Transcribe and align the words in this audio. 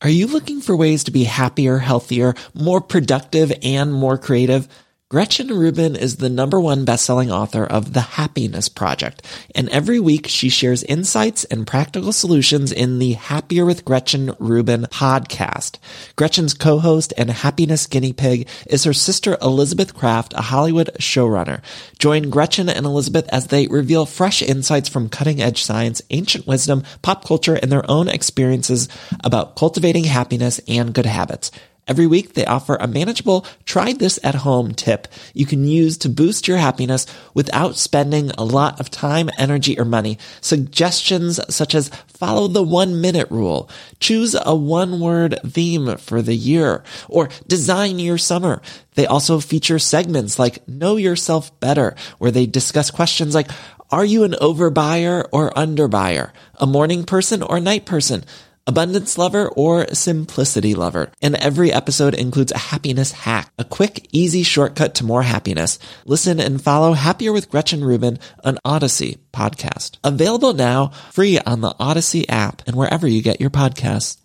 Are 0.00 0.08
you 0.08 0.28
looking 0.28 0.60
for 0.60 0.76
ways 0.76 1.02
to 1.04 1.10
be 1.10 1.24
happier, 1.24 1.78
healthier, 1.78 2.34
more 2.54 2.80
productive, 2.80 3.52
and 3.64 3.92
more 3.92 4.16
creative? 4.16 4.68
Gretchen 5.10 5.48
Rubin 5.48 5.96
is 5.96 6.18
the 6.18 6.28
number 6.28 6.60
one 6.60 6.84
best-selling 6.84 7.32
author 7.32 7.64
of 7.64 7.94
The 7.94 8.02
Happiness 8.02 8.68
Project, 8.68 9.22
and 9.54 9.66
every 9.70 9.98
week 9.98 10.26
she 10.28 10.50
shares 10.50 10.82
insights 10.82 11.44
and 11.44 11.66
practical 11.66 12.12
solutions 12.12 12.70
in 12.72 12.98
the 12.98 13.14
Happier 13.14 13.64
with 13.64 13.86
Gretchen 13.86 14.34
Rubin 14.38 14.82
podcast. 14.82 15.78
Gretchen's 16.16 16.52
co-host 16.52 17.14
and 17.16 17.30
happiness 17.30 17.86
guinea 17.86 18.12
pig 18.12 18.48
is 18.66 18.84
her 18.84 18.92
sister 18.92 19.38
Elizabeth 19.40 19.94
Craft, 19.94 20.34
a 20.34 20.42
Hollywood 20.42 20.90
showrunner. 20.98 21.62
Join 21.98 22.28
Gretchen 22.28 22.68
and 22.68 22.84
Elizabeth 22.84 23.26
as 23.30 23.46
they 23.46 23.66
reveal 23.66 24.04
fresh 24.04 24.42
insights 24.42 24.90
from 24.90 25.08
cutting-edge 25.08 25.62
science, 25.62 26.02
ancient 26.10 26.46
wisdom, 26.46 26.82
pop 27.00 27.24
culture, 27.24 27.54
and 27.54 27.72
their 27.72 27.90
own 27.90 28.08
experiences 28.08 28.90
about 29.24 29.56
cultivating 29.56 30.04
happiness 30.04 30.60
and 30.68 30.92
good 30.92 31.06
habits. 31.06 31.50
Every 31.88 32.06
week, 32.06 32.34
they 32.34 32.44
offer 32.44 32.76
a 32.76 32.86
manageable 32.86 33.46
try 33.64 33.94
this 33.94 34.18
at 34.22 34.36
home 34.36 34.74
tip 34.74 35.08
you 35.34 35.46
can 35.46 35.64
use 35.64 35.96
to 35.98 36.08
boost 36.08 36.46
your 36.46 36.58
happiness 36.58 37.06
without 37.34 37.76
spending 37.76 38.30
a 38.32 38.44
lot 38.44 38.78
of 38.78 38.90
time, 38.90 39.30
energy, 39.38 39.78
or 39.78 39.84
money. 39.84 40.18
Suggestions 40.40 41.40
such 41.54 41.74
as 41.74 41.90
follow 42.06 42.48
the 42.48 42.62
one 42.62 43.00
minute 43.00 43.30
rule, 43.30 43.70
choose 44.00 44.36
a 44.44 44.54
one 44.54 45.00
word 45.00 45.38
theme 45.46 45.96
for 45.96 46.20
the 46.22 46.34
year, 46.34 46.82
or 47.08 47.28
design 47.46 47.98
your 47.98 48.18
summer. 48.18 48.60
They 48.94 49.06
also 49.06 49.40
feature 49.40 49.78
segments 49.78 50.38
like 50.38 50.66
Know 50.68 50.96
Yourself 50.96 51.58
Better, 51.60 51.94
where 52.18 52.30
they 52.30 52.46
discuss 52.46 52.90
questions 52.90 53.34
like, 53.34 53.50
are 53.90 54.04
you 54.04 54.24
an 54.24 54.32
overbuyer 54.32 55.26
or 55.32 55.50
underbuyer? 55.52 56.32
A 56.56 56.66
morning 56.66 57.04
person 57.04 57.42
or 57.42 57.58
night 57.58 57.86
person? 57.86 58.24
Abundance 58.68 59.18
lover, 59.18 59.48
or 59.48 59.86
simplicity 59.94 60.74
lover. 60.74 61.10
And 61.20 61.34
every 61.34 61.72
episode 61.72 62.14
includes 62.14 62.52
a 62.52 62.58
happiness 62.58 63.10
hack, 63.10 63.50
a 63.58 63.64
quick, 63.64 64.06
easy 64.12 64.44
shortcut 64.44 64.94
to 64.96 65.04
more 65.04 65.22
happiness. 65.22 65.78
Listen 66.04 66.38
and 66.38 66.62
follow 66.62 66.92
Happier 66.92 67.32
with 67.32 67.50
Gretchen 67.50 67.82
Rubin, 67.82 68.18
an 68.44 68.58
Odyssey 68.64 69.18
podcast. 69.32 69.96
Available 70.04 70.52
now, 70.52 70.92
free 71.10 71.38
on 71.40 71.62
the 71.62 71.74
Odyssey 71.80 72.28
app 72.28 72.62
and 72.66 72.76
wherever 72.76 73.08
you 73.08 73.22
get 73.22 73.40
your 73.40 73.50
podcasts. 73.50 74.18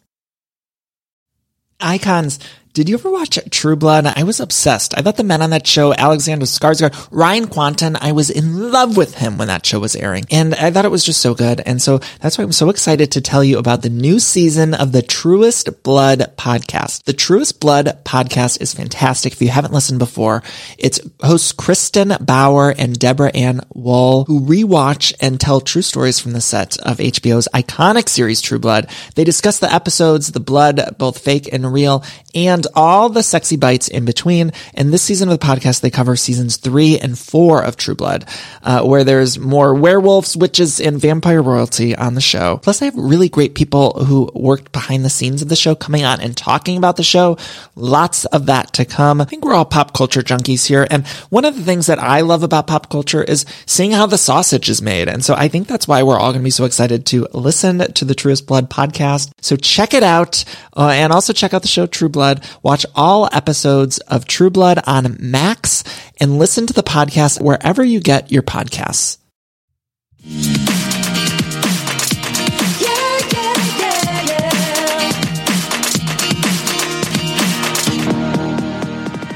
Icons 1.80 2.40
did 2.74 2.90
you 2.90 2.96
ever 2.96 3.12
watch 3.12 3.38
True 3.52 3.76
Blood? 3.76 4.08
I 4.08 4.24
was 4.24 4.40
obsessed. 4.40 4.98
I 4.98 5.02
thought 5.02 5.18
the 5.18 5.24
men 5.24 5.44
on 5.44 5.52
that 5.52 5.68
show, 5.68 5.94
Alexander 5.94 6.48
Skarsgård, 6.48 7.08
Ryan 7.12 7.46
Kwanten, 7.46 7.96
I 8.02 8.14
was 8.14 8.32
in 8.32 8.72
love 8.72 8.98
with 8.98 9.14
him 9.16 9.38
when 9.38 9.48
that 9.48 9.64
show 9.64 9.80
was 9.80 9.96
airing. 9.96 10.26
And 10.32 10.56
I 10.56 10.72
thought 10.72 10.86
it 10.86 10.90
was 10.90 11.04
just 11.04 11.22
so 11.22 11.36
good. 11.36 11.62
And 11.68 11.80
so 11.80 12.00
that's 12.20 12.38
why 12.38 12.44
I'm 12.44 12.52
so 12.52 12.72
excited 12.72 13.12
to 13.12 13.22
tell 13.22 13.44
you 13.44 13.60
about 13.60 13.84
the 13.84 13.92
new 13.92 14.20
season 14.20 14.74
of 14.74 14.92
the 14.92 15.04
Truest 15.04 15.84
Blood 15.84 16.34
podcast. 16.36 17.04
The 17.04 17.14
Truest 17.14 17.60
Blood 17.60 18.00
podcast 18.06 18.60
is 18.60 18.74
fantastic. 18.74 19.34
If 19.34 19.42
you 19.44 19.50
haven't 19.50 19.74
listened 19.74 20.00
before, 20.00 20.42
it's 20.80 21.00
hosts 21.22 21.54
Kristin 21.54 22.26
Bauer 22.26 22.74
and 22.76 22.98
Deborah 22.98 23.36
Ann 23.36 23.62
Woll 23.76 24.26
who 24.26 24.40
rewatch 24.40 25.14
and 25.22 25.40
tell 25.40 25.62
true 25.62 25.84
stories 25.84 26.20
from 26.20 26.32
the 26.32 26.42
set 26.42 26.78
of 26.80 26.98
HBO's 26.98 27.48
iconic 27.54 28.10
series 28.10 28.42
True 28.42 28.58
Blood. 28.58 28.90
They 29.14 29.24
discuss 29.24 29.60
the 29.60 29.72
episodes, 29.72 30.32
the 30.32 30.40
blood, 30.40 30.96
both 30.98 31.20
fake 31.20 31.54
and 31.54 31.72
real, 31.72 32.04
and 32.34 32.63
all 32.76 33.10
the 33.10 33.24
sexy 33.24 33.56
bites 33.56 33.88
in 33.88 34.06
between. 34.06 34.52
And 34.74 34.94
this 34.94 35.02
season 35.02 35.30
of 35.30 35.40
the 35.40 35.46
podcast, 35.46 35.82
they 35.82 35.90
cover 35.90 36.16
seasons 36.16 36.58
three 36.58 37.00
and 37.00 37.18
four 37.18 37.64
of 37.64 37.78
True 37.78 37.96
Blood, 37.96 38.26
uh, 38.64 38.84
where 38.84 39.04
there's 39.04 39.40
more 39.40 39.74
werewolves, 39.74 40.36
witches, 40.36 40.80
and 40.80 41.00
vampire 41.00 41.42
royalty 41.42 41.96
on 41.96 42.16
the 42.16 42.22
show. 42.22 42.58
Plus, 42.58 42.80
they 42.80 42.86
have 42.86 42.96
really 42.96 43.30
great 43.30 43.56
people 43.56 44.06
who 44.06 44.30
worked 44.34 44.72
behind 44.72 45.04
the 45.04 45.10
scenes 45.10 45.42
of 45.42 45.50
the 45.50 45.56
show 45.56 45.76
coming 45.76 46.04
on 46.04 46.22
and 46.22 46.36
talking 46.36 46.78
about 46.78 46.96
the 46.96 47.04
show. 47.04 47.38
Lots 47.76 48.26
of 48.26 48.46
that 48.48 48.74
to 48.74 48.86
come. 48.86 49.22
I 49.22 49.26
think 49.26 49.44
we're 49.44 49.54
all 49.54 49.66
pop 49.66 49.94
culture 49.94 50.22
junkies 50.22 50.66
here. 50.66 50.88
And 50.90 51.06
one 51.30 51.46
of 51.46 51.56
the 51.56 51.64
things 51.64 51.88
that 51.88 52.00
I 52.00 52.22
love 52.22 52.44
about 52.44 52.68
pop 52.68 52.90
culture 52.90 53.24
is 53.24 53.46
seeing 53.66 53.92
how 53.92 54.06
the 54.06 54.18
sausage 54.18 54.70
is 54.70 54.82
made. 54.82 55.08
And 55.08 55.24
so 55.24 55.34
I 55.36 55.48
think 55.48 55.68
that's 55.68 55.88
why 55.88 56.04
we're 56.04 56.20
all 56.20 56.32
going 56.32 56.42
to 56.42 56.44
be 56.44 56.50
so 56.50 56.66
excited 56.66 57.06
to 57.08 57.28
listen 57.34 57.80
to 57.80 58.06
the 58.06 58.16
Truest 58.16 58.48
Blood 58.48 58.70
podcast. 58.70 59.32
So 59.42 59.56
check 59.56 59.94
it 59.94 60.04
out. 60.04 60.44
Uh, 60.76 60.90
and 60.90 61.14
also 61.14 61.34
check 61.34 61.54
out 61.54 61.62
the 61.62 61.68
show 61.68 61.86
True 61.86 62.10
Blood. 62.10 62.44
Watch 62.62 62.86
all 62.96 63.30
episodes 63.32 63.98
of 64.00 64.26
True 64.26 64.50
Blood 64.50 64.80
on 64.86 65.18
Max 65.20 65.84
and 66.20 66.38
listen 66.38 66.68
to 66.68 66.74
the 66.74 66.84
podcast 66.84 67.42
wherever 67.42 67.84
you 67.84 68.00
get 68.00 68.32
your 68.32 68.44
podcasts. 68.44 69.18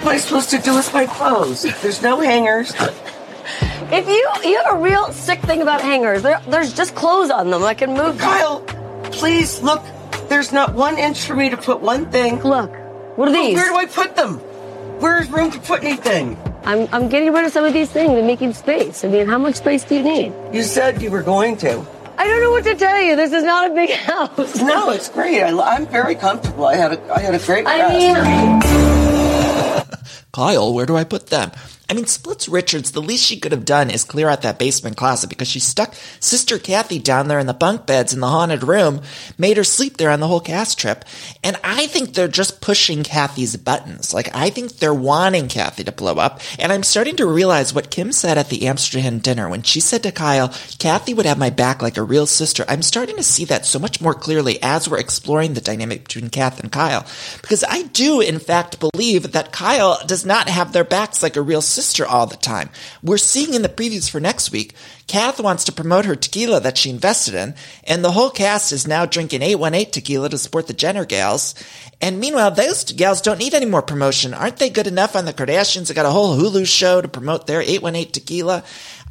What 0.08 0.14
am 0.14 0.16
I 0.16 0.18
supposed 0.20 0.50
to 0.52 0.60
do 0.60 0.74
with 0.76 0.94
my 0.94 1.06
clothes? 1.06 1.64
There's 1.82 2.02
no 2.02 2.22
hangers. 2.22 2.74
If 3.92 4.08
you 4.08 4.50
you 4.50 4.62
have 4.64 4.76
a 4.76 4.82
real 4.82 5.12
sick 5.12 5.42
thing 5.42 5.62
about 5.62 5.82
hangers, 5.82 6.22
there, 6.24 6.42
there's 6.48 6.74
just 6.74 6.96
clothes 6.96 7.30
on 7.30 7.50
them. 7.50 7.64
I 7.64 7.74
can 7.74 7.94
move. 7.94 8.18
Kyle, 8.18 8.62
please 9.12 9.62
look. 9.62 9.84
There's 10.30 10.54
not 10.54 10.74
one 10.74 10.98
inch 10.98 11.26
for 11.26 11.36
me 11.36 11.50
to 11.50 11.58
put 11.58 11.82
one 11.82 12.10
thing. 12.12 12.42
Look, 12.42 12.74
what 13.18 13.30
are 13.30 13.32
these? 13.32 13.56
Where 13.56 13.68
do 13.68 13.76
I 13.76 13.88
put 13.88 14.16
them? 14.16 14.36
Where's 15.00 15.28
room 15.30 15.50
to 15.50 15.60
put 15.60 15.84
anything? 15.84 16.38
I'm 16.64 16.88
I'm 16.92 17.10
getting 17.10 17.34
rid 17.34 17.46
of 17.46 17.52
some 17.52 17.66
of 17.66 17.74
these 17.74 17.90
things 17.90 18.12
and 18.12 18.28
making 18.28 18.54
space. 18.54 19.04
I 19.04 19.08
mean, 19.08 19.28
how 19.28 19.40
much 19.40 19.56
space 19.56 19.84
do 19.84 19.96
you 19.96 20.04
need? 20.04 20.34
You 20.54 20.62
said 20.62 21.02
you 21.02 21.10
were 21.10 21.24
going 21.24 21.58
to. 21.58 21.84
I 22.16 22.28
don't 22.28 22.42
know 22.42 22.52
what 22.52 22.64
to 22.66 22.76
tell 22.76 23.02
you. 23.02 23.16
This 23.16 23.34
is 23.34 23.44
not 23.44 23.72
a 23.72 23.74
big 23.74 23.90
house. 24.10 24.62
No, 24.62 24.92
it's 24.92 25.10
great. 25.10 25.42
I, 25.42 25.76
am 25.76 25.88
very 25.88 26.14
comfortable. 26.14 26.66
I 26.66 26.76
had 26.76 26.94
a 26.94 27.14
I 27.14 27.20
had 27.20 27.34
a 27.34 27.40
great. 27.40 27.66
I 27.68 27.90
mean, 27.90 28.16
Kyle, 30.32 30.74
where 30.74 30.86
do 30.86 30.96
I 30.96 31.04
put 31.04 31.28
them? 31.28 31.52
I 31.90 31.94
mean, 31.94 32.06
Splits 32.06 32.50
Richards, 32.50 32.92
the 32.92 33.02
least 33.02 33.24
she 33.24 33.40
could 33.40 33.54
have 33.54 33.64
done 33.64 33.90
is 33.90 34.04
clear 34.04 34.28
out 34.28 34.42
that 34.42 34.60
basement 34.60 34.98
closet 34.98 35.30
because 35.30 35.48
she 35.48 35.62
stuck 35.62 35.94
Sister 36.20 36.60
Kathy 36.60 37.00
down 37.00 37.30
there 37.30 37.40
in 37.40 37.48
the 37.48 37.54
bunk 37.54 37.86
beds 37.86 38.14
in 38.14 38.20
the 38.20 38.28
haunted 38.28 38.62
room, 38.64 39.02
made 39.38 39.56
her 39.56 39.64
sleep 39.64 39.96
there 39.96 40.10
on 40.10 40.20
the 40.20 40.28
whole 40.28 40.42
cast 40.42 40.78
trip. 40.78 41.06
And 41.46 41.58
I 41.64 41.88
think 41.88 42.14
they're 42.14 42.28
just 42.28 42.60
pushing 42.60 43.04
Kathy's 43.04 43.56
buttons. 43.56 44.14
Like, 44.14 44.36
I 44.36 44.50
think 44.50 44.74
they're 44.74 44.94
wanting 44.94 45.48
Kathy 45.48 45.86
to 45.86 45.94
blow 45.94 46.16
up. 46.16 46.42
And 46.60 46.74
I'm 46.74 46.84
starting 46.84 47.16
to 47.18 47.26
realize 47.26 47.74
what 47.74 47.90
Kim 47.90 48.12
said 48.12 48.38
at 48.38 48.50
the 48.50 48.68
Amsterdam 48.68 49.20
dinner 49.20 49.48
when 49.48 49.64
she 49.64 49.80
said 49.80 50.04
to 50.04 50.12
Kyle, 50.12 50.50
Kathy 50.80 51.14
would 51.14 51.26
have 51.26 51.38
my 51.38 51.52
back 51.52 51.82
like 51.82 51.96
a 51.96 52.04
real 52.04 52.26
sister. 52.28 52.66
I'm 52.68 52.82
starting 52.82 53.16
to 53.16 53.24
see 53.24 53.46
that 53.46 53.66
so 53.66 53.80
much 53.80 54.02
more 54.02 54.14
clearly 54.14 54.62
as 54.62 54.90
we're 54.90 55.00
exploring 55.00 55.54
the 55.54 55.62
dynamic 55.62 56.04
between 56.04 56.30
Kath 56.30 56.60
and 56.60 56.70
Kyle. 56.70 57.06
Because 57.42 57.64
I 57.64 57.84
do, 57.84 58.20
in 58.20 58.40
fact, 58.40 58.82
believe 58.82 59.32
that 59.32 59.54
Kyle 59.54 59.67
does 60.06 60.26
not 60.26 60.48
have 60.48 60.74
their 60.74 60.84
backs 60.84 61.24
like 61.24 61.36
a 61.36 61.42
real 61.42 61.62
sister 61.62 61.98
sister 61.98 62.06
all 62.06 62.28
the 62.28 62.36
time. 62.36 62.70
We're 63.02 63.18
seeing 63.18 63.54
in 63.54 63.62
the 63.62 63.70
previews 63.70 64.10
for 64.10 64.20
next 64.20 64.52
week, 64.52 64.76
Kath 65.08 65.40
wants 65.40 65.64
to 65.64 65.72
promote 65.72 66.06
her 66.06 66.16
tequila 66.16 66.60
that 66.60 66.78
she 66.78 66.90
invested 66.90 67.34
in, 67.34 67.56
and 67.86 68.04
the 68.04 68.12
whole 68.12 68.30
cast 68.30 68.74
is 68.74 68.86
now 68.86 69.06
drinking 69.06 69.42
818 69.42 69.92
tequila 69.92 70.30
to 70.30 70.38
support 70.38 70.68
the 70.68 70.74
Jenner 70.74 71.06
gals. 71.06 71.56
And 72.02 72.19
meanwhile, 72.19 72.52
those 72.52 72.84
gals 72.92 73.22
don't 73.22 73.40
need 73.40 73.54
any 73.54 73.66
more 73.66 73.81
promotion. 73.81 74.34
Aren't 74.34 74.58
they 74.58 74.69
good 74.69 74.86
enough 74.86 75.16
on 75.16 75.25
the 75.25 75.34
Kardashians? 75.34 75.88
They 75.88 75.94
got 75.94 76.06
a 76.06 76.12
whole 76.12 76.38
Hulu 76.38 76.68
show 76.68 77.02
to 77.02 77.08
promote 77.08 77.48
their 77.48 77.62
818 77.62 78.12
tequila. 78.12 78.63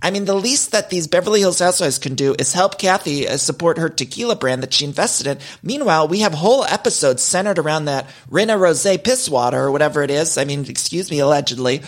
I 0.03 0.11
mean, 0.11 0.25
the 0.25 0.35
least 0.35 0.73
that 0.73 0.91
these 0.91 1.07
Beverly 1.07 1.41
Hills 1.41 1.59
Housewives 1.59 1.99
can 1.99 2.15
do 2.15 2.35
is 2.39 2.53
help 2.53 2.79
Kathy 2.79 3.27
uh, 3.27 3.37
support 3.37 3.79
her 3.79 3.89
tequila 3.89 4.37
brand 4.37 4.63
that 4.63 4.75
she 4.75 4.85
invested 4.85 5.27
in. 5.27 5.39
Meanwhile, 5.63 6.09
we 6.09 6.21
have 6.21 6.35
whole 6.35 6.65
episodes 6.65 7.23
centered 7.23 7.59
around 7.59 7.87
that 7.87 8.07
Rinna 8.31 8.59
Rose 8.59 8.87
piss 8.99 9.29
water 9.29 9.59
or 9.59 9.73
whatever 9.73 10.03
it 10.03 10.11
is. 10.11 10.39
I 10.39 10.45
mean, 10.45 10.65
excuse 10.69 11.11
me, 11.11 11.19
allegedly. 11.21 11.83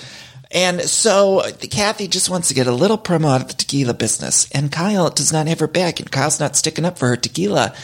And 0.50 0.81
so 0.81 1.43
Kathy 1.70 2.08
just 2.08 2.31
wants 2.31 2.49
to 2.49 2.55
get 2.55 2.66
a 2.66 2.72
little 2.72 2.96
promo 2.96 3.34
out 3.34 3.43
of 3.43 3.49
the 3.49 3.55
tequila 3.55 3.93
business. 3.94 4.50
And 4.50 4.72
Kyle 4.72 5.11
does 5.11 5.32
not 5.32 5.46
have 5.46 5.61
her 5.61 5.69
back, 5.69 6.00
and 6.00 6.11
Kyle's 6.11 6.40
not 6.40 6.56
sticking 6.56 6.87
up 6.87 6.99
for 6.99 7.08
her 7.08 7.16
tequila. 7.16 7.75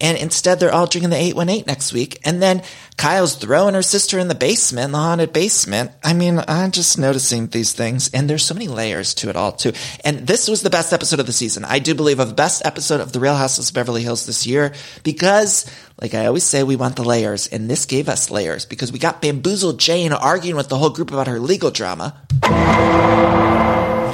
And 0.00 0.18
instead, 0.18 0.58
they're 0.58 0.72
all 0.72 0.86
drinking 0.86 1.10
the 1.10 1.16
818 1.16 1.64
next 1.66 1.92
week. 1.92 2.20
And 2.24 2.42
then 2.42 2.62
Kyle's 2.98 3.36
throwing 3.36 3.74
her 3.74 3.82
sister 3.82 4.18
in 4.18 4.26
the 4.26 4.34
basement, 4.34 4.90
the 4.90 4.98
haunted 4.98 5.32
basement. 5.32 5.92
I 6.02 6.14
mean, 6.14 6.40
I'm 6.48 6.72
just 6.72 6.98
noticing 6.98 7.46
these 7.46 7.72
things. 7.72 8.10
And 8.12 8.28
there's 8.28 8.44
so 8.44 8.54
many 8.54 8.66
layers 8.66 9.14
to 9.14 9.30
it 9.30 9.36
all, 9.36 9.52
too. 9.52 9.72
And 10.04 10.26
this 10.26 10.48
was 10.48 10.62
the 10.62 10.68
best 10.68 10.92
episode 10.92 11.20
of 11.20 11.26
the 11.26 11.32
season. 11.32 11.64
I 11.64 11.78
do 11.78 11.94
believe 11.94 12.18
of 12.18 12.28
the 12.28 12.34
best 12.34 12.66
episode 12.66 13.00
of 13.00 13.12
The 13.12 13.20
Real 13.20 13.36
Houses 13.36 13.68
of 13.68 13.74
Beverly 13.74 14.02
Hills 14.02 14.26
this 14.26 14.48
year 14.48 14.74
because, 15.04 15.70
like 16.02 16.14
I 16.14 16.26
always 16.26 16.42
say, 16.42 16.64
we 16.64 16.74
want 16.74 16.96
the 16.96 17.04
layers. 17.04 17.46
And 17.46 17.70
this 17.70 17.86
gave 17.86 18.08
us 18.08 18.32
layers 18.32 18.66
because 18.66 18.90
we 18.90 18.98
got 18.98 19.22
bamboozled 19.22 19.78
Jayne 19.78 20.12
arguing 20.12 20.56
with 20.56 20.68
the 20.68 20.76
whole 20.76 20.90
group 20.90 21.12
about 21.12 21.28
her 21.28 21.38
legal 21.38 21.70
drama. 21.70 22.20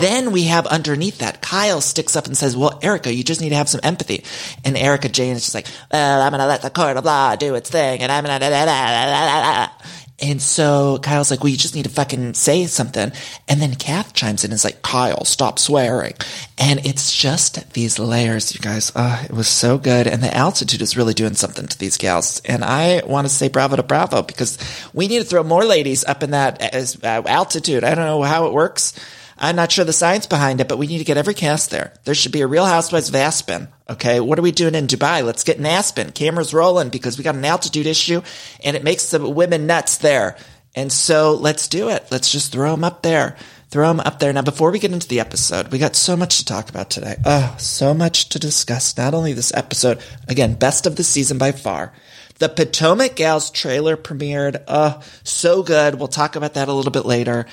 Then 0.00 0.32
we 0.32 0.44
have 0.44 0.66
underneath 0.66 1.19
that, 1.19 1.40
Kyle 1.40 1.81
sticks 1.81 2.16
up 2.16 2.26
and 2.26 2.36
says, 2.36 2.56
well, 2.56 2.78
Erika, 2.82 3.14
you 3.14 3.22
just 3.22 3.40
need 3.40 3.50
to 3.50 3.54
have 3.54 3.69
some 3.69 3.81
empathy. 3.84 4.25
And 4.64 4.76
Erika 4.76 5.08
Jayne 5.08 5.36
is 5.36 5.42
just 5.42 5.54
like, 5.54 5.69
well, 5.90 6.20
I'm 6.20 6.31
going 6.31 6.40
to 6.40 6.46
let 6.46 6.62
the 6.62 6.69
court 6.69 6.96
of 6.96 7.04
law 7.04 7.36
do 7.36 7.54
its 7.54 7.70
thing. 7.70 8.00
And 8.00 8.10
I'm 8.10 8.25
going 8.25 8.38
to, 8.38 8.44
and 10.21 10.41
so 10.41 10.99
Kyle's 11.03 11.31
like, 11.31 11.43
well, 11.43 11.50
you 11.50 11.56
just 11.56 11.75
need 11.75 11.85
to 11.85 11.91
fucking 11.91 12.35
say 12.35 12.67
something. 12.67 13.12
And 13.49 13.61
then 13.61 13.75
Kath 13.75 14.15
chimes 14.15 14.44
in 14.44 14.50
and 14.50 14.55
is 14.55 14.65
like, 14.65 14.82
Kyle, 14.82 15.25
stop 15.25 15.59
swearing. 15.59 16.15
And 16.59 16.85
it's 16.87 17.17
just 17.17 17.73
these 17.73 17.99
layers, 17.99 18.55
you 18.55 18.61
guys. 18.61 18.93
Uh, 18.94 19.23
it 19.25 19.32
was 19.32 19.49
so 19.49 19.79
good. 19.79 20.06
And 20.06 20.23
the 20.23 20.35
altitude 20.35 20.82
is 20.82 20.97
really 20.97 21.15
doing 21.15 21.35
something 21.35 21.67
to 21.67 21.79
these 21.79 21.97
gals. 21.97 22.41
And 22.44 22.65
I 22.65 23.03
want 23.06 23.26
to 23.26 23.32
say 23.32 23.49
bravo 23.49 23.76
to 23.76 23.82
bravo 23.82 24.23
because 24.23 24.59
we 24.93 25.09
need 25.09 25.19
to 25.19 25.25
throw 25.25 25.43
more 25.43 25.65
ladies 25.65 26.05
up 26.05 26.23
in 26.23 26.31
that 26.31 26.75
uh, 27.03 27.23
altitude. 27.27 27.85
I 27.85 27.94
don't 27.94 28.06
know 28.06 28.23
how 28.23 28.47
it 28.47 28.53
works. 28.53 28.93
I'm 29.36 29.56
not 29.56 29.72
sure 29.72 29.84
the 29.84 29.92
science 29.92 30.26
behind 30.26 30.60
it, 30.60 30.69
but 30.69 30.78
we 30.78 30.86
need 30.86 30.98
to 30.98 31.04
get 31.04 31.16
every 31.16 31.34
cast 31.34 31.70
there. 31.70 31.94
There 32.04 32.14
should 32.14 32.32
be 32.32 32.40
a 32.40 32.46
Real 32.46 32.66
Housewives 32.66 33.08
of 33.08 33.14
Aspen. 33.14 33.69
Okay, 33.88 34.20
what 34.20 34.38
are 34.38 34.42
we 34.42 34.52
doing 34.52 34.75
in 34.75 34.86
Dubai? 34.86 35.25
Let's 35.25 35.44
get 35.44 35.58
an 35.58 35.66
Aspen. 35.66 36.12
Cameras 36.12 36.54
rolling 36.54 36.88
because 36.88 37.19
we 37.19 37.25
got 37.25 37.34
an 37.34 37.44
altitude 37.44 37.86
issue, 37.86 38.22
and 38.62 38.76
it 38.76 38.84
makes 38.84 39.10
the 39.10 39.28
women 39.28 39.66
nuts 39.66 39.98
there. 39.98 40.36
And 40.75 40.92
so 40.92 41.34
let's 41.34 41.69
do 41.69 41.88
it. 41.88 42.06
Let's 42.10 42.31
just 42.32 42.52
throw 42.52 42.72
them 42.72 42.84
up 42.84 43.02
there. 43.02 43.36
Throw 43.70 43.88
them 43.88 44.00
up 44.00 44.20
there. 44.20 44.32
Now, 44.32 44.42
before 44.42 44.70
we 44.70 44.78
get 44.78 44.92
into 44.92 45.08
the 45.08 45.20
episode, 45.20 45.69
we 45.69 45.78
got 45.78 45.96
so 45.96 46.16
much 46.16 46.38
to 46.38 46.44
talk 46.44 46.69
about 46.69 46.90
today. 46.90 47.16
Oh, 47.25 47.54
so 47.58 47.92
much 47.92 48.28
to 48.31 48.38
discuss. 48.38 48.96
Not 48.96 49.14
only 49.14 49.32
this 49.32 49.52
episode, 49.54 50.00
again, 50.28 50.54
best 50.54 50.86
of 50.86 50.96
the 50.96 51.04
season 51.04 51.38
by 51.38 51.52
far. 51.52 51.92
The 52.38 52.48
Potomac 52.48 53.14
Gals 53.14 53.50
trailer 53.50 53.96
premiered. 53.96 54.62
Oh, 54.66 55.00
so 55.22 55.62
good. 55.62 55.96
We'll 55.96 56.08
talk 56.08 56.34
about 56.34 56.54
that 56.54 56.69
a 56.69 56.72
little 56.72 56.90
bit 56.90 57.06
later. 57.06 57.46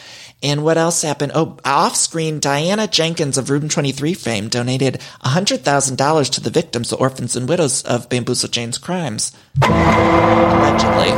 And 0.43 0.63
what 0.63 0.77
else 0.77 1.03
happened? 1.03 1.33
Oh, 1.35 1.57
off 1.63 1.95
screen, 1.95 2.39
Diana 2.39 2.87
Jenkins 2.87 3.37
of 3.37 3.49
Room 3.49 3.69
23 3.69 4.15
fame 4.15 4.47
donated 4.47 4.99
$100,000 5.23 6.31
to 6.31 6.41
the 6.41 6.49
victims, 6.49 6.89
the 6.89 6.95
orphans 6.95 7.35
and 7.35 7.47
widows 7.47 7.83
of 7.83 8.09
Bamboozle 8.09 8.49
Jayne's 8.49 8.79
crimes. 8.79 9.31
Allegedly. 9.61 11.11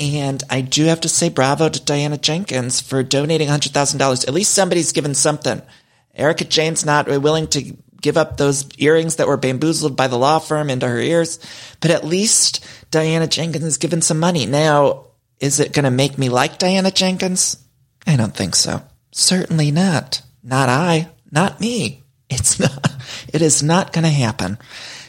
And 0.00 0.42
I 0.50 0.60
do 0.60 0.84
have 0.86 1.00
to 1.02 1.08
say 1.08 1.28
bravo 1.28 1.68
to 1.68 1.84
Diana 1.84 2.18
Jenkins 2.18 2.80
for 2.80 3.02
donating 3.02 3.48
$100,000. 3.48 4.26
At 4.26 4.34
least 4.34 4.54
somebody's 4.54 4.92
given 4.92 5.14
something. 5.14 5.62
Erika 6.14 6.44
Jayne's 6.44 6.84
not 6.84 7.06
willing 7.06 7.46
to 7.48 7.76
give 8.00 8.16
up 8.16 8.36
those 8.36 8.68
earrings 8.78 9.16
that 9.16 9.26
were 9.28 9.36
bamboozled 9.36 9.96
by 9.96 10.06
the 10.08 10.18
law 10.18 10.38
firm 10.38 10.70
into 10.70 10.86
her 10.86 11.00
ears, 11.00 11.38
but 11.80 11.90
at 11.90 12.04
least 12.04 12.64
Diana 12.90 13.26
Jenkins 13.26 13.64
has 13.64 13.78
given 13.78 14.02
some 14.02 14.18
money. 14.18 14.46
Now, 14.46 15.06
is 15.40 15.60
it 15.60 15.72
going 15.72 15.84
to 15.84 15.90
make 15.90 16.18
me 16.18 16.28
like 16.28 16.58
Diana 16.58 16.90
Jenkins? 16.90 17.56
I 18.08 18.16
don't 18.16 18.34
think 18.34 18.56
so. 18.56 18.82
Certainly 19.12 19.70
not. 19.70 20.22
Not 20.42 20.70
I. 20.70 21.10
Not 21.30 21.60
me. 21.60 22.04
It's 22.30 22.58
not. 22.60 22.90
It 23.32 23.42
is 23.42 23.62
not 23.62 23.92
going 23.92 24.04
to 24.04 24.10
happen. 24.10 24.56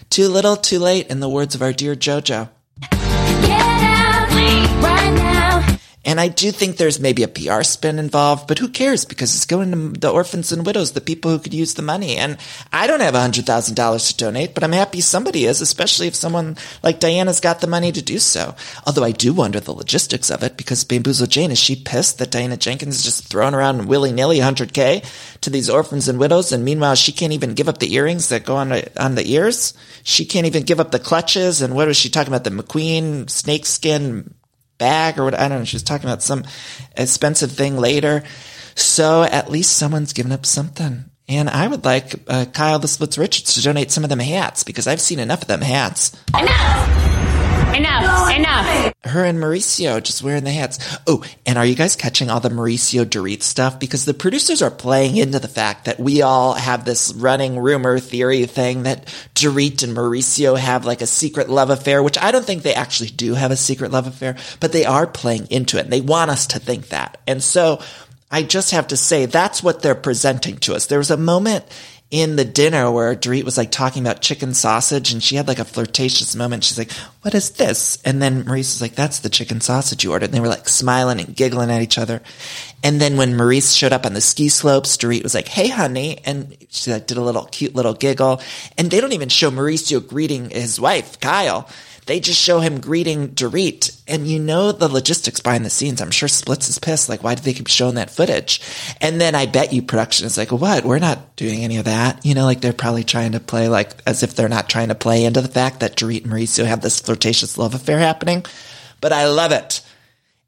Too 0.09 0.27
little, 0.27 0.57
too 0.57 0.79
late, 0.79 1.07
in 1.07 1.21
the 1.21 1.29
words 1.29 1.55
of 1.55 1.61
our 1.61 1.71
dear 1.71 1.95
JoJo. 1.95 2.49
And 6.09 6.19
I 6.19 6.27
do 6.27 6.51
think 6.51 6.77
there's 6.77 6.99
maybe 6.99 7.21
a 7.21 7.27
PR 7.27 7.61
spin 7.61 7.99
involved, 7.99 8.47
but 8.47 8.57
who 8.57 8.67
cares? 8.67 9.05
Because 9.05 9.35
it's 9.35 9.45
going 9.45 9.71
to 9.71 9.99
the 9.99 10.09
orphans 10.09 10.51
and 10.51 10.65
widows, 10.65 10.93
the 10.93 11.01
people 11.01 11.29
who 11.29 11.37
could 11.37 11.53
use 11.53 11.75
the 11.75 11.83
money. 11.83 12.17
And 12.17 12.39
I 12.73 12.87
don't 12.87 13.01
have 13.01 13.13
$100,000 13.13 14.07
to 14.07 14.17
donate, 14.17 14.55
but 14.55 14.63
I'm 14.63 14.71
happy 14.71 15.01
somebody 15.01 15.45
is, 15.45 15.61
especially 15.61 16.07
if 16.07 16.15
someone 16.15 16.57
like 16.81 16.99
Diana's 16.99 17.39
got 17.39 17.61
the 17.61 17.67
money 17.67 17.91
to 17.91 18.01
do 18.01 18.17
so. 18.17 18.55
Although 18.87 19.03
I 19.03 19.11
do 19.11 19.33
wonder 19.33 19.59
the 19.59 19.71
logistics 19.71 20.31
of 20.31 20.41
it 20.41 20.57
because 20.57 20.83
Bamboozle 20.83 21.27
Jayne, 21.27 21.51
is 21.51 21.59
she 21.59 21.75
pissed 21.75 22.17
that 22.17 22.31
Diana 22.31 22.57
Jenkins 22.57 22.95
is 22.95 23.03
just 23.03 23.27
throwing 23.27 23.53
around 23.53 23.85
willy 23.85 24.11
nilly 24.11 24.39
100K 24.39 25.05
to 25.41 25.49
these 25.51 25.69
orphans 25.69 26.07
and 26.07 26.17
widows? 26.17 26.51
And 26.51 26.65
meanwhile, 26.65 26.95
she 26.95 27.11
can't 27.11 27.33
even 27.33 27.53
give 27.53 27.69
up 27.69 27.77
the 27.77 27.93
earrings 27.93 28.29
that 28.29 28.45
go 28.45 28.55
on, 28.55 28.73
on 28.97 29.13
the 29.13 29.31
ears. 29.31 29.75
She 30.01 30.25
can't 30.25 30.47
even 30.47 30.63
give 30.63 30.79
up 30.79 30.89
the 30.89 30.97
clutches. 30.97 31.61
And 31.61 31.75
what 31.75 31.87
was 31.87 31.97
she 31.97 32.09
talking 32.09 32.33
about? 32.33 32.45
The 32.45 32.49
McQueen 32.49 33.29
snakeskin 33.29 34.33
bag 34.79 35.19
or 35.19 35.25
what 35.25 35.35
I 35.35 35.47
don't 35.47 35.59
know. 35.59 35.65
She 35.65 35.75
was 35.75 35.83
talking 35.83 36.09
about 36.09 36.23
some 36.23 36.43
expensive 36.97 37.51
thing 37.51 37.77
later. 37.77 38.23
So 38.73 39.23
at 39.23 39.51
least 39.51 39.77
someone's 39.77 40.13
given 40.13 40.31
up 40.31 40.45
something. 40.45 41.05
And 41.27 41.47
I 41.47 41.67
would 41.67 41.85
like 41.85 42.15
uh, 42.27 42.45
Kyle 42.45 42.79
the 42.79 42.87
Splits 42.87 43.17
Richards 43.17 43.53
to 43.53 43.61
donate 43.61 43.91
some 43.91 44.03
of 44.03 44.09
them 44.09 44.19
hats 44.19 44.63
because 44.63 44.87
I've 44.87 44.99
seen 44.99 45.19
enough 45.19 45.43
of 45.43 45.47
them 45.47 45.61
hats. 45.61 46.17
Enough! 46.35 47.75
Enough! 47.75 48.35
Enough! 48.35 48.88
Her 49.05 49.23
and 49.23 49.39
Mauricio 49.39 50.03
just 50.03 50.23
wearing 50.23 50.43
the 50.43 50.51
hats. 50.51 50.97
Oh, 51.07 51.23
and 51.45 51.57
are 51.57 51.65
you 51.65 51.75
guys 51.75 51.95
catching 51.95 52.29
all 52.29 52.41
the 52.41 52.49
Mauricio 52.49 53.05
Dorit 53.05 53.43
stuff? 53.43 53.79
Because 53.79 54.03
the 54.03 54.13
producers 54.13 54.61
are 54.61 54.69
playing 54.69 55.15
into 55.15 55.39
the 55.39 55.47
fact 55.47 55.85
that 55.85 56.01
we 56.01 56.21
all 56.21 56.53
have 56.53 56.83
this 56.83 57.13
running 57.13 57.57
rumor 57.57 57.99
theory 57.99 58.45
thing 58.45 58.83
that 58.83 59.05
Dorit 59.35 59.83
and 59.83 59.95
Mauricio 59.95 60.57
have 60.57 60.85
like 60.85 61.01
a 61.01 61.07
secret 61.07 61.49
love 61.49 61.69
affair, 61.69 62.03
which 62.03 62.17
I 62.17 62.31
don't 62.31 62.45
think 62.45 62.63
they 62.63 62.73
actually 62.73 63.09
do 63.11 63.35
have 63.35 63.51
a 63.51 63.55
secret 63.55 63.91
love 63.91 64.05
affair, 64.05 64.35
but 64.59 64.73
they 64.73 64.83
are 64.83 65.07
playing 65.07 65.47
into 65.49 65.77
it. 65.77 65.85
And 65.85 65.93
they 65.93 66.01
want 66.01 66.31
us 66.31 66.47
to 66.47 66.59
think 66.59 66.89
that. 66.89 67.21
And 67.25 67.41
so 67.41 67.81
I 68.29 68.43
just 68.43 68.71
have 68.71 68.87
to 68.87 68.97
say 68.97 69.25
that's 69.25 69.63
what 69.63 69.81
they're 69.81 69.95
presenting 69.95 70.57
to 70.57 70.75
us. 70.75 70.87
There 70.87 70.99
was 70.99 71.11
a 71.11 71.15
moment 71.15 71.63
in 72.11 72.37
the 72.37 72.45
dinner 72.45 72.89
where 72.89 73.15
Dorit 73.15 73.43
was 73.43 73.57
like 73.57 73.69
talking 73.69 74.01
about 74.01 74.21
chicken 74.21 74.55
sausage 74.55 75.13
and 75.13 75.21
she 75.21 75.35
had 75.35 75.47
like 75.47 75.59
a 75.59 75.65
flirtatious 75.65 76.35
moment. 76.35 76.63
She's 76.63 76.77
like, 76.77 76.91
what 77.21 77.35
is 77.35 77.51
this? 77.51 78.01
And 78.03 78.19
then 78.19 78.45
Maurice 78.45 78.73
was 78.73 78.81
like, 78.81 78.95
that's 78.95 79.19
the 79.19 79.29
chicken 79.29 79.61
sausage 79.61 80.03
you 80.03 80.11
ordered. 80.11 80.25
And 80.25 80.33
they 80.33 80.39
were 80.39 80.47
like 80.47 80.67
smiling 80.67 81.19
and 81.19 81.35
giggling 81.35 81.69
at 81.69 81.83
each 81.83 81.99
other. 81.99 82.21
And 82.83 82.99
then 82.99 83.17
when 83.17 83.37
Maurice 83.37 83.73
showed 83.73 83.93
up 83.93 84.07
on 84.07 84.13
the 84.13 84.21
ski 84.21 84.49
slopes, 84.49 84.97
Dorit 84.97 85.21
was 85.21 85.35
like, 85.35 85.47
hey 85.47 85.67
honey. 85.67 86.19
And 86.25 86.57
she 86.69 86.91
like 86.91 87.05
did 87.05 87.17
a 87.17 87.21
little 87.21 87.45
cute 87.45 87.75
little 87.75 87.93
giggle. 87.93 88.41
And 88.75 88.89
they 88.89 89.01
don't 89.01 89.13
even 89.13 89.29
show 89.29 89.51
Mauricio 89.51 90.05
greeting 90.05 90.49
his 90.49 90.79
wife, 90.79 91.19
Kyle. 91.19 91.69
They 92.09 92.19
just 92.19 92.41
show 92.41 92.59
him 92.59 92.81
greeting 92.81 93.35
Dorit, 93.35 94.01
and 94.07 94.25
you 94.25 94.39
know 94.39 94.71
the 94.71 94.87
logistics 94.87 95.41
behind 95.41 95.63
the 95.63 95.69
scenes. 95.69 96.01
I'm 96.01 96.09
sure 96.09 96.27
Splits 96.27 96.67
is 96.67 96.79
pissed. 96.79 97.07
Like, 97.07 97.23
why 97.23 97.35
did 97.35 97.43
they 97.43 97.53
keep 97.53 97.67
showing 97.67 97.93
that 97.95 98.09
footage? 98.09 98.61
And 98.99 99.21
then 99.21 99.35
I 99.35 99.45
bet 99.45 99.73
you 99.73 99.83
production 99.83 100.25
is 100.25 100.35
like, 100.35 100.51
what? 100.51 100.85
We're 100.85 100.97
not 100.97 101.35
doing 101.35 101.63
any 101.63 101.77
of 101.77 101.85
that. 101.85 102.25
You 102.25 102.33
know, 102.33 102.45
like 102.45 102.61
they're 102.61 102.73
probably 102.73 103.03
trying 103.03 103.33
to 103.33 103.39
play 103.39 103.69
like 103.69 103.91
as 104.07 104.23
if 104.23 104.33
they're 104.33 104.49
not 104.49 104.67
trying 104.67 104.87
to 104.87 104.95
play 104.95 105.23
into 105.23 105.41
the 105.41 105.49
fact 105.49 105.81
that 105.81 105.97
Dorit 105.97 106.23
and 106.23 106.33
Mauricio 106.33 106.65
have 106.65 106.81
this 106.81 106.99
flirtatious 106.99 107.59
love 107.59 107.75
affair 107.75 107.99
happening. 107.99 108.43
But 109.01 109.13
I 109.13 109.27
love 109.27 109.51
it. 109.51 109.81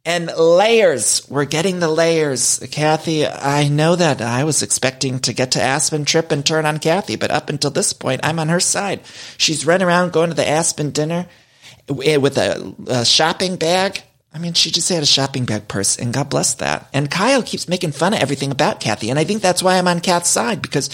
And 0.03 0.31
layers. 0.35 1.29
We're 1.29 1.45
getting 1.45 1.79
the 1.79 1.89
layers. 1.89 2.57
Kathy, 2.71 3.27
I 3.27 3.67
know 3.67 3.95
that 3.95 4.19
I 4.19 4.45
was 4.45 4.63
expecting 4.63 5.19
to 5.19 5.33
get 5.33 5.51
to 5.51 5.61
Aspen 5.61 6.05
trip 6.05 6.31
and 6.31 6.43
turn 6.43 6.65
on 6.65 6.79
Kathy, 6.79 7.17
but 7.17 7.29
up 7.29 7.49
until 7.51 7.69
this 7.69 7.93
point, 7.93 8.21
I'm 8.23 8.39
on 8.39 8.49
her 8.49 8.59
side. 8.59 9.01
She's 9.37 9.63
running 9.63 9.87
around 9.87 10.11
going 10.11 10.31
to 10.31 10.35
the 10.35 10.49
Aspen 10.49 10.89
dinner. 10.89 11.27
Eh, 11.99 12.17
with 12.17 12.37
a, 12.37 12.73
a 12.87 13.05
shopping 13.05 13.55
bag. 13.55 14.01
I 14.33 14.39
mean, 14.39 14.53
she 14.53 14.71
just 14.71 14.87
had 14.87 15.03
a 15.03 15.05
shopping 15.07 15.45
bag 15.45 15.67
purse, 15.67 15.97
and 15.97 16.13
God 16.13 16.29
bless 16.29 16.53
that. 16.55 16.87
And 16.93 17.11
Kyle 17.11 17.43
keeps 17.43 17.67
making 17.67 17.91
fun 17.91 18.13
of 18.13 18.21
everything 18.21 18.51
about 18.51 18.79
Kathy, 18.79 19.09
and 19.09 19.19
I 19.19 19.25
think 19.25 19.41
that's 19.41 19.61
why 19.61 19.77
I'm 19.77 19.89
on 19.89 19.99
Kat's 19.99 20.29
side 20.29 20.61
because 20.61 20.89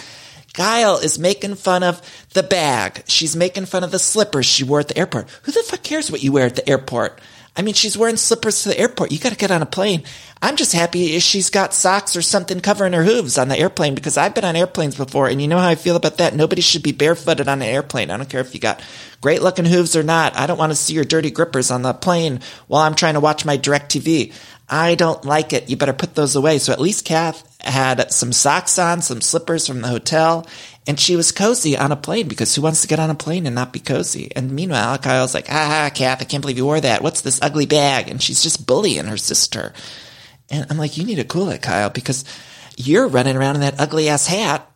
Kyle 0.53 0.97
is 0.97 1.19
making 1.19 1.53
fun 1.53 1.83
of 1.83 2.01
the 2.33 2.41
bag. 2.41 3.03
She's 3.07 3.35
making 3.35 3.67
fun 3.67 3.83
of 3.83 3.91
the 3.91 3.99
slippers 3.99 4.47
she 4.47 4.63
wore 4.63 4.79
at 4.79 4.87
the 4.87 4.97
airport. 4.97 5.29
Who 5.43 5.51
the 5.51 5.61
fuck 5.61 5.83
cares 5.83 6.09
what 6.09 6.23
you 6.23 6.31
wear 6.31 6.47
at 6.47 6.55
the 6.55 6.67
airport? 6.67 7.21
I 7.57 7.63
mean, 7.63 7.73
she's 7.73 7.97
wearing 7.97 8.17
slippers 8.17 8.61
to 8.61 8.69
the 8.69 8.79
airport. 8.79 9.11
You 9.11 9.17
got 9.17 9.31
to 9.31 9.35
get 9.35 9.49
on 9.49 9.63
a 9.63 9.65
plane. 9.65 10.03
I'm 10.43 10.55
just 10.55 10.73
happy 10.73 11.15
if 11.15 11.23
she's 11.23 11.49
got 11.49 11.73
socks 11.73 12.15
or 12.15 12.21
something 12.21 12.59
covering 12.59 12.93
her 12.93 13.03
hooves 13.03 13.39
on 13.39 13.47
the 13.47 13.57
airplane 13.57 13.95
because 13.95 14.15
I've 14.15 14.35
been 14.35 14.45
on 14.45 14.55
airplanes 14.55 14.95
before 14.95 15.27
and 15.27 15.41
you 15.41 15.47
know 15.47 15.57
how 15.57 15.67
I 15.67 15.73
feel 15.73 15.95
about 15.95 16.19
that. 16.19 16.35
Nobody 16.35 16.61
should 16.61 16.83
be 16.83 16.91
barefooted 16.91 17.47
on 17.47 17.63
an 17.63 17.67
airplane. 17.67 18.11
I 18.11 18.17
don't 18.17 18.29
care 18.29 18.41
if 18.41 18.53
you 18.53 18.59
got 18.59 18.79
great 19.19 19.41
looking 19.41 19.65
hooves 19.65 19.95
or 19.95 20.03
not. 20.03 20.37
I 20.37 20.45
don't 20.45 20.59
want 20.59 20.71
to 20.71 20.75
see 20.75 20.93
your 20.93 21.03
dirty 21.03 21.31
grippers 21.31 21.71
on 21.71 21.81
the 21.81 21.93
plane 21.93 22.41
while 22.67 22.83
I'm 22.83 22.93
trying 22.93 23.15
to 23.15 23.19
watch 23.19 23.43
my 23.43 23.57
DirecTV. 23.57 24.31
I 24.69 24.93
don't 24.93 25.25
like 25.25 25.53
it. 25.53 25.69
You 25.69 25.77
better 25.77 25.93
put 25.93 26.13
those 26.13 26.35
away. 26.35 26.59
So 26.59 26.73
at 26.73 26.79
least 26.79 27.05
Kath 27.05 27.46
had 27.61 28.11
some 28.11 28.31
socks 28.31 28.77
on, 28.77 29.01
some 29.01 29.21
slippers 29.21 29.67
from 29.67 29.81
the 29.81 29.87
hotel, 29.87 30.45
and 30.85 30.99
she 30.99 31.15
was 31.15 31.31
cozy 31.31 31.77
on 31.77 31.91
a 31.91 31.95
plane 31.95 32.27
because 32.27 32.55
who 32.55 32.61
wants 32.61 32.81
to 32.81 32.87
get 32.87 32.99
on 32.99 33.09
a 33.09 33.15
plane 33.15 33.45
and 33.45 33.55
not 33.55 33.73
be 33.73 33.79
cozy? 33.79 34.31
And 34.35 34.51
meanwhile, 34.51 34.97
Kyle's 34.97 35.33
like, 35.33 35.47
ah, 35.49 35.89
Kath, 35.93 36.21
I 36.21 36.25
can't 36.25 36.41
believe 36.41 36.57
you 36.57 36.65
wore 36.65 36.79
that. 36.79 37.01
What's 37.01 37.21
this 37.21 37.41
ugly 37.41 37.65
bag? 37.65 38.09
And 38.09 38.21
she's 38.21 38.41
just 38.41 38.65
bullying 38.65 39.05
her 39.05 39.17
sister. 39.17 39.73
And 40.49 40.65
I'm 40.69 40.77
like, 40.77 40.97
you 40.97 41.03
need 41.03 41.15
to 41.15 41.25
cool 41.25 41.49
it, 41.49 41.61
Kyle, 41.61 41.89
because 41.89 42.23
you're 42.77 43.07
running 43.07 43.35
around 43.35 43.55
in 43.55 43.61
that 43.61 43.79
ugly 43.79 44.07
ass 44.07 44.27
hat. 44.27 44.69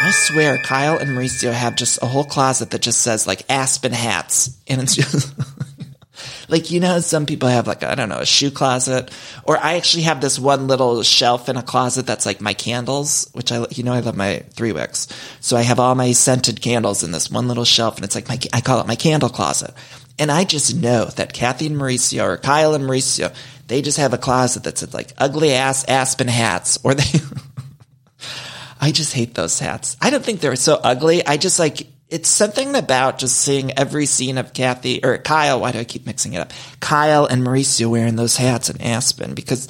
I 0.00 0.10
swear, 0.12 0.56
Kyle 0.58 0.96
and 0.96 1.10
Mauricio 1.10 1.52
have 1.52 1.76
just 1.76 2.02
a 2.02 2.06
whole 2.06 2.24
closet 2.24 2.70
that 2.70 2.80
just 2.80 3.02
says 3.02 3.26
like 3.26 3.42
Aspen 3.50 3.92
hats, 3.92 4.56
and 4.66 4.80
it's 4.80 4.94
just 4.94 5.34
like 6.48 6.70
you 6.70 6.80
know, 6.80 7.00
some 7.00 7.26
people 7.26 7.48
have 7.48 7.66
like 7.66 7.82
I 7.82 7.94
don't 7.94 8.08
know 8.08 8.18
a 8.18 8.26
shoe 8.26 8.50
closet, 8.50 9.10
or 9.44 9.58
I 9.58 9.74
actually 9.74 10.04
have 10.04 10.20
this 10.20 10.38
one 10.38 10.66
little 10.66 11.02
shelf 11.02 11.48
in 11.48 11.56
a 11.56 11.62
closet 11.62 12.06
that's 12.06 12.26
like 12.26 12.40
my 12.40 12.54
candles, 12.54 13.28
which 13.32 13.52
I 13.52 13.66
you 13.70 13.82
know 13.82 13.92
I 13.92 14.00
love 14.00 14.16
my 14.16 14.44
three 14.50 14.72
wicks, 14.72 15.08
so 15.40 15.56
I 15.56 15.62
have 15.62 15.80
all 15.80 15.94
my 15.94 16.12
scented 16.12 16.60
candles 16.60 17.02
in 17.02 17.12
this 17.12 17.30
one 17.30 17.48
little 17.48 17.64
shelf, 17.64 17.96
and 17.96 18.04
it's 18.04 18.14
like 18.14 18.28
my 18.28 18.38
I 18.52 18.60
call 18.60 18.80
it 18.80 18.86
my 18.86 18.96
candle 18.96 19.28
closet, 19.28 19.74
and 20.18 20.30
I 20.30 20.44
just 20.44 20.74
know 20.74 21.06
that 21.06 21.32
Kathy 21.32 21.66
and 21.66 21.76
Mauricio 21.76 22.24
or 22.24 22.36
Kyle 22.36 22.74
and 22.74 22.84
Mauricio, 22.84 23.34
they 23.66 23.82
just 23.82 23.98
have 23.98 24.12
a 24.12 24.18
closet 24.18 24.64
that's 24.64 24.92
like 24.94 25.12
ugly 25.18 25.52
ass 25.52 25.84
Aspen 25.88 26.28
hats, 26.28 26.78
or 26.82 26.94
they. 26.94 27.04
I 28.80 28.92
just 28.92 29.12
hate 29.12 29.34
those 29.34 29.58
hats. 29.58 29.96
I 30.00 30.10
don't 30.10 30.24
think 30.24 30.40
they're 30.40 30.54
so 30.54 30.78
ugly. 30.82 31.26
I 31.26 31.36
just 31.36 31.58
like 31.58 31.88
it's 32.10 32.28
something 32.28 32.74
about 32.74 33.18
just 33.18 33.38
seeing 33.40 33.76
every 33.78 34.06
scene 34.06 34.38
of 34.38 34.54
Kathy 34.54 35.04
or 35.04 35.18
Kyle. 35.18 35.60
Why 35.60 35.72
do 35.72 35.78
I 35.78 35.84
keep 35.84 36.06
mixing 36.06 36.32
it 36.32 36.40
up? 36.40 36.52
Kyle 36.80 37.26
and 37.26 37.42
Mauricio 37.42 37.90
wearing 37.90 38.16
those 38.16 38.36
hats 38.36 38.70
in 38.70 38.80
Aspen 38.80 39.34
because 39.34 39.68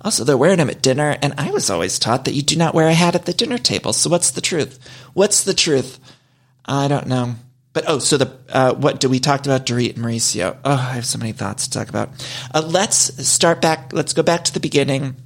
also 0.00 0.22
they're 0.22 0.36
wearing 0.36 0.58
them 0.58 0.70
at 0.70 0.82
dinner. 0.82 1.16
And 1.20 1.34
I 1.36 1.50
was 1.50 1.68
always 1.68 1.98
taught 1.98 2.26
that 2.26 2.34
you 2.34 2.42
do 2.42 2.56
not 2.56 2.74
wear 2.74 2.86
a 2.86 2.94
hat 2.94 3.16
at 3.16 3.26
the 3.26 3.32
dinner 3.32 3.58
table. 3.58 3.92
So 3.92 4.08
what's 4.08 4.30
the 4.30 4.40
truth? 4.40 4.78
What's 5.14 5.42
the 5.42 5.54
truth? 5.54 5.98
I 6.64 6.86
don't 6.86 7.08
know. 7.08 7.34
But 7.72 7.84
oh, 7.88 7.98
so 7.98 8.16
the 8.16 8.36
uh, 8.48 8.74
what 8.74 9.00
do 9.00 9.08
we 9.08 9.20
talked 9.20 9.46
about 9.46 9.66
Dorit 9.66 9.94
and 9.94 10.04
Mauricio? 10.04 10.56
Oh, 10.64 10.72
I 10.72 10.94
have 10.94 11.06
so 11.06 11.18
many 11.18 11.32
thoughts 11.32 11.68
to 11.68 11.78
talk 11.78 11.88
about. 11.88 12.10
Uh, 12.52 12.62
let's 12.66 13.28
start 13.28 13.60
back. 13.60 13.92
Let's 13.92 14.12
go 14.12 14.22
back 14.22 14.44
to 14.44 14.52
the 14.52 14.60
beginning. 14.60 15.16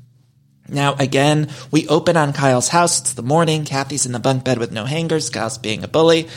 Now, 0.69 0.95
again, 0.95 1.51
we 1.71 1.87
open 1.89 2.17
on 2.17 2.33
Kyle's 2.33 2.69
house. 2.69 3.01
It's 3.01 3.13
the 3.15 3.23
morning. 3.23 3.65
Kathy's 3.65 4.07
in 4.07 4.13
the 4.13 4.19
bunk 4.19 4.45
bed 4.45 4.59
with 4.59 4.73
no 4.73 4.85
hangers. 4.85 5.31
Kyle's 5.31 5.59
being 5.59 5.85
a 5.85 5.89
bully. 5.89 6.29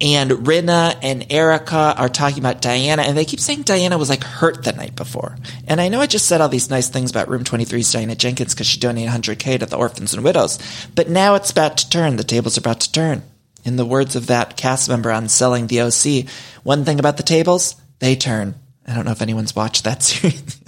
And 0.00 0.30
Rinna 0.30 0.96
and 1.02 1.26
Erika 1.30 1.94
are 1.96 2.08
talking 2.08 2.40
about 2.40 2.60
Diana, 2.60 3.02
and 3.02 3.16
they 3.16 3.24
keep 3.24 3.38
saying 3.38 3.62
Diana 3.62 3.96
was 3.96 4.10
like 4.10 4.24
hurt 4.24 4.64
the 4.64 4.72
night 4.72 4.96
before. 4.96 5.36
And 5.68 5.80
I 5.80 5.88
know 5.88 6.00
I 6.00 6.06
just 6.06 6.26
said 6.26 6.40
all 6.40 6.48
these 6.48 6.70
nice 6.70 6.88
things 6.88 7.10
about 7.10 7.28
Room 7.28 7.44
23's 7.44 7.92
Diana 7.92 8.16
Jenkins 8.16 8.54
because 8.54 8.66
she 8.66 8.80
donated 8.80 9.12
100K 9.12 9.60
to 9.60 9.66
the 9.66 9.76
orphans 9.76 10.12
and 10.12 10.24
widows. 10.24 10.58
But 10.94 11.08
now 11.08 11.36
it's 11.36 11.50
about 11.50 11.76
to 11.78 11.90
turn. 11.90 12.16
The 12.16 12.24
tables 12.24 12.58
are 12.58 12.60
about 12.60 12.80
to 12.80 12.92
turn. 12.92 13.22
In 13.64 13.76
the 13.76 13.86
words 13.86 14.14
of 14.16 14.26
that 14.26 14.56
cast 14.56 14.88
member 14.88 15.10
on 15.10 15.28
Selling 15.28 15.68
the 15.68 15.80
OC, 15.80 16.28
one 16.64 16.84
thing 16.84 16.98
about 16.98 17.16
the 17.16 17.22
tables, 17.22 17.76
they 18.00 18.16
turn. 18.16 18.56
I 18.86 18.94
don't 18.94 19.06
know 19.06 19.12
if 19.12 19.22
anyone's 19.22 19.56
watched 19.56 19.84
that 19.84 20.02
series. 20.02 20.60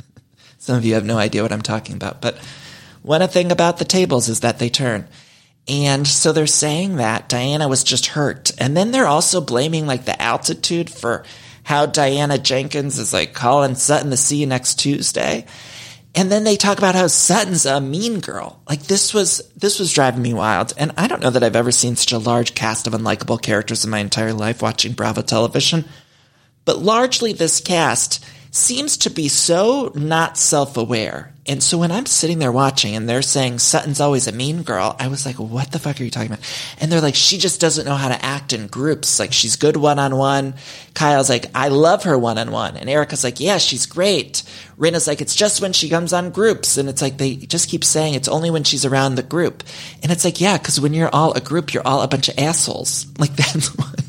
Some 0.59 0.77
of 0.77 0.85
you 0.85 0.95
have 0.95 1.05
no 1.05 1.19
idea 1.19 1.43
what 1.43 1.53
I'm 1.53 1.63
talking 1.63 1.97
about, 1.97 2.23
but 2.23 2.39
one 3.07 3.27
thing 3.29 3.53
about 3.53 3.79
the 3.79 3.85
tables 3.85 4.29
is 4.29 4.41
that 4.41 4.59
they 4.59 4.69
turn. 4.69 5.07
And 5.69 6.09
so 6.09 6.33
they're 6.33 6.49
saying 6.49 6.97
that 6.97 7.29
Diana 7.29 7.69
was 7.69 7.85
just 7.85 8.07
hurt. 8.07 8.51
And 8.59 8.77
then 8.77 8.91
they're 8.91 9.07
also 9.07 9.41
blaming 9.41 9.87
like 9.87 10.07
the 10.07 10.21
altitude 10.21 10.91
for 10.91 11.25
how 11.63 11.87
Diana 11.87 12.37
Jenkins 12.37 12.99
is 12.99 13.13
like 13.13 13.33
calling 13.33 13.77
Sutton 13.77 14.11
to 14.11 14.17
see 14.17 14.39
you 14.39 14.47
next 14.47 14.81
Tuesday. 14.81 15.47
And 16.17 16.33
then 16.33 16.43
they 16.43 16.57
talk 16.57 16.79
about 16.79 16.97
how 16.97 17.07
Sutton's 17.07 17.65
a 17.65 17.81
mean 17.81 18.19
girl. 18.19 18.61
Like 18.69 18.83
this 18.83 19.15
was, 19.15 19.41
this 19.57 19.79
was 19.79 19.93
driving 19.93 20.23
me 20.23 20.35
wild. 20.35 20.75
And 20.77 20.91
I 20.97 21.07
don't 21.07 21.23
know 21.23 21.31
that 21.31 21.45
I've 21.45 21.55
ever 21.55 21.71
seen 21.71 21.95
such 21.95 22.13
a 22.13 22.19
large 22.19 22.57
cast 22.57 22.89
of 22.89 22.93
unlikable 22.93 23.41
characters 23.41 23.85
in 23.85 23.91
my 23.93 24.01
entire 24.01 24.33
life 24.33 24.63
watching 24.63 24.95
Bravo 24.95 25.23
television. 25.23 25.85
But 26.65 26.79
largely 26.79 27.33
this 27.33 27.61
cast 27.61 28.25
seems 28.57 28.97
to 28.99 29.11
be 29.11 29.29
so 29.29 29.93
not 29.95 30.39
self 30.39 30.77
aware. 30.77 31.33
And 31.49 31.63
so 31.63 31.79
when 31.79 31.93
I'm 31.93 32.07
sitting 32.07 32.41
there 32.41 32.51
watching 32.51 32.97
and 32.97 33.09
they're 33.09 33.23
saying 33.23 33.61
Sutton's 33.61 34.01
always 34.01 34.27
a 34.27 34.33
mean 34.33 34.63
girl, 34.63 34.97
I 34.99 35.07
was 35.07 35.25
like, 35.25 35.37
what 35.37 35.71
the 35.71 35.79
fuck 35.79 36.01
are 36.01 36.05
you 36.05 36.11
talking 36.11 36.33
about? 36.33 36.45
And 36.81 36.91
they're 36.91 37.01
like, 37.01 37.15
she 37.15 37.39
just 37.39 37.61
doesn't 37.61 37.85
know 37.85 37.95
how 37.95 38.09
to 38.09 38.25
act 38.25 38.53
in 38.53 38.67
groups. 38.67 39.21
Like 39.21 39.33
she's 39.33 39.55
good 39.55 39.77
one 39.77 40.01
on 40.01 40.17
one. 40.17 40.55
Kyle's 40.95 41.31
like, 41.31 41.47
I 41.55 41.69
love 41.69 42.03
her 42.03 42.19
one 42.19 42.39
on 42.39 42.51
one. 42.51 42.77
And 42.77 42.91
Erika's 42.91 43.23
like, 43.23 43.39
yeah, 43.39 43.59
she's 43.59 43.87
great. 43.87 44.43
Rinna's 44.77 45.07
like, 45.07 45.21
it's 45.21 45.37
just 45.37 45.63
when 45.63 45.73
she 45.73 45.89
comes 45.89 46.13
on 46.13 46.31
groups. 46.31 46.79
And 46.79 46.89
it's 46.89 47.03
like, 47.03 47.17
they 47.19 47.37
just 47.37 47.69
keep 47.69 47.85
saying 47.85 48.15
it's 48.15 48.29
only 48.29 48.51
when 48.51 48.65
she's 48.65 48.85
around 48.85 49.15
the 49.15 49.23
group. 49.23 49.63
And 50.03 50.11
it's 50.11 50.25
like, 50.25 50.41
yeah, 50.41 50.59
cause 50.59 50.81
when 50.81 50.95
you're 50.95 51.15
all 51.15 51.33
a 51.35 51.41
group, 51.41 51.73
you're 51.73 51.87
all 51.87 52.03
a 52.03 52.09
bunch 52.09 52.29
of 52.29 52.39
assholes. 52.39 53.07
Like 53.19 53.37
that's 53.37 53.69
what. 53.77 54.06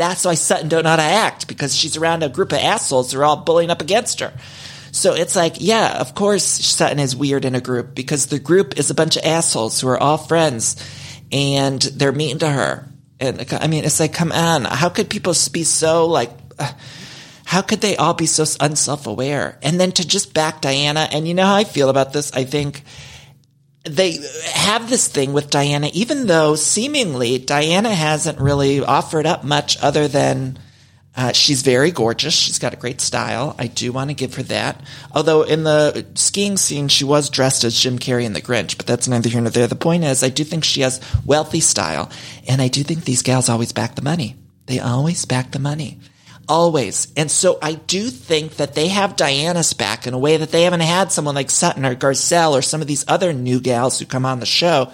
That's 0.00 0.24
why 0.24 0.32
Sutton 0.32 0.70
don't 0.70 0.84
know 0.84 0.90
how 0.90 0.96
to 0.96 1.02
act 1.02 1.46
because 1.46 1.76
she's 1.76 1.98
around 1.98 2.22
a 2.22 2.30
group 2.30 2.52
of 2.52 2.58
assholes 2.58 3.12
who 3.12 3.20
are 3.20 3.24
all 3.24 3.36
bullying 3.36 3.68
up 3.68 3.82
against 3.82 4.20
her. 4.20 4.32
So 4.92 5.12
it's 5.12 5.36
like, 5.36 5.56
yeah, 5.58 6.00
of 6.00 6.14
course 6.14 6.42
Sutton 6.42 6.98
is 6.98 7.14
weird 7.14 7.44
in 7.44 7.54
a 7.54 7.60
group 7.60 7.94
because 7.94 8.24
the 8.24 8.38
group 8.38 8.78
is 8.78 8.88
a 8.88 8.94
bunch 8.94 9.18
of 9.18 9.26
assholes 9.26 9.78
who 9.78 9.88
are 9.88 9.98
all 9.98 10.16
friends 10.16 10.82
and 11.30 11.82
they're 11.82 12.12
mean 12.12 12.38
to 12.38 12.48
her. 12.48 12.88
And 13.20 13.46
I 13.52 13.66
mean, 13.66 13.84
it's 13.84 14.00
like, 14.00 14.14
come 14.14 14.32
on, 14.32 14.64
how 14.64 14.88
could 14.88 15.10
people 15.10 15.34
be 15.52 15.64
so 15.64 16.06
like, 16.06 16.30
how 17.44 17.60
could 17.60 17.82
they 17.82 17.96
all 17.98 18.14
be 18.14 18.24
so 18.24 18.46
unself 18.58 19.06
aware? 19.06 19.58
And 19.62 19.78
then 19.78 19.92
to 19.92 20.08
just 20.08 20.32
back 20.32 20.62
Diana, 20.62 21.10
and 21.12 21.28
you 21.28 21.34
know 21.34 21.44
how 21.44 21.56
I 21.56 21.64
feel 21.64 21.90
about 21.90 22.14
this? 22.14 22.32
I 22.32 22.44
think 22.44 22.84
they 23.84 24.18
have 24.52 24.90
this 24.90 25.08
thing 25.08 25.32
with 25.32 25.50
Diana, 25.50 25.90
even 25.92 26.26
though 26.26 26.54
seemingly 26.54 27.38
Diana 27.38 27.94
hasn't 27.94 28.38
really 28.38 28.80
offered 28.80 29.26
up 29.26 29.42
much 29.42 29.82
other 29.82 30.06
than 30.06 30.58
uh, 31.16 31.32
she's 31.32 31.62
very 31.62 31.90
gorgeous. 31.90 32.34
She's 32.34 32.58
got 32.58 32.72
a 32.72 32.76
great 32.76 33.00
style. 33.00 33.56
I 33.58 33.66
do 33.66 33.90
want 33.90 34.10
to 34.10 34.14
give 34.14 34.34
her 34.34 34.42
that. 34.44 34.80
Although 35.12 35.42
in 35.42 35.64
the 35.64 36.06
skiing 36.14 36.56
scene, 36.56 36.88
she 36.88 37.04
was 37.04 37.30
dressed 37.30 37.64
as 37.64 37.78
Jim 37.78 37.98
Carrey 37.98 38.24
in 38.24 38.32
The 38.32 38.40
Grinch, 38.42 38.76
but 38.76 38.86
that's 38.86 39.08
neither 39.08 39.28
here 39.28 39.40
nor 39.40 39.50
there. 39.50 39.66
The 39.66 39.74
point 39.74 40.04
is, 40.04 40.22
I 40.22 40.28
do 40.28 40.44
think 40.44 40.62
she 40.62 40.82
has 40.82 41.00
wealthy 41.24 41.60
style, 41.60 42.10
and 42.46 42.62
I 42.62 42.68
do 42.68 42.82
think 42.82 43.04
these 43.04 43.22
gals 43.22 43.48
always 43.48 43.72
back 43.72 43.96
the 43.96 44.02
money. 44.02 44.36
They 44.66 44.78
always 44.78 45.24
back 45.24 45.50
the 45.50 45.58
money. 45.58 45.98
Always. 46.50 47.06
And 47.16 47.30
so 47.30 47.60
I 47.62 47.74
do 47.74 48.08
think 48.08 48.56
that 48.56 48.74
they 48.74 48.88
have 48.88 49.14
Diana's 49.14 49.72
back 49.72 50.08
in 50.08 50.14
a 50.14 50.18
way 50.18 50.36
that 50.36 50.50
they 50.50 50.62
haven't 50.62 50.80
had 50.80 51.12
someone 51.12 51.36
like 51.36 51.48
Sutton 51.48 51.86
or 51.86 51.94
Garcelle 51.94 52.58
or 52.58 52.60
some 52.60 52.80
of 52.80 52.88
these 52.88 53.04
other 53.06 53.32
new 53.32 53.60
gals 53.60 54.00
who 54.00 54.04
come 54.04 54.26
on 54.26 54.40
the 54.40 54.46
show. 54.46 54.90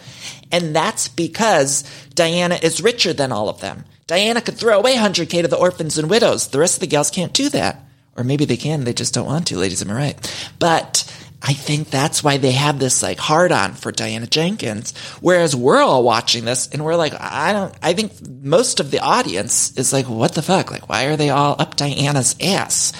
And 0.52 0.76
that's 0.76 1.08
because 1.08 1.82
Diana 2.14 2.58
is 2.62 2.82
richer 2.82 3.14
than 3.14 3.32
all 3.32 3.48
of 3.48 3.62
them. 3.62 3.86
Diana 4.06 4.42
could 4.42 4.58
throw 4.58 4.78
away 4.78 4.96
100K 4.96 5.40
to 5.40 5.48
the 5.48 5.56
orphans 5.56 5.96
and 5.96 6.10
widows. 6.10 6.48
The 6.48 6.58
rest 6.58 6.76
of 6.76 6.80
the 6.80 6.88
gals 6.88 7.10
can't 7.10 7.32
do 7.32 7.48
that. 7.48 7.82
Or 8.18 8.22
maybe 8.22 8.44
they 8.44 8.58
can, 8.58 8.84
they 8.84 8.92
just 8.92 9.14
don't 9.14 9.24
want 9.24 9.46
to, 9.46 9.56
ladies, 9.56 9.80
am 9.80 9.90
I 9.90 9.94
right? 9.94 10.50
But 10.58 11.10
I 11.48 11.52
think 11.52 11.90
that's 11.90 12.24
why 12.24 12.38
they 12.38 12.50
have 12.50 12.80
this 12.80 13.04
like 13.04 13.20
hard 13.20 13.52
on 13.52 13.74
for 13.74 13.92
Diana 13.92 14.26
Jenkins. 14.26 14.92
Whereas 15.20 15.54
we're 15.54 15.80
all 15.80 16.02
watching 16.02 16.44
this 16.44 16.68
and 16.72 16.84
we're 16.84 16.96
like, 16.96 17.14
I 17.20 17.52
don't, 17.52 17.72
I 17.80 17.92
think 17.92 18.14
most 18.28 18.80
of 18.80 18.90
the 18.90 18.98
audience 18.98 19.70
is 19.78 19.92
like, 19.92 20.06
what 20.06 20.34
the 20.34 20.42
fuck? 20.42 20.72
Like, 20.72 20.88
why 20.88 21.04
are 21.04 21.14
they 21.14 21.30
all 21.30 21.54
up 21.56 21.76
Diana's 21.76 22.34
ass? 22.42 22.92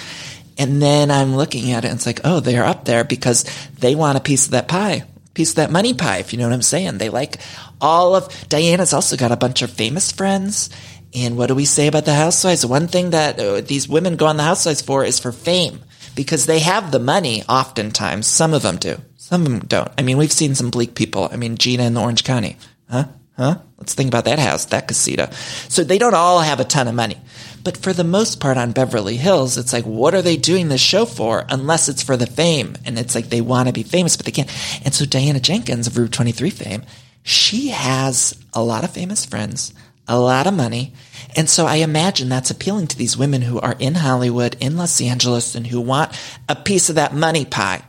And 0.56 0.80
then 0.80 1.10
I'm 1.10 1.34
looking 1.34 1.72
at 1.72 1.84
it 1.84 1.88
and 1.88 1.96
it's 1.96 2.06
like, 2.06 2.20
oh, 2.22 2.38
they're 2.38 2.64
up 2.64 2.84
there 2.84 3.02
because 3.02 3.44
they 3.80 3.96
want 3.96 4.16
a 4.16 4.22
piece 4.22 4.44
of 4.44 4.52
that 4.52 4.68
pie, 4.68 5.02
piece 5.34 5.50
of 5.50 5.56
that 5.56 5.72
money 5.72 5.92
pie, 5.92 6.18
if 6.18 6.32
you 6.32 6.38
know 6.38 6.46
what 6.46 6.54
I'm 6.54 6.62
saying. 6.62 6.98
They 6.98 7.08
like 7.08 7.40
all 7.80 8.14
of, 8.14 8.48
Diana's 8.48 8.92
also 8.92 9.16
got 9.16 9.32
a 9.32 9.36
bunch 9.36 9.62
of 9.62 9.72
famous 9.72 10.12
friends. 10.12 10.70
And 11.12 11.36
what 11.36 11.48
do 11.48 11.56
we 11.56 11.64
say 11.64 11.88
about 11.88 12.04
the 12.04 12.14
housewives? 12.14 12.64
One 12.64 12.86
thing 12.86 13.10
that 13.10 13.40
uh, 13.40 13.60
these 13.60 13.88
women 13.88 14.14
go 14.14 14.26
on 14.26 14.36
the 14.36 14.44
housewives 14.44 14.82
for 14.82 15.04
is 15.04 15.18
for 15.18 15.32
fame 15.32 15.80
because 16.16 16.46
they 16.46 16.58
have 16.58 16.90
the 16.90 16.98
money 16.98 17.44
oftentimes. 17.48 18.26
Some 18.26 18.52
of 18.52 18.62
them 18.62 18.78
do. 18.78 19.00
Some 19.16 19.42
of 19.42 19.52
them 19.52 19.68
don't. 19.68 19.92
I 19.96 20.02
mean, 20.02 20.16
we've 20.16 20.32
seen 20.32 20.56
some 20.56 20.70
bleak 20.70 20.96
people. 20.96 21.28
I 21.30 21.36
mean, 21.36 21.56
Gina 21.56 21.84
in 21.84 21.94
the 21.94 22.00
Orange 22.00 22.24
County. 22.24 22.56
Huh? 22.90 23.04
Huh? 23.36 23.58
Let's 23.76 23.92
think 23.92 24.08
about 24.08 24.24
that 24.24 24.38
house, 24.38 24.64
that 24.66 24.88
casita. 24.88 25.32
So 25.68 25.84
they 25.84 25.98
don't 25.98 26.14
all 26.14 26.40
have 26.40 26.58
a 26.58 26.64
ton 26.64 26.88
of 26.88 26.94
money. 26.94 27.18
But 27.62 27.76
for 27.76 27.92
the 27.92 28.04
most 28.04 28.40
part 28.40 28.56
on 28.56 28.72
Beverly 28.72 29.16
Hills, 29.16 29.58
it's 29.58 29.72
like, 29.72 29.84
what 29.84 30.14
are 30.14 30.22
they 30.22 30.36
doing 30.36 30.68
this 30.68 30.80
show 30.80 31.04
for 31.04 31.44
unless 31.50 31.88
it's 31.88 32.02
for 32.02 32.16
the 32.16 32.26
fame? 32.26 32.76
And 32.86 32.98
it's 32.98 33.14
like 33.14 33.28
they 33.28 33.42
want 33.42 33.68
to 33.68 33.74
be 33.74 33.82
famous, 33.82 34.16
but 34.16 34.24
they 34.24 34.32
can't. 34.32 34.50
And 34.84 34.94
so 34.94 35.04
Diana 35.04 35.40
Jenkins 35.40 35.86
of 35.86 35.98
Room 35.98 36.08
23 36.08 36.48
fame, 36.50 36.84
she 37.22 37.68
has 37.68 38.38
a 38.54 38.62
lot 38.62 38.84
of 38.84 38.90
famous 38.90 39.26
friends, 39.26 39.74
a 40.08 40.18
lot 40.18 40.46
of 40.46 40.54
money, 40.54 40.94
and 41.36 41.48
so 41.48 41.66
I 41.66 41.76
imagine 41.76 42.28
that's 42.28 42.50
appealing 42.50 42.86
to 42.88 42.98
these 42.98 43.16
women 43.16 43.42
who 43.42 43.60
are 43.60 43.76
in 43.78 43.94
Hollywood, 43.94 44.56
in 44.58 44.76
Los 44.76 45.00
Angeles, 45.00 45.54
and 45.54 45.66
who 45.66 45.80
want 45.80 46.18
a 46.48 46.56
piece 46.56 46.88
of 46.88 46.94
that 46.94 47.14
money 47.14 47.44
pie. 47.44 47.82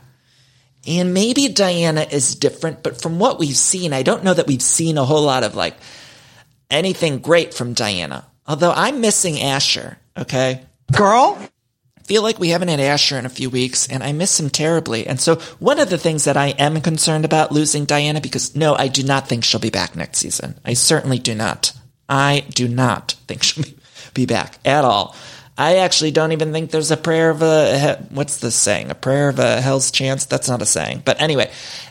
And 0.86 1.14
maybe 1.14 1.48
Diana 1.48 2.02
is 2.02 2.34
different, 2.34 2.82
but 2.82 3.00
from 3.00 3.18
what 3.18 3.38
we've 3.38 3.56
seen, 3.56 3.92
I 3.92 4.02
don't 4.02 4.22
know 4.22 4.34
that 4.34 4.46
we've 4.46 4.62
seen 4.62 4.98
a 4.98 5.04
whole 5.04 5.22
lot 5.22 5.44
of 5.44 5.54
like 5.54 5.76
anything 6.70 7.18
great 7.18 7.54
from 7.54 7.72
Diana. 7.72 8.26
Although 8.46 8.72
I'm 8.72 9.00
missing 9.00 9.40
Asher, 9.40 9.98
okay? 10.16 10.62
Girl? 10.92 11.38
feel 12.08 12.22
like 12.22 12.40
we 12.40 12.48
haven't 12.48 12.68
had 12.68 12.80
Asher 12.80 13.18
in 13.18 13.26
a 13.26 13.28
few 13.28 13.50
weeks 13.50 13.86
and 13.86 14.02
I 14.02 14.12
miss 14.12 14.40
him 14.40 14.48
terribly. 14.48 15.06
And 15.06 15.20
so 15.20 15.36
one 15.58 15.78
of 15.78 15.90
the 15.90 15.98
things 15.98 16.24
that 16.24 16.38
I 16.38 16.48
am 16.48 16.80
concerned 16.80 17.26
about 17.26 17.52
losing 17.52 17.84
Diana 17.84 18.22
because 18.22 18.56
no, 18.56 18.74
I 18.74 18.88
do 18.88 19.02
not 19.02 19.28
think 19.28 19.44
she'll 19.44 19.60
be 19.60 19.68
back 19.68 19.94
next 19.94 20.18
season. 20.18 20.58
I 20.64 20.72
certainly 20.72 21.18
do 21.18 21.34
not. 21.34 21.74
I 22.08 22.44
do 22.50 22.68
not 22.68 23.12
think 23.26 23.42
she'll 23.42 23.64
be 24.14 24.26
back 24.26 24.58
at 24.64 24.84
all. 24.84 25.14
I 25.56 25.78
actually 25.78 26.12
don't 26.12 26.32
even 26.32 26.52
think 26.52 26.70
there's 26.70 26.92
a 26.92 26.96
prayer 26.96 27.30
of 27.30 27.42
a 27.42 28.06
what's 28.10 28.38
the 28.38 28.50
saying? 28.50 28.90
A 28.90 28.94
prayer 28.94 29.28
of 29.28 29.38
a 29.38 29.60
hell's 29.60 29.90
chance. 29.90 30.24
That's 30.24 30.48
not 30.48 30.62
a 30.62 30.66
saying. 30.66 31.02
But 31.04 31.20
anyway, 31.20 31.50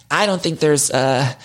I 0.10 0.26
don't 0.26 0.42
think 0.42 0.60
there's 0.60 0.90
a, 0.90 1.36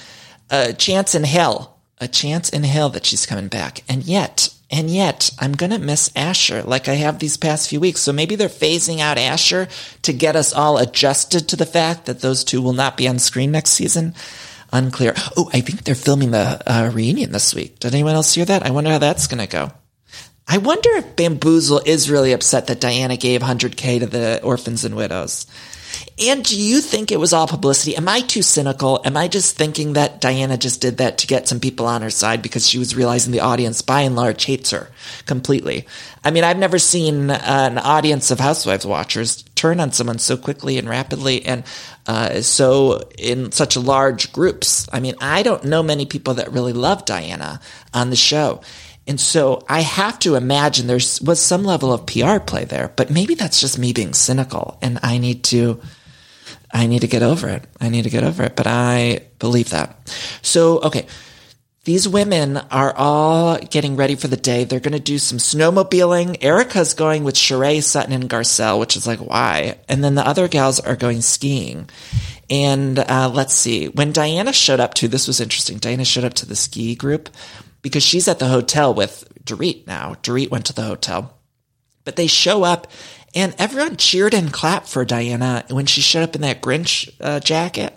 a 0.51 0.73
chance 0.73 1.17
in 1.17 1.25
hell 1.25 1.73
a 2.03 2.09
chance 2.09 2.51
in 2.51 2.65
hell 2.65 2.89
that 2.91 3.07
she's 3.07 3.27
coming 3.27 3.47
back. 3.47 3.85
And 3.89 4.03
yet, 4.03 4.53
and 4.73 4.91
yet, 4.91 5.31
I'm 5.39 5.53
going 5.53 5.71
to 5.71 5.79
miss 5.79 6.11
Asher 6.17 6.65
like 6.65 6.89
I 6.89 6.95
have 6.95 7.21
these 7.21 7.37
past 7.37 7.71
few 7.71 7.79
weeks. 7.79 8.01
So 8.01 8.13
maybe 8.13 8.35
they're 8.35 8.49
phasing 8.49 8.99
out 8.99 9.19
Asher 9.19 9.69
to 10.03 10.13
get 10.13 10.35
us 10.35 10.53
all 10.53 10.79
adjusted 10.79 11.49
to 11.49 11.57
the 11.57 11.65
fact 11.65 12.07
that 12.07 12.21
those 12.21 12.43
two 12.43 12.61
will 12.61 12.73
not 12.73 12.97
be 12.97 13.07
on 13.07 13.21
screen 13.21 13.53
next 13.53 13.71
season. 13.71 14.15
Unclear. 14.73 15.15
Oh, 15.37 15.51
I 15.53 15.61
think 15.61 15.85
they're 15.85 15.95
filming 15.95 16.31
the 16.31 16.61
uh, 16.67 16.91
reunion 16.93 17.33
this 17.33 17.55
week. 17.55 17.79
Did 17.79 17.95
anyone 17.95 18.15
else 18.15 18.35
hear 18.35 18.47
that? 18.47 18.65
I 18.65 18.71
wonder 18.71 18.91
how 18.91 18.99
that's 18.99 19.27
going 19.27 19.41
to 19.41 19.47
go. 19.47 19.71
I 20.49 20.59
wonder 20.59 20.91
if 20.97 21.15
Bamboozle 21.15 21.83
is 21.85 22.11
really 22.11 22.33
upset 22.33 22.67
that 22.67 22.81
Diana 22.81 23.17
gave 23.17 23.43
100K 23.43 24.01
to 24.01 24.07
the 24.07 24.43
orphans 24.43 24.85
and 24.85 24.97
widows. 24.97 25.47
And 26.19 26.45
do 26.45 26.61
you 26.61 26.81
think 26.81 27.11
it 27.11 27.21
was 27.21 27.33
all 27.33 27.47
publicity? 27.47 27.97
Am 27.97 28.09
I 28.09 28.21
too 28.21 28.43
cynical? 28.43 29.01
Am 29.05 29.17
I 29.17 29.29
just 29.29 29.57
thinking 29.57 29.95
that 29.95 30.21
Diana 30.21 30.57
just 30.57 30.81
did 30.81 30.99
that 30.99 31.19
to 31.19 31.27
get 31.27 31.49
some 31.49 31.61
people 31.61 31.87
on 31.87 32.03
her 32.03 32.11
side 32.11 32.43
because 32.43 32.69
she 32.69 32.79
was 32.79 32.95
realizing 32.95 33.33
the 33.33 33.41
audience 33.41 33.83
by 33.83 34.03
and 34.03 34.15
large 34.15 34.45
hates 34.45 34.71
her 34.71 34.89
completely? 35.27 35.87
I 36.25 36.31
mean, 36.31 36.45
I've 36.45 36.59
never 36.59 36.79
seen 36.79 37.31
an 37.31 37.79
audience 37.79 38.31
of 38.31 38.39
Housewives 38.39 38.87
watchers 38.87 39.43
turn 39.55 39.81
on 39.81 39.93
someone 39.93 40.19
so 40.19 40.37
quickly 40.37 40.79
and 40.79 40.89
rapidly 40.89 41.45
and 41.45 41.65
uh, 42.07 42.41
so 42.41 43.09
in 43.19 43.53
such 43.53 43.77
large 43.77 44.33
groups. 44.33 44.89
I 44.93 45.01
mean, 45.01 45.15
I 45.21 45.43
don't 45.43 45.65
know 45.65 45.83
many 45.83 46.07
people 46.07 46.35
that 46.35 46.53
really 46.53 46.73
love 46.73 47.05
Diana 47.05 47.61
on 47.95 48.11
the 48.11 48.17
show. 48.17 48.61
And 49.07 49.21
so 49.21 49.65
I 49.69 49.81
have 49.81 50.19
to 50.21 50.37
imagine 50.37 50.87
there 50.87 50.97
was 50.97 51.41
some 51.41 51.65
level 51.65 51.93
of 51.93 52.07
PR 52.07 52.39
play 52.39 52.65
there, 52.65 52.93
but 52.95 53.11
maybe 53.11 53.35
that's 53.35 53.61
just 53.61 53.79
me 53.79 53.93
being 53.93 54.15
cynical 54.15 54.79
and 54.81 55.01
I 55.03 55.19
need 55.19 55.43
to, 55.45 55.81
I 56.73 56.87
need 56.87 57.01
to 57.01 57.09
get 57.09 57.23
over 57.23 57.49
it. 57.49 57.65
I 57.81 57.89
need 57.89 58.05
to 58.05 58.11
get 58.11 58.23
over 58.23 58.45
it, 58.45 58.55
but 58.55 58.67
I 58.67 59.27
believe 59.39 59.71
that. 59.71 59.97
So, 60.43 60.81
okay. 60.81 61.07
These 61.85 62.07
women 62.07 62.59
are 62.71 62.95
all 62.95 63.59
getting 63.59 63.97
ready 63.97 64.15
for 64.15 64.29
the 64.29 64.37
day. 64.37 64.63
They're 64.63 64.79
going 64.79 64.93
to 64.93 65.01
do 65.01 65.19
some 65.19 65.39
snowmobiling. 65.39 66.37
Erika's 66.41 66.95
going 66.95 67.25
with 67.25 67.35
Sheree, 67.35 67.83
Sutton, 67.83 68.13
and 68.13 68.31
Garcelle, 68.31 68.79
which 68.79 68.97
is 68.97 69.05
like, 69.05 69.19
why? 69.19 69.79
And 69.89 70.05
then 70.05 70.15
the 70.15 70.25
other 70.25 70.47
gals 70.47 70.79
are 70.79 70.95
going 70.95 71.23
skiing. 71.23 71.91
And 72.49 73.01
uh, 73.01 73.33
let's 73.35 73.55
see. 73.55 73.89
When 73.89 74.13
Diana 74.13 74.53
showed 74.53 74.79
up 74.79 74.95
to, 74.95 75.09
this 75.09 75.27
was 75.27 75.41
interesting. 75.41 75.79
Diana 75.79 76.05
showed 76.05 76.23
up 76.23 76.35
to 76.35 76.47
the 76.47 76.55
ski 76.55 76.95
group 76.95 77.29
because 77.83 78.03
she's 78.03 78.29
at 78.29 78.39
the 78.39 78.49
hotel 78.49 78.95
with 78.95 79.29
Dorit 79.45 79.87
now. 79.87 80.15
Dorit 80.23 80.51
went 80.51 80.67
to 80.67 80.73
the 80.73 80.83
hotel. 80.83 81.39
But 82.05 82.17
they 82.17 82.27
show 82.27 82.65
up 82.65 82.89
and 83.35 83.55
everyone 83.59 83.97
cheered 83.97 84.35
and 84.35 84.53
clapped 84.53 84.89
for 84.89 85.05
Diana 85.05 85.65
when 85.69 85.87
she 85.87 86.01
showed 86.01 86.23
up 86.23 86.35
in 86.35 86.43
that 86.43 86.63
Grinch 86.63 87.13
uh, 87.21 87.41
jacket. 87.41 87.97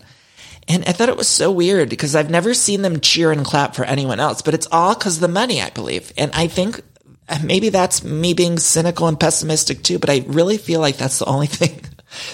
And 0.67 0.83
I 0.87 0.93
thought 0.93 1.09
it 1.09 1.17
was 1.17 1.27
so 1.27 1.51
weird 1.51 1.89
because 1.89 2.15
I've 2.15 2.29
never 2.29 2.53
seen 2.53 2.81
them 2.81 2.99
cheer 2.99 3.31
and 3.31 3.45
clap 3.45 3.75
for 3.75 3.85
anyone 3.85 4.19
else, 4.19 4.41
but 4.41 4.53
it's 4.53 4.67
all 4.71 4.95
because 4.95 5.15
of 5.15 5.21
the 5.21 5.27
money, 5.27 5.61
I 5.61 5.69
believe. 5.69 6.11
And 6.17 6.31
I 6.33 6.47
think 6.47 6.81
uh, 7.29 7.39
maybe 7.43 7.69
that's 7.69 8.03
me 8.03 8.33
being 8.33 8.57
cynical 8.57 9.07
and 9.07 9.19
pessimistic 9.19 9.83
too, 9.83 9.99
but 9.99 10.09
I 10.09 10.23
really 10.27 10.57
feel 10.57 10.79
like 10.79 10.97
that's 10.97 11.19
the 11.19 11.25
only 11.25 11.47
thing 11.47 11.81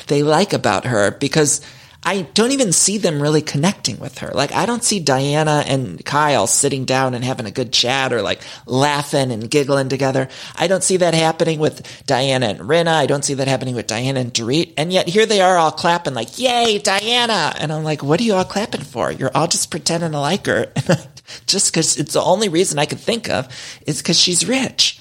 they 0.08 0.24
like 0.24 0.54
about 0.54 0.86
her 0.86 1.12
because 1.12 1.62
I 2.04 2.24
don't 2.34 2.52
even 2.52 2.72
see 2.72 2.98
them 2.98 3.22
really 3.22 3.44
connecting 3.44 4.00
with 4.00 4.20
her. 4.20 4.32
Like, 4.34 4.52
I 4.52 4.66
don't 4.66 4.84
see 4.84 5.00
Diana 5.00 5.64
and 5.68 6.04
Kyle 6.04 6.48
sitting 6.48 6.84
down 6.84 7.14
and 7.14 7.24
having 7.24 7.46
a 7.46 7.52
good 7.52 7.72
chat 7.72 8.12
or 8.12 8.24
like 8.24 8.42
laughing 8.66 9.32
and 9.32 9.50
giggling 9.50 9.88
together. 9.88 10.28
I 10.56 10.66
don't 10.66 10.84
see 10.84 10.98
that 10.98 11.14
happening 11.14 11.60
with 11.60 12.04
Diana 12.08 12.48
and 12.48 12.60
Rinna. 12.62 12.94
I 12.94 13.06
don't 13.06 13.24
see 13.24 13.36
that 13.36 13.48
happening 13.48 13.76
with 13.76 13.86
Diana 13.86 14.20
and 14.20 14.34
Dorit. 14.34 14.74
And 14.78 14.92
yet 14.92 15.08
here 15.08 15.28
they 15.28 15.42
are 15.42 15.58
all 15.58 15.72
clapping 15.72 16.16
like, 16.16 16.40
yay, 16.40 16.80
Diana. 16.80 17.54
And 17.60 17.72
I'm 17.72 17.84
like, 17.84 18.02
what 18.02 18.20
are 18.20 18.24
you 18.24 18.34
all 18.34 18.46
clapping 18.46 18.82
for? 18.82 19.12
You're 19.12 19.36
all 19.36 19.48
just 19.48 19.70
pretending 19.70 20.14
to 20.14 20.20
like 20.20 20.48
her. 20.48 20.74
just 21.46 21.72
cause 21.72 21.98
it's 21.98 22.14
the 22.14 22.22
only 22.22 22.50
reason 22.50 22.80
I 22.80 22.88
could 22.88 23.00
think 23.00 23.30
of 23.30 23.48
is 23.86 24.02
cause 24.02 24.20
she's 24.20 24.48
rich. 24.48 25.00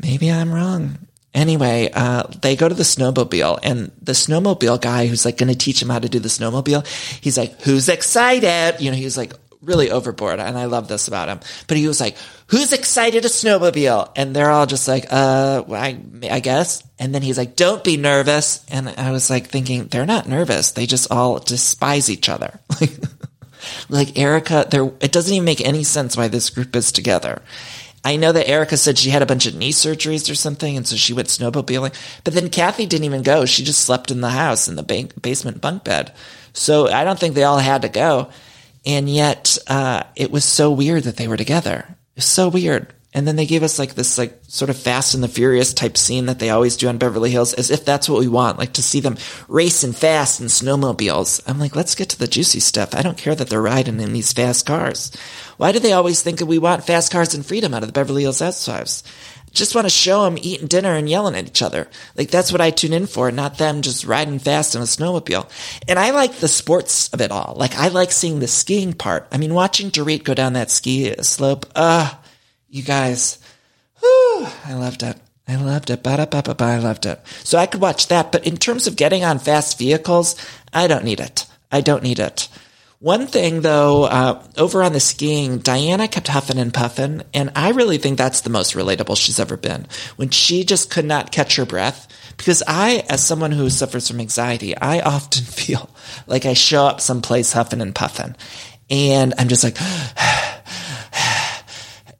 Maybe 0.00 0.30
I'm 0.30 0.54
wrong. 0.54 0.98
Anyway, 1.34 1.90
uh, 1.92 2.22
they 2.42 2.54
go 2.54 2.68
to 2.68 2.74
the 2.74 2.84
snowmobile 2.84 3.58
and 3.62 3.90
the 4.00 4.12
snowmobile 4.12 4.80
guy 4.80 5.06
who's 5.06 5.24
like 5.24 5.36
going 5.36 5.52
to 5.52 5.58
teach 5.58 5.82
him 5.82 5.88
how 5.88 5.98
to 5.98 6.08
do 6.08 6.20
the 6.20 6.28
snowmobile, 6.28 6.86
he's 7.20 7.36
like, 7.36 7.60
who's 7.62 7.88
excited? 7.88 8.80
You 8.80 8.92
know, 8.92 8.96
he's 8.96 9.18
like 9.18 9.32
really 9.60 9.90
overboard. 9.90 10.38
And 10.38 10.56
I 10.56 10.66
love 10.66 10.88
this 10.88 11.08
about 11.08 11.28
him. 11.28 11.40
But 11.66 11.76
he 11.76 11.88
was 11.88 12.00
like, 12.00 12.16
who's 12.48 12.72
excited 12.72 13.22
to 13.22 13.28
snowmobile? 13.28 14.12
And 14.16 14.34
they're 14.34 14.50
all 14.50 14.66
just 14.66 14.86
like, 14.86 15.06
uh, 15.10 15.64
I, 15.70 15.98
I 16.30 16.40
guess. 16.40 16.82
And 16.98 17.14
then 17.14 17.22
he's 17.22 17.38
like, 17.38 17.56
don't 17.56 17.82
be 17.82 17.96
nervous. 17.96 18.64
And 18.68 18.88
I 18.88 19.10
was 19.10 19.30
like 19.30 19.48
thinking, 19.48 19.86
they're 19.86 20.06
not 20.06 20.28
nervous. 20.28 20.72
They 20.72 20.86
just 20.86 21.10
all 21.10 21.38
despise 21.38 22.10
each 22.10 22.28
other. 22.28 22.60
like 23.88 24.18
Erika, 24.18 24.66
there, 24.70 24.84
it 25.00 25.12
doesn't 25.12 25.32
even 25.32 25.44
make 25.44 25.66
any 25.66 25.84
sense 25.84 26.16
why 26.16 26.28
this 26.28 26.50
group 26.50 26.76
is 26.76 26.92
together. 26.92 27.42
I 28.04 28.16
know 28.16 28.32
that 28.32 28.48
Erika 28.48 28.76
said 28.76 28.98
she 28.98 29.10
had 29.10 29.22
a 29.22 29.26
bunch 29.26 29.46
of 29.46 29.54
knee 29.54 29.72
surgeries 29.72 30.30
or 30.30 30.34
something, 30.34 30.76
and 30.76 30.86
so 30.86 30.94
she 30.94 31.14
went 31.14 31.28
snowmobiling. 31.28 31.94
But 32.22 32.34
then 32.34 32.50
Kathy 32.50 32.84
didn't 32.84 33.06
even 33.06 33.22
go. 33.22 33.46
She 33.46 33.64
just 33.64 33.80
slept 33.80 34.10
in 34.10 34.20
the 34.20 34.28
house 34.28 34.68
in 34.68 34.76
the 34.76 34.82
bank, 34.82 35.20
basement 35.22 35.62
bunk 35.62 35.84
bed. 35.84 36.12
So 36.52 36.88
I 36.88 37.04
don't 37.04 37.18
think 37.18 37.34
they 37.34 37.44
all 37.44 37.58
had 37.58 37.82
to 37.82 37.88
go. 37.88 38.28
And 38.84 39.08
yet, 39.08 39.56
uh, 39.66 40.02
it 40.14 40.30
was 40.30 40.44
so 40.44 40.70
weird 40.70 41.04
that 41.04 41.16
they 41.16 41.28
were 41.28 41.38
together. 41.38 41.86
It 41.88 42.16
was 42.16 42.26
so 42.26 42.48
weird. 42.48 42.92
And 43.14 43.28
then 43.28 43.36
they 43.36 43.46
gave 43.46 43.62
us 43.62 43.78
like 43.78 43.94
this 43.94 44.18
like 44.18 44.40
sort 44.48 44.70
of 44.70 44.76
fast 44.76 45.14
and 45.14 45.22
the 45.22 45.28
furious 45.28 45.72
type 45.72 45.96
scene 45.96 46.26
that 46.26 46.40
they 46.40 46.50
always 46.50 46.76
do 46.76 46.88
on 46.88 46.98
Beverly 46.98 47.30
Hills 47.30 47.54
as 47.54 47.70
if 47.70 47.84
that's 47.84 48.08
what 48.08 48.18
we 48.18 48.26
want, 48.26 48.58
like 48.58 48.72
to 48.72 48.82
see 48.82 48.98
them 48.98 49.16
racing 49.46 49.92
fast 49.92 50.40
in 50.40 50.48
snowmobiles. 50.48 51.40
I'm 51.46 51.60
like, 51.60 51.76
let's 51.76 51.94
get 51.94 52.08
to 52.10 52.18
the 52.18 52.26
juicy 52.26 52.58
stuff. 52.58 52.92
I 52.92 53.02
don't 53.02 53.16
care 53.16 53.36
that 53.36 53.48
they're 53.48 53.62
riding 53.62 54.00
in 54.00 54.12
these 54.12 54.32
fast 54.32 54.66
cars. 54.66 55.12
Why 55.58 55.70
do 55.70 55.78
they 55.78 55.92
always 55.92 56.22
think 56.22 56.40
that 56.40 56.46
we 56.46 56.58
want 56.58 56.84
fast 56.84 57.12
cars 57.12 57.34
and 57.34 57.46
freedom 57.46 57.72
out 57.72 57.84
of 57.84 57.88
the 57.88 57.92
Beverly 57.92 58.22
Hills 58.22 58.40
Housewives? 58.40 59.04
Just 59.52 59.76
want 59.76 59.84
to 59.84 59.90
show 59.90 60.24
them 60.24 60.36
eating 60.42 60.66
dinner 60.66 60.94
and 60.94 61.08
yelling 61.08 61.36
at 61.36 61.46
each 61.46 61.62
other. 61.62 61.86
Like 62.16 62.28
that's 62.28 62.50
what 62.50 62.60
I 62.60 62.70
tune 62.70 62.92
in 62.92 63.06
for, 63.06 63.30
not 63.30 63.58
them 63.58 63.82
just 63.82 64.04
riding 64.04 64.40
fast 64.40 64.74
in 64.74 64.82
a 64.82 64.84
snowmobile. 64.84 65.48
And 65.86 65.96
I 65.96 66.10
like 66.10 66.34
the 66.34 66.48
sports 66.48 67.08
of 67.10 67.20
it 67.20 67.30
all. 67.30 67.54
Like 67.56 67.76
I 67.76 67.86
like 67.86 68.10
seeing 68.10 68.40
the 68.40 68.48
skiing 68.48 68.94
part. 68.94 69.28
I 69.30 69.38
mean, 69.38 69.54
watching 69.54 69.92
Dorit 69.92 70.24
go 70.24 70.34
down 70.34 70.54
that 70.54 70.72
ski 70.72 71.14
slope, 71.22 71.66
uh, 71.76 72.12
you 72.74 72.82
guys, 72.82 73.38
whew, 74.00 74.48
I 74.64 74.74
loved 74.74 75.04
it. 75.04 75.16
I 75.46 75.54
loved 75.54 75.90
it. 75.90 76.02
Ba-da-ba-ba-ba, 76.02 76.64
I 76.64 76.78
loved 76.78 77.06
it. 77.06 77.20
So 77.44 77.56
I 77.56 77.66
could 77.66 77.80
watch 77.80 78.08
that. 78.08 78.32
But 78.32 78.46
in 78.46 78.56
terms 78.56 78.88
of 78.88 78.96
getting 78.96 79.22
on 79.22 79.38
fast 79.38 79.78
vehicles, 79.78 80.34
I 80.72 80.88
don't 80.88 81.04
need 81.04 81.20
it. 81.20 81.46
I 81.70 81.82
don't 81.82 82.02
need 82.02 82.18
it. 82.18 82.48
One 82.98 83.28
thing 83.28 83.60
though, 83.60 84.04
uh, 84.04 84.42
over 84.56 84.82
on 84.82 84.92
the 84.92 84.98
skiing, 84.98 85.58
Diana 85.58 86.08
kept 86.08 86.26
huffing 86.26 86.58
and 86.58 86.74
puffing, 86.74 87.22
and 87.32 87.52
I 87.54 87.70
really 87.70 87.98
think 87.98 88.18
that's 88.18 88.40
the 88.40 88.50
most 88.50 88.74
relatable 88.74 89.18
she's 89.18 89.38
ever 89.38 89.56
been. 89.56 89.86
When 90.16 90.30
she 90.30 90.64
just 90.64 90.90
could 90.90 91.04
not 91.04 91.30
catch 91.30 91.56
her 91.56 91.66
breath, 91.66 92.08
because 92.36 92.62
I, 92.66 93.04
as 93.08 93.22
someone 93.22 93.52
who 93.52 93.70
suffers 93.70 94.08
from 94.08 94.20
anxiety, 94.20 94.76
I 94.76 95.00
often 95.00 95.44
feel 95.44 95.90
like 96.26 96.46
I 96.46 96.54
show 96.54 96.86
up 96.86 97.00
someplace 97.00 97.52
huffing 97.52 97.82
and 97.82 97.94
puffing, 97.94 98.34
and 98.88 99.34
I'm 99.38 99.48
just 99.48 99.64
like, 99.64 99.76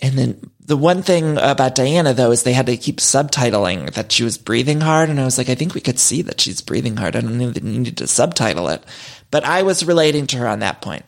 and 0.05 0.19
then 0.19 0.51
the 0.61 0.77
one 0.77 1.03
thing 1.03 1.39
about 1.39 1.75
Diana 1.75 2.13
though 2.13 2.31
is 2.31 2.43
they 2.43 2.53
had 2.53 2.67
to 2.67 2.77
keep 2.77 2.99
subtitling 2.99 3.95
that 3.95 4.13
she 4.13 4.23
was 4.23 4.37
breathing 4.37 4.83
hard. 4.83 5.09
And 5.09 5.19
I 5.19 5.25
was 5.25 5.39
like, 5.39 5.49
I 5.49 5.55
think 5.55 5.73
we 5.73 5.81
could 5.81 5.99
see 5.99 6.21
that 6.23 6.43
she's 6.43 6.61
breathing 6.61 6.99
hard. 6.99 7.17
I 7.17 7.23
don't 7.23 7.41
even 7.41 7.83
need 7.83 7.97
to 7.97 8.07
subtitle 8.07 8.69
it, 8.69 8.85
but 9.31 9.45
I 9.45 9.63
was 9.63 9.87
relating 9.87 10.27
to 10.29 10.37
her 10.37 10.47
on 10.47 10.59
that 10.59 10.83
point. 10.83 11.07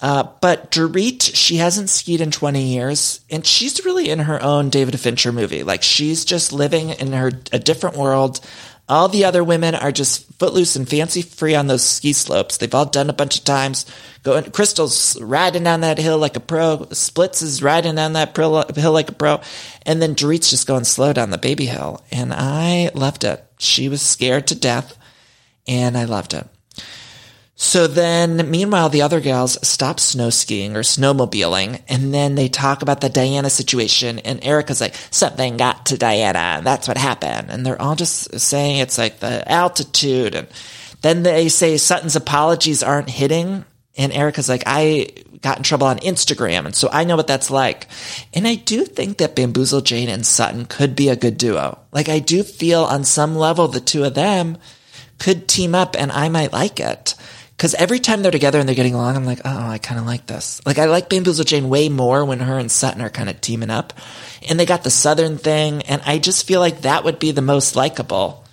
Uh, 0.00 0.28
but 0.40 0.70
Dorit, 0.70 1.34
she 1.34 1.56
hasn't 1.56 1.90
skied 1.90 2.20
in 2.20 2.30
20 2.30 2.62
years 2.62 3.20
and 3.30 3.44
she's 3.44 3.84
really 3.84 4.10
in 4.10 4.20
her 4.20 4.40
own 4.40 4.70
David 4.70 4.98
Fincher 5.00 5.32
movie. 5.32 5.64
Like 5.64 5.82
she's 5.82 6.24
just 6.24 6.52
living 6.52 6.90
in 6.90 7.12
her, 7.12 7.32
a 7.50 7.58
different 7.58 7.96
world. 7.96 8.40
All 8.90 9.06
the 9.06 9.24
other 9.24 9.44
women 9.44 9.76
are 9.76 9.92
just 9.92 10.26
footloose 10.40 10.74
and 10.74 10.88
fancy 10.88 11.22
free 11.22 11.54
on 11.54 11.68
those 11.68 11.84
ski 11.84 12.12
slopes. 12.12 12.56
They've 12.56 12.74
all 12.74 12.86
done 12.86 13.08
a 13.08 13.12
bunch 13.12 13.38
of 13.38 13.44
times. 13.44 13.86
Going, 14.24 14.50
Crystal's 14.50 15.16
riding 15.20 15.62
down 15.62 15.82
that 15.82 15.98
hill 15.98 16.18
like 16.18 16.34
a 16.36 16.40
pro. 16.40 16.88
Splits 16.90 17.40
is 17.40 17.62
riding 17.62 17.94
down 17.94 18.14
that 18.14 18.36
hill 18.36 18.92
like 18.92 19.08
a 19.08 19.14
pro. 19.14 19.40
And 19.86 20.02
then 20.02 20.14
Dorit's 20.14 20.50
just 20.50 20.66
going 20.66 20.82
slow 20.82 21.12
down 21.12 21.30
the 21.30 21.38
baby 21.38 21.66
hill. 21.66 22.02
And 22.10 22.32
I 22.34 22.90
loved 22.92 23.22
it. 23.22 23.44
She 23.60 23.88
was 23.88 24.02
scared 24.02 24.48
to 24.48 24.56
death 24.56 24.98
and 25.68 25.96
I 25.96 26.04
loved 26.04 26.34
it. 26.34 26.48
So 27.62 27.86
then, 27.86 28.50
meanwhile, 28.50 28.88
the 28.88 29.02
other 29.02 29.20
gals 29.20 29.58
stop 29.68 30.00
snow 30.00 30.30
skiing 30.30 30.76
or 30.76 30.80
snowmobiling, 30.80 31.82
and 31.90 32.12
then 32.14 32.34
they 32.34 32.48
talk 32.48 32.80
about 32.80 33.02
the 33.02 33.10
Diana 33.10 33.50
situation, 33.50 34.18
and 34.20 34.42
Erika's 34.42 34.80
like, 34.80 34.94
something 35.10 35.58
got 35.58 35.84
to 35.86 35.98
Diana, 35.98 36.38
and 36.38 36.66
that's 36.66 36.88
what 36.88 36.96
happened. 36.96 37.50
And 37.50 37.66
they're 37.66 37.80
all 37.80 37.96
just 37.96 38.40
saying 38.40 38.78
it's 38.78 38.96
like 38.96 39.20
the 39.20 39.46
altitude, 39.46 40.34
and 40.34 40.48
then 41.02 41.22
they 41.22 41.50
say 41.50 41.76
Sutton's 41.76 42.16
apologies 42.16 42.82
aren't 42.82 43.10
hitting, 43.10 43.66
and 43.94 44.10
Erika's 44.10 44.48
like, 44.48 44.62
I 44.64 45.08
got 45.42 45.58
in 45.58 45.62
trouble 45.62 45.86
on 45.86 45.98
Instagram, 45.98 46.64
and 46.64 46.74
so 46.74 46.88
I 46.90 47.04
know 47.04 47.16
what 47.16 47.26
that's 47.26 47.50
like. 47.50 47.88
And 48.32 48.48
I 48.48 48.54
do 48.54 48.86
think 48.86 49.18
that 49.18 49.36
Bamboozle 49.36 49.82
Jayne 49.82 50.08
and 50.08 50.24
Sutton 50.24 50.64
could 50.64 50.96
be 50.96 51.10
a 51.10 51.14
good 51.14 51.36
duo. 51.36 51.78
Like, 51.92 52.08
I 52.08 52.20
do 52.20 52.42
feel 52.42 52.84
on 52.84 53.04
some 53.04 53.36
level 53.36 53.68
the 53.68 53.80
two 53.80 54.04
of 54.04 54.14
them 54.14 54.56
could 55.18 55.46
team 55.46 55.74
up, 55.74 55.94
and 55.98 56.10
I 56.10 56.30
might 56.30 56.54
like 56.54 56.80
it 56.80 57.14
Cause 57.60 57.74
every 57.74 57.98
time 57.98 58.22
they're 58.22 58.32
together 58.32 58.58
and 58.58 58.66
they're 58.66 58.74
getting 58.74 58.94
along, 58.94 59.16
I'm 59.16 59.26
like, 59.26 59.42
oh, 59.44 59.68
I 59.68 59.76
kind 59.76 60.00
of 60.00 60.06
like 60.06 60.24
this. 60.24 60.62
Like 60.64 60.78
I 60.78 60.86
like 60.86 61.10
Bamboozle 61.10 61.44
Jayne 61.44 61.68
way 61.68 61.90
more 61.90 62.24
when 62.24 62.40
her 62.40 62.58
and 62.58 62.72
Sutton 62.72 63.02
are 63.02 63.10
kind 63.10 63.28
of 63.28 63.42
teaming 63.42 63.68
up. 63.68 63.92
And 64.48 64.58
they 64.58 64.64
got 64.64 64.82
the 64.82 64.88
Southern 64.88 65.36
thing. 65.36 65.82
And 65.82 66.00
I 66.06 66.16
just 66.16 66.46
feel 66.46 66.58
like 66.58 66.80
that 66.80 67.04
would 67.04 67.18
be 67.18 67.32
the 67.32 67.42
most 67.42 67.76
likable. 67.76 68.46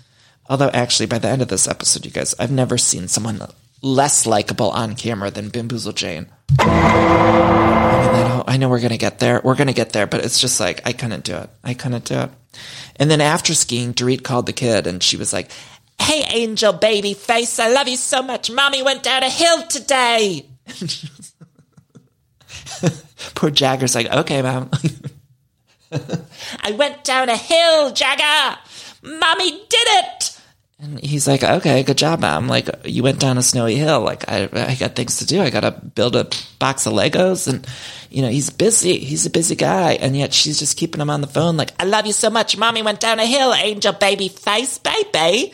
Although 0.49 0.71
actually 0.71 1.05
by 1.05 1.19
the 1.19 1.29
end 1.29 1.41
of 1.41 1.47
this 1.47 1.69
episode, 1.69 2.03
you 2.03 2.11
guys, 2.11 2.35
I've 2.37 2.51
never 2.51 2.77
seen 2.77 3.07
someone 3.07 3.41
less 3.81 4.25
likable 4.25 4.71
on 4.71 4.95
camera 4.95 5.31
than 5.31 5.51
Bamboozle 5.51 5.93
Jayne. 5.93 6.27
I, 6.59 8.11
mean, 8.11 8.43
I 8.45 8.57
know 8.57 8.67
we're 8.67 8.81
going 8.81 8.91
to 8.91 8.97
get 8.97 9.19
there. 9.19 9.39
We're 9.41 9.55
going 9.55 9.67
to 9.67 9.73
get 9.73 9.93
there, 9.93 10.07
but 10.07 10.25
it's 10.25 10.41
just 10.41 10.59
like, 10.59 10.85
I 10.85 10.91
couldn't 10.91 11.23
do 11.23 11.37
it. 11.37 11.49
I 11.63 11.75
couldn't 11.75 12.03
do 12.03 12.19
it. 12.19 12.31
And 12.97 13.09
then 13.09 13.21
after 13.21 13.53
skiing, 13.53 13.93
Dorit 13.93 14.23
called 14.23 14.47
the 14.47 14.53
kid 14.53 14.85
and 14.85 15.01
she 15.01 15.15
was 15.15 15.31
like, 15.31 15.49
Hey, 15.99 16.23
angel 16.29 16.73
baby 16.73 17.13
face, 17.13 17.59
I 17.59 17.69
love 17.69 17.87
you 17.87 17.97
so 17.97 18.21
much. 18.21 18.49
Mommy 18.49 18.81
went 18.83 19.03
down 19.03 19.23
a 19.23 19.29
hill 19.29 19.63
today. 19.67 20.45
Poor 23.35 23.49
Jagger's 23.49 23.95
like, 23.95 24.07
okay, 24.11 24.41
mom. 24.41 24.69
I 26.61 26.71
went 26.71 27.03
down 27.03 27.29
a 27.29 27.37
hill, 27.37 27.91
Jagger. 27.91 28.57
Mommy 29.03 29.51
did 29.51 29.87
it. 29.87 30.39
And 30.79 30.99
he's 30.99 31.27
like, 31.27 31.43
okay, 31.43 31.81
good 31.81 31.97
job, 31.97 32.19
mom. 32.19 32.47
Like, 32.47 32.69
you 32.85 33.01
went 33.01 33.19
down 33.19 33.39
a 33.39 33.43
snowy 33.43 33.75
hill. 33.75 34.01
Like, 34.01 34.29
I, 34.29 34.43
I 34.53 34.75
got 34.75 34.95
things 34.95 35.17
to 35.17 35.25
do. 35.25 35.41
I 35.41 35.49
got 35.49 35.61
to 35.61 35.71
build 35.71 36.15
a 36.15 36.29
box 36.59 36.85
of 36.85 36.93
Legos. 36.93 37.47
And, 37.47 37.65
you 38.11 38.21
know, 38.21 38.29
he's 38.29 38.51
busy. 38.51 38.99
He's 38.99 39.25
a 39.25 39.31
busy 39.31 39.55
guy. 39.55 39.93
And 39.93 40.15
yet 40.15 40.33
she's 40.33 40.59
just 40.59 40.77
keeping 40.77 41.01
him 41.01 41.09
on 41.09 41.21
the 41.21 41.27
phone. 41.27 41.57
Like, 41.57 41.71
I 41.81 41.85
love 41.85 42.05
you 42.05 42.13
so 42.13 42.29
much. 42.29 42.57
Mommy 42.57 42.83
went 42.83 42.99
down 42.99 43.19
a 43.19 43.25
hill, 43.25 43.55
angel 43.55 43.93
baby 43.93 44.27
face, 44.27 44.77
baby. 44.77 45.51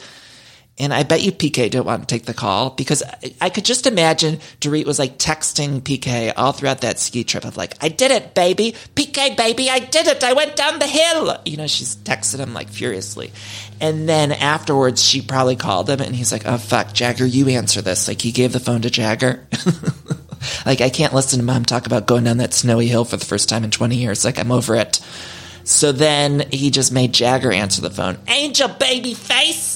And 0.79 0.91
I 0.91 1.03
bet 1.03 1.21
you 1.21 1.31
PK 1.31 1.69
didn't 1.69 1.85
want 1.85 2.01
to 2.01 2.07
take 2.07 2.25
the 2.25 2.33
call 2.33 2.71
because 2.71 3.03
I 3.39 3.51
could 3.51 3.63
just 3.63 3.85
imagine 3.85 4.39
Dorit 4.59 4.87
was 4.87 4.97
like 4.97 5.19
texting 5.19 5.81
PK 5.81 6.33
all 6.35 6.51
throughout 6.51 6.81
that 6.81 6.99
ski 6.99 7.23
trip 7.23 7.45
of 7.45 7.57
like, 7.57 7.75
I 7.79 7.89
did 7.89 8.09
it, 8.09 8.33
baby. 8.33 8.73
PK, 8.95 9.37
baby, 9.37 9.69
I 9.69 9.77
did 9.77 10.07
it. 10.07 10.23
I 10.23 10.33
went 10.33 10.55
down 10.55 10.79
the 10.79 10.87
hill. 10.87 11.37
You 11.45 11.57
know, 11.57 11.67
she's 11.67 11.95
texted 11.97 12.39
him 12.39 12.55
like 12.55 12.69
furiously. 12.69 13.31
And 13.79 14.09
then 14.09 14.31
afterwards, 14.31 15.03
she 15.03 15.21
probably 15.21 15.55
called 15.55 15.91
him 15.91 15.99
and 15.99 16.15
he's 16.15 16.31
like, 16.31 16.47
oh, 16.47 16.57
fuck, 16.57 16.91
Jagger, 16.91 17.25
you 17.25 17.49
answer 17.49 17.83
this. 17.83 18.07
Like, 18.07 18.21
he 18.21 18.31
gave 18.31 18.51
the 18.51 18.59
phone 18.59 18.81
to 18.81 18.89
Jagger. 18.89 19.47
like, 20.65 20.81
I 20.81 20.89
can't 20.89 21.13
listen 21.13 21.37
to 21.37 21.45
mom 21.45 21.65
talk 21.65 21.85
about 21.85 22.07
going 22.07 22.23
down 22.23 22.37
that 22.37 22.53
snowy 22.53 22.87
hill 22.87 23.05
for 23.05 23.17
the 23.17 23.25
first 23.25 23.47
time 23.47 23.63
in 23.63 23.69
20 23.69 23.95
years. 23.95 24.25
Like, 24.25 24.39
I'm 24.39 24.51
over 24.51 24.75
it. 24.75 24.99
So 25.65 25.91
then 25.91 26.45
he 26.51 26.71
just 26.71 26.91
made 26.91 27.13
Jagger 27.13 27.51
answer 27.51 27.81
the 27.81 27.89
phone. 27.89 28.17
Angel 28.27 28.67
baby 28.67 29.13
face 29.13 29.72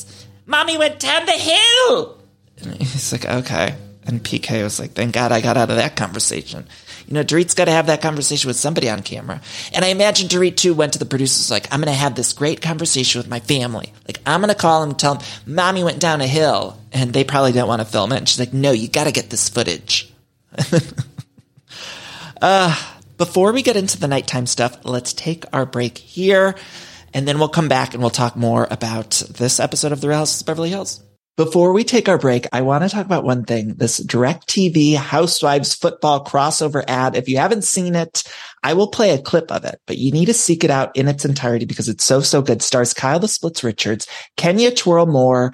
Mommy 0.48 0.78
went 0.78 1.00
down 1.00 1.26
the 1.26 1.34
hill. 1.34 2.18
And 2.64 2.76
he's 2.78 3.12
like, 3.12 3.26
okay. 3.26 3.76
And 4.06 4.24
PK 4.24 4.64
was 4.64 4.80
like, 4.80 4.94
thank 4.94 5.14
God 5.14 5.34
I 5.34 5.42
got 5.42 5.58
out 5.58 5.70
of 5.70 5.76
that 5.76 5.98
conversation. 5.98 6.66
You 7.06 7.14
know, 7.14 7.24
Dorit's 7.24 7.54
got 7.54 7.66
to 7.66 7.72
have 7.72 7.88
that 7.88 8.02
conversation 8.02 8.48
with 8.48 8.56
somebody 8.56 8.90
on 8.90 9.04
camera. 9.04 9.42
And 9.74 9.84
I 9.84 9.90
imagine 9.90 10.30
Dorit 10.30 10.56
too 10.56 10.74
went 10.74 10.94
to 10.94 11.00
the 11.00 11.06
producers 11.06 11.52
like, 11.52 11.72
I'm 11.72 11.82
going 11.82 11.94
to 11.94 12.00
have 12.00 12.16
this 12.16 12.32
great 12.32 12.62
conversation 12.62 13.20
with 13.20 13.30
my 13.30 13.42
family. 13.42 13.92
Like, 14.08 14.20
I'm 14.26 14.40
going 14.40 14.54
to 14.54 14.60
call 14.60 14.82
them 14.82 14.92
and 14.92 15.00
tell 15.00 15.16
them, 15.16 15.26
mommy 15.46 15.84
went 15.84 16.00
down 16.00 16.22
a 16.22 16.28
hill. 16.28 16.80
And 16.94 17.12
they 17.12 17.26
probably 17.26 17.52
don't 17.52 17.68
want 17.68 17.82
to 17.82 17.88
film 17.88 18.14
it. 18.14 18.18
And 18.18 18.30
she's 18.30 18.40
like, 18.40 18.54
no, 18.54 18.72
you 18.72 18.88
got 18.88 19.04
to 19.04 19.12
get 19.12 19.30
this 19.30 19.50
footage. 19.50 20.12
uh, 22.42 22.94
before 23.18 23.52
we 23.52 23.62
get 23.62 23.76
into 23.76 24.00
the 24.00 24.08
nighttime 24.08 24.46
stuff, 24.46 24.86
let's 24.86 25.12
take 25.12 25.44
our 25.52 25.66
break 25.66 25.98
here 25.98 26.56
and 27.18 27.28
then 27.28 27.40
we'll 27.40 27.50
come 27.50 27.68
back 27.68 27.96
and 27.96 28.04
we'll 28.04 28.12
talk 28.12 28.36
more 28.36 28.68
about 28.70 29.24
this 29.28 29.60
episode 29.60 29.92
of 29.92 30.02
The 30.02 30.08
Real 30.08 30.20
Housewives 30.20 30.42
of 30.42 30.46
Beverly 30.46 30.70
Hills. 30.70 31.04
Before 31.36 31.74
we 31.74 31.84
take 31.84 32.08
our 32.08 32.20
break, 32.20 32.46
I 32.54 32.62
want 32.62 32.84
to 32.84 32.90
talk 32.90 33.08
about 33.08 33.24
one 33.24 33.44
thing, 33.44 33.74
this 33.74 34.00
DirecTV 34.00 34.98
Housewives 34.98 35.74
football 35.74 36.24
crossover 36.24 36.84
ad. 36.88 37.16
If 37.16 37.28
you 37.28 37.40
haven't 37.40 37.64
seen 37.64 37.96
it, 37.96 38.22
I 38.62 38.76
will 38.76 38.90
play 38.90 39.10
a 39.10 39.22
clip 39.22 39.52
of 39.52 39.66
it, 39.66 39.82
but 39.88 39.98
you 39.98 40.12
need 40.12 40.28
to 40.28 40.34
seek 40.36 40.64
it 40.64 40.70
out 40.70 40.96
in 40.96 41.08
its 41.08 41.26
entirety 41.26 41.66
because 41.66 41.90
it's 41.90 42.04
so, 42.04 42.22
so 42.22 42.44
good. 42.44 42.62
Stars 42.62 42.94
Kyle 42.94 43.18
the 43.18 43.28
Splits 43.28 43.64
Richards, 43.64 44.06
Kenya 44.36 44.70
Twirl 44.70 45.08
Moore 45.08 45.54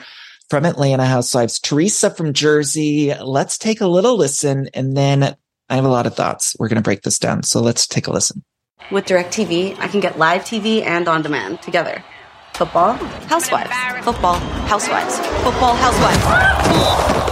from 0.49 0.65
Atlanta 0.65 1.05
Housewives, 1.05 1.61
Teresa 1.61 2.09
from 2.09 2.33
Jersey. 2.33 3.13
Let's 3.13 3.57
take 3.57 3.79
a 3.79 3.87
little 3.87 4.17
listen 4.17 4.67
and 4.73 4.97
then 4.97 5.37
I 5.69 5.75
have 5.75 5.85
a 5.85 5.89
lot 5.89 6.07
of 6.07 6.15
thoughts. 6.15 6.57
We're 6.59 6.67
going 6.67 6.75
to 6.75 6.81
break 6.81 7.03
this 7.03 7.19
down. 7.19 7.43
So 7.43 7.61
let's 7.61 7.87
take 7.87 8.07
a 8.07 8.11
listen. 8.11 8.43
With 8.91 9.05
DirecTV, 9.05 9.79
I 9.79 9.87
can 9.87 9.99
get 10.01 10.17
live 10.17 10.43
TV 10.43 10.83
and 10.83 11.07
on 11.07 11.21
demand 11.21 11.61
together. 11.61 12.03
Football, 12.53 12.93
housewives. 12.93 13.71
Football, 14.05 14.35
housewives. 14.67 15.17
Football, 15.43 15.75
housewives. 15.75 16.23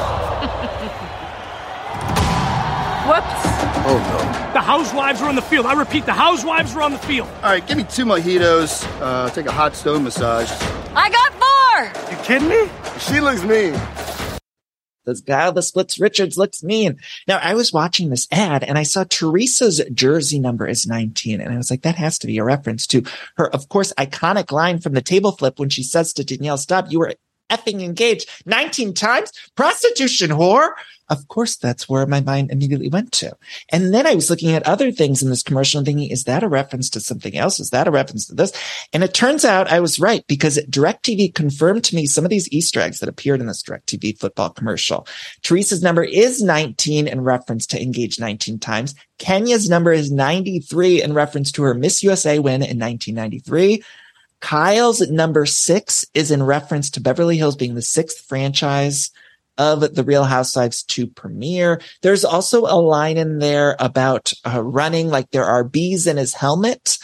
Whoops. 3.08 3.42
Oh 3.84 3.98
no. 3.98 4.54
The 4.54 4.62
housewives 4.62 5.22
are 5.22 5.30
on 5.30 5.36
the 5.36 5.42
field. 5.42 5.66
I 5.66 5.74
repeat, 5.74 6.06
the 6.06 6.14
housewives 6.14 6.76
are 6.76 6.82
on 6.82 6.92
the 6.94 6.98
field. 7.00 7.28
All 7.44 7.52
right, 7.52 7.66
give 7.66 7.78
me 7.78 7.84
two 7.84 8.06
mojitos. 8.06 8.86
Uh, 9.02 9.30
take 9.30 9.46
a 9.46 9.52
hot 9.52 9.76
stone 9.76 10.04
massage. 10.04 10.50
I 10.96 11.10
got 11.10 11.34
four. 11.34 12.12
You 12.12 12.24
kidding 12.24 12.50
me? 12.50 12.70
She 13.00 13.20
looks 13.20 13.44
mean. 13.44 13.74
This 15.06 15.22
guy 15.22 15.50
the 15.52 15.62
splits 15.62 16.00
Richards 16.00 16.38
looks 16.38 16.64
mean. 16.64 17.00
Now 17.28 17.40
I 17.42 17.56
was 17.56 17.74
watching 17.74 18.10
this 18.10 18.28
ad 18.32 18.64
and 18.64 18.78
I 18.78 18.84
saw 18.84 19.04
Teresa's 19.04 19.82
jersey 19.94 20.40
number 20.40 20.68
is 20.68 20.86
19. 20.86 21.42
And 21.42 21.54
I 21.54 21.58
was 21.58 21.72
like, 21.72 21.82
that 21.82 21.96
has 21.96 22.20
to 22.20 22.28
be 22.28 22.38
a 22.38 22.44
reference 22.44 22.86
to 22.88 23.04
her, 23.38 23.50
of 23.54 23.70
course, 23.70 23.94
iconic 23.98 24.52
line 24.52 24.80
from 24.80 24.94
the 24.94 25.02
table 25.02 25.32
flip 25.32 25.60
when 25.60 25.70
she 25.70 25.84
says 25.84 26.14
to 26.14 26.24
Danielle, 26.24 26.58
stop, 26.58 26.92
you 26.92 27.00
were 27.00 27.16
effing 27.52 27.82
engaged 27.82 28.30
19 28.46 28.94
times. 28.94 29.32
Prostitution 29.56 30.32
whore. 30.32 30.72
Of 31.12 31.28
course, 31.28 31.58
that's 31.58 31.90
where 31.90 32.06
my 32.06 32.22
mind 32.22 32.52
immediately 32.52 32.88
went 32.88 33.12
to. 33.14 33.36
And 33.70 33.94
then 33.94 34.08
I 34.08 34.16
was 34.16 34.30
looking 34.30 34.54
at 34.54 34.66
other 34.66 34.94
things 34.94 35.22
in 35.22 35.30
this 35.30 35.44
commercial 35.44 35.80
and 35.80 35.86
thinking, 35.86 36.10
is 36.10 36.24
that 36.24 36.42
a 36.42 36.48
reference 36.48 36.90
to 36.92 37.02
something 37.02 37.36
else? 37.36 37.60
Is 37.60 37.72
that 37.72 37.90
a 37.90 37.92
reference 37.92 38.28
to 38.28 38.36
this? 38.36 38.54
And 38.94 39.04
it 39.04 39.14
turns 39.14 39.44
out 39.44 39.70
I 39.70 39.82
was 39.82 40.00
right 40.00 40.26
because 40.28 40.58
DirecTV 40.70 41.36
confirmed 41.36 41.84
to 41.84 41.98
me 41.98 42.06
some 42.06 42.24
of 42.24 42.30
these 42.30 42.50
Easter 42.50 42.80
eggs 42.80 43.02
that 43.02 43.10
appeared 43.10 43.42
in 43.42 43.48
this 43.48 43.62
DirecTV 43.62 44.20
football 44.20 44.52
commercial. 44.52 45.06
Teresa's 45.42 45.84
number 45.84 46.04
is 46.04 46.42
19 46.42 47.10
in 47.10 47.22
reference 47.22 47.68
to 47.68 47.82
engage 47.82 48.18
19 48.18 48.60
times. 48.60 48.96
Kenya's 49.20 49.70
number 49.70 49.92
is 49.92 50.14
93 50.14 51.04
in 51.04 51.14
reference 51.14 51.52
to 51.52 51.64
her 51.64 51.74
Miss 51.74 52.04
USA 52.04 52.40
win 52.40 52.62
in 52.62 52.80
1993. 52.80 53.84
Kyle's 54.42 55.08
number 55.10 55.46
six 55.46 56.06
is 56.14 56.32
in 56.32 56.44
reference 56.44 56.90
to 56.92 57.02
Beverly 57.02 57.38
Hills 57.38 57.56
being 57.56 57.76
the 57.76 57.82
sixth 57.82 58.26
franchise 58.28 59.12
of 59.58 59.96
the 59.96 60.04
Real 60.04 60.24
Housewives 60.24 60.84
to 60.84 61.08
premiere. 61.08 61.82
There's 62.02 62.26
also 62.26 62.62
a 62.62 62.82
line 62.82 63.18
in 63.18 63.40
there 63.40 63.76
about 63.80 64.34
uh, 64.46 64.62
running 64.64 65.10
like 65.10 65.30
there 65.32 65.46
are 65.46 65.64
bees 65.64 66.08
in 66.08 66.18
his 66.18 66.34
helmet. 66.34 66.98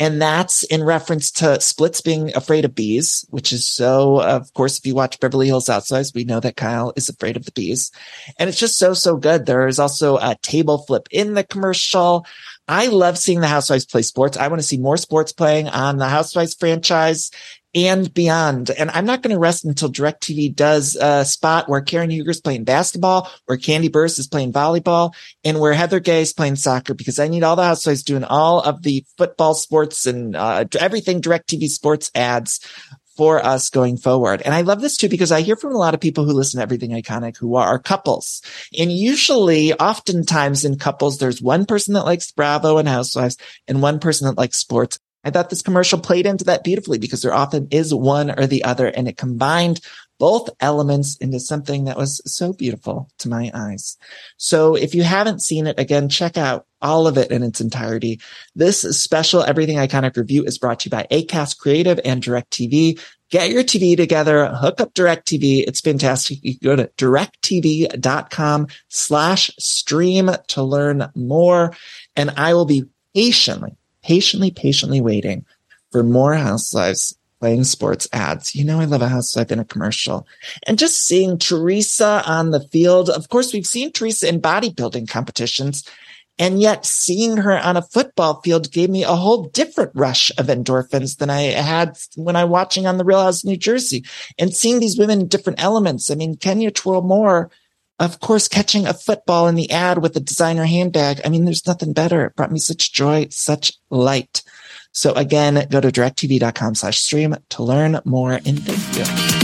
And 0.00 0.20
that's 0.20 0.64
in 0.64 0.82
reference 0.82 1.30
to 1.32 1.60
Splits 1.60 2.00
being 2.00 2.34
afraid 2.36 2.64
of 2.64 2.74
bees, 2.74 3.24
which 3.30 3.52
is 3.52 3.68
so, 3.68 4.20
of 4.20 4.52
course, 4.52 4.78
if 4.78 4.86
you 4.86 4.94
watch 4.94 5.20
Beverly 5.20 5.46
Hills 5.46 5.68
Housewives, 5.68 6.12
we 6.12 6.24
know 6.24 6.40
that 6.40 6.56
Kyle 6.56 6.92
is 6.96 7.08
afraid 7.08 7.36
of 7.36 7.44
the 7.44 7.52
bees. 7.52 7.92
And 8.38 8.48
it's 8.48 8.58
just 8.58 8.76
so, 8.76 8.94
so 8.94 9.16
good. 9.16 9.46
There 9.46 9.68
is 9.68 9.78
also 9.78 10.16
a 10.16 10.36
table 10.42 10.78
flip 10.78 11.06
in 11.12 11.34
the 11.34 11.44
commercial. 11.44 12.26
I 12.66 12.86
love 12.86 13.18
seeing 13.18 13.40
the 13.40 13.46
Housewives 13.46 13.86
play 13.86 14.02
sports. 14.02 14.36
I 14.36 14.48
want 14.48 14.60
to 14.60 14.66
see 14.66 14.78
more 14.78 14.96
sports 14.96 15.32
playing 15.32 15.68
on 15.68 15.98
the 15.98 16.08
Housewives 16.08 16.54
franchise 16.54 17.30
and 17.74 18.12
beyond. 18.14 18.70
And 18.70 18.90
I'm 18.90 19.04
not 19.04 19.22
going 19.22 19.34
to 19.34 19.40
rest 19.40 19.64
until 19.64 19.90
DirecTV 19.90 20.54
does 20.54 20.96
a 20.96 21.24
spot 21.24 21.68
where 21.68 21.80
Karen 21.80 22.10
Huger's 22.10 22.40
playing 22.40 22.64
basketball, 22.64 23.30
where 23.46 23.58
Kandi 23.58 23.90
Burruss 23.90 24.18
is 24.18 24.28
playing 24.28 24.52
volleyball, 24.52 25.12
and 25.42 25.60
where 25.60 25.72
Heather 25.72 26.00
Gay 26.00 26.22
is 26.22 26.32
playing 26.32 26.56
soccer 26.56 26.94
because 26.94 27.18
I 27.18 27.28
need 27.28 27.42
all 27.42 27.56
the 27.56 27.64
housewives 27.64 28.04
doing 28.04 28.24
all 28.24 28.60
of 28.60 28.82
the 28.82 29.04
football 29.18 29.54
sports 29.54 30.06
and 30.06 30.36
uh, 30.36 30.64
everything 30.78 31.20
DirecTV 31.20 31.68
sports 31.68 32.10
ads 32.14 32.60
for 33.16 33.44
us 33.44 33.70
going 33.70 33.96
forward. 33.96 34.42
And 34.42 34.54
I 34.54 34.62
love 34.62 34.80
this 34.80 34.96
too 34.96 35.08
because 35.08 35.32
I 35.32 35.40
hear 35.40 35.56
from 35.56 35.74
a 35.74 35.78
lot 35.78 35.94
of 35.94 36.00
people 36.00 36.24
who 36.24 36.32
listen 36.32 36.58
to 36.58 36.62
Everything 36.62 36.90
Iconic 36.90 37.36
who 37.36 37.56
are 37.56 37.78
couples. 37.78 38.42
And 38.78 38.90
usually, 38.90 39.72
oftentimes 39.74 40.64
in 40.64 40.78
couples, 40.78 41.18
there's 41.18 41.42
one 41.42 41.66
person 41.66 41.94
that 41.94 42.04
likes 42.04 42.32
Bravo 42.32 42.78
and 42.78 42.88
Housewives 42.88 43.36
and 43.68 43.82
one 43.82 44.00
person 44.00 44.26
that 44.26 44.38
likes 44.38 44.58
sports. 44.58 44.98
I 45.24 45.30
thought 45.30 45.48
this 45.48 45.62
commercial 45.62 45.98
played 45.98 46.26
into 46.26 46.44
that 46.44 46.64
beautifully 46.64 46.98
because 46.98 47.22
there 47.22 47.32
often 47.32 47.68
is 47.70 47.94
one 47.94 48.38
or 48.38 48.46
the 48.46 48.64
other 48.64 48.86
and 48.86 49.08
it 49.08 49.16
combined 49.16 49.80
both 50.18 50.50
elements 50.60 51.16
into 51.16 51.40
something 51.40 51.84
that 51.84 51.96
was 51.96 52.20
so 52.24 52.52
beautiful 52.52 53.08
to 53.18 53.28
my 53.28 53.50
eyes. 53.54 53.96
So 54.36 54.74
if 54.74 54.94
you 54.94 55.02
haven't 55.02 55.42
seen 55.42 55.66
it 55.66 55.78
again, 55.78 56.08
check 56.08 56.36
out 56.38 56.66
all 56.80 57.06
of 57.06 57.18
it 57.18 57.30
in 57.30 57.42
its 57.42 57.60
entirety. 57.60 58.20
This 58.54 58.82
special 58.98 59.42
Everything 59.42 59.76
Iconic 59.76 60.16
review 60.16 60.44
is 60.44 60.58
brought 60.58 60.80
to 60.80 60.86
you 60.86 60.90
by 60.90 61.06
ACAST 61.10 61.58
Creative 61.58 61.98
and 62.04 62.22
DirecTV. 62.22 63.00
Get 63.30 63.50
your 63.50 63.64
TV 63.64 63.96
together, 63.96 64.46
hook 64.46 64.80
up 64.80 64.94
DirecTV. 64.94 65.64
It's 65.66 65.80
fantastic. 65.80 66.38
You 66.42 66.58
go 66.58 66.76
to 66.76 66.86
directv.com 66.98 68.68
slash 68.88 69.50
stream 69.58 70.30
to 70.48 70.62
learn 70.62 71.10
more. 71.16 71.74
And 72.14 72.30
I 72.36 72.54
will 72.54 72.66
be 72.66 72.84
patiently, 73.14 73.76
patiently, 74.02 74.50
patiently 74.50 75.00
waiting 75.00 75.46
for 75.90 76.02
more 76.02 76.34
housewives 76.34 77.16
playing 77.44 77.64
sports 77.64 78.08
ads. 78.10 78.54
You 78.54 78.64
know, 78.64 78.80
I 78.80 78.86
love 78.86 79.02
a 79.02 79.08
housewife 79.10 79.52
in 79.52 79.58
a 79.58 79.66
commercial 79.66 80.26
and 80.66 80.78
just 80.78 81.06
seeing 81.06 81.36
Teresa 81.36 82.22
on 82.24 82.52
the 82.52 82.66
field. 82.68 83.10
Of 83.10 83.28
course, 83.28 83.52
we've 83.52 83.66
seen 83.66 83.92
Teresa 83.92 84.30
in 84.30 84.40
bodybuilding 84.40 85.10
competitions 85.10 85.86
and 86.38 86.62
yet 86.62 86.86
seeing 86.86 87.36
her 87.36 87.58
on 87.58 87.76
a 87.76 87.82
football 87.82 88.40
field 88.40 88.72
gave 88.72 88.88
me 88.88 89.02
a 89.02 89.08
whole 89.08 89.42
different 89.48 89.90
rush 89.94 90.30
of 90.38 90.46
endorphins 90.46 91.18
than 91.18 91.28
I 91.28 91.42
had 91.42 91.98
when 92.16 92.34
I 92.34 92.44
was 92.44 92.50
watching 92.50 92.86
on 92.86 92.96
the 92.96 93.04
Real 93.04 93.20
House 93.20 93.44
New 93.44 93.58
Jersey 93.58 94.06
and 94.38 94.56
seeing 94.56 94.80
these 94.80 94.96
women 94.96 95.20
in 95.20 95.28
different 95.28 95.62
elements. 95.62 96.10
I 96.10 96.14
mean, 96.14 96.38
Kenya 96.38 96.70
Twirl 96.70 97.02
Moore, 97.02 97.50
of 97.98 98.20
course, 98.20 98.48
catching 98.48 98.86
a 98.86 98.94
football 98.94 99.48
in 99.48 99.54
the 99.54 99.70
ad 99.70 99.98
with 99.98 100.16
a 100.16 100.20
designer 100.20 100.64
handbag. 100.64 101.20
I 101.26 101.28
mean, 101.28 101.44
there's 101.44 101.66
nothing 101.66 101.92
better. 101.92 102.24
It 102.24 102.36
brought 102.36 102.52
me 102.52 102.58
such 102.58 102.94
joy, 102.94 103.26
such 103.28 103.74
light. 103.90 104.42
So 104.94 105.12
again, 105.12 105.66
go 105.70 105.80
to 105.80 105.88
directv.com 105.88 106.76
slash 106.76 107.00
stream 107.00 107.36
to 107.50 107.62
learn 107.62 108.00
more 108.04 108.32
and 108.32 108.62
thank 108.64 108.96
you. 108.96 109.43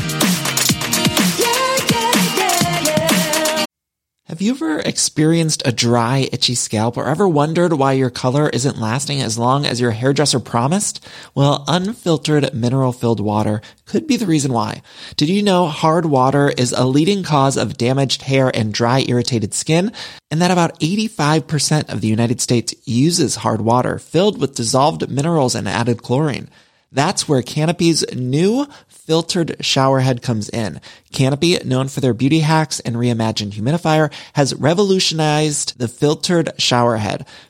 Have 4.31 4.41
you 4.41 4.53
ever 4.53 4.79
experienced 4.79 5.61
a 5.65 5.73
dry, 5.73 6.29
itchy 6.33 6.55
scalp 6.55 6.97
or 6.97 7.09
ever 7.09 7.27
wondered 7.27 7.73
why 7.73 7.95
your 7.95 8.11
color 8.11 8.49
isn't 8.49 8.79
lasting 8.79 9.21
as 9.21 9.37
long 9.37 9.67
as 9.67 9.81
your 9.81 9.91
hairdresser 9.91 10.39
promised? 10.39 11.05
Well, 11.35 11.65
unfiltered 11.67 12.55
mineral 12.55 12.93
filled 12.93 13.19
water 13.19 13.61
could 13.87 14.07
be 14.07 14.17
the 14.17 14.27
reason 14.27 14.53
why. 14.53 14.83
Did 15.17 15.31
you 15.31 15.43
know 15.43 15.67
hard 15.67 16.07
water 16.07 16.49
is 16.57 16.71
a 16.71 16.87
leading 16.87 17.25
cause 17.25 17.57
of 17.57 17.77
damaged 17.77 18.23
hair 18.23 18.53
and 18.55 18.73
dry, 18.73 19.05
irritated 19.09 19.53
skin? 19.53 19.91
And 20.31 20.41
that 20.41 20.53
about 20.53 20.79
85% 20.79 21.93
of 21.93 22.01
the 22.01 22.07
United 22.07 22.41
States 22.41 22.73
uses 22.85 23.35
hard 23.35 23.61
water 23.61 23.99
filled 23.99 24.41
with 24.41 24.55
dissolved 24.55 25.11
minerals 25.11 25.57
and 25.57 25.67
added 25.67 26.05
chlorine. 26.05 26.49
That's 26.93 27.29
where 27.29 27.41
Canopy's 27.41 28.05
new 28.15 28.67
filtered 28.89 29.57
showerhead 29.61 30.23
comes 30.23 30.49
in. 30.49 30.81
Canopy, 31.13 31.57
known 31.65 31.87
for 31.87 32.01
their 32.01 32.15
beauty 32.15 32.41
hacks 32.41 32.81
and 32.81 32.97
reimagined 32.97 33.53
humidifier, 33.53 34.13
has 34.33 34.55
revolutionized 34.57 35.79
the 35.79 35.87
filtered 35.87 36.51
shower 36.61 36.97
head. 36.97 37.27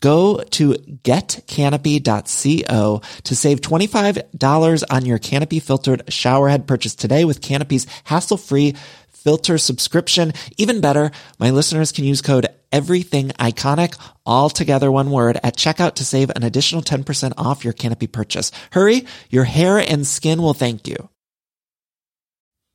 Go 0.00 0.42
to 0.50 0.74
getcanopy.co 1.04 3.02
to 3.24 3.36
save 3.36 3.60
$25 3.60 4.84
on 4.90 5.06
your 5.06 5.18
Canopy 5.18 5.60
filtered 5.60 6.06
showerhead 6.06 6.66
purchase 6.66 6.94
today 6.94 7.24
with 7.24 7.40
Canopy's 7.40 7.86
hassle-free 8.04 8.74
filter 9.26 9.58
subscription. 9.58 10.32
Even 10.56 10.80
better, 10.80 11.10
my 11.38 11.50
listeners 11.50 11.90
can 11.90 12.04
use 12.04 12.22
code 12.22 12.46
everything 12.70 13.30
iconic 13.30 13.98
all 14.24 14.50
together 14.50 14.92
one 14.92 15.10
word 15.10 15.38
at 15.42 15.56
checkout 15.56 15.94
to 15.94 16.04
save 16.04 16.30
an 16.30 16.44
additional 16.44 16.82
10% 16.82 17.32
off 17.36 17.64
your 17.64 17.72
Canopy 17.72 18.06
purchase. 18.06 18.52
Hurry, 18.70 19.06
your 19.30 19.44
hair 19.44 19.78
and 19.78 20.06
skin 20.06 20.42
will 20.42 20.54
thank 20.54 20.86
you. 20.86 21.08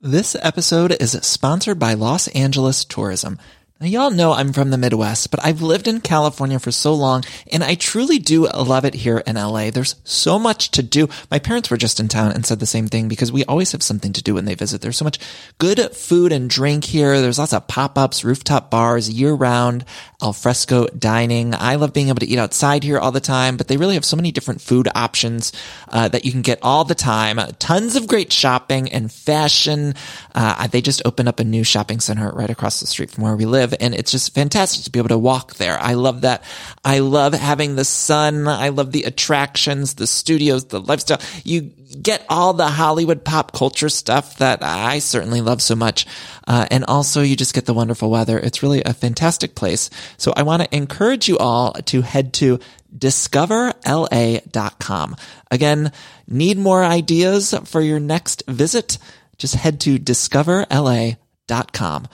This 0.01 0.35
episode 0.41 0.91
is 0.99 1.11
sponsored 1.21 1.77
by 1.77 1.93
Los 1.93 2.27
Angeles 2.29 2.83
Tourism. 2.83 3.37
Now, 3.81 3.87
y'all 3.87 4.11
know 4.11 4.33
I'm 4.33 4.53
from 4.53 4.69
the 4.69 4.77
Midwest, 4.77 5.31
but 5.31 5.43
I've 5.43 5.63
lived 5.63 5.87
in 5.87 6.01
California 6.01 6.59
for 6.59 6.71
so 6.71 6.93
long, 6.93 7.23
and 7.51 7.63
I 7.63 7.73
truly 7.73 8.19
do 8.19 8.45
love 8.45 8.85
it 8.85 8.93
here 8.93 9.23
in 9.25 9.37
LA. 9.37 9.71
There's 9.71 9.95
so 10.03 10.37
much 10.37 10.69
to 10.71 10.83
do. 10.83 11.09
My 11.31 11.39
parents 11.39 11.71
were 11.71 11.77
just 11.77 11.99
in 11.99 12.07
town 12.07 12.31
and 12.31 12.45
said 12.45 12.59
the 12.59 12.67
same 12.67 12.87
thing 12.87 13.07
because 13.07 13.31
we 13.31 13.43
always 13.45 13.71
have 13.71 13.81
something 13.81 14.13
to 14.13 14.21
do 14.21 14.35
when 14.35 14.45
they 14.45 14.53
visit. 14.53 14.81
There's 14.81 14.97
so 14.97 15.05
much 15.05 15.17
good 15.57 15.79
food 15.95 16.31
and 16.31 16.47
drink 16.47 16.83
here. 16.83 17.19
There's 17.21 17.39
lots 17.39 17.53
of 17.53 17.67
pop-ups, 17.67 18.23
rooftop 18.23 18.69
bars, 18.69 19.09
year-round, 19.09 19.83
alfresco 20.21 20.85
dining. 20.89 21.55
I 21.55 21.73
love 21.73 21.91
being 21.91 22.09
able 22.09 22.19
to 22.19 22.27
eat 22.27 22.37
outside 22.37 22.83
here 22.83 22.99
all 22.99 23.11
the 23.11 23.19
time, 23.19 23.57
but 23.57 23.67
they 23.67 23.77
really 23.77 23.95
have 23.95 24.05
so 24.05 24.15
many 24.15 24.31
different 24.31 24.61
food 24.61 24.89
options 24.93 25.51
uh, 25.87 26.07
that 26.09 26.23
you 26.23 26.31
can 26.31 26.43
get 26.43 26.59
all 26.61 26.83
the 26.83 26.93
time. 26.93 27.39
Tons 27.57 27.95
of 27.95 28.05
great 28.05 28.31
shopping 28.31 28.91
and 28.91 29.11
fashion. 29.11 29.95
Uh, 30.35 30.67
they 30.67 30.81
just 30.81 31.01
opened 31.03 31.29
up 31.29 31.39
a 31.39 31.43
new 31.43 31.63
shopping 31.63 31.99
center 31.99 32.31
right 32.31 32.51
across 32.51 32.79
the 32.79 32.85
street 32.85 33.09
from 33.09 33.23
where 33.23 33.35
we 33.35 33.45
live 33.45 33.70
live. 33.71 33.77
And 33.81 33.95
it's 33.95 34.11
just 34.11 34.33
fantastic 34.33 34.83
to 34.83 34.91
be 34.91 34.99
able 34.99 35.09
to 35.09 35.17
walk 35.17 35.55
there. 35.55 35.77
I 35.79 35.93
love 35.93 36.21
that. 36.21 36.43
I 36.83 36.99
love 36.99 37.33
having 37.33 37.75
the 37.75 37.85
sun. 37.85 38.47
I 38.47 38.69
love 38.69 38.91
the 38.91 39.03
attractions, 39.03 39.95
the 39.95 40.07
studios, 40.07 40.65
the 40.65 40.79
lifestyle. 40.79 41.21
You 41.43 41.71
get 42.01 42.25
all 42.29 42.53
the 42.53 42.67
Hollywood 42.67 43.25
pop 43.25 43.51
culture 43.51 43.89
stuff 43.89 44.37
that 44.37 44.59
I 44.61 44.99
certainly 44.99 45.41
love 45.41 45.61
so 45.61 45.75
much. 45.75 46.05
Uh, 46.47 46.65
and 46.71 46.85
also 46.85 47.21
you 47.21 47.35
just 47.35 47.53
get 47.53 47.65
the 47.65 47.73
wonderful 47.73 48.09
weather. 48.09 48.39
It's 48.39 48.63
really 48.63 48.81
a 48.83 48.93
fantastic 48.93 49.55
place. 49.55 49.89
So 50.17 50.33
I 50.35 50.43
want 50.43 50.63
to 50.63 50.75
encourage 50.75 51.27
you 51.27 51.37
all 51.37 51.73
to 51.73 52.01
head 52.01 52.33
to 52.33 52.59
discoverla.com. 52.95 55.15
Again, 55.49 55.91
need 56.27 56.57
more 56.57 56.83
ideas 56.83 57.55
for 57.65 57.81
your 57.81 57.99
next 57.99 58.43
visit? 58.47 58.97
Just 59.37 59.55
head 59.55 59.79
to 59.81 59.97
discoverla.com. 59.97 62.07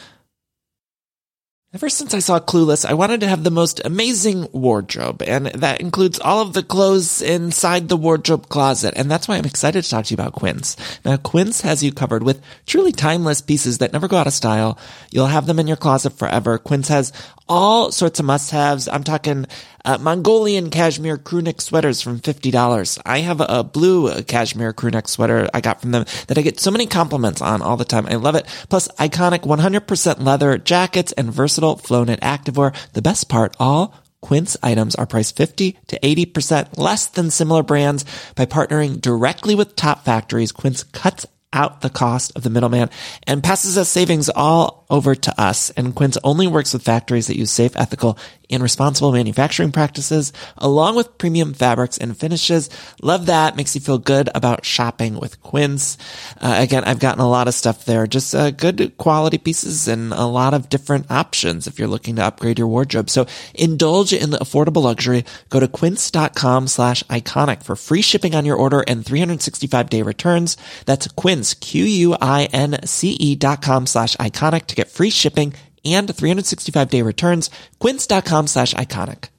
Ever 1.78 1.90
since 1.90 2.16
I 2.16 2.20
saw 2.26 2.40
Clueless, 2.40 2.90
I 2.90 2.96
wanted 2.96 3.20
to 3.20 3.28
have 3.28 3.44
the 3.44 3.52
most 3.52 3.86
amazing 3.86 4.48
wardrobe, 4.52 5.22
and 5.22 5.46
that 5.46 5.80
includes 5.80 6.20
all 6.20 6.42
of 6.42 6.54
the 6.54 6.64
clothes 6.64 7.22
inside 7.22 7.88
the 7.88 7.96
wardrobe 7.96 8.50
closet, 8.50 8.96
and 8.98 9.12
that's 9.12 9.28
why 9.28 9.38
I'm 9.38 9.46
excited 9.46 9.84
to 9.84 9.88
talk 9.92 10.06
to 10.06 10.12
you 10.12 10.16
about 10.16 10.34
Quince. 10.34 10.76
Now, 11.06 11.18
Quince 11.18 11.62
has 11.62 11.84
you 11.84 11.92
covered 11.92 12.24
with 12.24 12.42
truly 12.66 12.92
timeless 12.92 13.42
pieces 13.42 13.78
that 13.78 13.94
never 13.94 14.08
go 14.08 14.18
out 14.18 14.26
of 14.26 14.34
style. 14.34 14.76
You'll 15.12 15.28
have 15.28 15.46
them 15.46 15.60
in 15.60 15.68
your 15.68 15.78
closet 15.78 16.14
forever. 16.14 16.58
Quince 16.58 16.88
has 16.88 17.14
all 17.50 17.92
sorts 17.92 18.20
of 18.20 18.26
must-haves. 18.26 18.88
I'm 18.88 19.04
talking 19.04 19.46
uh, 19.86 19.98
Mongolian 19.98 20.70
cashmere 20.70 21.18
crewneck 21.18 21.62
sweaters 21.62 22.02
from 22.02 22.20
$50. 22.20 23.00
I 23.06 23.20
have 23.20 23.42
a, 23.42 23.64
blue 23.64 24.08
uh, 24.08 24.22
cashmere 24.22 24.74
crewneck 24.74 25.08
sweater 25.08 25.50
I 25.54 25.62
got 25.62 25.82
from 25.82 25.92
them 25.92 26.06
that 26.28 26.38
I 26.38 26.42
get 26.42 26.60
so 26.60 26.72
many 26.72 26.88
compliments 26.88 27.42
on 27.42 27.62
all 27.62 27.78
the 27.78 27.86
time. 27.86 28.06
I 28.06 28.16
love 28.16 28.36
it. 28.36 28.46
Plus 28.70 28.88
iconic 29.00 29.42
100% 29.42 30.20
leather 30.20 30.58
jackets 30.58 31.12
and 31.14 31.32
versatile 31.32 31.78
flow 31.78 32.04
knit 32.04 32.22
activewear. 32.22 32.76
The 32.94 33.02
best 33.02 33.30
part, 33.30 33.56
all 33.60 33.94
Quince 34.22 34.58
items 34.64 34.96
are 34.96 35.06
priced 35.06 35.36
50 35.36 35.78
to 35.88 36.00
80% 36.00 36.78
less 36.78 37.08
than 37.08 37.30
similar 37.30 37.64
brands 37.64 38.04
by 38.36 38.46
partnering 38.46 39.00
directly 39.00 39.56
with 39.56 39.76
top 39.76 40.06
factories. 40.06 40.52
Quince 40.52 40.84
cuts 40.84 41.26
out 41.54 41.82
the 41.82 41.90
cost 41.90 42.34
of 42.36 42.44
the 42.44 42.50
middleman 42.50 42.90
and 43.26 43.44
passes 43.44 43.78
us 43.78 43.90
savings 43.90 44.30
all 44.30 44.86
over 44.90 45.16
to 45.16 45.42
us. 45.42 45.70
And 45.72 45.96
Quince 45.96 46.18
only 46.24 46.48
works 46.48 46.74
with 46.74 46.84
factories 46.84 47.28
that 47.28 47.38
use 47.38 47.52
safe, 47.52 47.76
ethical, 47.76 48.18
and 48.50 48.64
responsible 48.64 49.12
manufacturing 49.12 49.72
practices, 49.72 50.32
along 50.58 50.96
with 50.96 51.18
premium 51.18 51.54
fabrics 51.54 51.98
and 51.98 52.18
finishes. 52.18 52.70
Love 53.02 53.26
that. 53.26 53.56
Makes 53.58 53.76
you 53.76 53.82
feel 53.82 53.98
good 53.98 54.30
about 54.34 54.66
shopping 54.66 55.20
with 55.20 55.42
Quince. 55.42 55.98
Uh, 56.40 56.56
again, 56.60 56.84
I've 56.86 57.00
gotten 57.00 57.22
a 57.22 57.30
lot 57.30 57.48
of 57.48 57.54
stuff 57.54 57.86
there, 57.86 58.08
just 58.08 58.34
uh, 58.34 58.52
good 58.52 58.98
quality 58.98 59.38
pieces 59.38 59.88
and 59.88 60.14
a 60.14 60.26
lot 60.26 60.54
of 60.54 60.70
different 60.70 61.12
options 61.12 61.68
if 61.68 61.78
you're 61.78 61.88
looking 61.88 62.16
to 62.16 62.24
upgrade 62.24 62.60
your 62.60 62.68
wardrobe. 62.68 63.10
So 63.10 63.28
indulge 63.54 64.14
in 64.14 64.30
the 64.30 64.38
affordable 64.38 64.84
luxury. 64.84 65.26
Go 65.50 65.60
to 65.60 65.68
quince.com 65.68 66.68
slash 66.68 67.04
iconic 67.04 67.64
for 67.64 67.76
free 67.76 68.02
shipping 68.02 68.34
on 68.36 68.46
your 68.46 68.56
order 68.56 68.84
and 68.88 69.06
365 69.06 69.90
day 69.90 70.02
returns. 70.02 70.56
That's 70.86 71.08
quince, 71.10 71.54
Q-U-I-N-C-E 71.54 73.36
dot 73.36 73.62
com 73.62 73.86
slash 73.86 74.16
iconic 74.18 74.68
get 74.78 74.90
free 74.90 75.10
shipping 75.10 75.54
and 75.84 76.14
365 76.16 76.90
day 76.90 77.02
returns. 77.02 77.50
Quince.com 77.80 78.48
slash 78.48 78.74
iconic. 78.76 79.30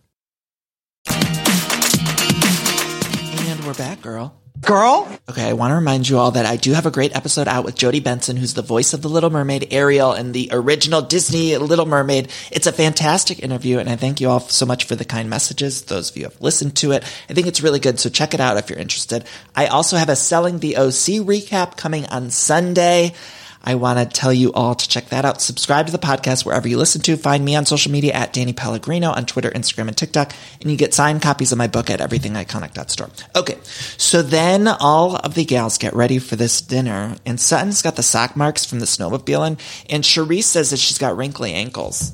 And 3.49 3.65
we're 3.65 3.75
back, 3.75 4.03
girl. 4.03 4.35
Girl? 4.61 5.09
Okay, 5.31 5.49
I 5.49 5.53
want 5.53 5.71
to 5.71 5.77
remind 5.77 6.09
you 6.09 6.19
all 6.19 6.33
that 6.33 6.45
I 6.45 6.57
do 6.57 6.73
have 6.73 6.85
a 6.85 6.91
great 6.91 7.15
episode 7.15 7.47
out 7.47 7.65
with 7.65 7.77
Jodi 7.77 8.01
Benson, 8.01 8.37
who's 8.37 8.55
the 8.55 8.63
voice 8.63 8.93
of 8.93 9.03
the 9.03 9.09
Little 9.09 9.31
Mermaid, 9.31 9.69
Ariel, 9.71 10.13
and 10.13 10.35
the 10.35 10.49
original 10.51 11.01
Disney 11.01 11.57
Little 11.57 11.87
Mermaid. 11.87 12.29
It's 12.51 12.67
a 12.67 12.73
fantastic 12.73 13.41
interview, 13.41 13.79
and 13.79 13.89
I 13.89 13.95
thank 13.95 14.21
you 14.21 14.29
all 14.29 14.41
so 14.41 14.67
much 14.67 14.85
for 14.85 14.97
the 14.97 15.05
kind 15.05 15.31
messages. 15.31 15.83
Those 15.83 16.11
of 16.11 16.17
you 16.17 16.25
who 16.25 16.31
have 16.31 16.41
listened 16.41 16.75
to 16.79 16.91
it, 16.91 17.05
I 17.31 17.35
think 17.35 17.47
it's 17.47 17.61
really 17.61 17.79
good, 17.79 18.01
so 18.01 18.11
check 18.11 18.35
it 18.35 18.41
out 18.41 18.57
if 18.57 18.69
you're 18.69 18.81
interested. 18.81 19.25
I 19.55 19.67
also 19.67 19.97
have 19.97 20.09
a 20.09 20.17
Selling 20.17 20.59
the 20.59 20.77
OC 20.77 21.23
recap 21.25 21.77
coming 21.77 22.07
on 22.07 22.31
Sunday. 22.31 23.15
I 23.63 23.75
want 23.75 23.99
to 23.99 24.07
tell 24.07 24.33
you 24.33 24.53
all 24.53 24.75
to 24.75 24.89
check 24.89 25.09
that 25.11 25.25
out. 25.25 25.41
Subscribe 25.41 25.87
to 25.87 25.93
the 25.93 25.99
podcast 25.99 26.45
wherever 26.45 26.69
you 26.69 26.79
listen 26.79 27.01
to. 27.03 27.17
Find 27.17 27.45
me 27.45 27.57
on 27.57 27.67
social 27.67 27.93
media 27.93 28.13
at 28.13 28.33
Danny 28.33 28.53
Pellegrino 28.53 29.11
on 29.11 29.27
Twitter, 29.27 29.51
Instagram, 29.51 29.89
and 29.89 29.97
TikTok. 29.97 30.33
And 30.61 30.71
you 30.71 30.77
get 30.77 30.95
signed 30.95 31.23
copies 31.23 31.53
of 31.53 31.59
my 31.59 31.67
book 31.67 31.91
at 31.91 32.01
everythingiconic.store. 32.01 33.11
Okay. 33.37 33.59
So 33.97 34.23
then 34.23 34.69
all 34.69 35.17
of 35.17 35.35
the 35.35 35.45
gals 35.45 35.79
get 35.79 35.95
ready 35.95 36.19
for 36.19 36.37
this 36.37 36.61
dinner 36.61 37.17
and 37.27 37.41
Sutton's 37.41 37.83
got 37.83 37.97
the 37.97 38.03
sock 38.03 38.37
marks 38.37 38.65
from 38.65 38.81
the 38.81 38.87
snowmobiling 38.87 39.59
and 39.89 40.05
Charisse 40.05 40.45
says 40.45 40.71
that 40.71 40.79
she's 40.79 40.99
got 40.99 41.17
wrinkly 41.17 41.53
ankles. 41.53 42.13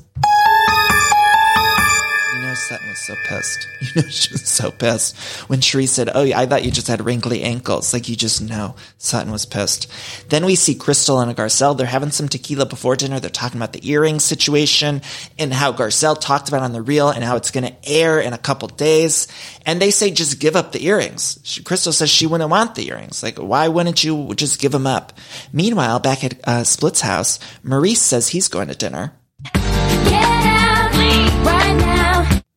Sutton 2.54 2.88
was 2.88 2.98
so 2.98 3.14
pissed. 3.26 3.68
You 3.84 4.00
know 4.00 4.08
she 4.08 4.32
was 4.32 4.48
so 4.48 4.70
pissed 4.70 5.14
when 5.50 5.60
Sheree 5.60 5.86
said, 5.86 6.08
"Oh, 6.14 6.22
I 6.22 6.46
thought 6.46 6.64
you 6.64 6.70
just 6.70 6.88
had 6.88 7.04
wrinkly 7.04 7.42
ankles." 7.42 7.92
Like 7.92 8.08
you 8.08 8.16
just 8.16 8.40
know 8.40 8.76
Sutton 8.96 9.30
was 9.30 9.44
pissed. 9.44 9.90
Then 10.30 10.46
we 10.46 10.54
see 10.54 10.74
Crystal 10.74 11.20
and 11.20 11.36
Garcelle. 11.36 11.76
They're 11.76 11.86
having 11.86 12.10
some 12.10 12.28
tequila 12.28 12.64
before 12.64 12.96
dinner. 12.96 13.20
They're 13.20 13.28
talking 13.28 13.58
about 13.58 13.74
the 13.74 13.86
earring 13.86 14.20
situation 14.20 15.02
and 15.38 15.52
how 15.52 15.72
Garcelle 15.72 16.18
talked 16.18 16.48
about 16.48 16.62
on 16.62 16.72
the 16.72 16.80
reel 16.80 17.10
and 17.10 17.22
how 17.22 17.36
it's 17.36 17.50
going 17.50 17.66
to 17.66 17.76
air 17.88 18.20
in 18.20 18.32
a 18.32 18.38
couple 18.38 18.68
days. 18.68 19.28
And 19.66 19.82
they 19.82 19.90
say 19.90 20.10
just 20.10 20.40
give 20.40 20.56
up 20.56 20.72
the 20.72 20.86
earrings. 20.86 21.38
She, 21.42 21.62
Crystal 21.62 21.92
says 21.92 22.08
she 22.08 22.26
wouldn't 22.26 22.48
want 22.50 22.74
the 22.74 22.88
earrings. 22.88 23.22
Like 23.22 23.36
why 23.36 23.68
wouldn't 23.68 24.02
you 24.02 24.34
just 24.34 24.60
give 24.60 24.72
them 24.72 24.86
up? 24.86 25.12
Meanwhile, 25.52 26.00
back 26.00 26.24
at 26.24 26.40
uh, 26.44 26.64
Split's 26.64 27.02
house, 27.02 27.38
Maurice 27.62 28.00
says 28.00 28.28
he's 28.28 28.48
going 28.48 28.68
to 28.68 28.74
dinner. 28.74 29.12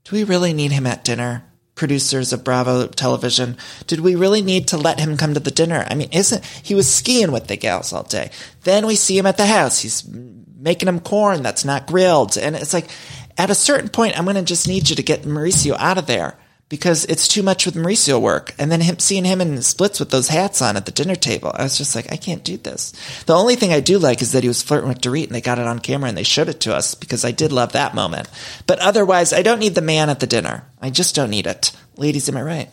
Do 0.08 0.16
we 0.16 0.24
really 0.24 0.54
need 0.54 0.72
him 0.72 0.88
at 0.88 1.04
dinner? 1.04 1.44
Producers 1.76 2.32
of 2.32 2.44
Bravo 2.44 2.88
Television, 2.88 3.58
did 3.88 4.00
we 4.00 4.16
really 4.16 4.42
need 4.42 4.70
to 4.70 4.78
let 4.78 5.00
him 5.00 5.18
come 5.18 5.34
to 5.34 5.40
the 5.40 5.52
dinner? 5.52 5.86
I 5.88 5.96
mean, 5.96 6.10
isn't 6.12 6.44
he 6.64 6.74
was 6.74 6.92
skiing 6.92 7.32
with 7.32 7.48
the 7.48 7.58
gals 7.58 7.92
all 7.92 8.04
day? 8.04 8.32
Then 8.64 8.88
we 8.88 8.96
see 8.96 9.18
him 9.18 9.26
at 9.26 9.38
the 9.38 9.46
house. 9.46 9.80
He's 9.80 10.08
making 10.08 10.88
him 10.88 11.02
corn 11.02 11.44
that's 11.44 11.66
not 11.66 11.88
grilled, 11.88 12.38
and 12.38 12.56
it's 12.56 12.74
like 12.74 12.90
at 13.38 13.50
a 13.50 13.56
certain 13.56 13.90
point, 13.90 14.18
I'm 14.18 14.24
going 14.24 14.38
to 14.38 14.44
just 14.44 14.68
need 14.68 14.90
you 14.90 14.96
to 14.96 15.04
get 15.04 15.24
Mauricio 15.24 15.76
out 15.78 15.98
of 15.98 16.08
there 16.08 16.38
because 16.70 17.06
it's 17.06 17.28
too 17.28 17.44
much 17.44 17.66
with 17.66 17.76
Mauricio 17.76 18.20
work. 18.20 18.54
And 18.60 18.72
then 18.72 18.82
him 18.82 19.00
seeing 19.00 19.24
him 19.24 19.40
in 19.40 19.62
splits 19.62 20.00
with 20.00 20.10
those 20.10 20.28
hats 20.28 20.62
on 20.62 20.76
at 20.76 20.86
the 20.86 20.92
dinner 20.92 21.16
table, 21.16 21.52
I 21.54 21.64
was 21.64 21.78
just 21.78 21.96
like, 21.96 22.12
I 22.12 22.18
can't 22.18 22.44
do 22.44 22.58
this. 22.58 22.94
The 23.26 23.36
only 23.36 23.56
thing 23.56 23.72
I 23.72 23.80
do 23.80 23.98
like 24.00 24.22
is 24.22 24.34
that 24.34 24.44
he 24.44 24.50
was 24.50 24.62
flirting 24.62 24.90
with 24.90 25.02
Dorit 25.02 25.28
and 25.28 25.36
they 25.36 25.42
got 25.42 25.60
it 25.60 25.68
on 25.68 25.80
camera 25.80 26.10
and 26.10 26.18
they 26.18 26.24
showed 26.24 26.50
it 26.50 26.60
to 26.62 26.76
us 26.76 26.94
because 26.94 27.24
I 27.24 27.32
did 27.32 27.52
love 27.52 27.72
that 27.72 27.96
moment. 27.96 28.30
But 28.66 28.80
otherwise, 28.80 29.32
I 29.32 29.44
don't 29.44 29.60
need 29.60 29.76
the 29.76 29.82
man 29.82 30.10
at 30.10 30.20
the 30.20 30.28
dinner. 30.28 30.66
I 30.82 30.90
just 30.90 31.16
don't 31.16 31.30
need 31.30 31.48
it. 31.48 31.72
Ladies, 31.96 32.28
am 32.28 32.38
I 32.38 32.42
right? 32.42 32.70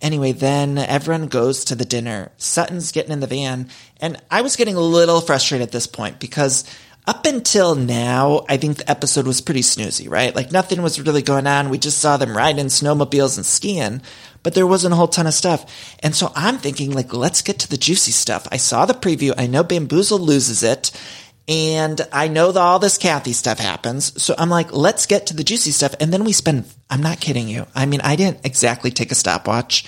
Anyway, 0.00 0.32
then 0.32 0.78
everyone 0.78 1.26
goes 1.26 1.64
to 1.64 1.74
the 1.74 1.84
dinner. 1.84 2.30
Sutton's 2.36 2.92
getting 2.92 3.12
in 3.12 3.20
the 3.20 3.26
van 3.26 3.68
and 4.00 4.20
I 4.30 4.42
was 4.42 4.56
getting 4.56 4.76
a 4.76 4.80
little 4.80 5.20
frustrated 5.20 5.66
at 5.66 5.72
this 5.72 5.86
point 5.86 6.18
because 6.20 6.64
up 7.06 7.26
until 7.26 7.74
now, 7.74 8.44
I 8.48 8.56
think 8.56 8.76
the 8.76 8.90
episode 8.90 9.26
was 9.26 9.40
pretty 9.40 9.62
snoozy, 9.62 10.08
right? 10.08 10.34
Like 10.34 10.52
nothing 10.52 10.82
was 10.82 11.00
really 11.00 11.22
going 11.22 11.48
on. 11.48 11.68
We 11.68 11.78
just 11.78 11.98
saw 11.98 12.16
them 12.16 12.36
riding 12.36 12.66
snowmobiles 12.66 13.36
and 13.36 13.44
skiing, 13.44 14.02
but 14.44 14.54
there 14.54 14.68
wasn't 14.68 14.92
a 14.92 14.96
whole 14.96 15.08
ton 15.08 15.26
of 15.26 15.34
stuff. 15.34 15.96
And 16.00 16.14
so 16.14 16.30
I'm 16.36 16.58
thinking 16.58 16.92
like, 16.92 17.12
let's 17.12 17.42
get 17.42 17.58
to 17.60 17.68
the 17.68 17.76
juicy 17.76 18.12
stuff. 18.12 18.46
I 18.52 18.56
saw 18.56 18.86
the 18.86 18.94
preview. 18.94 19.34
I 19.36 19.48
know 19.48 19.64
Bamboozle 19.64 20.18
loses 20.18 20.62
it. 20.62 20.92
And 21.48 22.00
I 22.12 22.28
know 22.28 22.52
that 22.52 22.60
all 22.60 22.78
this 22.78 22.98
Kathy 22.98 23.32
stuff 23.32 23.58
happens. 23.58 24.22
So 24.22 24.36
I'm 24.38 24.48
like, 24.48 24.72
let's 24.72 25.06
get 25.06 25.26
to 25.26 25.34
the 25.34 25.42
juicy 25.42 25.72
stuff. 25.72 25.96
And 25.98 26.12
then 26.12 26.22
we 26.22 26.32
spend, 26.32 26.66
I'm 26.88 27.02
not 27.02 27.20
kidding 27.20 27.48
you. 27.48 27.66
I 27.74 27.84
mean, 27.84 28.00
I 28.00 28.14
didn't 28.14 28.46
exactly 28.46 28.92
take 28.92 29.10
a 29.10 29.16
stopwatch 29.16 29.84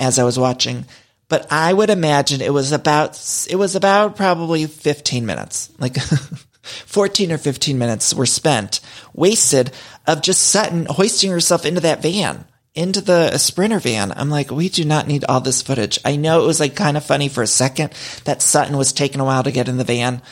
as 0.00 0.18
I 0.18 0.24
was 0.24 0.40
watching, 0.40 0.86
but 1.28 1.46
I 1.52 1.72
would 1.72 1.90
imagine 1.90 2.40
it 2.40 2.52
was 2.52 2.72
about, 2.72 3.16
it 3.48 3.54
was 3.54 3.76
about 3.76 4.16
probably 4.16 4.66
15 4.66 5.24
minutes. 5.24 5.70
Like 5.78 5.96
14 6.86 7.32
or 7.32 7.38
15 7.38 7.78
minutes 7.78 8.14
were 8.14 8.26
spent, 8.26 8.80
wasted, 9.12 9.72
of 10.06 10.22
just 10.22 10.42
Sutton 10.42 10.86
hoisting 10.86 11.30
herself 11.30 11.64
into 11.64 11.80
that 11.80 12.02
van, 12.02 12.44
into 12.74 13.00
the 13.00 13.36
sprinter 13.38 13.78
van. 13.78 14.12
I'm 14.16 14.30
like, 14.30 14.50
we 14.50 14.68
do 14.68 14.84
not 14.84 15.06
need 15.06 15.24
all 15.24 15.40
this 15.40 15.62
footage. 15.62 15.98
I 16.04 16.16
know 16.16 16.42
it 16.42 16.46
was 16.46 16.60
like 16.60 16.76
kind 16.76 16.96
of 16.96 17.04
funny 17.04 17.28
for 17.28 17.42
a 17.42 17.46
second 17.46 17.92
that 18.24 18.42
Sutton 18.42 18.76
was 18.76 18.92
taking 18.92 19.20
a 19.20 19.24
while 19.24 19.42
to 19.42 19.52
get 19.52 19.68
in 19.68 19.78
the 19.78 19.84
van, 19.84 20.22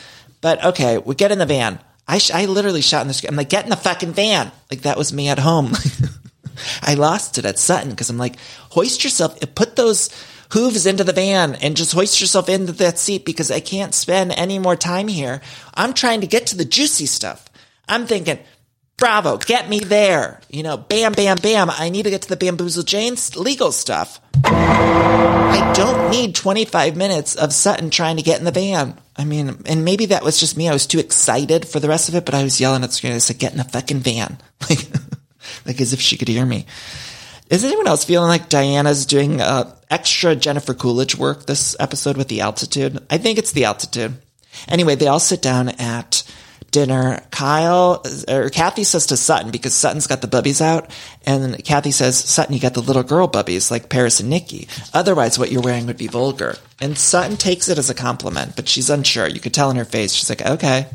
but 0.41 0.63
okay, 0.63 0.97
we 0.97 1.15
get 1.15 1.31
in 1.31 1.39
the 1.39 1.45
van. 1.45 1.79
I, 2.07 2.19
sh- 2.19 2.31
I 2.31 2.45
literally 2.45 2.81
shot 2.81 3.01
in 3.01 3.07
the 3.07 3.13
screen. 3.13 3.31
I'm 3.31 3.35
like, 3.35 3.49
get 3.49 3.65
in 3.65 3.69
the 3.69 3.75
fucking 3.75 4.13
van. 4.13 4.51
Like 4.71 4.83
that 4.83 4.97
was 4.97 5.11
me 5.11 5.27
at 5.27 5.39
home. 5.39 5.73
I 6.81 6.93
lost 6.93 7.37
it 7.37 7.45
at 7.45 7.59
Sutton 7.59 7.89
because 7.91 8.09
I'm 8.09 8.17
like, 8.17 8.37
hoist 8.71 9.03
yourself, 9.03 9.37
put 9.55 9.75
those, 9.75 10.09
hooves 10.51 10.85
into 10.85 11.03
the 11.03 11.13
van 11.13 11.55
and 11.55 11.75
just 11.75 11.93
hoist 11.93 12.21
yourself 12.21 12.49
into 12.49 12.71
that 12.73 12.99
seat 12.99 13.25
because 13.25 13.51
I 13.51 13.59
can't 13.59 13.93
spend 13.93 14.31
any 14.31 14.59
more 14.59 14.75
time 14.75 15.07
here. 15.07 15.41
I'm 15.73 15.93
trying 15.93 16.21
to 16.21 16.27
get 16.27 16.47
to 16.47 16.57
the 16.57 16.65
juicy 16.65 17.05
stuff. 17.05 17.49
I'm 17.87 18.05
thinking, 18.05 18.39
bravo, 18.97 19.37
get 19.37 19.69
me 19.69 19.79
there. 19.79 20.41
You 20.49 20.63
know, 20.63 20.77
bam, 20.77 21.13
bam, 21.13 21.37
bam. 21.37 21.69
I 21.69 21.89
need 21.89 22.03
to 22.03 22.09
get 22.09 22.23
to 22.23 22.29
the 22.29 22.37
Bamboozle 22.37 22.83
Jayne's 22.83 23.35
legal 23.35 23.71
stuff. 23.71 24.19
I 24.43 25.71
don't 25.75 26.09
need 26.09 26.35
25 26.35 26.95
minutes 26.95 27.35
of 27.35 27.53
Sutton 27.53 27.89
trying 27.89 28.17
to 28.17 28.23
get 28.23 28.39
in 28.39 28.45
the 28.45 28.51
van. 28.51 28.97
I 29.15 29.25
mean, 29.25 29.63
and 29.65 29.83
maybe 29.83 30.07
that 30.07 30.23
was 30.23 30.39
just 30.39 30.57
me. 30.57 30.69
I 30.69 30.73
was 30.73 30.85
too 30.87 30.99
excited 30.99 31.67
for 31.67 31.79
the 31.79 31.87
rest 31.87 32.09
of 32.09 32.15
it, 32.15 32.25
but 32.25 32.35
I 32.35 32.43
was 32.43 32.59
yelling 32.59 32.83
at 32.83 32.89
the 32.89 32.95
screen. 32.95 33.13
I 33.13 33.17
said, 33.17 33.39
get 33.39 33.51
in 33.51 33.57
the 33.57 33.63
fucking 33.63 33.99
van. 33.99 34.37
Like, 34.69 34.87
like 35.67 35.81
as 35.81 35.93
if 35.93 36.01
she 36.01 36.17
could 36.17 36.27
hear 36.27 36.45
me. 36.45 36.65
Is 37.49 37.63
anyone 37.63 37.87
else 37.87 38.03
feeling 38.03 38.27
like 38.27 38.49
Diana's 38.49 39.05
doing 39.05 39.39
uh, 39.41 39.73
extra 39.89 40.35
Jennifer 40.35 40.73
Coolidge 40.73 41.15
work 41.15 41.45
this 41.45 41.75
episode 41.79 42.17
with 42.17 42.27
the 42.27 42.41
altitude? 42.41 43.05
I 43.09 43.17
think 43.17 43.39
it's 43.39 43.53
the 43.53 43.65
altitude. 43.65 44.17
Anyway, 44.67 44.95
they 44.95 45.07
all 45.07 45.19
sit 45.19 45.41
down 45.41 45.69
at 45.69 46.23
dinner. 46.71 47.21
Kyle 47.31 48.03
or 48.27 48.49
Kathy 48.49 48.83
says 48.83 49.07
to 49.07 49.17
Sutton 49.17 49.51
because 49.51 49.73
Sutton's 49.73 50.07
got 50.07 50.21
the 50.21 50.27
bubbies 50.27 50.61
out, 50.61 50.91
and 51.25 51.63
Kathy 51.63 51.91
says, 51.91 52.17
"Sutton, 52.17 52.53
you 52.53 52.59
got 52.59 52.73
the 52.73 52.81
little 52.81 53.03
girl 53.03 53.27
bubbies 53.27 53.71
like 53.71 53.89
Paris 53.89 54.19
and 54.19 54.29
Nicky. 54.29 54.67
Otherwise, 54.93 55.39
what 55.39 55.51
you're 55.51 55.61
wearing 55.61 55.85
would 55.87 55.97
be 55.97 56.07
vulgar." 56.07 56.57
And 56.81 56.97
Sutton 56.97 57.37
takes 57.37 57.69
it 57.69 57.77
as 57.77 57.89
a 57.89 57.95
compliment, 57.95 58.55
but 58.55 58.67
she's 58.67 58.89
unsure. 58.89 59.27
You 59.27 59.39
could 59.39 59.53
tell 59.53 59.69
in 59.69 59.77
her 59.77 59.85
face. 59.85 60.13
She's 60.13 60.29
like, 60.29 60.45
"Okay." 60.45 60.87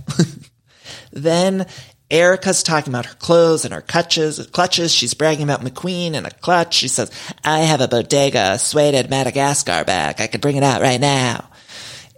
then 1.13 1.67
Erika's 2.13 2.63
talking 2.63 2.93
about 2.93 3.07
her 3.07 3.15
clothes 3.15 3.65
and 3.65 3.73
her 3.73 3.81
clutches. 3.81 4.39
Clutches. 4.53 4.93
She's 4.93 5.15
bragging 5.15 5.45
about 5.45 5.65
McQueen 5.65 6.13
and 6.13 6.27
a 6.27 6.31
clutch. 6.31 6.75
She 6.75 6.89
says, 6.89 7.11
"I 7.43 7.61
have 7.61 7.81
a 7.81 7.89
bodega 7.89 8.59
suede 8.59 9.09
Madagascar 9.09 9.83
bag. 9.85 10.21
I 10.21 10.27
could 10.27 10.43
bring 10.43 10.57
it 10.57 10.63
out 10.63 10.83
right 10.83 11.01
now." 11.01 11.49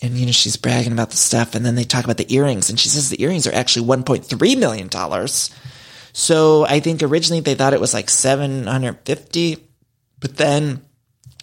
And 0.03 0.19
you 0.19 0.27
know 0.27 0.33
she's 0.33 0.57
bragging 0.57 0.93
about 0.93 1.11
the 1.11 1.17
stuff, 1.17 1.55
and 1.55 1.65
then 1.65 1.77
they 1.77 1.85
talk 1.85 2.05
about 2.05 2.17
the 2.17 2.35
earrings, 2.35 2.69
and 2.69 2.79
she 2.79 2.89
says 2.89 3.09
the 3.09 3.23
earrings 3.23 3.47
are 3.47 3.55
actually 3.55 3.87
1.3 3.87 4.57
million 4.57 4.89
dollars. 4.89 5.51
So 6.13 6.67
I 6.67 6.81
think 6.81 7.03
originally 7.03 7.41
they 7.41 7.55
thought 7.55 7.73
it 7.73 7.81
was 7.81 7.95
like 7.95 8.11
750, 8.11 9.59
but 10.19 10.37
then 10.37 10.83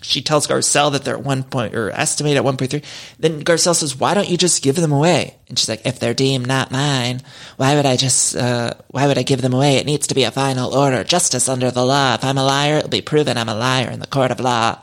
she 0.01 0.21
tells 0.21 0.47
Garcelle 0.47 0.91
that 0.91 1.03
they're 1.03 1.17
at 1.17 1.23
one 1.23 1.43
point 1.43 1.75
or 1.75 1.91
estimate 1.91 2.37
at 2.37 2.43
1.3. 2.43 2.83
Then 3.19 3.43
Garcelle 3.43 3.75
says, 3.75 3.95
why 3.95 4.13
don't 4.13 4.29
you 4.29 4.37
just 4.37 4.63
give 4.63 4.75
them 4.75 4.91
away? 4.91 5.35
And 5.47 5.57
she's 5.57 5.69
like, 5.69 5.85
if 5.85 5.99
they're 5.99 6.13
deemed 6.13 6.47
not 6.47 6.71
mine, 6.71 7.21
why 7.57 7.75
would 7.75 7.85
I 7.85 7.97
just, 7.97 8.35
uh, 8.35 8.73
why 8.87 9.07
would 9.07 9.17
I 9.17 9.23
give 9.23 9.41
them 9.41 9.53
away? 9.53 9.77
It 9.77 9.85
needs 9.85 10.07
to 10.07 10.15
be 10.15 10.23
a 10.23 10.31
final 10.31 10.75
order, 10.75 11.03
justice 11.03 11.47
under 11.47 11.71
the 11.71 11.85
law. 11.85 12.15
If 12.15 12.23
I'm 12.23 12.37
a 12.37 12.43
liar, 12.43 12.77
it'll 12.77 12.89
be 12.89 13.01
proven 13.01 13.37
I'm 13.37 13.49
a 13.49 13.55
liar 13.55 13.89
in 13.89 13.99
the 13.99 14.07
court 14.07 14.31
of 14.31 14.39
law. 14.39 14.79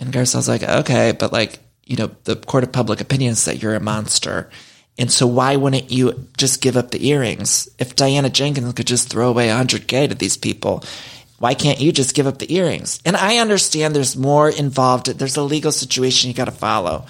And 0.00 0.12
Garcelle's 0.12 0.48
like, 0.48 0.62
okay, 0.62 1.12
but 1.12 1.32
like, 1.32 1.58
you 1.84 1.96
know, 1.96 2.10
the 2.24 2.36
court 2.36 2.64
of 2.64 2.72
public 2.72 3.00
opinion 3.00 3.32
is 3.32 3.44
that 3.44 3.62
you're 3.62 3.74
a 3.74 3.80
monster. 3.80 4.50
And 4.98 5.10
so 5.10 5.26
why 5.26 5.56
wouldn't 5.56 5.90
you 5.90 6.28
just 6.36 6.60
give 6.60 6.76
up 6.76 6.90
the 6.90 7.08
earrings? 7.08 7.68
If 7.78 7.96
Diana 7.96 8.28
Jenkins 8.28 8.74
could 8.74 8.86
just 8.86 9.08
throw 9.10 9.30
away 9.30 9.48
100K 9.48 10.08
to 10.08 10.14
these 10.14 10.36
people, 10.36 10.84
why 11.42 11.54
can't 11.54 11.80
you 11.80 11.90
just 11.90 12.14
give 12.14 12.28
up 12.28 12.38
the 12.38 12.54
earrings? 12.54 13.00
And 13.04 13.16
I 13.16 13.38
understand 13.38 13.96
there's 13.96 14.16
more 14.16 14.48
involved. 14.48 15.06
There's 15.06 15.36
a 15.36 15.42
legal 15.42 15.72
situation 15.72 16.28
you 16.28 16.34
got 16.34 16.44
to 16.44 16.52
follow. 16.52 17.06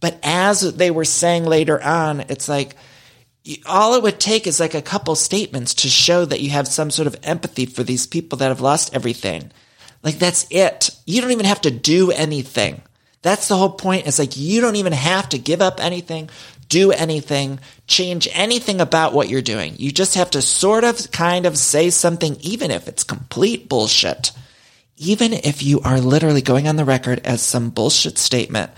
But 0.00 0.18
as 0.24 0.74
they 0.74 0.90
were 0.90 1.04
saying 1.04 1.44
later 1.44 1.80
on, 1.80 2.22
it's 2.22 2.48
like 2.48 2.74
all 3.64 3.94
it 3.94 4.02
would 4.02 4.18
take 4.18 4.48
is 4.48 4.58
like 4.58 4.74
a 4.74 4.82
couple 4.82 5.14
statements 5.14 5.74
to 5.74 5.88
show 5.88 6.24
that 6.24 6.40
you 6.40 6.50
have 6.50 6.66
some 6.66 6.90
sort 6.90 7.06
of 7.06 7.14
empathy 7.22 7.64
for 7.64 7.84
these 7.84 8.04
people 8.04 8.36
that 8.38 8.48
have 8.48 8.60
lost 8.60 8.96
everything. 8.96 9.52
Like 10.02 10.16
that's 10.16 10.44
it. 10.50 10.90
You 11.06 11.20
don't 11.20 11.30
even 11.30 11.46
have 11.46 11.60
to 11.60 11.70
do 11.70 12.10
anything. 12.10 12.82
That's 13.22 13.46
the 13.46 13.56
whole 13.56 13.70
point. 13.70 14.08
It's 14.08 14.18
like 14.18 14.36
you 14.36 14.60
don't 14.60 14.74
even 14.74 14.92
have 14.92 15.28
to 15.28 15.38
give 15.38 15.62
up 15.62 15.78
anything 15.78 16.30
do 16.72 16.90
anything, 16.90 17.60
change 17.86 18.26
anything 18.32 18.80
about 18.80 19.12
what 19.12 19.28
you're 19.28 19.42
doing. 19.42 19.74
You 19.76 19.92
just 19.92 20.14
have 20.14 20.30
to 20.30 20.40
sort 20.40 20.84
of 20.84 21.12
kind 21.12 21.44
of 21.44 21.58
say 21.58 21.90
something, 21.90 22.38
even 22.40 22.70
if 22.70 22.88
it's 22.88 23.04
complete 23.04 23.68
bullshit. 23.68 24.32
Even 24.96 25.34
if 25.34 25.62
you 25.62 25.80
are 25.80 26.00
literally 26.00 26.40
going 26.40 26.66
on 26.66 26.76
the 26.76 26.86
record 26.86 27.20
as 27.24 27.42
some 27.42 27.68
bullshit 27.68 28.16
statement 28.16 28.70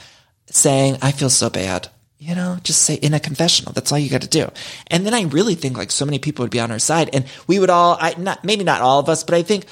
saying, 0.46 0.98
I 1.02 1.12
feel 1.12 1.30
so 1.30 1.50
bad. 1.50 1.86
You 2.18 2.34
know, 2.34 2.58
just 2.64 2.82
say 2.82 2.94
in 2.94 3.14
a 3.14 3.20
confessional. 3.20 3.72
That's 3.72 3.92
all 3.92 3.98
you 3.98 4.10
got 4.10 4.22
to 4.22 4.28
do. 4.28 4.50
And 4.88 5.06
then 5.06 5.14
I 5.14 5.22
really 5.22 5.54
think 5.54 5.78
like 5.78 5.92
so 5.92 6.04
many 6.04 6.18
people 6.18 6.42
would 6.42 6.50
be 6.50 6.60
on 6.60 6.72
our 6.72 6.80
side 6.80 7.10
and 7.12 7.26
we 7.46 7.60
would 7.60 7.70
all, 7.70 7.96
I, 8.00 8.14
not, 8.18 8.44
maybe 8.44 8.64
not 8.64 8.82
all 8.82 8.98
of 8.98 9.08
us, 9.08 9.22
but 9.22 9.36
I 9.36 9.42
think 9.42 9.66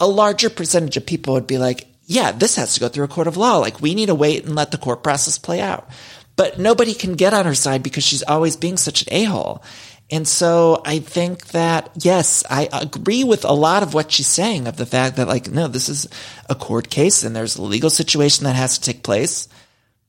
a 0.00 0.06
larger 0.06 0.48
percentage 0.48 0.96
of 0.96 1.04
people 1.04 1.34
would 1.34 1.46
be 1.46 1.58
like, 1.58 1.86
yeah, 2.06 2.32
this 2.32 2.56
has 2.56 2.72
to 2.74 2.80
go 2.80 2.88
through 2.88 3.04
a 3.04 3.08
court 3.08 3.26
of 3.26 3.36
law. 3.36 3.58
Like 3.58 3.82
we 3.82 3.94
need 3.94 4.06
to 4.06 4.14
wait 4.14 4.46
and 4.46 4.54
let 4.54 4.70
the 4.70 4.78
court 4.78 5.02
process 5.02 5.36
play 5.36 5.60
out. 5.60 5.90
But 6.36 6.58
nobody 6.58 6.94
can 6.94 7.14
get 7.14 7.34
on 7.34 7.46
her 7.46 7.54
side 7.54 7.82
because 7.82 8.04
she's 8.04 8.22
always 8.22 8.56
being 8.56 8.76
such 8.76 9.02
an 9.02 9.08
a-hole. 9.10 9.62
And 10.10 10.28
so 10.28 10.82
I 10.84 11.00
think 11.00 11.48
that, 11.48 11.90
yes, 11.96 12.44
I 12.48 12.68
agree 12.72 13.24
with 13.24 13.44
a 13.44 13.52
lot 13.52 13.82
of 13.82 13.94
what 13.94 14.12
she's 14.12 14.28
saying 14.28 14.68
of 14.68 14.76
the 14.76 14.86
fact 14.86 15.16
that, 15.16 15.26
like, 15.26 15.50
no, 15.50 15.66
this 15.66 15.88
is 15.88 16.06
a 16.48 16.54
court 16.54 16.90
case 16.90 17.24
and 17.24 17.34
there's 17.34 17.56
a 17.56 17.62
legal 17.62 17.90
situation 17.90 18.44
that 18.44 18.54
has 18.54 18.78
to 18.78 18.84
take 18.84 19.02
place. 19.02 19.48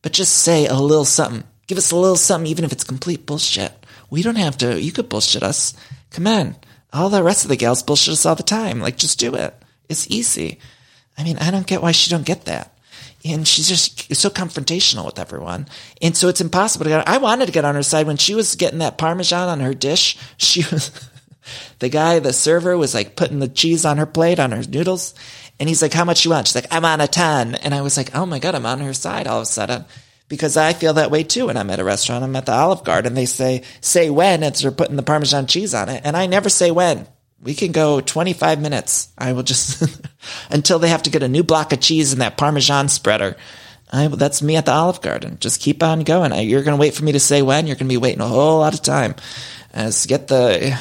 But 0.03 0.13
just 0.13 0.35
say 0.37 0.67
a 0.67 0.75
little 0.75 1.05
something. 1.05 1.43
Give 1.65 1.77
us 1.77 1.91
a 1.91 1.95
little 1.95 2.15
something, 2.15 2.49
even 2.51 2.63
if 2.63 2.71
it's 2.71 2.83
complete 2.83 3.25
bullshit. 3.25 3.73
We 4.09 4.21
don't 4.21 4.35
have 4.35 4.57
to, 4.59 4.79
you 4.79 4.91
could 4.91 5.09
bullshit 5.09 5.43
us. 5.43 5.73
Come 6.11 6.27
on. 6.27 6.55
All 6.93 7.09
the 7.09 7.23
rest 7.23 7.43
of 7.43 7.49
the 7.49 7.57
gals 7.57 7.83
bullshit 7.83 8.13
us 8.13 8.25
all 8.25 8.35
the 8.35 8.43
time. 8.43 8.79
Like, 8.79 8.97
just 8.97 9.19
do 9.19 9.33
it. 9.33 9.53
It's 9.89 10.09
easy. 10.11 10.59
I 11.17 11.23
mean, 11.23 11.37
I 11.39 11.49
don't 11.49 11.65
get 11.65 11.81
why 11.81 11.91
she 11.91 12.11
don't 12.11 12.25
get 12.25 12.45
that. 12.45 12.76
And 13.27 13.47
she's 13.47 13.67
just 13.67 14.15
so 14.15 14.29
confrontational 14.29 15.05
with 15.05 15.19
everyone. 15.19 15.67
And 16.01 16.15
so 16.15 16.27
it's 16.27 16.41
impossible 16.41 16.85
to 16.85 16.89
get, 16.89 17.07
I 17.07 17.17
wanted 17.17 17.47
to 17.47 17.51
get 17.51 17.65
on 17.65 17.75
her 17.75 17.83
side 17.83 18.07
when 18.07 18.17
she 18.17 18.35
was 18.35 18.55
getting 18.55 18.79
that 18.79 18.97
Parmesan 18.97 19.49
on 19.49 19.59
her 19.59 19.73
dish. 19.73 20.17
She 20.37 20.63
was, 20.71 20.91
the 21.79 21.89
guy, 21.89 22.19
the 22.19 22.33
server 22.33 22.77
was 22.77 22.93
like 22.93 23.15
putting 23.15 23.39
the 23.39 23.47
cheese 23.47 23.85
on 23.85 23.97
her 23.97 24.05
plate, 24.05 24.39
on 24.39 24.51
her 24.51 24.63
noodles. 24.63 25.13
And 25.59 25.67
he's 25.67 25.81
like, 25.81 25.93
how 25.93 26.05
much 26.05 26.23
you 26.23 26.31
want? 26.31 26.47
She's 26.47 26.55
like, 26.55 26.71
I'm 26.71 26.85
on 26.85 27.01
a 27.01 27.07
ton. 27.07 27.55
And 27.55 27.73
I 27.73 27.81
was 27.81 27.97
like, 27.97 28.15
oh 28.15 28.25
my 28.25 28.39
God, 28.39 28.55
I'm 28.55 28.65
on 28.65 28.79
her 28.79 28.93
side 28.93 29.27
all 29.27 29.39
of 29.39 29.43
a 29.43 29.45
sudden. 29.45 29.85
Because 30.29 30.57
I 30.57 30.73
feel 30.73 30.93
that 30.93 31.11
way 31.11 31.23
too 31.23 31.47
when 31.47 31.57
I'm 31.57 31.69
at 31.69 31.79
a 31.79 31.83
restaurant. 31.83 32.23
I'm 32.23 32.35
at 32.35 32.45
the 32.45 32.53
Olive 32.53 32.83
Garden. 32.83 33.13
They 33.13 33.25
say, 33.25 33.63
say 33.81 34.09
when, 34.09 34.43
and 34.43 34.53
they're 34.55 34.71
putting 34.71 34.97
the 34.97 35.03
Parmesan 35.03 35.47
cheese 35.47 35.73
on 35.73 35.89
it. 35.89 36.01
And 36.03 36.17
I 36.17 36.25
never 36.25 36.49
say 36.49 36.69
when. 36.69 37.07
We 37.41 37.53
can 37.53 37.71
go 37.71 38.01
25 38.01 38.59
minutes. 38.59 39.09
I 39.17 39.33
will 39.33 39.43
just, 39.43 39.83
until 40.49 40.79
they 40.79 40.89
have 40.89 41.03
to 41.03 41.09
get 41.09 41.23
a 41.23 41.27
new 41.27 41.43
block 41.43 41.71
of 41.71 41.79
cheese 41.79 42.13
in 42.13 42.19
that 42.19 42.37
Parmesan 42.37 42.89
spreader. 42.89 43.37
I, 43.91 44.07
that's 44.07 44.41
me 44.41 44.57
at 44.57 44.65
the 44.65 44.73
Olive 44.73 45.01
Garden. 45.01 45.37
Just 45.39 45.61
keep 45.61 45.81
on 45.81 46.01
going. 46.01 46.33
You're 46.47 46.63
going 46.63 46.75
to 46.75 46.81
wait 46.81 46.93
for 46.93 47.03
me 47.03 47.13
to 47.13 47.19
say 47.19 47.41
when. 47.41 47.67
You're 47.67 47.75
going 47.75 47.87
to 47.87 47.93
be 47.93 47.97
waiting 47.97 48.21
a 48.21 48.27
whole 48.27 48.59
lot 48.59 48.73
of 48.73 48.81
time. 48.81 49.15
As 49.73 50.05
get 50.05 50.27
the, 50.27 50.77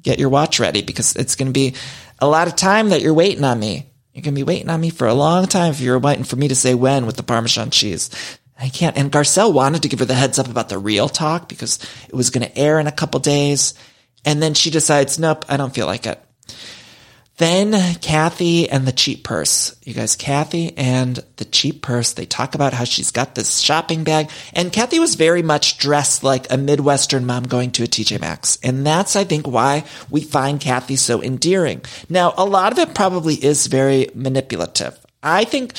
get 0.00 0.18
your 0.18 0.28
watch 0.28 0.60
ready 0.60 0.82
because 0.82 1.16
it's 1.16 1.34
going 1.34 1.48
to 1.48 1.52
be 1.52 1.74
a 2.20 2.26
lot 2.26 2.48
of 2.48 2.56
time 2.56 2.90
that 2.90 3.02
you're 3.02 3.14
waiting 3.14 3.44
on 3.44 3.58
me. 3.58 3.90
You're 4.14 4.22
going 4.22 4.34
to 4.34 4.38
be 4.38 4.44
waiting 4.44 4.70
on 4.70 4.80
me 4.80 4.90
for 4.90 5.06
a 5.06 5.14
long 5.14 5.46
time 5.46 5.70
if 5.70 5.80
you're 5.80 5.98
waiting 5.98 6.24
for 6.24 6.36
me 6.36 6.48
to 6.48 6.56
say 6.56 6.74
when 6.74 7.06
with 7.06 7.16
the 7.16 7.22
Parmesan 7.22 7.70
cheese. 7.70 8.10
I 8.58 8.68
can't. 8.68 8.96
And 8.96 9.12
Garcelle 9.12 9.52
wanted 9.52 9.82
to 9.82 9.88
give 9.88 10.00
her 10.00 10.04
the 10.04 10.14
heads 10.14 10.38
up 10.38 10.48
about 10.48 10.68
the 10.68 10.78
real 10.78 11.08
talk 11.08 11.48
because 11.48 11.78
it 12.08 12.14
was 12.14 12.30
going 12.30 12.46
to 12.46 12.58
air 12.58 12.80
in 12.80 12.88
a 12.88 12.92
couple 12.92 13.20
days. 13.20 13.74
And 14.24 14.42
then 14.42 14.54
she 14.54 14.70
decides, 14.70 15.18
nope, 15.18 15.44
I 15.48 15.56
don't 15.56 15.74
feel 15.74 15.86
like 15.86 16.06
it. 16.06 16.22
Then 17.38 17.94
Kathy 18.00 18.68
and 18.68 18.84
the 18.84 18.92
cheap 18.92 19.22
purse. 19.22 19.76
You 19.84 19.94
guys, 19.94 20.16
Kathy 20.16 20.76
and 20.76 21.20
the 21.36 21.44
cheap 21.44 21.82
purse, 21.82 22.12
they 22.12 22.26
talk 22.26 22.56
about 22.56 22.72
how 22.72 22.82
she's 22.82 23.12
got 23.12 23.36
this 23.36 23.60
shopping 23.60 24.02
bag. 24.02 24.28
And 24.54 24.72
Kathy 24.72 24.98
was 24.98 25.14
very 25.14 25.42
much 25.42 25.78
dressed 25.78 26.24
like 26.24 26.52
a 26.52 26.56
Midwestern 26.56 27.26
mom 27.26 27.44
going 27.44 27.70
to 27.72 27.84
a 27.84 27.86
TJ 27.86 28.20
Maxx. 28.20 28.58
And 28.64 28.84
that's, 28.84 29.14
I 29.14 29.22
think, 29.22 29.46
why 29.46 29.84
we 30.10 30.20
find 30.20 30.60
Kathy 30.60 30.96
so 30.96 31.22
endearing. 31.22 31.82
Now, 32.08 32.34
a 32.36 32.44
lot 32.44 32.72
of 32.72 32.78
it 32.80 32.92
probably 32.92 33.36
is 33.36 33.68
very 33.68 34.08
manipulative. 34.16 34.98
I 35.22 35.44
think 35.44 35.74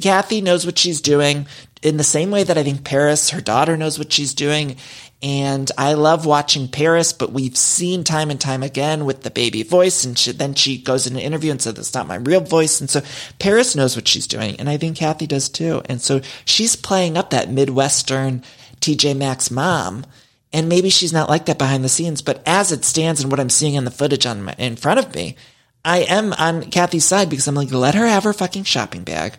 Kathy 0.00 0.40
knows 0.40 0.64
what 0.64 0.78
she's 0.78 1.00
doing 1.00 1.48
in 1.82 1.96
the 1.96 2.04
same 2.04 2.30
way 2.30 2.44
that 2.44 2.58
I 2.58 2.62
think 2.62 2.84
Paris, 2.84 3.30
her 3.30 3.40
daughter, 3.40 3.76
knows 3.76 3.98
what 3.98 4.12
she's 4.12 4.32
doing. 4.32 4.76
And 5.20 5.68
I 5.76 5.94
love 5.94 6.26
watching 6.26 6.68
Paris, 6.68 7.12
but 7.12 7.32
we've 7.32 7.56
seen 7.56 8.04
time 8.04 8.30
and 8.30 8.40
time 8.40 8.62
again 8.62 9.04
with 9.04 9.22
the 9.22 9.32
baby 9.32 9.64
voice. 9.64 10.04
And 10.04 10.16
she, 10.16 10.30
then 10.30 10.54
she 10.54 10.78
goes 10.78 11.08
in 11.08 11.14
an 11.14 11.22
interview 11.22 11.50
and 11.50 11.60
says, 11.60 11.74
that's 11.74 11.94
not 11.94 12.06
my 12.06 12.16
real 12.16 12.40
voice. 12.40 12.80
And 12.80 12.88
so 12.88 13.02
Paris 13.40 13.74
knows 13.74 13.96
what 13.96 14.06
she's 14.06 14.28
doing. 14.28 14.60
And 14.60 14.68
I 14.68 14.76
think 14.76 14.96
Kathy 14.96 15.26
does 15.26 15.48
too. 15.48 15.82
And 15.86 16.00
so 16.00 16.20
she's 16.44 16.76
playing 16.76 17.16
up 17.16 17.30
that 17.30 17.50
Midwestern 17.50 18.44
TJ 18.80 19.16
Maxx 19.16 19.50
mom. 19.50 20.06
And 20.52 20.68
maybe 20.68 20.88
she's 20.88 21.12
not 21.12 21.28
like 21.28 21.46
that 21.46 21.58
behind 21.58 21.84
the 21.84 21.88
scenes, 21.88 22.22
but 22.22 22.40
as 22.46 22.70
it 22.70 22.84
stands 22.84 23.20
and 23.20 23.30
what 23.30 23.40
I'm 23.40 23.50
seeing 23.50 23.74
in 23.74 23.84
the 23.84 23.90
footage 23.90 24.24
on 24.24 24.44
my, 24.44 24.54
in 24.56 24.76
front 24.76 25.00
of 25.00 25.14
me, 25.14 25.36
I 25.84 25.98
am 25.98 26.32
on 26.34 26.70
Kathy's 26.70 27.04
side 27.04 27.28
because 27.28 27.48
I'm 27.48 27.54
like, 27.54 27.72
let 27.72 27.94
her 27.96 28.06
have 28.06 28.24
her 28.24 28.32
fucking 28.32 28.64
shopping 28.64 29.02
bag. 29.02 29.34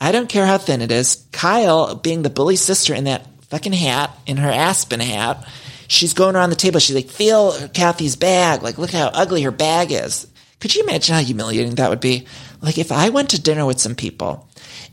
I 0.00 0.12
don't 0.12 0.28
care 0.28 0.46
how 0.46 0.58
thin 0.58 0.82
it 0.82 0.92
is. 0.92 1.26
Kyle, 1.32 1.94
being 1.94 2.22
the 2.22 2.30
bully 2.30 2.56
sister 2.56 2.94
in 2.94 3.04
that 3.04 3.26
fucking 3.52 3.74
hat, 3.74 4.16
in 4.26 4.38
her 4.38 4.50
Aspen 4.50 5.00
hat. 5.00 5.46
She's 5.86 6.14
going 6.14 6.36
around 6.36 6.48
the 6.48 6.56
table. 6.56 6.80
She's 6.80 6.96
like, 6.96 7.10
feel 7.10 7.52
Kathy's 7.68 8.16
bag. 8.16 8.62
Like, 8.62 8.78
look 8.78 8.90
how 8.90 9.08
ugly 9.08 9.42
her 9.42 9.50
bag 9.50 9.92
is. 9.92 10.26
Could 10.58 10.74
you 10.74 10.82
imagine 10.82 11.14
how 11.14 11.20
humiliating 11.20 11.74
that 11.74 11.90
would 11.90 12.00
be? 12.00 12.26
Like, 12.62 12.78
if 12.78 12.90
I 12.90 13.10
went 13.10 13.28
to 13.30 13.42
dinner 13.42 13.66
with 13.66 13.78
some 13.78 13.94
people 13.94 14.48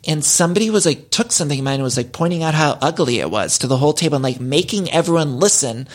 and 0.05 0.25
somebody 0.25 0.69
was 0.69 0.85
like, 0.85 1.09
took 1.09 1.31
something 1.31 1.57
of 1.57 1.63
mine 1.63 1.75
and 1.75 1.83
was 1.83 1.95
like 1.95 2.11
pointing 2.11 2.43
out 2.43 2.53
how 2.53 2.77
ugly 2.81 3.19
it 3.19 3.31
was 3.31 3.59
to 3.59 3.67
the 3.67 3.77
whole 3.77 3.93
table 3.93 4.15
and 4.15 4.23
like 4.23 4.41
making 4.41 4.91
everyone 4.91 5.39
listen 5.39 5.87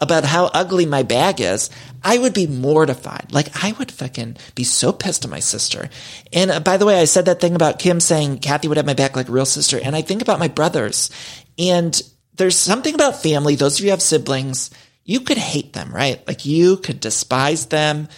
about 0.00 0.24
how 0.24 0.46
ugly 0.46 0.86
my 0.86 1.02
bag 1.02 1.40
is, 1.40 1.70
I 2.04 2.18
would 2.18 2.34
be 2.34 2.46
mortified. 2.46 3.32
Like 3.32 3.64
I 3.64 3.72
would 3.72 3.90
fucking 3.90 4.36
be 4.54 4.64
so 4.64 4.92
pissed 4.92 5.24
at 5.24 5.30
my 5.30 5.40
sister. 5.40 5.88
And 6.32 6.50
uh, 6.52 6.60
by 6.60 6.76
the 6.76 6.86
way, 6.86 7.00
I 7.00 7.04
said 7.04 7.24
that 7.26 7.40
thing 7.40 7.56
about 7.56 7.80
Kim 7.80 7.98
saying 7.98 8.38
Kathy 8.38 8.68
would 8.68 8.76
have 8.76 8.86
my 8.86 8.94
back 8.94 9.16
like 9.16 9.28
real 9.28 9.46
sister. 9.46 9.80
And 9.82 9.96
I 9.96 10.02
think 10.02 10.22
about 10.22 10.40
my 10.40 10.48
brothers 10.48 11.10
and 11.56 12.00
there's 12.36 12.56
something 12.56 12.94
about 12.94 13.22
family. 13.22 13.54
Those 13.54 13.78
of 13.78 13.84
you 13.84 13.90
have 13.90 14.02
siblings, 14.02 14.70
you 15.04 15.20
could 15.20 15.38
hate 15.38 15.72
them, 15.72 15.94
right? 15.94 16.26
Like 16.26 16.46
you 16.46 16.76
could 16.76 17.00
despise 17.00 17.66
them, 17.66 18.08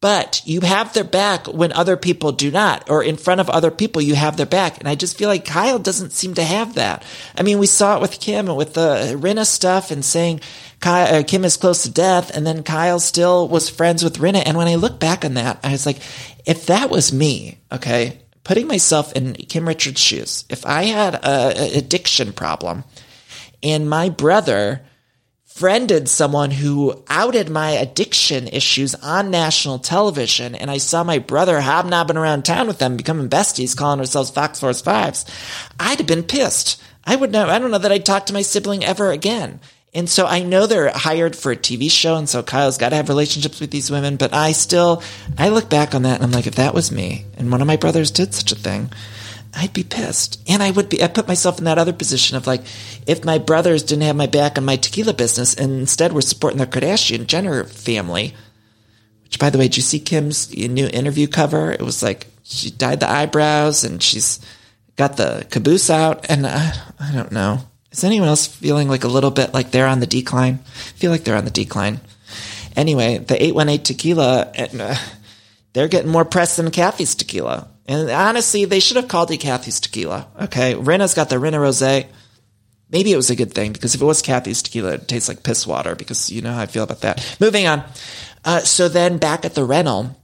but 0.00 0.40
you 0.46 0.62
have 0.62 0.94
their 0.94 1.04
back 1.04 1.46
when 1.46 1.72
other 1.72 1.96
people 1.96 2.32
do 2.32 2.50
not, 2.50 2.88
or 2.88 3.04
in 3.04 3.18
front 3.18 3.40
of 3.40 3.50
other 3.50 3.70
people, 3.70 4.00
you 4.00 4.14
have 4.14 4.38
their 4.38 4.46
back. 4.46 4.78
And 4.78 4.88
I 4.88 4.94
just 4.94 5.18
feel 5.18 5.28
like 5.28 5.44
Kyle 5.44 5.78
doesn't 5.78 6.12
seem 6.12 6.32
to 6.34 6.42
have 6.42 6.74
that. 6.74 7.04
I 7.36 7.42
mean, 7.42 7.58
we 7.58 7.66
saw 7.66 7.96
it 7.96 8.00
with 8.00 8.18
Kim 8.18 8.48
and 8.48 8.56
with 8.56 8.72
the 8.72 9.14
Rinna 9.20 9.44
stuff 9.44 9.90
and 9.90 10.02
saying 10.02 10.40
Kyle, 10.80 11.20
uh, 11.20 11.22
Kim 11.22 11.44
is 11.44 11.58
close 11.58 11.82
to 11.82 11.90
death. 11.90 12.34
And 12.34 12.46
then 12.46 12.62
Kyle 12.62 12.98
still 12.98 13.46
was 13.46 13.68
friends 13.68 14.02
with 14.02 14.18
Rinna. 14.18 14.42
And 14.46 14.56
when 14.56 14.68
I 14.68 14.76
look 14.76 14.98
back 14.98 15.22
on 15.22 15.34
that, 15.34 15.60
I 15.62 15.72
was 15.72 15.84
like, 15.84 15.98
if 16.46 16.66
that 16.66 16.88
was 16.88 17.12
me, 17.12 17.58
okay, 17.70 18.20
putting 18.42 18.66
myself 18.66 19.12
in 19.12 19.34
Kim 19.34 19.68
Richards' 19.68 20.00
shoes, 20.00 20.46
if 20.48 20.64
I 20.64 20.84
had 20.84 21.14
an 21.22 21.76
addiction 21.76 22.32
problem, 22.32 22.84
and 23.62 23.88
my 23.88 24.08
brother 24.08 24.82
friended 25.60 26.08
someone 26.08 26.50
who 26.50 27.04
outed 27.08 27.50
my 27.50 27.72
addiction 27.72 28.48
issues 28.48 28.94
on 28.94 29.30
national 29.30 29.78
television. 29.78 30.54
And 30.54 30.70
I 30.70 30.78
saw 30.78 31.04
my 31.04 31.18
brother 31.18 31.60
hobnobbing 31.60 32.16
around 32.16 32.44
town 32.44 32.66
with 32.66 32.78
them, 32.78 32.96
becoming 32.96 33.28
besties, 33.28 33.76
calling 33.76 34.00
ourselves 34.00 34.30
Fox 34.30 34.60
Force 34.60 34.80
Fives. 34.80 35.26
I'd 35.78 35.98
have 35.98 36.06
been 36.06 36.22
pissed. 36.22 36.80
I 37.04 37.16
would 37.16 37.32
know, 37.32 37.48
I 37.48 37.58
don't 37.58 37.70
know 37.70 37.78
that 37.78 37.92
I'd 37.92 38.06
talk 38.06 38.26
to 38.26 38.32
my 38.32 38.42
sibling 38.42 38.84
ever 38.84 39.10
again. 39.10 39.60
And 39.92 40.08
so 40.08 40.24
I 40.24 40.42
know 40.44 40.66
they're 40.66 40.90
hired 40.90 41.34
for 41.34 41.50
a 41.50 41.56
TV 41.56 41.90
show. 41.90 42.14
And 42.16 42.28
so 42.28 42.42
Kyle's 42.42 42.78
got 42.78 42.90
to 42.90 42.96
have 42.96 43.08
relationships 43.08 43.60
with 43.60 43.72
these 43.72 43.90
women. 43.90 44.16
But 44.16 44.32
I 44.32 44.52
still, 44.52 45.02
I 45.36 45.48
look 45.48 45.68
back 45.68 45.94
on 45.94 46.02
that 46.02 46.14
and 46.14 46.24
I'm 46.24 46.30
like, 46.30 46.46
if 46.46 46.54
that 46.54 46.74
was 46.74 46.92
me 46.92 47.26
and 47.36 47.50
one 47.50 47.60
of 47.60 47.66
my 47.66 47.76
brothers 47.76 48.12
did 48.12 48.32
such 48.32 48.52
a 48.52 48.56
thing, 48.56 48.92
I'd 49.54 49.72
be 49.72 49.82
pissed. 49.82 50.40
And 50.48 50.62
I 50.62 50.70
would 50.70 50.88
be, 50.88 51.02
I 51.02 51.08
put 51.08 51.28
myself 51.28 51.58
in 51.58 51.64
that 51.64 51.78
other 51.78 51.92
position 51.92 52.36
of 52.36 52.46
like, 52.46 52.62
if 53.06 53.24
my 53.24 53.38
brothers 53.38 53.82
didn't 53.82 54.02
have 54.04 54.16
my 54.16 54.26
back 54.26 54.56
on 54.56 54.64
my 54.64 54.76
tequila 54.76 55.12
business 55.12 55.54
and 55.54 55.72
instead 55.72 56.12
were 56.12 56.22
supporting 56.22 56.58
the 56.58 56.66
Kardashian 56.66 57.26
Jenner 57.26 57.64
family, 57.64 58.34
which 59.24 59.38
by 59.38 59.50
the 59.50 59.58
way, 59.58 59.64
did 59.64 59.76
you 59.76 59.82
see 59.82 60.00
Kim's 60.00 60.54
new 60.54 60.86
interview 60.86 61.26
cover? 61.26 61.72
It 61.72 61.82
was 61.82 62.02
like 62.02 62.26
she 62.44 62.70
dyed 62.70 63.00
the 63.00 63.10
eyebrows 63.10 63.84
and 63.84 64.02
she's 64.02 64.40
got 64.96 65.16
the 65.16 65.46
caboose 65.50 65.90
out. 65.90 66.28
And 66.28 66.46
I, 66.46 66.72
I 66.98 67.12
don't 67.12 67.32
know. 67.32 67.60
Is 67.90 68.04
anyone 68.04 68.28
else 68.28 68.46
feeling 68.46 68.88
like 68.88 69.04
a 69.04 69.08
little 69.08 69.32
bit 69.32 69.52
like 69.52 69.72
they're 69.72 69.86
on 69.86 70.00
the 70.00 70.06
decline? 70.06 70.60
I 70.64 70.92
feel 70.98 71.10
like 71.10 71.24
they're 71.24 71.36
on 71.36 71.44
the 71.44 71.50
decline. 71.50 72.00
Anyway, 72.76 73.18
the 73.18 73.42
818 73.42 73.82
tequila, 73.82 74.52
and, 74.54 74.80
uh, 74.80 74.94
they're 75.72 75.88
getting 75.88 76.10
more 76.10 76.24
press 76.24 76.56
than 76.56 76.70
Kathy's 76.70 77.14
tequila. 77.14 77.68
And 77.90 78.08
honestly, 78.08 78.66
they 78.66 78.78
should 78.78 78.98
have 78.98 79.08
called 79.08 79.32
it 79.32 79.38
Kathy's 79.38 79.80
tequila. 79.80 80.28
Okay. 80.42 80.74
Rinna's 80.74 81.12
got 81.12 81.28
the 81.28 81.36
Rinna 81.36 81.54
Rosé. 81.54 82.06
Maybe 82.88 83.12
it 83.12 83.16
was 83.16 83.30
a 83.30 83.36
good 83.36 83.52
thing 83.52 83.72
because 83.72 83.96
if 83.96 84.00
it 84.00 84.04
was 84.04 84.22
Kathy's 84.22 84.62
tequila, 84.62 84.94
it 84.94 85.08
tastes 85.08 85.28
like 85.28 85.42
piss 85.42 85.66
water 85.66 85.96
because 85.96 86.30
you 86.30 86.40
know 86.40 86.52
how 86.52 86.60
I 86.60 86.66
feel 86.66 86.84
about 86.84 87.00
that. 87.00 87.36
Moving 87.40 87.66
on. 87.66 87.82
Uh, 88.44 88.60
so 88.60 88.88
then 88.88 89.18
back 89.18 89.44
at 89.44 89.54
the 89.54 89.64
rental, 89.64 90.16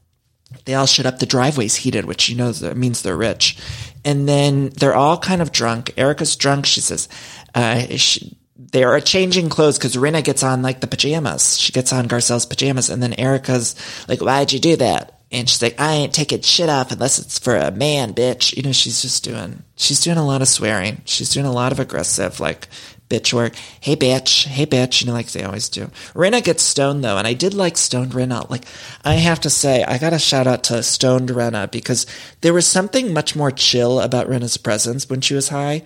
they 0.65 0.75
all 0.75 0.87
shut 0.87 1.07
up. 1.07 1.19
The 1.19 1.27
driveway's 1.27 1.75
heated, 1.75 2.05
which 2.05 2.29
you 2.29 2.37
know 2.37 2.53
means 2.77 3.03
they're 3.03 3.17
rich. 3.17 3.59
And 4.05 4.29
then 4.29 4.69
they're 4.69 4.95
all 4.95 5.19
kind 5.19 5.43
of 5.43 5.51
drunk. 5.51 5.93
Erika's 5.97 6.37
drunk. 6.37 6.67
She 6.67 6.81
says, 6.81 7.09
uh, 7.53 7.97
she, 7.97 8.37
they 8.57 8.85
are 8.85 9.01
changing 9.01 9.49
clothes 9.49 9.77
because 9.77 9.97
Rinna 9.97 10.23
gets 10.23 10.45
on 10.45 10.63
like 10.63 10.81
the 10.81 10.87
pajamas. 10.87 11.59
She 11.59 11.73
gets 11.73 11.93
on 11.93 12.07
Garcelle's 12.07 12.47
pajamas, 12.47 12.91
and 12.91 13.03
then 13.03 13.13
Erika's 13.15 13.75
like, 14.07 14.21
"Why'd 14.21 14.53
you 14.53 14.61
do 14.61 14.77
that?" 14.77 15.16
And 15.33 15.49
she's 15.49 15.63
like, 15.63 15.81
I 15.81 15.95
ain't 15.95 16.15
taking 16.15 16.41
shit 16.43 16.69
off 16.69 16.93
unless 16.93 17.19
it's 17.19 17.39
for 17.39 17.57
a 17.57 17.73
man, 17.73 18.15
bitch. 18.15 18.57
You 18.57 18.63
know, 18.63 18.73
she's 18.73 19.03
just 19.03 19.25
doing, 19.25 19.65
she's 19.75 20.01
doing 20.01 20.19
a 20.19 20.27
lot 20.27 20.41
of 20.41 20.49
swearing. 20.49 21.03
She's 21.05 21.31
doing 21.31 21.47
a 21.47 21.53
lot 21.53 21.73
of 21.73 21.81
aggressive, 21.81 22.39
like, 22.39 22.69
bitch 23.09 23.33
work. 23.33 23.55
Hey, 23.81 23.97
bitch. 23.97 24.47
Hey, 24.47 24.67
bitch. 24.67 25.01
You 25.01 25.09
know, 25.09 25.13
like 25.13 25.29
they 25.29 25.43
always 25.43 25.69
do. 25.69 25.87
Rinna 26.15 26.43
gets 26.43 26.63
stoned, 26.63 27.03
though, 27.05 27.19
and 27.19 27.27
I 27.27 27.35
did 27.35 27.55
like 27.55 27.77
stoned 27.77 28.13
Rinna. 28.13 28.49
Like, 28.49 28.65
I 29.05 29.15
have 29.15 29.41
to 29.41 29.51
say, 29.51 29.83
I 29.85 29.99
got 29.99 30.13
a 30.13 30.19
shout 30.19 30.47
out 30.47 30.65
to 30.65 30.83
stoned 30.83 31.29
Rinna 31.31 31.71
because 31.71 32.07
there 32.41 32.55
was 32.55 32.67
something 32.67 33.13
much 33.13 33.35
more 33.35 33.51
chill 33.51 34.01
about 34.01 34.29
Rinna's 34.29 34.57
presence 34.57 35.09
when 35.09 35.21
she 35.21 35.35
was 35.35 35.49
high. 35.49 35.83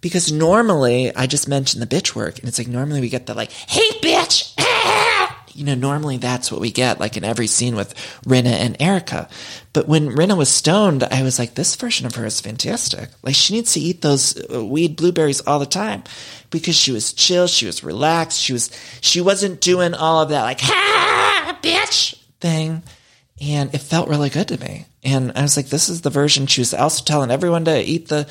Because 0.00 0.30
normally, 0.30 1.14
I 1.16 1.26
just 1.26 1.48
mentioned 1.48 1.82
the 1.82 1.86
bitch 1.86 2.14
work, 2.14 2.38
and 2.38 2.46
it's 2.46 2.58
like 2.58 2.68
normally 2.68 3.00
we 3.00 3.08
get 3.08 3.24
the 3.24 3.32
like, 3.32 3.50
hey, 3.50 3.88
bitch. 4.02 4.52
Ah! 4.58 4.64
you 5.54 5.64
know, 5.64 5.74
normally 5.74 6.16
that's 6.16 6.50
what 6.50 6.60
we 6.60 6.70
get, 6.70 7.00
like 7.00 7.16
in 7.16 7.24
every 7.24 7.46
scene 7.46 7.76
with 7.76 7.94
Rinna 8.26 8.52
and 8.52 8.76
Erika. 8.80 9.28
But 9.72 9.88
when 9.88 10.10
Rinna 10.10 10.36
was 10.36 10.48
stoned, 10.48 11.02
I 11.04 11.22
was 11.22 11.38
like, 11.38 11.54
this 11.54 11.76
version 11.76 12.06
of 12.06 12.14
her 12.16 12.26
is 12.26 12.40
fantastic. 12.40 13.10
Like, 13.22 13.34
she 13.34 13.54
needs 13.54 13.72
to 13.74 13.80
eat 13.80 14.02
those 14.02 14.36
uh, 14.52 14.64
weed 14.64 14.96
blueberries 14.96 15.40
all 15.40 15.58
the 15.58 15.66
time 15.66 16.04
because 16.50 16.76
she 16.76 16.92
was 16.92 17.12
chill, 17.12 17.46
she 17.46 17.66
was 17.66 17.84
relaxed, 17.84 18.40
she 18.40 18.52
was, 18.52 18.70
she 19.00 19.20
wasn't 19.20 19.60
doing 19.60 19.94
all 19.94 20.22
of 20.22 20.28
that, 20.30 20.42
like, 20.42 20.60
ha, 20.60 21.58
bitch 21.62 22.16
thing. 22.40 22.82
And 23.40 23.74
it 23.74 23.78
felt 23.78 24.08
really 24.08 24.30
good 24.30 24.48
to 24.48 24.60
me. 24.60 24.86
And 25.02 25.32
I 25.34 25.42
was 25.42 25.56
like, 25.56 25.66
this 25.66 25.88
is 25.88 26.00
the 26.00 26.10
version. 26.10 26.46
She 26.46 26.60
was 26.60 26.72
also 26.72 27.04
telling 27.04 27.30
everyone 27.30 27.64
to 27.66 27.80
eat 27.80 28.08
the 28.08 28.28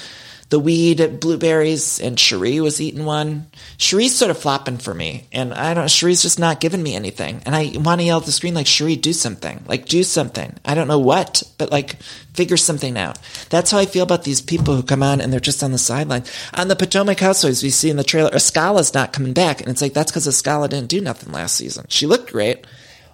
the 0.53 0.59
weed 0.59 1.19
blueberries, 1.19 1.99
and 1.99 2.15
Sheree 2.15 2.61
was 2.61 2.79
eating 2.79 3.05
one. 3.05 3.47
Sheree's 3.79 4.15
sort 4.15 4.29
of 4.29 4.37
flopping 4.37 4.77
for 4.77 4.93
me, 4.93 5.25
and 5.31 5.51
I 5.51 5.73
don't. 5.73 5.85
Sheree's 5.85 6.21
just 6.21 6.37
not 6.37 6.59
giving 6.59 6.83
me 6.83 6.93
anything, 6.93 7.41
and 7.47 7.55
I 7.55 7.71
want 7.73 8.01
to 8.01 8.05
yell 8.05 8.19
at 8.19 8.25
the 8.25 8.31
screen 8.31 8.53
like 8.53 8.67
Sheree, 8.67 9.01
do 9.01 9.13
something, 9.13 9.63
like 9.65 9.87
do 9.87 10.03
something. 10.03 10.53
I 10.63 10.75
don't 10.75 10.87
know 10.87 10.99
what, 10.99 11.41
but 11.57 11.71
like 11.71 11.95
figure 12.35 12.55
something 12.55 12.99
out. 12.99 13.17
That's 13.49 13.71
how 13.71 13.79
I 13.79 13.87
feel 13.87 14.03
about 14.03 14.25
these 14.25 14.41
people 14.41 14.75
who 14.75 14.83
come 14.83 15.01
on 15.01 15.21
and 15.21 15.33
they're 15.33 15.39
just 15.39 15.63
on 15.63 15.71
the 15.71 15.79
sideline. 15.79 16.23
On 16.53 16.67
the 16.67 16.75
Potomac 16.75 17.19
Housewives, 17.19 17.63
we 17.63 17.71
see 17.71 17.89
in 17.89 17.97
the 17.97 18.03
trailer, 18.03 18.29
Askale's 18.29 18.93
not 18.93 19.11
coming 19.11 19.33
back, 19.33 19.59
and 19.59 19.69
it's 19.69 19.81
like 19.81 19.93
that's 19.93 20.11
because 20.11 20.27
Askale 20.27 20.69
didn't 20.69 20.89
do 20.89 21.01
nothing 21.01 21.33
last 21.33 21.55
season. 21.55 21.87
She 21.89 22.05
looked 22.05 22.31
great 22.31 22.62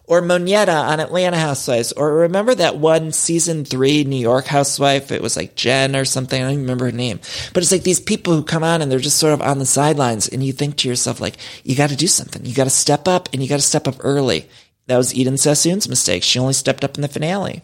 or 0.10 0.24
Monyetta 0.24 0.74
on 0.74 1.00
Atlanta 1.00 1.38
Housewives, 1.38 1.92
or 1.92 2.16
remember 2.16 2.56
that 2.56 2.78
one 2.78 3.12
season 3.12 3.64
three 3.64 4.04
New 4.04 4.20
York 4.20 4.46
housewife? 4.46 5.12
It 5.12 5.22
was 5.22 5.38
like 5.38 5.54
Jen 5.54 5.96
or 5.96 6.04
something. 6.04 6.42
I 6.42 6.46
don't 6.46 6.54
even 6.54 6.64
remember 6.64 6.86
her 6.86 6.92
name. 6.92 7.20
But 7.54 7.62
it's 7.62 7.72
like 7.72 7.84
these 7.84 8.00
people 8.00 8.34
who 8.36 8.42
come 8.42 8.64
on 8.64 8.82
and 8.82 8.92
they're 8.92 8.98
just 8.98 9.20
sort 9.20 9.34
of 9.34 9.42
on 9.44 9.60
the 9.60 9.68
sidelines, 9.68 10.28
and 10.28 10.44
you 10.44 10.52
think 10.52 10.78
to 10.78 10.90
yourself, 10.90 11.22
like, 11.22 11.38
you 11.64 11.76
got 11.76 11.92
to 11.92 11.96
do 11.96 12.08
something. 12.08 12.44
You 12.44 12.56
got 12.56 12.64
to 12.64 12.72
step 12.72 13.08
up, 13.08 13.30
and 13.32 13.44
you 13.44 13.48
got 13.48 13.58
to 13.58 13.62
step 13.62 13.88
up 13.88 13.98
early. 14.00 14.50
That 14.88 14.98
was 14.98 15.14
Eden 15.14 15.38
Sassoon's 15.38 15.88
mistake. 15.88 16.24
She 16.24 16.40
only 16.40 16.54
stepped 16.54 16.84
up 16.84 16.96
in 16.96 17.04
the 17.04 17.08
finale. 17.08 17.62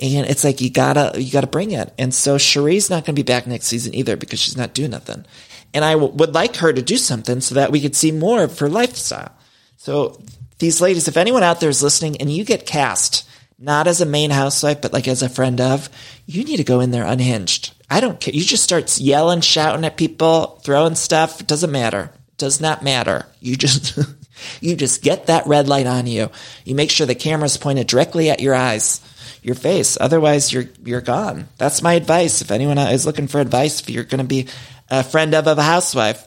And 0.00 0.26
it's 0.26 0.42
like 0.42 0.62
you 0.62 0.70
gotta 0.70 1.12
you 1.20 1.30
gotta 1.30 1.46
bring 1.46 1.70
it. 1.72 1.92
And 1.98 2.12
so 2.12 2.36
Sheree's 2.36 2.88
not 2.88 3.04
gonna 3.04 3.14
be 3.14 3.22
back 3.22 3.46
next 3.46 3.66
season 3.66 3.94
either 3.94 4.16
because 4.16 4.40
she's 4.40 4.56
not 4.56 4.72
doing 4.72 4.90
nothing. 4.90 5.26
And 5.74 5.84
I 5.84 5.92
w- 5.92 6.12
would 6.14 6.34
like 6.34 6.56
her 6.56 6.72
to 6.72 6.82
do 6.82 6.96
something 6.96 7.42
so 7.42 7.54
that 7.54 7.70
we 7.70 7.80
could 7.80 7.94
see 7.94 8.10
more 8.10 8.42
of 8.42 8.58
her 8.58 8.68
lifestyle. 8.70 9.32
So 9.76 10.20
these 10.58 10.80
ladies, 10.80 11.08
if 11.08 11.16
anyone 11.16 11.42
out 11.42 11.60
there 11.60 11.70
is 11.70 11.82
listening 11.82 12.16
and 12.18 12.30
you 12.30 12.44
get 12.44 12.66
cast, 12.66 13.28
not 13.58 13.86
as 13.86 14.00
a 14.00 14.06
main 14.06 14.30
housewife, 14.30 14.80
but 14.80 14.92
like 14.92 15.08
as 15.08 15.22
a 15.22 15.28
friend 15.28 15.60
of, 15.60 15.88
you 16.26 16.44
need 16.44 16.56
to 16.56 16.64
go 16.64 16.80
in 16.80 16.90
there 16.90 17.04
unhinged. 17.04 17.72
I 17.90 18.00
don't 18.00 18.20
care. 18.20 18.34
You 18.34 18.42
just 18.42 18.64
start 18.64 18.98
yelling, 18.98 19.40
shouting 19.40 19.84
at 19.84 19.96
people, 19.96 20.60
throwing 20.62 20.94
stuff. 20.94 21.40
It 21.40 21.46
doesn't 21.46 21.70
matter. 21.70 22.10
It 22.14 22.38
does 22.38 22.60
not 22.60 22.82
matter. 22.82 23.26
You 23.40 23.56
just, 23.56 23.98
you 24.60 24.76
just 24.76 25.02
get 25.02 25.26
that 25.26 25.46
red 25.46 25.68
light 25.68 25.86
on 25.86 26.06
you. 26.06 26.30
You 26.64 26.74
make 26.74 26.90
sure 26.90 27.06
the 27.06 27.14
camera's 27.14 27.56
pointed 27.56 27.86
directly 27.86 28.30
at 28.30 28.40
your 28.40 28.54
eyes, 28.54 29.00
your 29.42 29.54
face. 29.54 29.96
Otherwise, 30.00 30.52
you're, 30.52 30.64
you're 30.84 31.00
gone. 31.00 31.48
That's 31.58 31.82
my 31.82 31.94
advice. 31.94 32.42
If 32.42 32.50
anyone 32.50 32.78
is 32.78 33.06
looking 33.06 33.28
for 33.28 33.40
advice, 33.40 33.80
if 33.80 33.90
you're 33.90 34.04
going 34.04 34.18
to 34.18 34.24
be 34.24 34.48
a 34.90 35.04
friend 35.04 35.34
of, 35.34 35.46
of 35.46 35.58
a 35.58 35.62
housewife, 35.62 36.26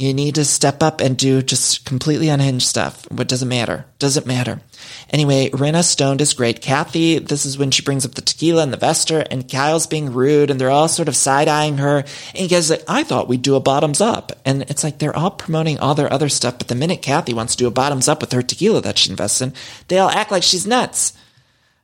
you 0.00 0.14
need 0.14 0.36
to 0.36 0.46
step 0.46 0.82
up 0.82 1.02
and 1.02 1.14
do 1.18 1.42
just 1.42 1.84
completely 1.84 2.30
unhinged 2.30 2.66
stuff. 2.66 3.06
What 3.10 3.28
doesn't 3.28 3.50
matter? 3.50 3.84
Doesn't 3.98 4.26
matter. 4.26 4.62
Anyway, 5.10 5.50
Rinna 5.50 5.84
stoned 5.84 6.22
is 6.22 6.32
great. 6.32 6.62
Kathy, 6.62 7.18
this 7.18 7.44
is 7.44 7.58
when 7.58 7.70
she 7.70 7.82
brings 7.82 8.06
up 8.06 8.14
the 8.14 8.22
tequila 8.22 8.62
and 8.62 8.72
the 8.72 8.78
Vester, 8.78 9.26
and 9.30 9.46
Kyle's 9.46 9.86
being 9.86 10.14
rude, 10.14 10.50
and 10.50 10.58
they're 10.58 10.70
all 10.70 10.88
sort 10.88 11.08
of 11.08 11.16
side 11.16 11.48
eyeing 11.48 11.76
her. 11.76 11.98
And 11.98 12.38
he 12.38 12.48
goes 12.48 12.70
like, 12.70 12.82
"I 12.88 13.02
thought 13.02 13.28
we'd 13.28 13.42
do 13.42 13.56
a 13.56 13.60
bottoms 13.60 14.00
up," 14.00 14.32
and 14.46 14.62
it's 14.62 14.82
like 14.82 14.98
they're 14.98 15.14
all 15.14 15.32
promoting 15.32 15.78
all 15.78 15.94
their 15.94 16.10
other 16.10 16.30
stuff. 16.30 16.56
But 16.56 16.68
the 16.68 16.74
minute 16.74 17.02
Kathy 17.02 17.34
wants 17.34 17.54
to 17.54 17.58
do 17.58 17.66
a 17.66 17.70
bottoms 17.70 18.08
up 18.08 18.22
with 18.22 18.32
her 18.32 18.40
tequila 18.40 18.80
that 18.80 18.96
she 18.96 19.10
invests 19.10 19.42
in, 19.42 19.52
they 19.88 19.98
all 19.98 20.08
act 20.08 20.30
like 20.30 20.42
she's 20.42 20.66
nuts. 20.66 21.12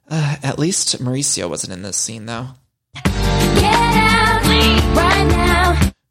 Uh, 0.09 0.37
at 0.43 0.59
least 0.59 1.03
Mauricio 1.03 1.51
wasn't 1.51 1.75
in 1.75 1.83
this 1.83 1.99
scene 1.99 2.25
though. 2.25 2.49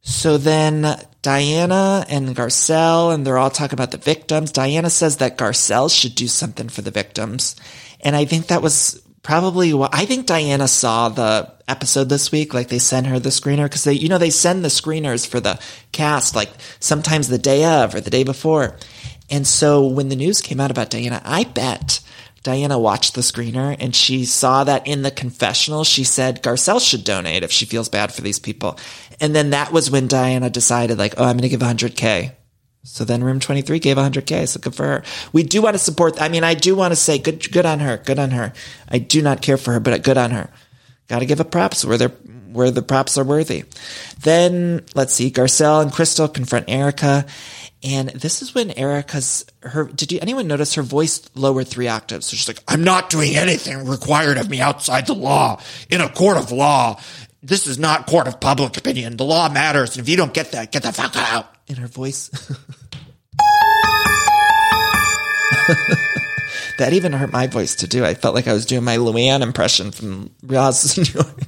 So 0.08 0.38
then 0.38 1.00
Diana 1.24 2.06
and 2.08 2.36
Garcelle, 2.36 3.12
and 3.12 3.26
they're 3.26 3.40
all 3.40 3.50
talking 3.50 3.74
about 3.74 3.90
the 3.90 3.98
victims. 3.98 4.52
Diana 4.52 4.92
says 4.92 5.18
that 5.18 5.38
Garcelle 5.38 5.90
should 5.94 6.14
do 6.14 6.28
something 6.28 6.70
for 6.70 6.84
the 6.84 6.92
victims. 6.92 7.56
And 8.02 8.16
I 8.16 8.26
think 8.26 8.48
that 8.48 8.62
was 8.62 9.02
probably 9.24 9.74
what 9.74 9.90
I 9.96 10.06
think 10.06 10.28
Diana 10.28 10.68
saw 10.68 11.10
the 11.10 11.52
episode 11.68 12.10
this 12.10 12.32
week. 12.32 12.54
Like 12.54 12.68
they 12.68 12.78
sent 12.78 13.08
her 13.08 13.18
the 13.18 13.30
screener 13.30 13.64
because 13.64 13.84
they, 13.84 13.94
you 13.94 14.08
know, 14.08 14.20
they 14.20 14.30
send 14.30 14.64
the 14.64 14.70
screeners 14.70 15.26
for 15.26 15.40
the 15.40 15.60
cast 15.92 16.36
like 16.36 16.52
sometimes 16.80 17.28
the 17.28 17.40
day 17.40 17.66
of 17.66 17.96
or 17.96 18.02
the 18.02 18.12
day 18.12 18.24
before. 18.24 18.78
And 19.32 19.48
so 19.48 19.88
when 19.88 20.10
the 20.10 20.16
news 20.16 20.40
came 20.40 20.60
out 20.60 20.70
about 20.70 20.92
Diana, 20.92 21.20
I 21.26 21.46
bet 21.46 22.00
Diana 22.46 22.78
watched 22.78 23.16
the 23.16 23.22
screener 23.22 23.76
and 23.80 23.96
she 23.96 24.24
saw 24.24 24.64
that 24.66 24.86
in 24.86 25.02
the 25.02 25.10
confessional, 25.10 25.84
she 25.84 26.04
said 26.04 26.44
Garcelle 26.44 26.80
should 26.80 27.04
donate 27.04 27.42
if 27.42 27.52
she 27.52 27.66
feels 27.66 27.90
bad 27.90 28.14
for 28.14 28.22
these 28.22 28.38
people. 28.38 28.78
And 29.20 29.36
then 29.36 29.52
that 29.52 29.72
was 29.72 29.90
when 29.90 30.08
Diana 30.08 30.50
decided, 30.50 30.98
like, 30.98 31.16
oh, 31.18 31.24
I'm 31.24 31.38
going 31.38 31.50
to 31.50 31.50
give 31.50 31.62
100K. 31.62 32.34
So 32.84 33.04
then 33.04 33.24
Room 33.24 33.40
23 33.40 33.80
gave 33.80 33.98
100K. 33.98 34.48
So 34.48 34.60
good 34.60 34.76
for 34.76 34.84
her. 34.84 35.04
We 35.34 35.44
do 35.44 35.62
want 35.62 35.74
to 35.74 35.80
support. 35.80 36.22
I 36.22 36.30
mean, 36.30 36.44
I 36.44 36.54
do 36.54 36.76
want 36.76 36.92
to 36.92 36.96
say 36.96 37.18
good, 37.18 37.52
good 37.52 37.66
on 37.66 37.80
her. 37.80 37.98
Good 37.98 38.20
on 38.20 38.30
her. 38.32 38.54
I 38.88 39.00
do 39.00 39.22
not 39.22 39.42
care 39.42 39.58
for 39.58 39.74
her, 39.74 39.80
but 39.80 40.04
good 40.04 40.18
on 40.18 40.32
her. 40.32 40.52
Got 41.08 41.20
to 41.20 41.26
give 41.26 41.40
a 41.40 41.46
props 41.46 41.84
where 41.84 41.98
they're, 41.98 42.10
where 42.10 42.72
the 42.72 42.84
props 42.84 43.18
are 43.18 43.24
worthy. 43.24 43.64
Then 44.22 44.86
let's 44.94 45.14
see. 45.14 45.32
Garcelle 45.32 45.82
and 45.82 45.92
Crystal 45.92 46.28
confront 46.28 46.70
Erika. 46.70 47.26
and 47.84 48.10
this 48.10 48.42
is 48.42 48.56
when 48.56 48.72
Erika's 48.72 49.46
her 49.62 49.86
did 49.86 50.12
you 50.12 50.20
anyone 50.22 50.48
notice 50.48 50.74
her 50.76 50.82
voice 50.82 51.22
lowered 51.36 51.68
three 51.68 51.88
octaves? 51.88 52.26
So 52.28 52.36
she's 52.36 52.48
like, 52.48 52.64
I'm 52.68 52.84
not 52.84 53.10
doing 53.10 53.36
anything 53.36 53.88
required 53.88 54.38
of 54.38 54.50
me 54.50 54.62
outside 54.62 55.08
the 55.08 55.14
law 55.16 55.62
in 55.90 56.02
a 56.02 56.10
court 56.10 56.38
of 56.38 56.52
law. 56.52 57.00
This 57.46 57.68
is 57.68 57.78
not 57.78 58.08
court 58.08 58.28
of 58.28 58.40
public 58.40 58.76
opinion. 58.76 59.18
The 59.18 59.24
law 59.24 59.50
matters. 59.50 59.96
And 59.96 60.04
if 60.04 60.10
you 60.10 60.18
don't 60.18 60.34
get 60.34 60.54
that, 60.54 60.72
get 60.72 60.82
the 60.82 60.92
fuck 60.92 61.16
out. 61.16 61.48
In 61.68 61.76
her 61.76 61.88
voice. 61.88 62.30
that 66.80 66.94
even 66.94 67.14
hurt 67.14 67.32
my 67.32 67.46
voice 67.46 67.76
to 67.76 67.88
do. 67.88 68.04
I 68.04 68.16
felt 68.16 68.34
like 68.34 68.48
I 68.48 68.54
was 68.54 68.66
doing 68.66 68.84
my 68.84 68.98
Luann 68.98 69.42
impression 69.42 69.92
from 69.92 70.32
Real 70.42 70.74
New 70.98 71.04
York. 71.04 71.44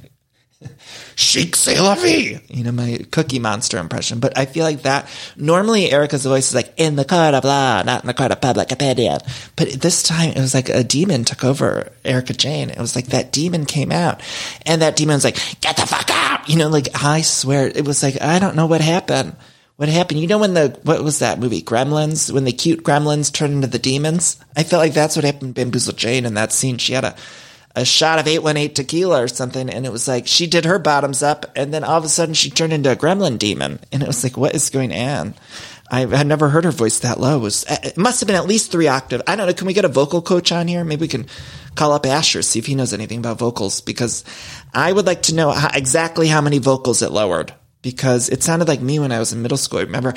Chic 1.20 1.56
c'est 1.56 1.80
la 1.80 1.96
vie. 1.96 2.38
You 2.48 2.62
know, 2.62 2.70
my 2.70 3.04
cookie 3.10 3.40
monster 3.40 3.78
impression. 3.78 4.20
But 4.20 4.38
I 4.38 4.46
feel 4.46 4.62
like 4.62 4.82
that, 4.82 5.08
normally 5.36 5.90
Erika's 5.90 6.24
voice 6.24 6.50
is 6.50 6.54
like, 6.54 6.72
in 6.76 6.94
the 6.94 7.04
court 7.04 7.34
of 7.34 7.42
law, 7.42 7.82
not 7.82 8.04
in 8.04 8.06
the 8.06 8.14
court 8.14 8.30
of 8.30 8.40
public 8.40 8.70
opinion. 8.70 9.18
But 9.56 9.68
this 9.72 10.04
time 10.04 10.30
it 10.30 10.38
was 10.38 10.54
like 10.54 10.68
a 10.68 10.84
demon 10.84 11.24
took 11.24 11.42
over 11.42 11.90
Erika 12.04 12.34
Jayne. 12.34 12.70
It 12.70 12.78
was 12.78 12.94
like 12.94 13.06
that 13.06 13.32
demon 13.32 13.66
came 13.66 13.90
out. 13.90 14.20
And 14.64 14.80
that 14.80 14.94
demon 14.94 15.14
was 15.14 15.24
like, 15.24 15.60
get 15.60 15.76
the 15.76 15.86
fuck 15.86 16.08
out! 16.08 16.48
You 16.48 16.54
know, 16.54 16.68
like, 16.68 16.86
I 16.94 17.22
swear, 17.22 17.66
it 17.66 17.84
was 17.84 18.00
like, 18.00 18.22
I 18.22 18.38
don't 18.38 18.54
know 18.54 18.66
what 18.66 18.80
happened. 18.80 19.34
What 19.74 19.88
happened? 19.88 20.20
You 20.20 20.28
know 20.28 20.38
when 20.38 20.54
the, 20.54 20.78
what 20.84 21.02
was 21.02 21.18
that 21.18 21.40
movie? 21.40 21.62
Gremlins? 21.62 22.30
When 22.30 22.44
the 22.44 22.52
cute 22.52 22.84
gremlins 22.84 23.32
turned 23.32 23.54
into 23.54 23.66
the 23.66 23.80
demons? 23.80 24.36
I 24.56 24.62
felt 24.62 24.80
like 24.80 24.94
that's 24.94 25.16
what 25.16 25.24
happened 25.24 25.56
to 25.56 25.60
Bamboozle 25.60 25.94
Jayne 25.94 26.26
in 26.26 26.34
that 26.34 26.52
scene. 26.52 26.78
She 26.78 26.92
had 26.92 27.04
a, 27.04 27.16
a 27.76 27.84
shot 27.84 28.18
of 28.18 28.26
818 28.26 28.74
tequila 28.74 29.22
or 29.22 29.28
something. 29.28 29.68
And 29.68 29.86
it 29.86 29.92
was 29.92 30.08
like, 30.08 30.26
she 30.26 30.46
did 30.46 30.64
her 30.64 30.78
bottoms 30.78 31.22
up. 31.22 31.46
And 31.56 31.72
then 31.72 31.84
all 31.84 31.98
of 31.98 32.04
a 32.04 32.08
sudden 32.08 32.34
she 32.34 32.50
turned 32.50 32.72
into 32.72 32.90
a 32.90 32.96
gremlin 32.96 33.38
demon. 33.38 33.80
And 33.92 34.02
it 34.02 34.06
was 34.06 34.22
like, 34.22 34.36
what 34.36 34.54
is 34.54 34.70
going 34.70 34.92
on? 34.92 35.34
I 35.90 36.00
had 36.00 36.26
never 36.26 36.48
heard 36.48 36.64
her 36.64 36.70
voice 36.70 36.98
that 36.98 37.20
low. 37.20 37.38
It, 37.38 37.42
was, 37.42 37.64
uh, 37.64 37.76
it 37.82 37.96
must 37.96 38.20
have 38.20 38.26
been 38.26 38.36
at 38.36 38.46
least 38.46 38.70
three 38.70 38.88
octaves. 38.88 39.22
I 39.26 39.36
don't 39.36 39.46
know. 39.46 39.54
Can 39.54 39.66
we 39.66 39.72
get 39.72 39.86
a 39.86 39.88
vocal 39.88 40.20
coach 40.20 40.52
on 40.52 40.68
here? 40.68 40.84
Maybe 40.84 41.02
we 41.02 41.08
can 41.08 41.26
call 41.76 41.92
up 41.92 42.04
Asher, 42.04 42.42
see 42.42 42.58
if 42.58 42.66
he 42.66 42.74
knows 42.74 42.92
anything 42.92 43.20
about 43.20 43.38
vocals 43.38 43.80
because 43.80 44.24
I 44.74 44.92
would 44.92 45.06
like 45.06 45.22
to 45.22 45.34
know 45.34 45.50
how, 45.50 45.70
exactly 45.72 46.28
how 46.28 46.40
many 46.40 46.58
vocals 46.58 47.00
it 47.00 47.10
lowered 47.10 47.54
because 47.80 48.28
it 48.28 48.42
sounded 48.42 48.68
like 48.68 48.80
me 48.80 48.98
when 48.98 49.12
I 49.12 49.18
was 49.18 49.32
in 49.32 49.40
middle 49.40 49.56
school. 49.56 49.80
Remember, 49.80 50.14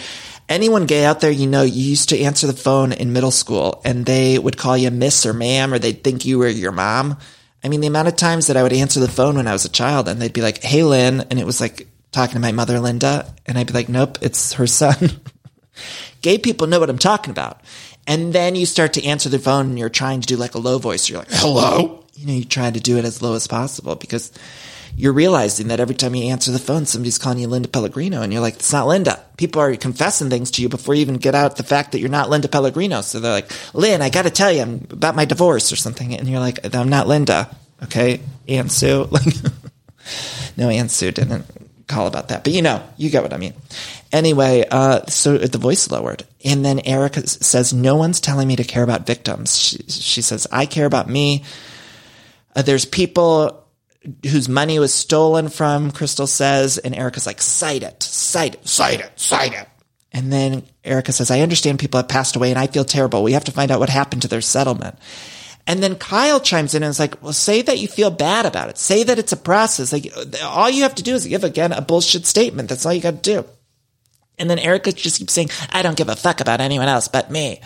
anyone 0.50 0.88
gay 0.88 1.06
out 1.06 1.22
there, 1.22 1.32
you 1.32 1.48
know, 1.48 1.62
you 1.62 1.84
used 1.84 2.10
to 2.10 2.20
answer 2.20 2.48
the 2.48 2.54
phone 2.54 2.92
in 2.92 3.14
middle 3.14 3.32
school 3.32 3.82
and 3.86 4.06
they 4.06 4.38
would 4.38 4.58
call 4.58 4.76
you 4.76 4.92
miss 4.92 5.26
or 5.26 5.34
ma'am 5.34 5.74
or 5.74 5.80
they'd 5.80 6.04
think 6.04 6.26
you 6.26 6.40
were 6.40 6.50
your 6.50 6.72
mom. 6.72 7.18
I 7.64 7.70
mean, 7.70 7.82
the 7.82 7.88
amount 7.88 8.08
of 8.08 8.16
times 8.16 8.48
that 8.48 8.58
I 8.58 8.64
would 8.64 8.74
answer 8.74 9.00
the 9.00 9.08
phone 9.08 9.36
when 9.36 9.48
I 9.48 9.54
was 9.54 9.66
a 9.66 9.70
child 9.70 10.08
and 10.08 10.22
they'd 10.22 10.34
be 10.34 10.42
like, 10.42 10.64
Hey, 10.64 10.84
Lynn. 10.84 11.22
And 11.30 11.40
it 11.40 11.46
was 11.46 11.62
like 11.62 11.88
talking 12.12 12.34
to 12.34 12.40
my 12.40 12.52
mother, 12.52 12.80
Linda. 12.80 13.34
And 13.46 13.58
I'd 13.58 13.68
be 13.68 13.74
like, 13.74 13.90
Nope, 13.90 14.18
it's 14.22 14.54
her 14.54 14.68
son. 14.68 15.22
Gay 16.22 16.38
people 16.38 16.68
know 16.68 16.80
what 16.80 16.90
I'm 16.90 16.98
talking 16.98 17.32
about. 17.32 17.62
And 18.08 18.34
then 18.34 18.56
you 18.56 18.66
start 18.66 18.94
to 18.94 19.06
answer 19.06 19.30
the 19.30 19.40
phone 19.40 19.68
and 19.68 19.80
you're 19.80 19.90
trying 19.90 20.22
to 20.22 20.28
do 20.28 20.38
like 20.38 20.56
a 20.56 20.60
low 20.60 20.80
voice. 20.80 21.08
You're 21.08 21.20
like, 21.20 21.32
hello. 21.32 22.04
You 22.16 22.28
know, 22.28 22.34
you 22.34 22.46
try 22.46 22.70
to 22.70 22.80
do 22.80 22.98
it 22.98 23.06
as 23.06 23.22
low 23.22 23.36
as 23.36 23.48
possible 23.48 23.96
because 23.96 24.32
you're 24.96 25.14
realizing 25.14 25.70
that 25.70 25.80
every 25.80 25.96
time 25.96 26.16
you 26.16 26.30
answer 26.30 26.52
the 26.52 26.60
phone, 26.60 26.86
somebody's 26.86 27.18
calling 27.18 27.40
you 27.40 27.48
Linda 27.48 27.68
Pellegrino, 27.68 28.22
and 28.22 28.32
you're 28.32 28.42
like, 28.42 28.56
it's 28.56 28.74
not 28.74 28.88
Linda. 28.88 29.24
People 29.38 29.62
are 29.62 29.76
confessing 29.76 30.30
things 30.30 30.52
to 30.52 30.62
you 30.62 30.70
before 30.70 30.96
you 30.96 31.02
even 31.02 31.18
get 31.18 31.36
out 31.36 31.56
the 31.56 31.64
fact 31.64 31.92
that 31.92 32.00
you're 32.00 32.10
not 32.10 32.30
Linda 32.30 32.48
Pellegrino. 32.48 33.02
So 33.02 33.20
they're 33.20 33.32
like, 33.32 33.52
Lynn, 33.74 34.02
I 34.02 34.10
got 34.10 34.24
to 34.24 34.30
tell 34.30 34.52
you 34.52 34.62
I'm 34.62 34.88
about 34.92 35.16
my 35.16 35.26
divorce 35.26 35.72
or 35.72 35.76
something, 35.76 36.16
and 36.16 36.28
you're 36.28 36.40
like, 36.40 36.76
I'm 36.76 36.90
not 36.90 37.08
Linda, 37.08 37.56
okay, 37.84 38.22
Aunt 38.48 38.72
Sue. 38.72 39.08
Like, 39.10 39.26
no, 40.58 40.70
Aunt 40.70 40.92
Sue 40.92 41.12
didn't 41.12 41.46
call 41.88 42.08
about 42.08 42.30
that, 42.30 42.44
but 42.44 42.54
you 42.54 42.62
know, 42.62 42.84
you 42.98 43.10
get 43.10 43.24
what 43.24 43.34
I 43.34 43.38
mean. 43.38 43.54
Anyway, 44.12 44.66
uh, 44.70 45.06
so 45.08 45.38
the 45.38 45.58
voice 45.58 45.90
lowered, 45.90 46.26
and 46.44 46.66
then 46.66 46.80
Erika 46.86 47.26
says, 47.28 47.74
"No 47.74 47.96
one's 47.96 48.20
telling 48.20 48.48
me 48.48 48.56
to 48.58 48.64
care 48.64 48.84
about 48.84 49.06
victims." 49.06 49.58
She, 49.58 49.78
she 49.88 50.22
says, 50.22 50.48
"I 50.52 50.66
care 50.66 50.86
about 50.86 51.10
me." 51.10 51.44
Uh, 52.56 52.62
there's 52.62 52.86
people 52.86 53.61
whose 54.30 54.50
money 54.50 54.80
was 54.80 54.94
stolen 54.94 55.50
from, 55.50 55.92
Crystal 55.92 56.28
says, 56.28 56.78
and 56.78 56.96
Erika's 56.96 57.28
like, 57.28 57.42
cite 57.42 57.84
it, 57.84 58.02
cite 58.02 58.56
it, 58.56 58.68
cite 58.68 59.00
it, 59.00 59.12
cite 59.16 59.54
it. 59.54 59.68
And 60.12 60.32
then 60.32 60.64
Erika 60.84 61.12
says, 61.12 61.32
I 61.32 61.40
understand 61.40 61.80
people 61.80 62.00
have 62.00 62.10
passed 62.10 62.36
away 62.36 62.50
and 62.50 62.60
I 62.60 62.68
feel 62.68 62.84
terrible. 62.84 63.24
We 63.24 63.34
have 63.34 63.46
to 63.46 63.52
find 63.52 63.72
out 63.72 63.80
what 63.80 63.90
happened 63.90 64.24
to 64.24 64.28
their 64.28 64.42
settlement. 64.42 64.98
And 65.68 65.82
then 65.82 65.96
Kyle 65.96 66.40
chimes 66.40 66.74
in 66.74 66.84
and 66.84 66.90
is 66.90 67.00
like, 67.00 67.22
well, 67.22 67.34
say 67.34 67.62
that 67.62 67.78
you 67.78 67.88
feel 67.88 68.12
bad 68.12 68.46
about 68.46 68.70
it. 68.70 68.78
Say 68.78 69.04
that 69.04 69.20
it's 69.20 69.32
a 69.32 69.38
process. 69.38 69.94
Like 69.94 70.12
all 70.44 70.70
you 70.70 70.84
have 70.84 70.96
to 70.96 71.04
do 71.04 71.14
is 71.14 71.26
give 71.26 71.44
again 71.44 71.72
a 71.72 71.82
bullshit 71.82 72.26
statement. 72.26 72.70
That's 72.70 72.86
all 72.86 72.94
you 72.94 73.02
got 73.02 73.24
to 73.24 73.34
do. 73.42 73.46
And 74.38 74.50
then 74.50 74.60
Erika 74.60 74.92
just 74.92 75.20
keeps 75.20 75.34
saying, 75.34 75.50
I 75.72 75.84
don't 75.84 75.96
give 75.96 76.10
a 76.10 76.16
fuck 76.16 76.42
about 76.42 76.62
anyone 76.62 76.88
else 76.88 77.08
but 77.08 77.30
me. 77.30 77.62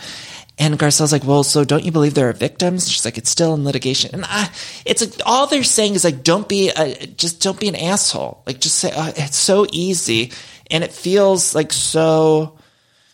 And 0.58 0.78
Garcelle's 0.78 1.12
like, 1.12 1.24
well, 1.24 1.44
so 1.44 1.64
don't 1.64 1.84
you 1.84 1.92
believe 1.92 2.14
there 2.14 2.30
are 2.30 2.32
victims? 2.32 2.90
She's 2.90 3.04
like, 3.04 3.18
it's 3.18 3.28
still 3.28 3.52
in 3.54 3.64
litigation. 3.64 4.10
And 4.14 4.24
I, 4.26 4.50
it's 4.86 5.02
like, 5.02 5.26
all 5.26 5.46
they're 5.46 5.62
saying 5.62 5.94
is 5.94 6.04
like, 6.04 6.22
don't 6.22 6.48
be 6.48 6.70
a, 6.70 7.06
just 7.06 7.42
don't 7.42 7.60
be 7.60 7.68
an 7.68 7.76
asshole. 7.76 8.42
Like, 8.46 8.60
just 8.60 8.76
say, 8.76 8.90
uh, 8.90 9.12
it's 9.16 9.36
so 9.36 9.66
easy. 9.70 10.32
And 10.70 10.82
it 10.82 10.92
feels 10.92 11.54
like 11.54 11.72
so, 11.72 12.58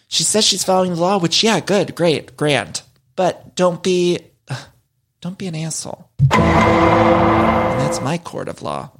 she 0.06 0.22
says 0.22 0.44
she's 0.44 0.62
following 0.62 0.94
the 0.94 1.00
law, 1.00 1.18
which, 1.18 1.42
yeah, 1.42 1.58
good, 1.58 1.96
great, 1.96 2.36
grand. 2.36 2.82
But 3.16 3.56
don't 3.56 3.82
be, 3.82 4.20
don't 5.20 5.36
be 5.36 5.48
an 5.48 5.56
asshole. 5.56 6.10
And 6.20 7.80
that's 7.80 8.00
my 8.00 8.18
court 8.18 8.48
of 8.48 8.62
law. 8.62 8.92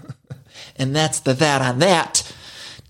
and 0.76 0.94
that's 0.94 1.20
the 1.20 1.32
that 1.32 1.62
on 1.62 1.78
that. 1.78 2.19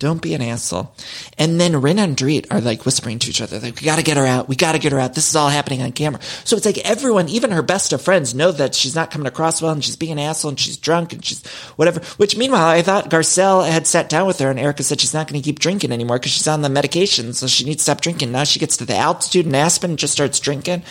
Don't 0.01 0.23
be 0.23 0.33
an 0.33 0.41
asshole. 0.41 0.95
And 1.37 1.61
then 1.61 1.75
Rinna 1.75 1.99
and 1.99 2.17
Dorit 2.17 2.47
are 2.51 2.63
like 2.63 2.87
whispering 2.87 3.19
to 3.19 3.29
each 3.29 3.43
other, 3.43 3.61
like, 3.61 3.79
we 3.79 3.85
gotta 3.85 4.03
get 4.03 4.17
her 4.17 4.25
out. 4.25 4.49
We 4.49 4.57
gotta 4.57 4.79
get 4.79 4.93
her 4.93 4.99
out. 4.99 5.15
This 5.15 5.29
is 5.29 5.37
all 5.37 5.51
happening 5.51 5.83
on 5.83 5.93
camera. 5.93 6.23
So 6.45 6.57
it's 6.57 6.65
like 6.65 6.79
everyone, 6.79 7.29
even 7.29 7.51
her 7.51 7.61
best 7.61 7.93
of 7.93 8.01
friends 8.01 8.35
know 8.35 8.51
that 8.51 8.75
she's 8.75 8.95
not 8.95 9.11
coming 9.11 9.27
across 9.27 9.61
well 9.61 9.73
and 9.73 9.85
she's 9.85 9.97
being 9.97 10.13
an 10.13 10.19
asshole 10.19 10.49
and 10.49 10.59
she's 10.59 10.79
drunk 10.79 11.13
and 11.13 11.23
she's 11.23 11.47
whatever. 11.77 12.01
Which 12.17 12.35
meanwhile, 12.35 12.67
I 12.67 12.81
thought 12.81 13.11
Garcelle 13.11 13.71
had 13.71 13.87
sat 13.87 14.09
down 14.09 14.27
with 14.27 14.39
her 14.39 14.51
and 14.51 14.59
Erika 14.59 14.83
said 14.83 15.03
she's 15.03 15.13
not 15.13 15.29
going 15.29 15.39
to 15.39 15.45
keep 15.45 15.59
drinking 15.59 15.93
anymore 15.93 16.19
because 16.19 16.33
she's 16.33 16.49
on 16.49 16.63
the 16.63 16.71
medication. 16.71 17.35
So 17.35 17.47
she 17.47 17.65
needs 17.65 17.79
to 17.79 17.83
stop 17.83 18.01
drinking. 18.01 18.33
Now 18.33 18.45
she 18.45 18.59
gets 18.59 18.79
to 18.79 18.87
the 18.87 18.97
altitude 18.97 19.45
in 19.45 19.55
Aspen 19.55 19.91
and 19.91 19.99
just 19.99 20.15
starts 20.15 20.41
drinking. 20.41 20.83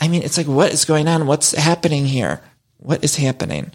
I 0.00 0.08
mean, 0.08 0.22
it's 0.22 0.38
like, 0.38 0.46
what 0.46 0.72
is 0.72 0.86
going 0.86 1.06
on? 1.06 1.26
What's 1.26 1.52
happening 1.52 2.06
here? 2.06 2.40
What 2.78 3.04
is 3.04 3.16
happening? 3.16 3.72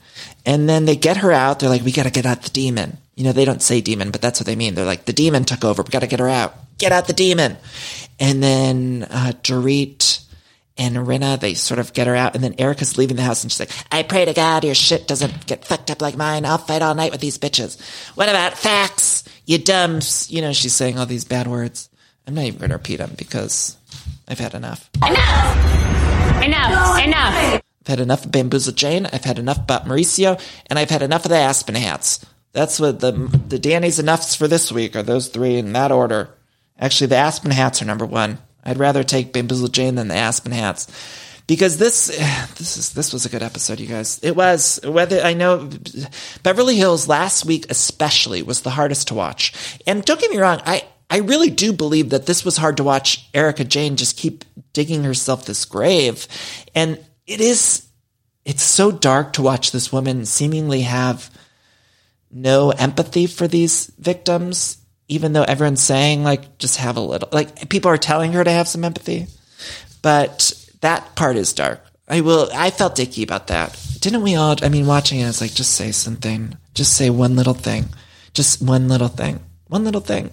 And 0.47 0.67
then 0.67 0.85
they 0.85 0.95
get 0.95 1.17
her 1.17 1.31
out. 1.31 1.59
They're 1.59 1.69
like, 1.69 1.83
we 1.83 1.91
got 1.91 2.03
to 2.03 2.11
get 2.11 2.25
out 2.25 2.41
the 2.41 2.49
demon. 2.49 2.97
You 3.15 3.23
know, 3.23 3.31
they 3.31 3.45
don't 3.45 3.61
say 3.61 3.81
demon, 3.81 4.11
but 4.11 4.21
that's 4.21 4.39
what 4.39 4.47
they 4.47 4.55
mean. 4.55 4.75
They're 4.75 4.85
like, 4.85 5.05
the 5.05 5.13
demon 5.13 5.43
took 5.43 5.63
over. 5.63 5.83
We 5.83 5.89
got 5.89 5.99
to 5.99 6.07
get 6.07 6.19
her 6.19 6.29
out. 6.29 6.55
Get 6.77 6.91
out 6.91 7.07
the 7.07 7.13
demon. 7.13 7.57
And 8.19 8.41
then 8.41 9.07
uh, 9.09 9.33
Dorit 9.43 10.23
and 10.77 10.95
Rinna, 10.95 11.39
they 11.39 11.53
sort 11.53 11.79
of 11.79 11.93
get 11.93 12.07
her 12.07 12.15
out. 12.15 12.33
And 12.33 12.43
then 12.43 12.55
Erika's 12.57 12.97
leaving 12.97 13.15
the 13.15 13.23
house 13.23 13.43
and 13.43 13.51
she's 13.51 13.59
like, 13.59 13.71
I 13.91 14.03
pray 14.03 14.25
to 14.25 14.33
God 14.33 14.63
your 14.63 14.73
shit 14.73 15.07
doesn't 15.07 15.45
get 15.45 15.65
fucked 15.65 15.91
up 15.91 16.01
like 16.01 16.17
mine. 16.17 16.45
I'll 16.45 16.57
fight 16.57 16.81
all 16.81 16.95
night 16.95 17.11
with 17.11 17.21
these 17.21 17.37
bitches. 17.37 17.79
What 18.15 18.29
about 18.29 18.57
facts? 18.57 19.23
You 19.45 19.59
dumps. 19.59 20.31
You 20.31 20.41
know, 20.41 20.53
she's 20.53 20.73
saying 20.73 20.97
all 20.97 21.05
these 21.05 21.25
bad 21.25 21.47
words. 21.47 21.89
I'm 22.25 22.33
not 22.33 22.45
even 22.45 22.59
going 22.59 22.69
to 22.69 22.77
repeat 22.77 22.97
them 22.97 23.13
because 23.17 23.77
I've 24.27 24.39
had 24.39 24.53
enough. 24.53 24.89
Enough! 25.05 26.43
Enough! 26.43 27.03
Enough! 27.03 27.61
I've 27.81 27.87
had 27.87 27.99
enough 27.99 28.25
of 28.25 28.31
Bamboozle 28.31 28.73
Jayne. 28.73 29.05
I've 29.07 29.25
had 29.25 29.39
enough 29.39 29.57
about 29.57 29.85
Mauricio, 29.85 30.39
and 30.67 30.79
I've 30.79 30.89
had 30.89 31.01
enough 31.01 31.25
of 31.25 31.29
the 31.29 31.37
Aspen 31.37 31.75
hats. 31.75 32.25
That's 32.53 32.79
what 32.79 32.99
the 32.99 33.11
the 33.47 33.59
Danny's 33.59 33.99
enoughs 33.99 34.35
for 34.35 34.47
this 34.47 34.71
week 34.71 34.95
are 34.95 35.03
those 35.03 35.27
three 35.27 35.57
in 35.57 35.73
that 35.73 35.91
order. 35.91 36.29
Actually, 36.79 37.07
the 37.07 37.17
Aspen 37.17 37.51
hats 37.51 37.81
are 37.81 37.85
number 37.85 38.05
one. 38.05 38.37
I'd 38.63 38.77
rather 38.79 39.03
take 39.03 39.33
Bamboozle 39.33 39.67
Jayne 39.67 39.95
than 39.95 40.07
the 40.07 40.15
Aspen 40.15 40.51
hats 40.51 40.87
because 41.47 41.77
this 41.77 42.07
this 42.57 42.77
is 42.77 42.93
this 42.93 43.11
was 43.11 43.25
a 43.25 43.29
good 43.29 43.43
episode, 43.43 43.79
you 43.79 43.87
guys. 43.87 44.19
It 44.23 44.35
was 44.35 44.79
whether 44.83 45.21
I 45.21 45.33
know 45.33 45.69
Beverly 46.43 46.75
Hills 46.75 47.07
last 47.07 47.45
week 47.45 47.65
especially 47.69 48.43
was 48.43 48.61
the 48.61 48.69
hardest 48.69 49.09
to 49.09 49.15
watch. 49.15 49.79
And 49.87 50.05
don't 50.05 50.21
get 50.21 50.31
me 50.31 50.37
wrong, 50.37 50.61
I 50.65 50.85
I 51.09 51.17
really 51.17 51.49
do 51.49 51.73
believe 51.73 52.09
that 52.11 52.25
this 52.25 52.45
was 52.45 52.57
hard 52.57 52.77
to 52.77 52.83
watch. 52.83 53.27
Erika 53.33 53.63
Jayne 53.63 53.95
just 53.95 54.17
keep 54.17 54.45
digging 54.73 55.03
herself 55.03 55.45
this 55.45 55.65
grave, 55.65 56.27
and 56.73 57.03
it 57.25 57.41
is 57.41 57.87
it's 58.45 58.63
so 58.63 58.91
dark 58.91 59.33
to 59.33 59.41
watch 59.41 59.71
this 59.71 59.91
woman 59.91 60.25
seemingly 60.25 60.81
have 60.81 61.31
no 62.33 62.71
empathy 62.71 63.27
for 63.27 63.47
these 63.47 63.91
victims, 63.97 64.77
even 65.07 65.33
though 65.33 65.43
everyone's 65.43 65.81
saying, 65.81 66.23
like, 66.23 66.57
just 66.57 66.77
have 66.77 66.97
a 66.97 67.01
little. 67.01 67.29
Like, 67.31 67.69
people 67.69 67.91
are 67.91 67.97
telling 67.97 68.33
her 68.33 68.43
to 68.43 68.51
have 68.51 68.67
some 68.67 68.83
empathy. 68.83 69.27
But 70.01 70.53
that 70.81 71.15
part 71.15 71.35
is 71.35 71.53
dark. 71.53 71.81
I 72.07 72.21
will, 72.21 72.49
I 72.53 72.71
felt 72.71 72.99
icky 72.99 73.23
about 73.23 73.47
that. 73.47 73.79
Didn't 73.99 74.23
we 74.23 74.35
all? 74.35 74.55
I 74.61 74.69
mean, 74.69 74.85
watching 74.87 75.19
it, 75.19 75.27
it's 75.27 75.41
like, 75.41 75.53
just 75.53 75.75
say 75.75 75.91
something. 75.91 76.57
Just 76.73 76.97
say 76.97 77.09
one 77.09 77.35
little 77.35 77.53
thing. 77.53 77.85
Just 78.33 78.61
one 78.61 78.87
little 78.87 79.07
thing. 79.07 79.39
One 79.67 79.83
little 79.83 80.01
thing. 80.01 80.31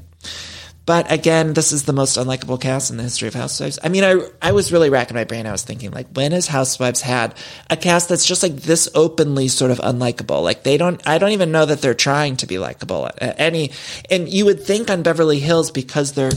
But 0.87 1.13
again, 1.13 1.53
this 1.53 1.73
is 1.73 1.85
the 1.85 1.93
most 1.93 2.17
unlikable 2.17 2.61
cast 2.61 2.91
in 2.91 2.97
the 2.97 3.03
history 3.03 3.29
of 3.29 3.35
Housewives. 3.35 3.79
I 3.83 3.89
mean, 3.89 4.03
I 4.03 4.19
I 4.43 4.53
was 4.53 4.73
really 4.73 4.91
racking 4.91 5.15
my 5.15 5.25
brain. 5.25 5.47
I 5.47 5.53
was 5.53 5.63
thinking, 5.63 5.91
like, 5.91 6.09
when 6.15 6.33
has 6.33 6.47
Housewives 6.47 7.01
had 7.01 7.35
a 7.69 7.77
cast 7.77 8.09
that's 8.09 8.25
just 8.25 8.43
like 8.43 8.57
this 8.57 8.89
openly 8.95 9.49
sort 9.49 9.71
of 9.71 9.79
unlikable? 9.79 10.43
Like, 10.43 10.63
they 10.63 10.77
don't. 10.79 11.07
I 11.07 11.19
don't 11.19 11.33
even 11.33 11.53
know 11.53 11.67
that 11.67 11.81
they're 11.81 11.95
trying 11.95 12.37
to 12.37 12.47
be 12.47 12.59
likable. 12.59 13.07
At 13.19 13.39
any, 13.39 13.73
and 14.11 14.29
you 14.29 14.47
would 14.47 14.63
think 14.63 14.91
on 14.91 15.03
Beverly 15.03 15.39
Hills 15.39 15.71
because 15.71 16.13
they're 16.13 16.33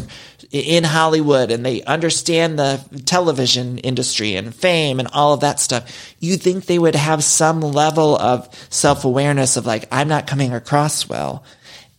in 0.51 0.83
Hollywood 0.83 1.49
and 1.49 1.65
they 1.65 1.81
understand 1.83 2.59
the 2.59 2.83
television 3.05 3.79
industry 3.79 4.35
and 4.35 4.53
fame 4.53 4.99
and 4.99 5.09
all 5.13 5.33
of 5.33 5.39
that 5.39 5.59
stuff, 5.59 6.15
you 6.19 6.37
think 6.37 6.65
they 6.65 6.77
would 6.77 6.95
have 6.95 7.23
some 7.23 7.61
level 7.61 8.15
of 8.17 8.47
self 8.69 9.03
awareness 9.05 9.57
of 9.57 9.65
like, 9.65 9.87
I'm 9.91 10.07
not 10.09 10.27
coming 10.27 10.53
across 10.53 11.09
well. 11.09 11.43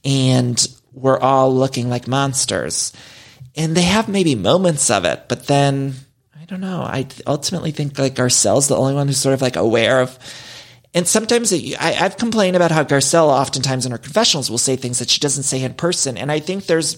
And 0.05 0.64
we're 0.95 1.18
all 1.18 1.55
looking 1.55 1.88
like 1.88 2.09
monsters. 2.09 2.92
And 3.57 3.76
they 3.76 3.82
have 3.82 4.09
maybe 4.09 4.34
moments 4.34 4.90
of 4.90 5.05
it, 5.05 5.24
but 5.28 5.47
then 5.47 5.95
I 6.40 6.45
don't 6.47 6.61
know. 6.61 6.82
I 6.82 7.07
ultimately 7.26 7.70
think 7.70 7.99
like 7.99 8.14
Garcelle's 8.14 8.68
the 8.68 8.76
only 8.76 8.95
one 8.95 9.07
who's 9.07 9.18
sort 9.18 9.34
of 9.34 9.42
like 9.42 9.57
aware 9.57 10.01
of. 10.01 10.18
And 10.92 11.09
sometimes 11.09 11.53
it, 11.53 11.74
I, 11.80 11.95
I've 11.95 12.16
complained 12.16 12.55
about 12.55 12.70
how 12.70 12.84
Garcelle 12.84 13.28
oftentimes 13.28 13.86
in 13.86 13.92
her 13.92 13.99
confessionals 13.99 14.51
will 14.51 14.59
say 14.59 14.76
things 14.76 14.99
that 14.99 15.11
she 15.11 15.20
doesn't 15.20 15.45
say 15.45 15.62
in 15.62 15.74
person. 15.74 16.16
And 16.16 16.30
I 16.30 16.40
think 16.40 16.66
there's, 16.66 16.97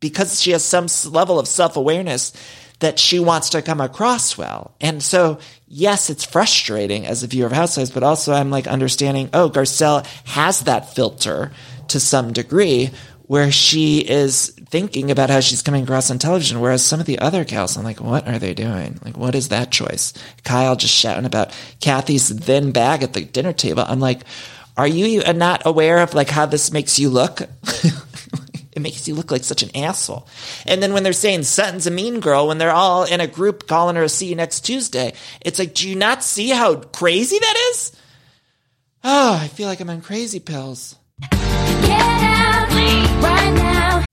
because 0.00 0.40
she 0.40 0.52
has 0.52 0.64
some 0.64 0.86
level 1.10 1.38
of 1.38 1.48
self 1.48 1.76
awareness, 1.76 2.32
that 2.80 2.98
she 2.98 3.18
wants 3.18 3.50
to 3.50 3.62
come 3.62 3.80
across 3.80 4.36
well. 4.36 4.74
And 4.80 5.02
so, 5.02 5.38
yes, 5.66 6.10
it's 6.10 6.24
frustrating 6.24 7.06
as 7.06 7.22
a 7.22 7.26
viewer 7.26 7.46
of 7.46 7.52
Housewives, 7.52 7.90
but 7.90 8.02
also 8.02 8.32
I'm 8.32 8.50
like 8.50 8.66
understanding, 8.66 9.30
oh, 9.32 9.48
Garcelle 9.48 10.06
has 10.26 10.60
that 10.60 10.94
filter 10.94 11.52
to 11.88 12.00
some 12.00 12.32
degree 12.32 12.90
where 13.26 13.50
she 13.50 13.98
is 13.98 14.50
thinking 14.66 15.10
about 15.10 15.30
how 15.30 15.40
she's 15.40 15.62
coming 15.62 15.82
across 15.84 16.10
on 16.10 16.18
television. 16.18 16.60
Whereas 16.60 16.84
some 16.84 17.00
of 17.00 17.06
the 17.06 17.18
other 17.18 17.44
gals, 17.44 17.76
I'm 17.76 17.84
like, 17.84 18.00
what 18.00 18.26
are 18.28 18.38
they 18.38 18.54
doing? 18.54 18.98
Like, 19.04 19.16
what 19.16 19.34
is 19.34 19.48
that 19.48 19.72
choice? 19.72 20.12
Kyle 20.44 20.76
just 20.76 20.94
shouting 20.94 21.24
about 21.24 21.56
Kathy's 21.80 22.30
thin 22.30 22.72
bag 22.72 23.02
at 23.02 23.14
the 23.14 23.24
dinner 23.24 23.52
table. 23.52 23.84
I'm 23.86 24.00
like, 24.00 24.22
are 24.76 24.86
you 24.86 25.22
not 25.32 25.62
aware 25.64 25.98
of 25.98 26.14
like 26.14 26.28
how 26.28 26.46
this 26.46 26.70
makes 26.70 26.98
you 26.98 27.08
look? 27.08 27.40
it 28.72 28.82
makes 28.82 29.08
you 29.08 29.14
look 29.14 29.30
like 29.30 29.42
such 29.42 29.62
an 29.62 29.74
asshole. 29.74 30.28
And 30.66 30.82
then 30.82 30.92
when 30.92 31.02
they're 31.02 31.12
saying 31.12 31.44
Sutton's 31.44 31.86
a 31.86 31.90
mean 31.90 32.20
girl, 32.20 32.46
when 32.46 32.58
they're 32.58 32.70
all 32.70 33.04
in 33.04 33.20
a 33.20 33.26
group 33.26 33.66
calling 33.66 33.96
her 33.96 34.02
a 34.02 34.08
see 34.08 34.26
you 34.26 34.36
next 34.36 34.60
Tuesday, 34.60 35.14
it's 35.40 35.58
like, 35.58 35.74
do 35.74 35.88
you 35.88 35.96
not 35.96 36.22
see 36.22 36.50
how 36.50 36.76
crazy 36.76 37.38
that 37.38 37.70
is? 37.70 37.92
Oh, 39.02 39.34
I 39.40 39.48
feel 39.48 39.66
like 39.66 39.80
I'm 39.80 39.90
on 39.90 40.02
crazy 40.02 40.40
pills. 40.40 40.96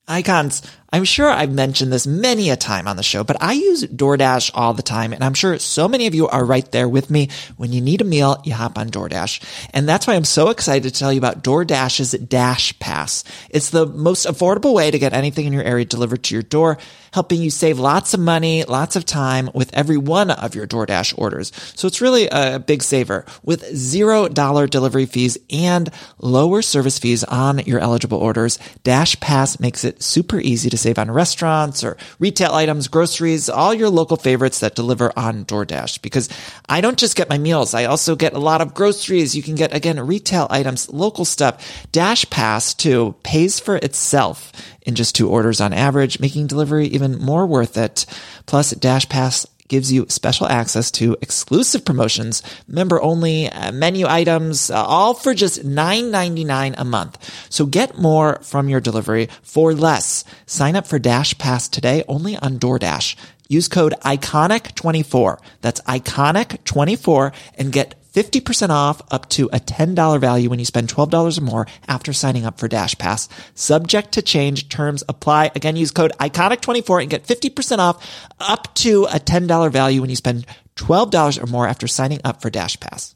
Icons. 0.08 0.62
I'm 0.93 1.05
sure 1.05 1.27
I've 1.27 1.51
mentioned 1.51 1.91
this 1.91 2.05
many 2.05 2.51
a 2.51 2.55
time 2.55 2.87
on 2.87 2.97
the 2.97 3.03
show, 3.03 3.23
but 3.23 3.41
I 3.41 3.53
use 3.53 3.83
DoorDash 3.83 4.51
all 4.53 4.75
the 4.75 4.83
time. 4.83 5.11
And 5.11 5.23
I'm 5.23 5.33
sure 5.33 5.57
so 5.57 5.87
many 5.87 6.05
of 6.05 6.13
you 6.13 6.27
are 6.27 6.45
right 6.45 6.71
there 6.71 6.87
with 6.87 7.09
me. 7.09 7.29
When 7.57 7.73
you 7.73 7.81
need 7.81 8.01
a 8.01 8.03
meal, 8.05 8.39
you 8.43 8.53
hop 8.53 8.77
on 8.77 8.91
DoorDash. 8.91 9.41
And 9.73 9.89
that's 9.89 10.05
why 10.05 10.13
I'm 10.13 10.23
so 10.23 10.49
excited 10.49 10.83
to 10.83 10.99
tell 10.99 11.11
you 11.11 11.17
about 11.17 11.43
DoorDash's 11.43 12.11
Dash 12.11 12.77
Pass. 12.77 13.23
It's 13.49 13.71
the 13.71 13.87
most 13.87 14.27
affordable 14.27 14.75
way 14.75 14.91
to 14.91 14.99
get 14.99 15.13
anything 15.13 15.47
in 15.47 15.53
your 15.53 15.63
area 15.63 15.83
delivered 15.83 16.25
to 16.25 16.35
your 16.35 16.43
door, 16.43 16.77
helping 17.11 17.41
you 17.41 17.49
save 17.49 17.79
lots 17.79 18.13
of 18.13 18.19
money, 18.19 18.63
lots 18.63 18.95
of 18.95 19.03
time 19.03 19.49
with 19.55 19.73
every 19.73 19.97
one 19.97 20.29
of 20.29 20.53
your 20.53 20.67
DoorDash 20.67 21.17
orders. 21.17 21.51
So 21.75 21.87
it's 21.87 22.01
really 22.01 22.27
a 22.31 22.59
big 22.59 22.83
saver 22.83 23.25
with 23.41 23.75
zero 23.75 24.27
dollar 24.27 24.67
delivery 24.67 25.07
fees 25.07 25.39
and 25.49 25.89
lower 26.19 26.61
service 26.61 26.99
fees 26.99 27.23
on 27.23 27.59
your 27.59 27.79
eligible 27.79 28.19
orders. 28.19 28.59
Dash 28.83 29.19
Pass 29.19 29.59
makes 29.59 29.83
it 29.83 30.03
super 30.03 30.39
easy 30.39 30.69
to 30.69 30.82
save 30.84 30.99
on 30.99 31.09
restaurants 31.09 31.84
or 31.84 31.97
retail 32.19 32.53
items, 32.53 32.88
groceries, 32.88 33.49
all 33.49 33.73
your 33.73 33.89
local 33.89 34.17
favorites 34.17 34.59
that 34.59 34.75
deliver 34.75 35.11
on 35.17 35.45
DoorDash. 35.45 36.01
Because 36.01 36.29
I 36.69 36.81
don't 36.81 36.97
just 36.99 37.15
get 37.15 37.29
my 37.29 37.38
meals, 37.38 37.73
I 37.73 37.86
also 37.86 38.15
get 38.15 38.34
a 38.34 38.39
lot 38.39 38.61
of 38.61 38.73
groceries. 38.73 39.36
You 39.36 39.41
can 39.41 39.55
get, 39.55 39.73
again, 39.73 39.99
retail 39.99 40.47
items, 40.49 40.89
local 40.89 41.25
stuff. 41.25 41.88
Dash 41.91 42.29
Pass, 42.29 42.73
too, 42.73 43.15
pays 43.23 43.59
for 43.59 43.77
itself 43.77 44.51
in 44.86 44.95
just 44.95 45.15
two 45.15 45.29
orders 45.29 45.61
on 45.61 45.73
average, 45.73 46.19
making 46.19 46.47
delivery 46.47 46.88
even 46.88 47.17
more 47.17 47.47
worth 47.47 47.77
it. 47.77 48.05
Plus, 48.45 48.71
Dash 48.71 49.07
Pass 49.07 49.47
gives 49.74 49.91
you 49.91 50.05
special 50.07 50.45
access 50.45 50.91
to 50.91 51.17
exclusive 51.19 51.84
promotions, 51.84 52.43
member 52.67 53.01
only 53.01 53.49
uh, 53.49 53.71
menu 53.71 54.05
items, 54.05 54.69
uh, 54.69 54.76
all 54.76 55.15
for 55.15 55.34
just 55.34 55.65
$9.99 55.65 56.76
a 56.78 56.86
month. 56.86 57.17
So 57.49 57.65
get 57.65 57.97
more 57.97 58.38
from 58.43 58.69
your 58.69 58.80
delivery 58.80 59.30
for 59.41 59.74
less. 59.74 60.26
Sign 60.45 60.76
up 60.76 60.86
for 60.86 60.99
Dash 60.99 61.36
Pass 61.39 61.67
today 61.67 62.03
only 62.07 62.38
on 62.38 62.59
DoorDash. 62.59 63.15
Use 63.47 63.67
code 63.67 63.95
ICONIC24. 64.05 65.39
That's 65.61 65.82
ICONIC24 65.82 67.34
and 67.57 67.71
get 67.71 67.95
50% 68.14 68.70
off 68.70 69.01
up 69.11 69.28
to 69.30 69.47
a 69.51 69.59
$10 69.59 70.20
value 70.20 70.49
when 70.49 70.59
you 70.59 70.66
spend 70.66 70.88
$12 70.88 71.38
or 71.38 71.41
more 71.41 71.68
after 71.88 72.14
signing 72.14 72.45
up 72.45 72.59
for 72.59 72.68
Dash 72.68 72.95
Pass. 72.97 73.28
Subject 73.55 74.11
to 74.14 74.22
change. 74.22 74.70
Terms 74.70 75.03
apply. 75.09 75.51
Again, 75.55 75.76
use 75.76 75.91
code 75.91 76.11
ICONIC24 76.20 77.01
and 77.01 77.09
get 77.09 77.26
50% 77.26 77.80
off 77.80 78.24
up 78.39 78.74
to 78.76 79.05
a 79.05 79.20
$10 79.20 79.72
value 79.72 80.01
when 80.01 80.09
you 80.09 80.16
spend 80.16 80.45
$12 80.76 81.43
or 81.43 81.47
more 81.47 81.68
after 81.68 81.88
signing 81.88 82.22
up 82.24 82.41
for 82.41 82.49
Dash 82.49 82.80
Pass. 82.80 83.16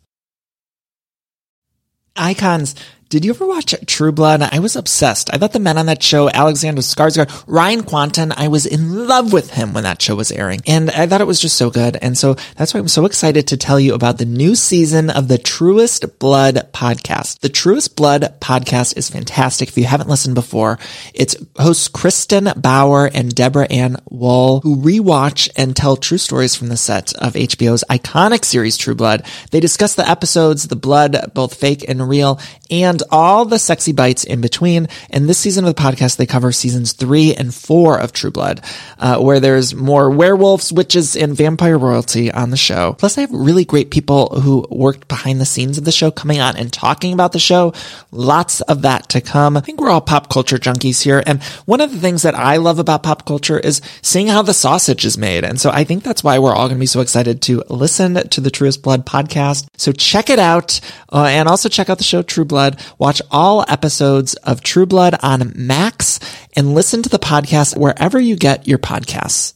Icons. 2.16 2.76
Did 3.10 3.24
you 3.24 3.32
ever 3.32 3.47
watch 3.47 3.74
True 3.86 4.12
Blood? 4.12 4.41
I 4.41 4.60
was 4.60 4.76
obsessed. 4.76 5.34
I 5.34 5.38
thought 5.38 5.53
the 5.53 5.60
men 5.60 5.78
on 5.78 5.86
that 5.86 6.03
show, 6.03 6.30
Alexander 6.30 6.82
Skarsgård, 6.82 7.45
Ryan 7.47 7.84
Kwanten, 7.84 8.34
I 8.36 8.49
was 8.49 8.66
in 8.66 9.08
love 9.08 9.32
with 9.32 9.51
him 9.51 9.72
when 9.72 9.86
that 9.86 10.01
show 10.01 10.14
was 10.16 10.30
airing. 10.30 10.60
And 10.68 10.91
I 10.91 11.08
thought 11.08 11.22
it 11.22 11.28
was 11.28 11.39
just 11.39 11.55
so 11.55 11.70
good. 11.70 11.95
And 12.01 12.18
so 12.18 12.34
that's 12.58 12.74
why 12.74 12.82
I'm 12.82 12.89
so 12.89 13.05
excited 13.05 13.47
to 13.47 13.55
tell 13.55 13.80
you 13.80 13.93
about 13.93 14.18
the 14.18 14.26
new 14.26 14.55
season 14.55 15.10
of 15.10 15.30
the 15.30 15.38
Truest 15.38 16.20
Blood 16.20 16.68
podcast. 16.74 17.39
The 17.39 17.47
Truest 17.47 17.95
Blood 17.95 18.41
podcast 18.41 18.97
is 18.97 19.10
fantastic. 19.10 19.70
If 19.70 19.78
you 19.78 19.86
haven't 19.86 20.10
listened 20.10 20.36
before, 20.36 20.78
it's 21.14 21.38
hosts 21.58 21.88
Kristin 21.88 22.62
Bauer 22.62 23.10
and 23.14 23.34
Deborah 23.34 23.72
Ann 23.72 23.95
Woll, 24.10 24.60
who 24.60 24.76
rewatch 24.76 25.49
and 25.55 25.78
tell 25.78 25.95
true 25.95 26.18
stories 26.18 26.55
from 26.55 26.68
the 26.68 26.76
set 26.76 27.14
of 27.14 27.36
HBO's 27.36 27.86
iconic 27.89 28.43
series 28.43 28.76
True 28.76 28.95
Blood. 28.95 29.26
They 29.51 29.62
discuss 29.62 29.95
the 29.95 30.10
episodes, 30.10 30.68
the 30.68 30.76
blood, 30.76 31.32
both 31.34 31.53
fake 31.53 31.86
and 31.88 32.10
real, 32.10 32.41
and 32.70 32.97
all 33.10 33.45
the 33.45 33.60
sexy 33.60 33.91
bites 33.91 34.24
in 34.24 34.41
between. 34.41 34.88
And 35.10 35.28
this 35.28 35.38
season 35.38 35.66
of 35.66 35.76
the 35.76 35.82
podcast, 35.82 36.18
they 36.18 36.26
cover 36.26 36.52
seasons 36.52 36.93
three 36.93 37.34
and 37.34 37.54
four 37.54 38.00
of 38.00 38.14
True 38.14 38.32
Blood, 38.32 38.62
uh, 39.00 39.20
where 39.20 39.39
there's 39.39 39.74
more 39.74 40.10
werewolves, 40.10 40.72
witches, 40.72 41.16
and 41.16 41.36
vampire 41.36 41.78
royalty 41.78 42.32
on 42.32 42.50
the 42.50 42.58
show. 42.58 42.93
Plus, 42.93 43.16
they 43.16 43.22
have 43.22 43.32
really 43.32 43.66
great 43.66 43.91
people 43.91 44.39
who 44.41 44.66
worked 44.70 45.08
behind 45.08 45.41
the 45.41 45.45
scenes 45.45 45.78
of 45.78 45.86
the 45.86 45.91
show 45.91 46.12
coming 46.12 46.39
on 46.39 46.58
and 46.58 46.72
talking 46.72 47.14
about 47.14 47.32
the 47.32 47.39
show. 47.39 47.74
Lots 48.12 48.62
of 48.62 48.82
that 48.84 49.10
to 49.10 49.22
come. 49.22 49.58
I 49.58 49.62
think 49.62 49.80
we're 49.80 49.89
all 49.89 50.02
pop 50.02 50.30
culture 50.30 50.58
junkies 50.58 51.02
here. 51.02 51.24
And 51.26 51.41
one 51.66 51.82
of 51.82 51.91
the 51.91 52.00
things 52.00 52.22
that 52.24 52.36
I 52.36 52.58
love 52.58 52.80
about 52.80 53.04
pop 53.04 53.26
culture 53.26 53.60
is 53.60 53.82
seeing 54.02 54.28
how 54.28 54.41
the 54.41 54.54
sausage 54.54 55.06
is 55.06 55.18
made. 55.18 55.43
And 55.43 55.60
so 55.60 55.70
I 55.70 55.84
think 55.84 56.04
that's 56.04 56.24
why 56.24 56.39
we're 56.39 56.54
all 56.54 56.68
going 56.68 56.78
to 56.78 56.80
be 56.80 56.86
so 56.86 57.02
excited 57.02 57.41
to 57.43 57.64
listen 57.70 58.16
to 58.30 58.41
the 58.41 58.52
Truest 58.52 58.84
Blood 58.84 59.06
podcast. 59.06 59.68
So 59.78 59.91
check 59.91 60.30
it 60.30 60.39
out. 60.39 60.80
Uh, 61.12 61.26
and 61.30 61.48
also 61.48 61.70
check 61.70 61.89
out 61.89 61.98
the 61.98 62.04
show 62.04 62.22
True 62.22 62.45
Blood. 62.45 62.80
Watch 62.98 63.22
all 63.32 63.66
episodes 63.68 64.34
of 64.36 64.62
True 64.62 64.86
Blood 64.86 65.16
on 65.22 65.54
Max 65.56 66.20
and 66.56 66.74
listen 66.74 67.04
to 67.04 67.10
the 67.10 67.20
podcast 67.20 67.78
wherever 67.78 68.20
you 68.20 68.36
get 68.36 68.68
your 68.68 68.80
podcasts. 68.80 69.54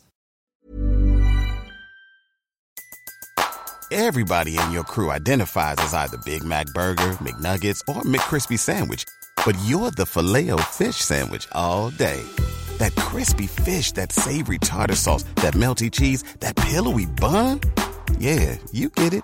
Everybody 3.93 4.57
in 4.57 4.71
your 4.71 4.85
crew 4.85 5.11
identifies 5.11 5.75
as 5.79 5.93
either 5.93 6.17
Big 6.23 6.45
Mac 6.45 6.67
Burger, 6.67 7.17
McNuggets, 7.19 7.81
or 7.89 8.03
McCrispy 8.03 8.57
Sandwich. 8.57 9.03
But 9.45 9.57
you're 9.65 9.91
the 9.91 10.05
filet 10.05 10.49
fish 10.69 10.95
Sandwich 10.95 11.45
all 11.51 11.89
day. 11.89 12.23
That 12.77 12.95
crispy 12.95 13.47
fish, 13.47 13.91
that 13.93 14.13
savory 14.13 14.59
tartar 14.59 14.95
sauce, 14.95 15.23
that 15.43 15.55
melty 15.55 15.91
cheese, 15.91 16.23
that 16.39 16.55
pillowy 16.55 17.05
bun. 17.05 17.59
Yeah, 18.17 18.55
you 18.71 18.87
get 18.87 19.13
it 19.13 19.23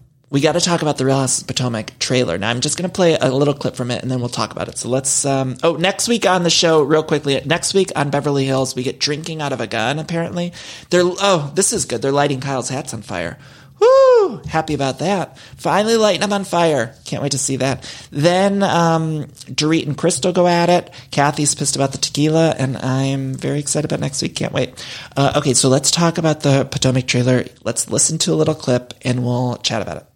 we 0.31 0.39
got 0.39 0.53
to 0.53 0.61
talk 0.61 0.81
about 0.81 0.97
the 0.97 1.05
Real 1.05 1.19
House 1.19 1.41
of 1.41 1.47
Potomac 1.47 1.99
trailer. 1.99 2.37
Now, 2.37 2.49
I'm 2.49 2.61
just 2.61 2.77
going 2.77 2.89
to 2.89 2.95
play 2.95 3.17
a 3.19 3.29
little 3.29 3.53
clip 3.53 3.75
from 3.75 3.91
it 3.91 4.01
and 4.01 4.09
then 4.09 4.21
we'll 4.21 4.29
talk 4.29 4.53
about 4.53 4.69
it. 4.69 4.77
So 4.77 4.87
let's, 4.87 5.25
um, 5.25 5.57
oh, 5.61 5.75
next 5.75 6.07
week 6.07 6.25
on 6.25 6.43
the 6.43 6.49
show, 6.49 6.81
real 6.81 7.03
quickly, 7.03 7.39
next 7.45 7.73
week 7.73 7.91
on 7.97 8.09
Beverly 8.09 8.45
Hills, 8.45 8.73
we 8.73 8.83
get 8.83 8.97
drinking 8.97 9.41
out 9.41 9.51
of 9.51 9.59
a 9.59 9.67
gun, 9.67 9.99
apparently. 9.99 10.53
They're, 10.89 11.03
oh, 11.03 11.51
this 11.53 11.73
is 11.73 11.83
good. 11.83 12.01
They're 12.01 12.13
lighting 12.13 12.39
Kyle's 12.39 12.69
hats 12.69 12.93
on 12.93 13.01
fire. 13.01 13.37
Woo! 13.81 14.41
Happy 14.47 14.73
about 14.73 14.99
that. 14.99 15.37
Finally 15.57 15.97
lighting 15.97 16.21
them 16.21 16.31
on 16.31 16.45
fire. 16.45 16.95
Can't 17.03 17.21
wait 17.21 17.33
to 17.33 17.37
see 17.37 17.57
that. 17.57 17.83
Then, 18.11 18.63
um, 18.63 19.25
Dorit 19.49 19.85
and 19.85 19.97
Crystal 19.97 20.31
go 20.31 20.47
at 20.47 20.69
it. 20.69 20.93
Kathy's 21.09 21.55
pissed 21.55 21.75
about 21.75 21.91
the 21.91 21.97
tequila, 21.97 22.55
and 22.57 22.77
I'm 22.77 23.33
very 23.33 23.59
excited 23.59 23.91
about 23.91 23.99
next 23.99 24.21
week. 24.21 24.35
Can't 24.35 24.53
wait. 24.53 24.85
Uh, 25.17 25.33
okay, 25.37 25.55
so 25.55 25.67
let's 25.67 25.91
talk 25.91 26.17
about 26.17 26.41
the 26.41 26.63
Potomac 26.63 27.07
trailer. 27.07 27.43
Let's 27.65 27.89
listen 27.89 28.17
to 28.19 28.33
a 28.33 28.35
little 28.35 28.55
clip, 28.55 28.93
and 29.01 29.25
we'll 29.25 29.57
chat 29.57 29.81
about 29.81 29.97
it. 29.97 30.10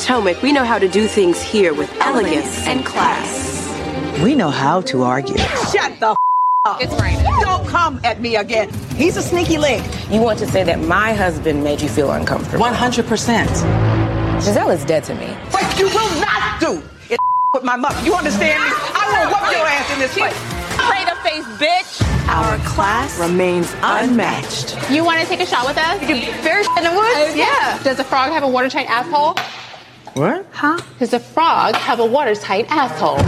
In 0.00 0.06
Potomac, 0.06 0.42
we 0.42 0.50
know 0.50 0.64
how 0.64 0.78
to 0.78 0.88
do 0.88 1.06
things 1.06 1.42
here 1.42 1.74
with 1.74 1.94
elegance 2.00 2.66
and 2.66 2.86
class. 2.86 3.68
We 4.22 4.34
know 4.34 4.48
how 4.48 4.80
to 4.82 5.02
argue. 5.02 5.36
Shut 5.36 6.00
the 6.00 6.16
up. 6.64 6.80
It's 6.80 6.98
raining. 6.98 7.22
Don't 7.42 7.68
come 7.68 8.00
at 8.02 8.18
me 8.18 8.36
again. 8.36 8.72
He's 8.96 9.18
a 9.18 9.22
sneaky 9.22 9.58
link. 9.58 9.84
You 10.10 10.22
want 10.22 10.38
to 10.38 10.46
say 10.46 10.64
that 10.64 10.80
my 10.80 11.12
husband 11.12 11.62
made 11.62 11.82
you 11.82 11.88
feel 11.90 12.12
uncomfortable? 12.12 12.64
100%. 12.64 13.46
Gizelle 14.40 14.74
is 14.74 14.86
dead 14.86 15.04
to 15.04 15.14
me. 15.16 15.26
What 15.50 15.78
you 15.78 15.84
will 15.88 16.20
not 16.20 16.58
do 16.60 16.82
is 17.10 17.18
with 17.52 17.64
my 17.64 17.76
mother. 17.76 18.02
You 18.02 18.14
understand 18.14 18.62
me? 18.62 18.70
I 18.72 19.04
will 19.12 19.28
whoop 19.28 19.52
your 19.52 19.66
ass 19.66 19.92
in 19.92 19.98
this 19.98 20.14
place. 20.14 20.36
Pray 20.88 21.04
to 21.04 21.14
face, 21.16 21.44
bitch. 21.60 22.26
Our 22.26 22.56
class 22.64 23.20
remains 23.20 23.70
unmatched. 23.82 24.78
You 24.90 25.04
want 25.04 25.20
to 25.20 25.26
take 25.26 25.40
a 25.40 25.46
shot 25.46 25.66
with 25.66 25.76
us? 25.76 26.00
You 26.00 26.06
can 26.06 26.42
fair 26.42 26.60
in 26.60 26.84
the 26.84 26.90
woods? 26.90 27.16
Oh, 27.16 27.34
yeah. 27.36 27.82
Does 27.82 27.98
a 27.98 28.04
frog 28.04 28.30
have 28.32 28.42
a 28.42 28.48
watertight 28.48 28.86
asshole? 28.88 29.34
What? 30.14 30.46
Huh? 30.52 30.80
Does 30.98 31.12
a 31.12 31.20
frog 31.20 31.76
have 31.76 32.00
a 32.00 32.06
watertight 32.06 32.66
asshole? 32.68 33.22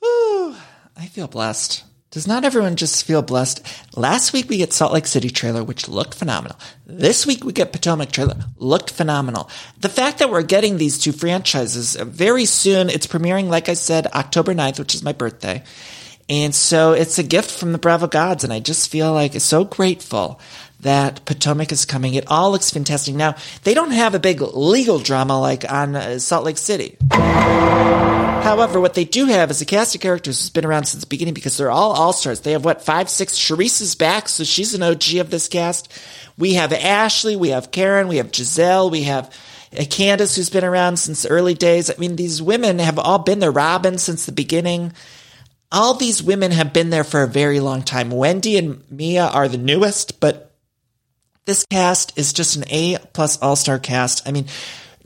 Whew, 0.00 0.54
I 0.96 1.06
feel 1.06 1.26
blessed. 1.26 1.82
Does 2.12 2.26
not 2.26 2.44
everyone 2.44 2.76
just 2.76 3.04
feel 3.04 3.20
blessed? 3.20 3.66
Last 3.94 4.32
week 4.32 4.48
we 4.48 4.56
get 4.58 4.72
Salt 4.72 4.92
Lake 4.92 5.06
City 5.06 5.28
trailer, 5.28 5.64
which 5.64 5.88
looked 5.88 6.14
phenomenal. 6.14 6.56
This 6.86 7.26
week 7.26 7.44
we 7.44 7.52
get 7.52 7.72
Potomac 7.72 8.12
trailer, 8.12 8.36
looked 8.56 8.90
phenomenal. 8.90 9.50
The 9.80 9.88
fact 9.88 10.20
that 10.20 10.30
we're 10.30 10.42
getting 10.42 10.78
these 10.78 10.98
two 10.98 11.12
franchises 11.12 11.96
uh, 11.96 12.04
very 12.04 12.44
soon, 12.46 12.88
it's 12.88 13.06
premiering, 13.06 13.48
like 13.48 13.68
I 13.68 13.74
said, 13.74 14.06
October 14.06 14.54
9th, 14.54 14.78
which 14.78 14.94
is 14.94 15.02
my 15.02 15.12
birthday. 15.12 15.62
And 16.28 16.54
so 16.54 16.92
it's 16.92 17.18
a 17.18 17.22
gift 17.22 17.50
from 17.50 17.72
the 17.72 17.78
Bravo 17.78 18.06
gods, 18.06 18.44
and 18.44 18.52
I 18.52 18.60
just 18.60 18.90
feel 18.90 19.12
like 19.12 19.34
so 19.34 19.64
grateful 19.64 20.40
that 20.80 21.24
Potomac 21.24 21.72
is 21.72 21.84
coming. 21.84 22.14
It 22.14 22.24
all 22.26 22.50
looks 22.50 22.70
fantastic. 22.70 23.14
Now, 23.14 23.36
they 23.64 23.74
don't 23.74 23.92
have 23.92 24.14
a 24.14 24.18
big 24.18 24.40
legal 24.40 24.98
drama 24.98 25.40
like 25.40 25.70
on 25.70 25.96
uh, 25.96 26.18
Salt 26.18 26.44
Lake 26.44 26.58
City. 26.58 26.96
However, 28.46 28.80
what 28.80 28.94
they 28.94 29.04
do 29.04 29.26
have 29.26 29.50
is 29.50 29.60
a 29.60 29.64
cast 29.64 29.96
of 29.96 30.00
characters 30.00 30.38
who's 30.38 30.50
been 30.50 30.64
around 30.64 30.84
since 30.84 31.02
the 31.02 31.08
beginning 31.08 31.34
because 31.34 31.56
they're 31.56 31.70
all 31.70 31.92
all 31.92 32.12
stars. 32.12 32.40
They 32.40 32.52
have 32.52 32.64
what 32.64 32.80
five, 32.80 33.10
six. 33.10 33.36
Charrisse 33.36 33.80
is 33.80 33.96
back, 33.96 34.28
so 34.28 34.44
she's 34.44 34.72
an 34.72 34.84
OG 34.84 35.16
of 35.16 35.30
this 35.30 35.48
cast. 35.48 35.92
We 36.38 36.54
have 36.54 36.72
Ashley, 36.72 37.34
we 37.34 37.48
have 37.48 37.72
Karen, 37.72 38.06
we 38.06 38.18
have 38.18 38.30
Gizelle, 38.30 38.88
we 38.90 39.02
have 39.04 39.34
uh, 39.72 39.82
Candiace, 39.82 40.36
who's 40.36 40.50
been 40.50 40.64
around 40.64 40.98
since 40.98 41.22
the 41.22 41.30
early 41.30 41.54
days. 41.54 41.90
I 41.90 41.94
mean, 41.98 42.14
these 42.14 42.40
women 42.40 42.78
have 42.78 43.00
all 43.00 43.18
been 43.18 43.40
there. 43.40 43.50
Robyn 43.50 43.98
since 43.98 44.26
the 44.26 44.32
beginning. 44.32 44.92
All 45.72 45.94
these 45.94 46.22
women 46.22 46.52
have 46.52 46.72
been 46.72 46.90
there 46.90 47.02
for 47.02 47.24
a 47.24 47.28
very 47.28 47.58
long 47.58 47.82
time. 47.82 48.10
Wendy 48.10 48.56
and 48.56 48.88
Mia 48.88 49.26
are 49.26 49.48
the 49.48 49.58
newest, 49.58 50.20
but 50.20 50.45
this 51.46 51.64
cast 51.70 52.18
is 52.18 52.32
just 52.32 52.56
an 52.56 52.64
A 52.68 52.98
plus 53.12 53.40
all 53.40 53.56
star 53.56 53.78
cast. 53.78 54.28
I 54.28 54.32
mean, 54.32 54.46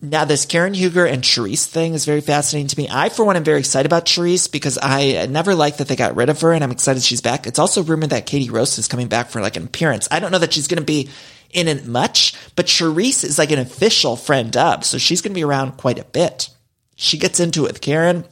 now 0.03 0.25
this 0.25 0.47
Karen 0.47 0.75
Huger 0.75 1.05
and 1.05 1.23
Charrisse 1.23 1.67
thing 1.67 1.93
is 1.93 2.07
very 2.07 2.23
fascinating 2.23 2.69
to 2.69 2.79
me. 2.79 2.89
I, 2.91 3.11
for 3.11 3.25
one, 3.25 3.37
am 3.37 3.45
very 3.45 3.59
excited 3.59 3.87
about 3.87 4.07
Charrisse 4.07 4.51
because 4.51 4.79
I 4.81 5.27
never 5.27 5.55
liked 5.55 5.79
that 5.79 5.89
they 5.89 5.97
got 5.97 6.17
rid 6.17 6.31
of 6.31 6.41
her, 6.41 6.53
and 6.53 6.65
I'm 6.65 6.71
excited 6.71 7.03
she's 7.03 7.21
back. 7.21 7.47
It's 7.47 7.59
also 7.59 7.83
rumored 7.83 8.11
that 8.11 8.27
Katie 8.27 8.51
Rost 8.51 8.79
is 8.79 8.89
coming 8.89 9.09
back 9.09 9.29
for 9.29 9.43
like 9.43 9.57
an 9.57 9.65
appearance. 9.65 10.09
I 10.11 10.19
don't 10.19 10.33
know 10.33 10.39
that 10.39 10.55
she's 10.55 10.69
going 10.69 10.81
to 10.81 10.85
be 10.85 11.11
in 11.51 11.69
it 11.69 11.87
much, 11.87 12.35
but 12.57 12.67
Charrisse 12.67 13.25
is 13.25 13.39
like 13.39 13.51
an 13.51 13.59
official 13.59 14.17
friend 14.17 14.57
of, 14.57 14.85
so 14.85 14.97
she's 14.97 15.21
going 15.21 15.33
to 15.33 15.39
be 15.39 15.45
around 15.45 15.77
quite 15.77 15.99
a 15.99 16.05
bit. 16.05 16.49
She 16.97 17.19
gets 17.19 17.39
into 17.39 17.65
it 17.67 17.73
with 17.73 17.81
Karen. 17.81 18.25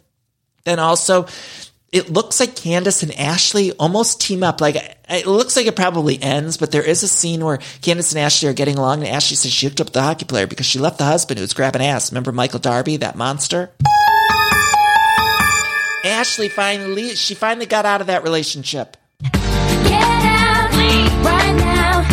Then 0.64 0.78
also, 0.78 1.26
it 1.90 2.10
looks 2.10 2.38
like 2.38 2.54
Candiace 2.54 3.02
and 3.02 3.14
Ashley 3.14 3.72
almost 3.72 4.20
team 4.20 4.42
up. 4.42 4.60
Like 4.60 4.76
it 5.08 5.26
looks 5.26 5.56
like 5.56 5.66
it 5.66 5.76
probably 5.76 6.22
ends, 6.22 6.56
but 6.56 6.70
there 6.70 6.82
is 6.82 7.02
a 7.02 7.08
scene 7.08 7.44
where 7.44 7.58
Candiace 7.80 8.12
and 8.12 8.20
Ashley 8.20 8.48
are 8.48 8.54
getting 8.54 8.76
along, 8.76 9.00
and 9.00 9.08
Ashley 9.08 9.36
says 9.36 9.52
she 9.52 9.66
hooked 9.66 9.80
up 9.80 9.90
the 9.90 10.02
hockey 10.02 10.26
player 10.26 10.46
because 10.46 10.66
she 10.66 10.78
left 10.78 10.98
the 10.98 11.04
husband 11.04 11.38
who 11.38 11.42
was 11.42 11.54
grabbing 11.54 11.82
ass. 11.82 12.12
Remember 12.12 12.32
Michael 12.32 12.60
Darby, 12.60 12.98
that 12.98 13.16
monster? 13.16 13.70
Ashley 16.04 16.48
finally, 16.48 17.14
she 17.14 17.34
finally 17.34 17.66
got 17.66 17.86
out 17.86 18.00
of 18.00 18.06
that 18.08 18.22
relationship. 18.22 18.96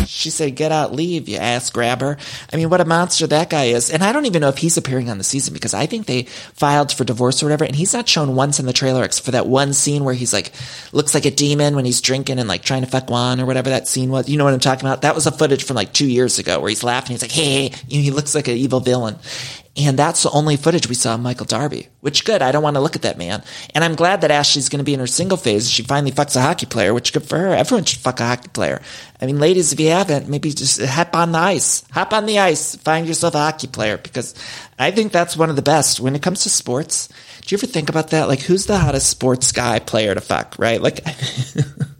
She 0.07 0.29
said, 0.29 0.55
get 0.55 0.71
out, 0.71 0.93
leave, 0.93 1.27
you 1.27 1.37
ass 1.37 1.69
grabber. 1.69 2.17
I 2.51 2.55
mean, 2.55 2.69
what 2.69 2.81
a 2.81 2.85
monster 2.85 3.27
that 3.27 3.49
guy 3.49 3.65
is. 3.65 3.89
And 3.89 4.03
I 4.03 4.11
don't 4.11 4.25
even 4.25 4.41
know 4.41 4.49
if 4.49 4.57
he's 4.57 4.77
appearing 4.77 5.09
on 5.09 5.17
the 5.17 5.23
season 5.23 5.53
because 5.53 5.73
I 5.73 5.85
think 5.85 6.05
they 6.05 6.23
filed 6.23 6.91
for 6.91 7.03
divorce 7.03 7.41
or 7.41 7.47
whatever. 7.47 7.65
And 7.65 7.75
he's 7.75 7.93
not 7.93 8.07
shown 8.07 8.35
once 8.35 8.59
in 8.59 8.65
the 8.65 8.73
trailer 8.73 9.03
except 9.03 9.25
for 9.25 9.31
that 9.31 9.47
one 9.47 9.73
scene 9.73 10.03
where 10.03 10.13
he's 10.13 10.33
like, 10.33 10.51
looks 10.91 11.13
like 11.13 11.25
a 11.25 11.31
demon 11.31 11.75
when 11.75 11.85
he's 11.85 12.01
drinking 12.01 12.39
and 12.39 12.47
like 12.47 12.63
trying 12.63 12.81
to 12.81 12.89
fuck 12.89 13.09
Juan 13.09 13.39
or 13.39 13.45
whatever 13.45 13.69
that 13.69 13.87
scene 13.87 14.09
was. 14.09 14.29
You 14.29 14.37
know 14.37 14.43
what 14.43 14.53
I'm 14.53 14.59
talking 14.59 14.85
about? 14.85 15.01
That 15.01 15.15
was 15.15 15.27
a 15.27 15.31
footage 15.31 15.63
from 15.63 15.75
like 15.75 15.93
two 15.93 16.09
years 16.09 16.39
ago 16.39 16.59
where 16.59 16.69
he's 16.69 16.83
laughing. 16.83 17.13
He's 17.13 17.21
like, 17.21 17.31
hey, 17.31 17.71
you 17.87 17.97
know, 17.97 18.03
he 18.03 18.11
looks 18.11 18.35
like 18.35 18.47
an 18.47 18.57
evil 18.57 18.79
villain. 18.79 19.17
And 19.77 19.99
that's 19.99 20.23
the 20.23 20.31
only 20.31 20.55
footage 20.55 20.87
we 20.87 20.95
saw 20.95 21.15
of 21.15 21.19
Michael 21.19 21.45
Darby, 21.45 21.89
which 21.99 22.23
good. 22.23 22.41
I 22.41 22.53
don't 22.53 22.63
want 22.63 22.77
to 22.77 22.79
look 22.79 22.95
at 22.95 23.01
that 23.01 23.17
man. 23.17 23.43
And 23.73 23.83
I'm 23.83 23.95
glad 23.95 24.21
that 24.21 24.31
Ashley's 24.31 24.69
going 24.69 24.79
to 24.79 24.85
be 24.85 24.93
in 24.93 25.01
her 25.01 25.07
single 25.07 25.37
phase. 25.37 25.69
She 25.69 25.83
finally 25.83 26.13
fucks 26.13 26.37
a 26.37 26.41
hockey 26.41 26.65
player, 26.65 26.93
which 26.93 27.11
good 27.11 27.25
for 27.25 27.37
her. 27.37 27.53
Everyone 27.53 27.83
should 27.83 27.99
fuck 27.99 28.21
a 28.21 28.25
hockey 28.25 28.47
player. 28.47 28.81
I 29.21 29.25
mean, 29.25 29.37
ladies, 29.37 29.73
if 29.73 29.79
you 29.81 29.89
haven't, 29.89 30.29
maybe 30.29 30.51
just 30.51 30.81
hop 30.81 31.13
on 31.13 31.33
the 31.33 31.39
ice. 31.39 31.83
Hop 31.91 32.13
on 32.13 32.25
the 32.25 32.39
ice. 32.39 32.75
Find 32.77 33.05
yourself 33.05 33.35
a 33.35 33.39
hockey 33.39 33.67
player 33.67 33.97
because 33.97 34.33
I 34.79 34.91
think 34.91 35.11
that's 35.11 35.35
one 35.35 35.49
of 35.49 35.57
the 35.57 35.61
best 35.61 35.99
when 35.99 36.15
it 36.15 36.21
comes 36.21 36.43
to 36.43 36.49
sports. 36.49 37.09
Do 37.41 37.53
you 37.53 37.59
ever 37.59 37.67
think 37.67 37.89
about 37.89 38.11
that? 38.11 38.29
Like, 38.29 38.39
who's 38.39 38.67
the 38.67 38.77
hottest 38.77 39.09
sports 39.09 39.51
guy 39.51 39.79
player 39.79 40.15
to 40.15 40.21
fuck, 40.21 40.55
right? 40.57 40.81
Like, 40.81 41.05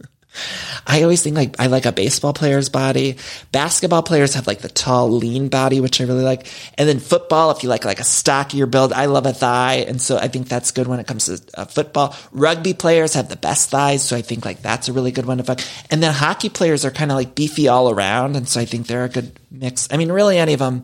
I 0.86 1.02
always 1.02 1.22
think 1.22 1.36
like 1.36 1.58
I 1.58 1.66
like 1.66 1.86
a 1.86 1.92
baseball 1.92 2.32
player's 2.32 2.68
body. 2.68 3.16
Basketball 3.52 4.02
players 4.02 4.34
have 4.34 4.46
like 4.46 4.60
the 4.60 4.68
tall, 4.68 5.10
lean 5.10 5.48
body, 5.48 5.80
which 5.80 6.00
I 6.00 6.04
really 6.04 6.24
like. 6.24 6.46
And 6.78 6.88
then 6.88 6.98
football, 6.98 7.50
if 7.50 7.62
you 7.62 7.68
like 7.68 7.84
like 7.84 8.00
a 8.00 8.04
stockier 8.04 8.66
build, 8.66 8.92
I 8.92 9.06
love 9.06 9.26
a 9.26 9.32
thigh, 9.32 9.84
and 9.88 10.00
so 10.00 10.16
I 10.16 10.28
think 10.28 10.48
that's 10.48 10.70
good 10.70 10.86
when 10.86 11.00
it 11.00 11.06
comes 11.06 11.26
to 11.26 11.40
uh, 11.60 11.64
football. 11.64 12.14
Rugby 12.32 12.74
players 12.74 13.14
have 13.14 13.28
the 13.28 13.36
best 13.36 13.70
thighs, 13.70 14.02
so 14.02 14.16
I 14.16 14.22
think 14.22 14.44
like 14.44 14.62
that's 14.62 14.88
a 14.88 14.92
really 14.92 15.12
good 15.12 15.26
one 15.26 15.38
to 15.38 15.44
fuck. 15.44 15.60
And 15.90 16.02
then 16.02 16.12
hockey 16.12 16.48
players 16.48 16.84
are 16.84 16.90
kind 16.90 17.10
of 17.10 17.16
like 17.16 17.34
beefy 17.34 17.68
all 17.68 17.90
around, 17.90 18.36
and 18.36 18.48
so 18.48 18.60
I 18.60 18.64
think 18.64 18.86
they're 18.86 19.04
a 19.04 19.08
good 19.08 19.38
mix. 19.50 19.88
I 19.90 19.96
mean, 19.96 20.12
really, 20.12 20.38
any 20.38 20.52
of 20.52 20.60
them 20.60 20.82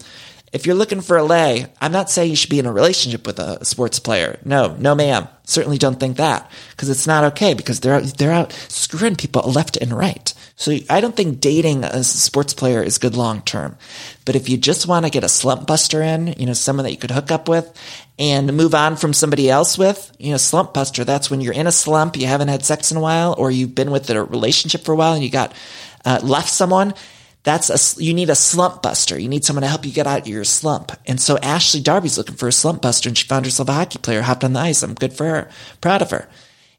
if 0.53 0.67
you're 0.67 0.75
looking 0.75 1.01
for 1.01 1.17
a 1.17 1.25
lay, 1.25 1.67
I'm 1.81 1.93
not 1.93 2.11
saying 2.11 2.29
you 2.29 2.37
should 2.37 2.51
be 2.51 2.59
in 2.59 2.67
a 2.67 2.73
relationship 2.73 3.27
with 3.27 3.39
a 3.39 3.65
sports 3.65 3.99
player. 3.99 4.39
No, 4.45 4.77
no, 4.79 4.95
ma'am. 4.95 5.27
Certainly 5.45 5.79
don't 5.79 5.99
think 5.99 6.19
that 6.19 6.51
because 6.71 6.91
it's 6.91 7.07
not 7.07 7.25
okay 7.33 7.55
because 7.55 7.81
they're 7.81 8.01
they're 8.01 8.33
out 8.33 8.53
screwing 8.69 9.17
people 9.17 9.43
left 9.43 9.77
and 9.79 9.93
right. 9.93 10.33
So 10.57 10.77
I 10.89 11.01
don't 11.01 11.17
think 11.17 11.41
dating 11.41 11.85
a 11.85 12.05
sports 12.05 12.55
player 12.55 12.83
is 12.83 12.99
good 12.99 13.17
long 13.17 13.41
term. 13.43 13.77
But 14.25 14.37
if 14.37 14.49
you 14.49 14.59
just 14.59 14.87
want 14.87 15.07
to 15.07 15.11
get 15.11 15.25
a 15.25 15.29
slump 15.29 15.67
buster 15.67 16.03
in, 16.03 16.35
you 16.39 16.47
know, 16.47 16.53
someone 16.53 16.85
that 16.85 16.93
you 16.93 16.99
could 16.99 17.11
hook 17.11 17.33
up 17.33 17.49
with 17.49 17.73
and 18.19 18.53
move 18.53 18.75
on 18.75 18.97
from 18.97 19.15
somebody 19.15 19.51
else 19.51 19.77
with, 19.79 20.15
you 20.19 20.31
know, 20.31 20.37
slump 20.37 20.75
buster, 20.75 21.05
that's 21.05 21.31
when 21.31 21.41
you're 21.41 21.55
in 21.55 21.67
a 21.67 21.73
slump, 21.73 22.17
you 22.17 22.27
haven't 22.27 22.49
had 22.49 22.65
sex 22.65 22.91
in 22.91 22.99
a 22.99 23.01
while, 23.01 23.35
or 23.39 23.51
you've 23.51 23.75
been 23.75 23.91
with 23.91 24.09
a 24.11 24.23
relationship 24.23 24.85
for 24.85 24.93
a 24.93 24.97
while 24.97 25.15
and 25.15 25.25
you 25.25 25.31
got 25.31 25.53
uh, 26.05 26.21
left 26.23 26.51
someone 26.51 26.95
that's 27.45 27.71
a, 27.71 28.03
you 28.03 28.15
need 28.15 28.31
a 28.31 28.35
slump 28.35 28.83
buster. 28.83 29.19
You 29.19 29.29
need 29.29 29.45
someone 29.45 29.63
to 29.63 29.69
help 29.69 29.85
you 29.85 29.93
get 29.93 30.07
out 30.07 30.21
of 30.21 30.29
your 30.29 30.45
slump. 30.45 30.93
And 31.07 31.21
so 31.21 31.39
Ashley 31.39 31.81
Darby's 31.81 32.17
looking 32.17 32.37
for 32.37 32.49
a 32.49 32.53
slump 32.53 32.83
buster 32.83 33.09
and 33.09 33.19
she 33.19 33.27
found 33.27 33.45
herself 33.45 33.69
a 33.69 33.73
hockey 33.73 33.99
player, 33.99 34.23
hopped 34.23 34.45
on 34.45 34.53
the 34.53 34.61
ice. 34.61 34.83
I'm 34.83 34.95
good 34.95 35.13
for 35.13 35.25
her. 35.25 35.51
Proud 35.81 36.03
of 36.03 36.11
her. 36.11 36.29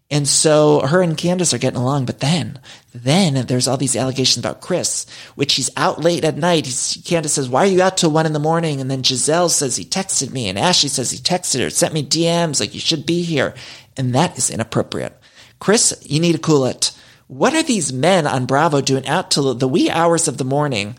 And 0.10 0.28
so 0.28 0.82
her 0.82 1.02
and 1.02 1.18
Candiace 1.18 1.54
are 1.54 1.58
getting 1.58 1.80
along. 1.80 2.06
But 2.06 2.20
then, 2.20 2.60
then 2.94 3.48
there's 3.48 3.68
all 3.68 3.78
these 3.78 3.96
allegations 3.96 4.46
about 4.46 4.62
Chris, 4.62 5.06
which 5.36 5.56
he's 5.56 5.72
out 5.76 6.02
late 6.02 6.24
at 6.24 6.38
night. 6.38 6.66
He's, 6.66 7.02
Candiace 7.04 7.34
says, 7.34 7.50
why 7.50 7.64
are 7.64 7.68
you 7.70 7.82
out 7.82 7.98
till 7.98 8.12
one 8.12 8.26
in 8.26 8.34
the 8.34 8.40
morning? 8.40 8.80
And 8.80 8.90
then 8.90 9.02
Gizelle 9.02 9.50
says 9.50 9.76
he 9.76 9.84
texted 9.84 10.32
me 10.32 10.48
and 10.48 10.58
Ashley 10.58 10.90
says 10.90 11.12
he 11.12 11.18
texted 11.18 11.62
her, 11.62 11.70
sent 11.70 11.94
me 11.94 12.06
DMs 12.06 12.60
like 12.60 12.74
you 12.74 12.80
should 12.80 13.06
be 13.06 13.24
here. 13.24 13.54
And 13.98 14.14
that 14.16 14.38
is 14.38 14.50
inappropriate. 14.50 15.20
Chris, 15.60 16.02
you 16.06 16.20
need 16.20 16.34
to 16.34 16.40
cool 16.40 16.66
it 16.66 16.92
what 17.34 17.56
are 17.56 17.64
these 17.64 17.92
men 17.92 18.28
on 18.28 18.46
Bravo 18.46 18.80
doing 18.82 19.08
out 19.08 19.32
till 19.32 19.54
the 19.56 19.68
wee 19.68 19.90
hours 19.90 20.28
of 20.28 20.38
the 20.38 20.44
morning? 20.44 20.96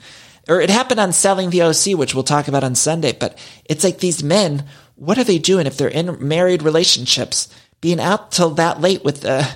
Or 0.48 0.60
it 0.60 0.68
happened 0.68 1.00
on 1.00 1.12
Selling 1.12 1.50
the 1.50 1.62
OC, 1.62 1.98
which 1.98 2.14
we'll 2.14 2.24
talk 2.24 2.48
about 2.48 2.64
on 2.64 2.74
Sunday, 2.74 3.12
but 3.12 3.38
it's 3.64 3.84
like 3.84 3.98
these 3.98 4.22
men, 4.22 4.64
what 4.96 5.16
are 5.16 5.24
they 5.24 5.38
doing 5.38 5.66
if 5.66 5.76
they're 5.76 5.88
in 5.88 6.26
married 6.26 6.62
relationships, 6.62 7.48
being 7.80 8.00
out 8.00 8.32
till 8.32 8.50
that 8.50 8.80
late 8.80 9.04
with 9.04 9.22
the, 9.22 9.48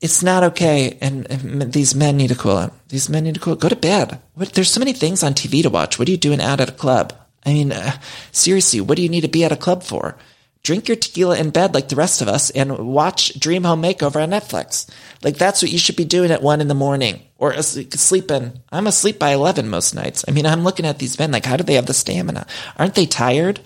it's 0.00 0.22
not 0.22 0.42
okay. 0.42 0.98
And, 1.00 1.30
and, 1.30 1.72
these 1.72 1.94
men 1.94 2.16
need 2.16 2.28
to 2.28 2.34
cool 2.34 2.58
it. 2.58 2.72
These 2.88 3.08
men 3.08 3.24
need 3.24 3.34
to 3.34 3.40
cool. 3.40 3.56
Go 3.56 3.68
to 3.68 3.76
bed. 3.76 4.20
What, 4.34 4.52
there's 4.52 4.70
so 4.70 4.80
many 4.80 4.92
things 4.92 5.22
on 5.22 5.34
TV 5.34 5.62
to 5.62 5.70
watch. 5.70 5.98
What 5.98 6.08
are 6.08 6.10
you 6.10 6.16
doing 6.16 6.40
out 6.40 6.60
at 6.60 6.68
a 6.68 6.72
club? 6.72 7.12
I 7.46 7.52
mean, 7.52 7.72
uh, 7.72 7.92
seriously, 8.32 8.80
what 8.80 8.96
do 8.96 9.02
you 9.02 9.08
need 9.08 9.22
to 9.22 9.28
be 9.28 9.44
at 9.44 9.52
a 9.52 9.56
club 9.56 9.82
for? 9.82 10.16
Drink 10.62 10.88
your 10.88 10.96
tequila 10.96 11.38
in 11.38 11.50
bed 11.50 11.74
like 11.74 11.88
the 11.88 11.96
rest 11.96 12.20
of 12.20 12.28
us 12.28 12.50
and 12.50 12.78
watch 12.78 13.38
Dream 13.38 13.64
Home 13.64 13.82
Makeover 13.82 14.22
on 14.22 14.30
Netflix. 14.30 14.88
Like 15.22 15.36
that's 15.36 15.62
what 15.62 15.72
you 15.72 15.78
should 15.78 15.96
be 15.96 16.04
doing 16.04 16.30
at 16.30 16.42
one 16.42 16.60
in 16.60 16.68
the 16.68 16.74
morning 16.74 17.22
or 17.38 17.60
sleeping. 17.62 18.60
I'm 18.70 18.86
asleep 18.86 19.18
by 19.18 19.30
11 19.30 19.68
most 19.68 19.94
nights. 19.94 20.24
I 20.28 20.32
mean, 20.32 20.46
I'm 20.46 20.64
looking 20.64 20.86
at 20.86 20.98
these 20.98 21.18
men 21.18 21.32
like, 21.32 21.46
how 21.46 21.56
do 21.56 21.64
they 21.64 21.74
have 21.74 21.86
the 21.86 21.94
stamina? 21.94 22.46
Aren't 22.76 22.94
they 22.94 23.06
tired? 23.06 23.60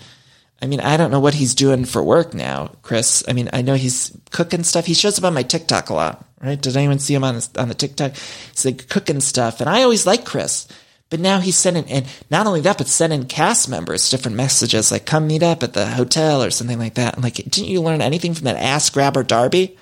I 0.61 0.65
mean, 0.65 0.79
I 0.79 0.95
don't 0.95 1.11
know 1.11 1.19
what 1.19 1.33
he's 1.33 1.55
doing 1.55 1.83
for 1.83 2.01
work 2.01 2.33
now, 2.33 2.71
Chris. 2.83 3.21
I 3.27 3.33
mean, 3.33 3.49
I 3.51 3.61
know 3.61 3.75
he's 3.75 4.17
cooking 4.31 4.63
stuff. 4.63 4.85
He 4.85 4.93
shows 4.93 5.17
up 5.17 5.25
on 5.25 5.33
my 5.33 5.43
TikTok 5.43 5.89
a 5.89 5.93
lot, 5.93 6.25
right? 6.41 6.59
Did 6.59 6.77
anyone 6.77 6.99
see 6.99 7.13
him 7.13 7.25
on, 7.25 7.41
on 7.57 7.67
the 7.67 7.75
TikTok? 7.75 8.13
He's 8.13 8.63
like 8.63 8.87
cooking 8.87 9.19
stuff. 9.19 9.59
And 9.59 9.69
I 9.69 9.83
always 9.83 10.05
like 10.05 10.23
Chris. 10.23 10.69
But 11.13 11.19
now 11.19 11.41
he's 11.41 11.55
sending, 11.55 11.85
and 11.91 12.07
not 12.31 12.47
only 12.47 12.61
that, 12.61 12.79
but 12.79 12.87
sending 12.87 13.25
cast 13.25 13.69
members 13.69 14.09
different 14.09 14.35
messages 14.35 14.91
like, 14.91 15.05
come 15.05 15.27
meet 15.27 15.43
up 15.43 15.61
at 15.61 15.73
the 15.73 15.85
hotel 15.85 16.41
or 16.41 16.49
something 16.49 16.79
like 16.79 16.95
that. 16.95 17.15
I'm 17.15 17.21
like, 17.21 17.35
didn't 17.35 17.67
you 17.67 17.83
learn 17.83 18.01
anything 18.01 18.33
from 18.33 18.45
that 18.45 18.55
ass 18.55 18.89
grabber 18.89 19.21
Darby? 19.21 19.77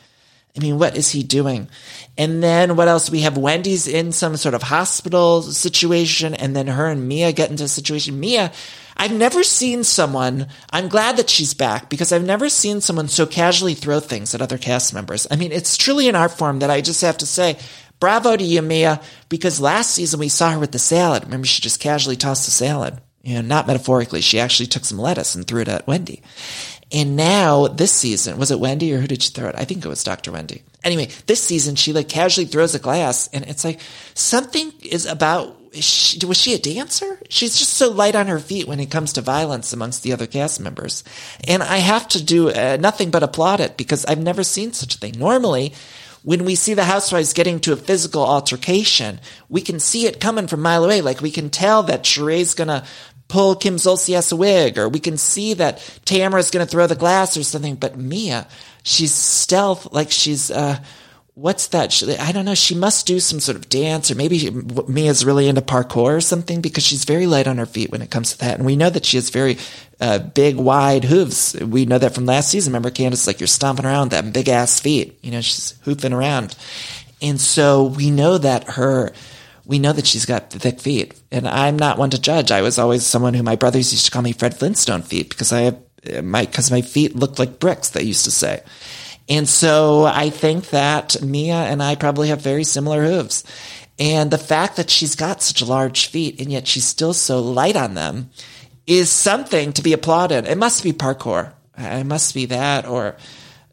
I 0.58 0.60
mean, 0.60 0.78
what 0.78 0.98
is 0.98 1.12
he 1.12 1.24
doing? 1.24 1.70
And 2.18 2.44
then 2.44 2.76
what 2.76 2.90
else? 2.90 3.10
We 3.10 3.22
have 3.22 3.38
Wendy's 3.38 3.88
in 3.88 4.12
some 4.12 4.36
sort 4.36 4.56
of 4.56 4.64
hospital 4.64 5.42
situation, 5.42 6.34
and 6.34 6.54
then 6.54 6.68
her 6.68 6.88
and 6.88 7.08
Mia 7.08 7.32
get 7.32 7.50
into 7.50 7.64
a 7.64 7.70
situation. 7.70 8.20
Mia, 8.20 8.52
I've 8.98 9.14
never 9.14 9.42
seen 9.42 9.86
someone, 9.86 10.48
I'm 10.70 10.90
glad 10.90 11.16
that 11.16 11.30
she's 11.30 11.54
back 11.54 11.90
because 11.90 12.12
I've 12.12 12.26
never 12.26 12.50
seen 12.50 12.82
someone 12.82 13.08
so 13.08 13.26
casually 13.26 13.74
throw 13.74 14.02
things 14.02 14.36
at 14.36 14.42
other 14.42 14.58
cast 14.58 14.94
members. 14.94 15.28
I 15.32 15.38
mean, 15.38 15.54
it's 15.54 15.78
truly 15.78 16.10
an 16.10 16.16
art 16.18 16.32
form 16.32 16.60
that 16.60 16.70
I 16.70 16.82
just 16.82 17.00
have 17.04 17.20
to 17.20 17.26
say, 17.26 17.58
Bravo 18.02 18.36
to 18.36 18.44
you, 18.44 18.62
Mia, 18.62 19.00
because 19.30 19.62
last 19.62 19.92
season 19.92 20.20
we 20.20 20.28
saw 20.28 20.52
her 20.52 20.60
with 20.60 20.74
the 20.74 20.80
salad. 20.80 21.24
Remember, 21.24 21.48
she 21.48 21.62
just 21.62 21.80
casually 21.80 22.18
tossed 22.18 22.46
the 22.46 22.52
salad. 22.52 23.00
You 23.24 23.36
know, 23.36 23.42
not 23.42 23.68
metaphorically. 23.68 24.22
She 24.22 24.40
actually 24.40 24.66
took 24.66 24.84
some 24.84 24.98
lettuce 24.98 25.36
and 25.36 25.48
threw 25.48 25.62
it 25.62 25.68
at 25.68 25.86
Wendy. 25.88 26.24
And 26.92 27.16
now 27.16 27.68
this 27.68 27.92
season, 27.92 28.38
was 28.40 28.50
it 28.50 28.60
Wendy 28.60 28.92
or 28.94 29.00
who 29.00 29.08
did 29.08 29.22
she 29.22 29.30
throw 29.30 29.48
it? 29.48 29.56
I 29.56 29.66
think 29.66 29.86
it 29.86 29.88
was 29.88 30.04
Dr. 30.04 30.32
Wendy. 30.32 30.64
Anyway, 30.84 31.10
this 31.28 31.42
season 31.42 31.76
she 31.76 31.94
like 31.94 32.10
casually 32.10 32.48
throws 32.48 32.74
a 32.74 32.80
glass 32.80 33.30
and 33.32 33.46
it's 33.46 33.64
like 33.64 33.80
something 34.16 34.74
is 34.82 35.06
about, 35.06 35.56
she, 35.74 36.26
was 36.26 36.38
she 36.42 36.56
a 36.56 36.58
dancer? 36.58 37.20
She's 37.30 37.60
just 37.60 37.76
so 37.76 37.92
light 37.92 38.16
on 38.16 38.28
her 38.28 38.40
feet 38.40 38.68
when 38.68 38.80
it 38.80 38.92
comes 38.92 39.14
to 39.14 39.22
violence 39.22 39.72
amongst 39.72 40.02
the 40.02 40.12
other 40.12 40.28
cast 40.28 40.60
members. 40.60 41.04
And 41.48 41.62
I 41.62 41.78
have 41.78 42.08
to 42.10 42.24
do 42.24 42.50
uh, 42.50 42.78
nothing 42.80 43.12
but 43.12 43.24
applaud 43.24 43.60
it 43.60 43.78
because 43.78 44.04
I've 44.06 44.20
never 44.20 44.44
seen 44.44 44.74
such 44.74 44.96
a 44.96 44.98
thing. 44.98 45.18
Normally, 45.18 45.74
when 46.24 46.46
we 46.46 46.56
see 46.56 46.74
the 46.74 46.84
housewives 46.84 47.34
getting 47.34 47.60
to 47.62 47.74
a 47.74 47.78
physical 47.78 48.24
altercation, 48.24 49.20
we 49.50 49.62
can 49.62 49.80
see 49.80 50.06
it 50.06 50.20
coming 50.20 50.48
from 50.48 50.60
a 50.60 50.64
mile 50.64 50.86
away. 50.86 51.02
Like 51.02 51.22
we 51.22 51.32
can 51.32 51.50
tell 51.50 51.84
that 51.84 52.04
Sheree's 52.04 52.54
gonna 52.54 52.86
pull 53.28 53.56
Kim 53.56 53.78
Zolciak's 53.78 54.34
wig, 54.34 54.78
or 54.78 54.90
we 54.90 55.00
can 55.00 55.18
see 55.18 55.54
that 55.56 55.78
Tamara's 56.06 56.52
gonna 56.52 56.66
throw 56.66 56.86
the 56.86 56.96
glass 56.96 57.38
or 57.38 57.44
something. 57.44 57.76
But 57.76 57.98
Mia, 57.98 58.48
she's 58.84 59.14
stealth, 59.14 59.92
like 59.94 60.12
she's, 60.12 60.52
uh, 60.52 60.80
what's 61.42 61.68
that? 61.68 62.04
I 62.20 62.32
don't 62.32 62.46
know. 62.46 62.54
She 62.54 62.76
must 62.76 63.08
do 63.08 63.20
some 63.20 63.40
sort 63.40 63.56
of 63.56 63.68
dance, 63.68 64.12
or 64.12 64.16
maybe 64.16 64.52
Mia's 64.52 65.26
really 65.26 65.48
into 65.48 65.62
parkour 65.62 66.16
or 66.16 66.22
something 66.22 66.62
because 66.62 66.86
she's 66.86 67.04
very 67.04 67.26
light 67.26 67.48
on 67.48 67.58
her 67.58 67.66
feet 67.66 67.92
when 67.92 68.04
it 68.04 68.12
comes 68.12 68.32
to 68.32 68.38
that. 68.40 68.58
And 68.58 68.66
we 68.66 68.76
know 68.76 68.92
that 68.92 69.06
she 69.06 69.18
has 69.18 69.32
very 69.32 69.58
uh, 70.00 70.20
big, 70.20 70.58
wide 70.58 71.04
hooves. 71.04 71.56
We 71.60 71.86
know 71.86 71.98
that 71.98 72.14
from 72.14 72.28
last 72.28 72.50
season. 72.50 72.72
Remember, 72.72 72.92
Candiace, 72.92 73.26
like 73.26 73.40
you're 73.40 73.48
stomping 73.48 73.86
around 73.86 74.12
that 74.12 74.32
big 74.32 74.50
ass 74.50 74.80
feet. 74.80 75.18
You 75.24 75.32
know, 75.32 75.42
she's 75.42 75.74
hoofing 75.82 76.14
around. 76.14 76.56
And 77.24 77.42
so 77.42 77.86
we 77.86 78.12
know 78.12 78.38
that 78.38 78.66
her, 78.72 79.12
we 79.66 79.80
know 79.80 79.94
that 79.94 80.06
she's 80.06 80.26
got 80.26 80.52
thick 80.52 80.80
feet. 80.80 81.20
And 81.32 81.48
I'm 81.48 81.78
not 81.78 81.98
one 81.98 82.12
to 82.12 82.22
judge. 82.22 82.52
I 82.52 82.62
was 82.62 82.78
always 82.78 83.06
someone 83.06 83.34
who 83.34 83.44
my 83.44 83.56
brothers 83.56 83.92
used 83.92 84.06
to 84.06 84.12
call 84.12 84.22
me 84.22 84.34
Fred 84.34 84.58
Flintstone 84.58 85.02
feet 85.02 85.30
because 85.30 85.52
I 85.52 85.62
have 85.62 85.80
my, 86.24 86.46
cause 86.46 86.70
my 86.70 86.82
feet 86.82 87.16
looked 87.16 87.40
like 87.40 87.60
bricks, 87.60 87.90
they 87.90 88.04
used 88.04 88.26
to 88.26 88.32
say. 88.32 88.62
And 89.32 89.48
so 89.48 90.04
I 90.04 90.30
think 90.30 90.72
that 90.72 91.22
Mia 91.22 91.56
and 91.56 91.82
I 91.82 91.96
probably 91.96 92.28
have 92.28 92.42
very 92.42 92.66
similar 92.66 93.02
hooves. 93.02 93.46
And 93.98 94.30
the 94.30 94.38
fact 94.38 94.76
that 94.76 94.90
she's 94.90 95.16
got 95.16 95.42
such 95.42 95.62
large 95.62 96.08
feet 96.08 96.42
and 96.42 96.52
yet 96.52 96.68
she's 96.68 96.84
still 96.84 97.14
so 97.14 97.40
light 97.40 97.78
on 97.78 97.94
them 97.94 98.30
is 98.86 99.10
something 99.10 99.72
to 99.72 99.82
be 99.82 99.94
applauded. 99.94 100.46
It 100.48 100.58
must 100.58 100.84
be 100.84 100.92
parkour. 100.92 101.54
It 101.78 102.06
must 102.06 102.34
be 102.34 102.48
that, 102.48 102.86
or 102.86 103.16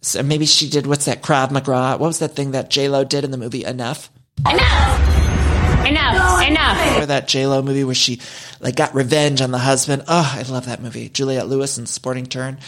so 0.00 0.22
maybe 0.22 0.46
she 0.46 0.70
did 0.70 0.86
what's 0.86 1.06
that 1.06 1.22
Krav 1.22 1.50
Maga? 1.50 1.98
What 1.98 2.06
was 2.06 2.20
that 2.20 2.36
thing 2.36 2.52
that 2.52 2.70
J 2.70 2.88
Lo 2.88 3.02
did 3.02 3.24
in 3.24 3.32
the 3.32 3.36
movie 3.36 3.64
Enough? 3.64 4.10
Enough. 4.48 5.86
Enough. 5.88 6.46
Enough. 6.46 6.98
Or 6.98 7.06
that 7.06 7.26
J 7.26 7.48
Lo 7.48 7.62
movie 7.62 7.82
where 7.82 7.96
she 7.96 8.20
like 8.60 8.76
got 8.76 8.94
revenge 8.94 9.40
on 9.40 9.50
the 9.50 9.58
husband. 9.58 10.04
Oh, 10.06 10.32
I 10.36 10.42
love 10.42 10.66
that 10.66 10.80
movie. 10.80 11.08
Juliette 11.08 11.48
Lewis 11.48 11.78
in 11.78 11.86
Sporting 11.86 12.26
Turn. 12.26 12.58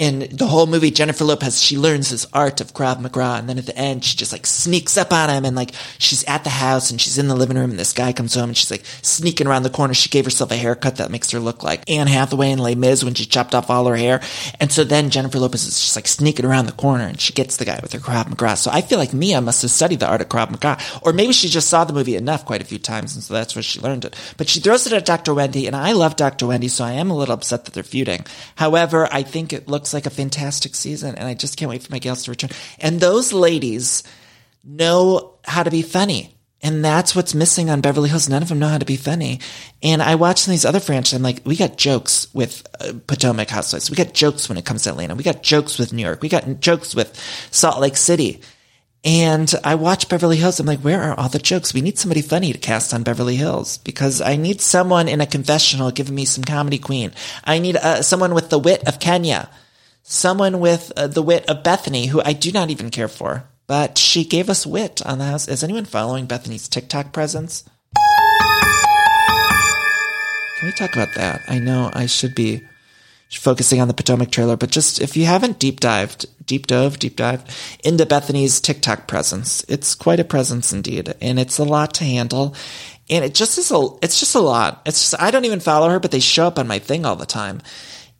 In 0.00 0.28
the 0.32 0.46
whole 0.46 0.66
movie, 0.66 0.90
Jennifer 0.90 1.24
Lopez, 1.24 1.62
she 1.62 1.76
learns 1.76 2.08
this 2.08 2.26
art 2.32 2.62
of 2.62 2.72
Krav 2.72 3.00
Maga. 3.00 3.36
And 3.38 3.46
then 3.46 3.58
at 3.58 3.66
the 3.66 3.76
end, 3.76 4.02
she 4.02 4.16
just 4.16 4.32
like 4.32 4.46
sneaks 4.46 4.96
up 4.96 5.12
on 5.12 5.28
him 5.28 5.44
and 5.44 5.54
like 5.54 5.72
she's 5.98 6.24
at 6.24 6.42
the 6.42 6.48
house 6.48 6.90
and 6.90 6.98
she's 6.98 7.18
in 7.18 7.28
the 7.28 7.34
living 7.34 7.58
room 7.58 7.68
and 7.68 7.78
this 7.78 7.92
guy 7.92 8.14
comes 8.14 8.34
home 8.34 8.48
and 8.48 8.56
she's 8.56 8.70
like 8.70 8.86
sneaking 9.02 9.46
around 9.46 9.64
the 9.64 9.68
corner. 9.68 9.92
She 9.92 10.08
gave 10.08 10.24
herself 10.24 10.52
a 10.52 10.56
haircut 10.56 10.96
that 10.96 11.10
makes 11.10 11.30
her 11.32 11.38
look 11.38 11.62
like 11.62 11.88
Anne 11.88 12.06
Hathaway 12.06 12.50
in 12.50 12.60
Les 12.60 12.76
Mis 12.76 13.04
when 13.04 13.12
she 13.12 13.26
chopped 13.26 13.54
off 13.54 13.68
all 13.68 13.84
her 13.88 13.96
hair. 13.96 14.22
And 14.58 14.72
so 14.72 14.84
then 14.84 15.10
Jennifer 15.10 15.38
Lopez 15.38 15.66
is 15.66 15.78
just 15.78 15.96
like 15.96 16.08
sneaking 16.08 16.46
around 16.46 16.64
the 16.64 16.72
corner 16.72 17.04
and 17.04 17.20
she 17.20 17.34
gets 17.34 17.58
the 17.58 17.66
guy 17.66 17.78
with 17.82 17.92
her 17.92 17.98
Krav 17.98 18.26
Maga. 18.30 18.56
So 18.56 18.70
I 18.70 18.80
feel 18.80 18.98
like 18.98 19.12
Mia 19.12 19.42
must 19.42 19.60
have 19.60 19.70
studied 19.70 20.00
the 20.00 20.08
art 20.08 20.22
of 20.22 20.30
Krav 20.30 20.50
Maga. 20.50 20.78
Or 21.02 21.12
maybe 21.12 21.34
she 21.34 21.50
just 21.50 21.68
saw 21.68 21.84
the 21.84 21.92
movie 21.92 22.16
enough 22.16 22.46
quite 22.46 22.62
a 22.62 22.64
few 22.66 22.78
times 22.78 23.14
and 23.16 23.22
so 23.22 23.34
that's 23.34 23.54
where 23.54 23.62
she 23.62 23.80
learned 23.80 24.06
it. 24.06 24.16
But 24.38 24.48
she 24.48 24.60
throws 24.60 24.86
it 24.86 24.94
at 24.94 25.04
Dr. 25.04 25.34
Wendy 25.34 25.66
and 25.66 25.76
I 25.76 25.92
love 25.92 26.16
Dr. 26.16 26.46
Wendy, 26.46 26.68
so 26.68 26.86
I 26.86 26.92
am 26.92 27.10
a 27.10 27.16
little 27.16 27.34
upset 27.34 27.66
that 27.66 27.74
they're 27.74 27.82
feuding. 27.82 28.24
However, 28.56 29.06
I 29.12 29.24
think 29.24 29.52
it 29.52 29.68
looks 29.68 29.89
like 29.92 30.06
a 30.06 30.10
fantastic 30.10 30.74
season, 30.74 31.14
and 31.14 31.26
I 31.26 31.34
just 31.34 31.56
can't 31.56 31.70
wait 31.70 31.82
for 31.82 31.92
my 31.92 31.98
gals 31.98 32.24
to 32.24 32.30
return. 32.30 32.50
And 32.78 33.00
those 33.00 33.32
ladies 33.32 34.02
know 34.64 35.34
how 35.44 35.62
to 35.62 35.70
be 35.70 35.82
funny. 35.82 36.36
And 36.62 36.84
that's 36.84 37.16
what's 37.16 37.34
missing 37.34 37.70
on 37.70 37.80
Beverly 37.80 38.10
Hills. 38.10 38.28
None 38.28 38.42
of 38.42 38.50
them 38.50 38.58
know 38.58 38.68
how 38.68 38.76
to 38.76 38.84
be 38.84 38.96
funny. 38.96 39.40
And 39.82 40.02
I 40.02 40.16
watch 40.16 40.44
these 40.44 40.66
other 40.66 40.80
franchises. 40.80 41.16
I'm 41.16 41.22
like, 41.22 41.40
we 41.44 41.56
got 41.56 41.78
jokes 41.78 42.32
with 42.34 42.66
uh, 42.80 42.92
Potomac 43.06 43.48
Housewives. 43.48 43.90
We 43.90 43.96
got 43.96 44.12
jokes 44.12 44.48
when 44.48 44.58
it 44.58 44.66
comes 44.66 44.82
to 44.82 44.90
Atlanta. 44.90 45.14
We 45.14 45.22
got 45.22 45.42
jokes 45.42 45.78
with 45.78 45.94
New 45.94 46.02
York. 46.02 46.20
We 46.20 46.28
got 46.28 46.60
jokes 46.60 46.94
with 46.94 47.18
Salt 47.50 47.80
Lake 47.80 47.96
City. 47.96 48.42
And 49.02 49.50
I 49.64 49.76
watch 49.76 50.10
Beverly 50.10 50.36
Hills. 50.36 50.60
I'm 50.60 50.66
like, 50.66 50.80
where 50.80 51.00
are 51.00 51.18
all 51.18 51.30
the 51.30 51.38
jokes? 51.38 51.72
We 51.72 51.80
need 51.80 51.98
somebody 51.98 52.20
funny 52.20 52.52
to 52.52 52.58
cast 52.58 52.92
on 52.92 53.02
Beverly 53.02 53.36
Hills 53.36 53.78
because 53.78 54.20
I 54.20 54.36
need 54.36 54.60
someone 54.60 55.08
in 55.08 55.22
a 55.22 55.26
confessional 55.26 55.90
giving 55.90 56.14
me 56.14 56.26
some 56.26 56.44
comedy 56.44 56.76
queen. 56.76 57.12
I 57.42 57.58
need 57.58 57.76
uh, 57.76 58.02
someone 58.02 58.34
with 58.34 58.50
the 58.50 58.58
wit 58.58 58.86
of 58.86 59.00
Kenya 59.00 59.48
someone 60.02 60.60
with 60.60 60.92
uh, 60.96 61.06
the 61.06 61.22
wit 61.22 61.48
of 61.48 61.62
Bethenny, 61.62 62.08
who 62.08 62.20
I 62.24 62.32
do 62.32 62.52
not 62.52 62.70
even 62.70 62.90
care 62.90 63.08
for, 63.08 63.44
but 63.66 63.98
she 63.98 64.24
gave 64.24 64.50
us 64.50 64.66
wit 64.66 65.04
on 65.06 65.18
the 65.18 65.24
house. 65.24 65.48
Is 65.48 65.62
anyone 65.62 65.84
following 65.84 66.26
Bethenny's 66.26 66.68
TikTok 66.68 67.12
presence? 67.12 67.64
Can 70.58 70.66
we 70.66 70.72
talk 70.72 70.94
about 70.94 71.14
that? 71.14 71.42
I 71.48 71.58
know 71.58 71.90
I 71.94 72.06
should 72.06 72.34
be 72.34 72.62
focusing 73.30 73.80
on 73.80 73.88
the 73.88 73.94
Potomac 73.94 74.30
trailer, 74.30 74.56
but 74.56 74.70
just 74.70 75.00
if 75.00 75.16
you 75.16 75.24
haven't 75.24 75.58
deep 75.58 75.80
dived, 75.80 76.26
deep 76.44 76.66
dove, 76.66 76.98
deep 76.98 77.16
dive 77.16 77.44
into 77.84 78.04
Bethenny's 78.04 78.60
TikTok 78.60 79.06
presence, 79.06 79.64
it's 79.68 79.94
quite 79.94 80.20
a 80.20 80.24
presence 80.24 80.72
indeed, 80.72 81.14
and 81.20 81.38
it's 81.38 81.58
a 81.58 81.64
lot 81.64 81.94
to 81.94 82.04
handle. 82.04 82.54
And 83.08 83.24
it 83.24 83.34
just 83.34 83.56
is 83.58 83.70
a, 83.70 83.88
it's 84.02 84.20
just 84.20 84.34
a 84.34 84.40
lot. 84.40 84.82
It's 84.84 85.10
just, 85.10 85.22
I 85.22 85.30
don't 85.30 85.44
even 85.44 85.60
follow 85.60 85.88
her, 85.88 85.98
but 85.98 86.10
they 86.10 86.20
show 86.20 86.46
up 86.46 86.58
on 86.58 86.66
my 86.68 86.78
thing 86.78 87.06
all 87.06 87.16
the 87.16 87.26
time 87.26 87.62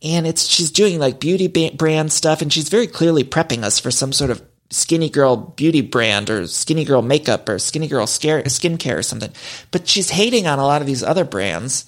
and 0.03 0.27
it's 0.27 0.47
she's 0.47 0.71
doing 0.71 0.99
like 0.99 1.21
beauty 1.21 1.49
brand 1.71 2.13
stuff 2.13 2.43
and 2.43 2.53
she's 2.53 2.69
very 2.69 2.87
clearly 2.87 3.25
prepping 3.25 3.63
us 3.63 3.79
for 3.79 3.91
some 3.91 4.13
sort 4.13 4.31
of 4.31 4.43
Skinnygirl 4.71 5.57
beauty 5.57 5.81
brand 5.81 6.31
or 6.31 6.43
Skinnygirl 6.43 7.05
makeup 7.05 7.49
or 7.49 7.57
Skinnygirl 7.57 8.09
scare, 8.09 8.43
skincare 8.45 8.99
or 8.99 9.03
something 9.03 9.33
but 9.71 9.89
she's 9.89 10.11
hating 10.11 10.47
on 10.47 10.59
a 10.59 10.65
lot 10.65 10.81
of 10.81 10.87
these 10.87 11.03
other 11.03 11.25
brands 11.25 11.85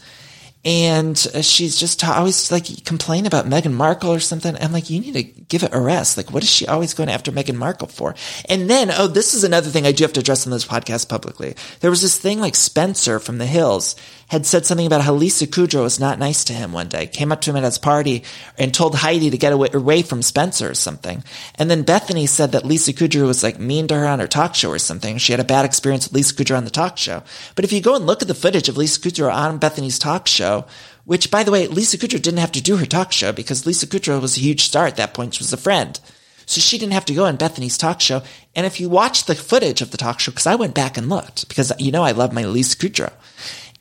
and 0.65 1.27
uh, 1.35 1.43
she's 1.43 1.77
just 1.77 2.05
always 2.05 2.53
like 2.53 2.85
complain 2.85 3.27
about 3.27 3.47
Meghan 3.47 3.73
Markle 3.73 4.13
or 4.13 4.21
something. 4.21 4.57
I'm 4.57 4.73
like, 4.73 4.91
you 4.91 5.01
need 5.01 5.15
to 5.15 5.23
give 5.23 5.65
it 5.65 5.75
a 5.75 5.81
rest. 5.81 6.17
Like, 6.17 6.31
what 6.31 6.45
is 6.45 6.51
she 6.51 6.67
always 6.69 6.95
going 6.95 7.09
after 7.09 7.33
Meghan 7.33 7.57
Markle 7.57 7.89
for? 7.89 8.15
And 8.49 8.71
then, 8.71 8.91
oh, 8.93 9.09
this 9.09 9.35
is 9.35 9.43
another 9.43 9.71
thing 9.71 9.87
I 9.87 9.93
do 9.93 10.05
have 10.05 10.13
to 10.13 10.21
address 10.21 10.47
on 10.47 10.53
this 10.53 10.65
podcast 10.65 11.09
publicly. 11.09 11.57
There 11.81 11.91
was 11.91 12.03
this 12.03 12.19
thing 12.19 12.39
like 12.39 12.55
Spencer 12.55 13.19
from 13.19 13.39
the 13.39 13.47
Hills 13.47 13.97
had 14.33 14.47
said 14.47 14.65
something 14.65 14.87
about 14.87 15.03
how 15.03 15.13
Lisa 15.13 15.47
Kudrow 15.47 15.83
was 15.83 16.01
not 16.01 16.19
nice 16.19 16.43
to 16.45 16.55
him 16.55 16.73
one 16.73 16.89
day, 16.89 17.07
came 17.07 17.31
up 17.31 17.43
to 17.43 17.51
him 17.51 17.57
at 17.57 17.65
his 17.65 17.77
party 17.77 18.25
and 18.57 18.73
told 18.73 18.95
Heidi 18.95 19.29
to 19.29 19.37
get 19.37 19.53
away, 19.53 19.69
away 19.75 20.01
from 20.01 20.23
Spencer 20.23 20.71
or 20.71 20.75
something. 20.75 21.23
And 21.57 21.71
then 21.71 21.85
Bethenny 21.85 22.27
said 22.27 22.53
that 22.53 22.65
Lisa 22.65 22.95
Kudrow 22.95 23.27
was 23.27 23.43
like 23.43 23.59
mean 23.59 23.89
to 23.89 23.95
her 23.95 24.07
on 24.07 24.21
her 24.21 24.27
talk 24.27 24.55
show 24.55 24.71
or 24.71 24.79
something. 24.79 25.19
She 25.19 25.35
had 25.35 25.41
a 25.41 25.45
bad 25.45 25.67
experience 25.67 26.07
with 26.07 26.15
Lisa 26.15 26.35
Kudrow 26.35 26.57
on 26.57 26.65
the 26.65 26.71
talk 26.71 26.97
show. 26.97 27.23
But 27.55 27.67
if 27.67 27.75
you 27.75 27.83
go 27.83 27.95
and 27.95 28.07
look 28.07 28.23
at 28.23 28.29
the 28.29 28.35
footage 28.35 28.71
of 28.71 28.79
Lisa 28.79 28.99
Kudrow 29.01 29.31
on 29.31 29.61
Bethenny's 29.61 29.99
talk 29.99 30.27
show, 30.27 30.65
which 31.05 31.31
by 31.31 31.43
the 31.43 31.53
way, 31.53 31.67
Lisa 31.67 31.99
Kudrow 31.99 32.23
didn't 32.23 32.39
have 32.39 32.53
to 32.53 32.63
do 32.63 32.79
her 32.79 32.87
talk 32.87 33.13
show 33.13 33.33
because 33.33 33.67
Lisa 33.67 33.87
Kudrow 33.87 34.19
was 34.19 34.39
a 34.39 34.41
huge 34.41 34.63
star 34.63 34.87
at 34.87 34.97
that 34.97 35.13
point. 35.13 35.35
She 35.35 35.45
was 35.45 35.53
a 35.53 35.59
friend. 35.59 36.01
So 36.47 36.59
she 36.63 36.79
didn't 36.79 36.95
have 36.95 37.05
to 37.05 37.15
go 37.15 37.27
on 37.27 37.37
Bethenny's 37.37 37.77
talk 37.77 38.01
show. 38.01 38.23
And 38.57 38.65
if 38.65 38.81
you 38.81 38.89
watch 38.89 39.27
the 39.27 39.35
footage 39.35 39.83
of 39.83 39.91
the 39.91 39.99
talk 39.99 40.21
show, 40.21 40.33
because 40.33 40.47
I 40.47 40.55
went 40.55 40.75
back 40.75 40.97
and 40.97 41.11
looked, 41.11 41.49
because 41.49 41.71
you 41.79 41.93
know 41.93 42.03
I 42.03 42.13
love 42.13 42.33
my 42.33 42.45
Lisa 42.45 42.79
Kudrow. 42.79 43.13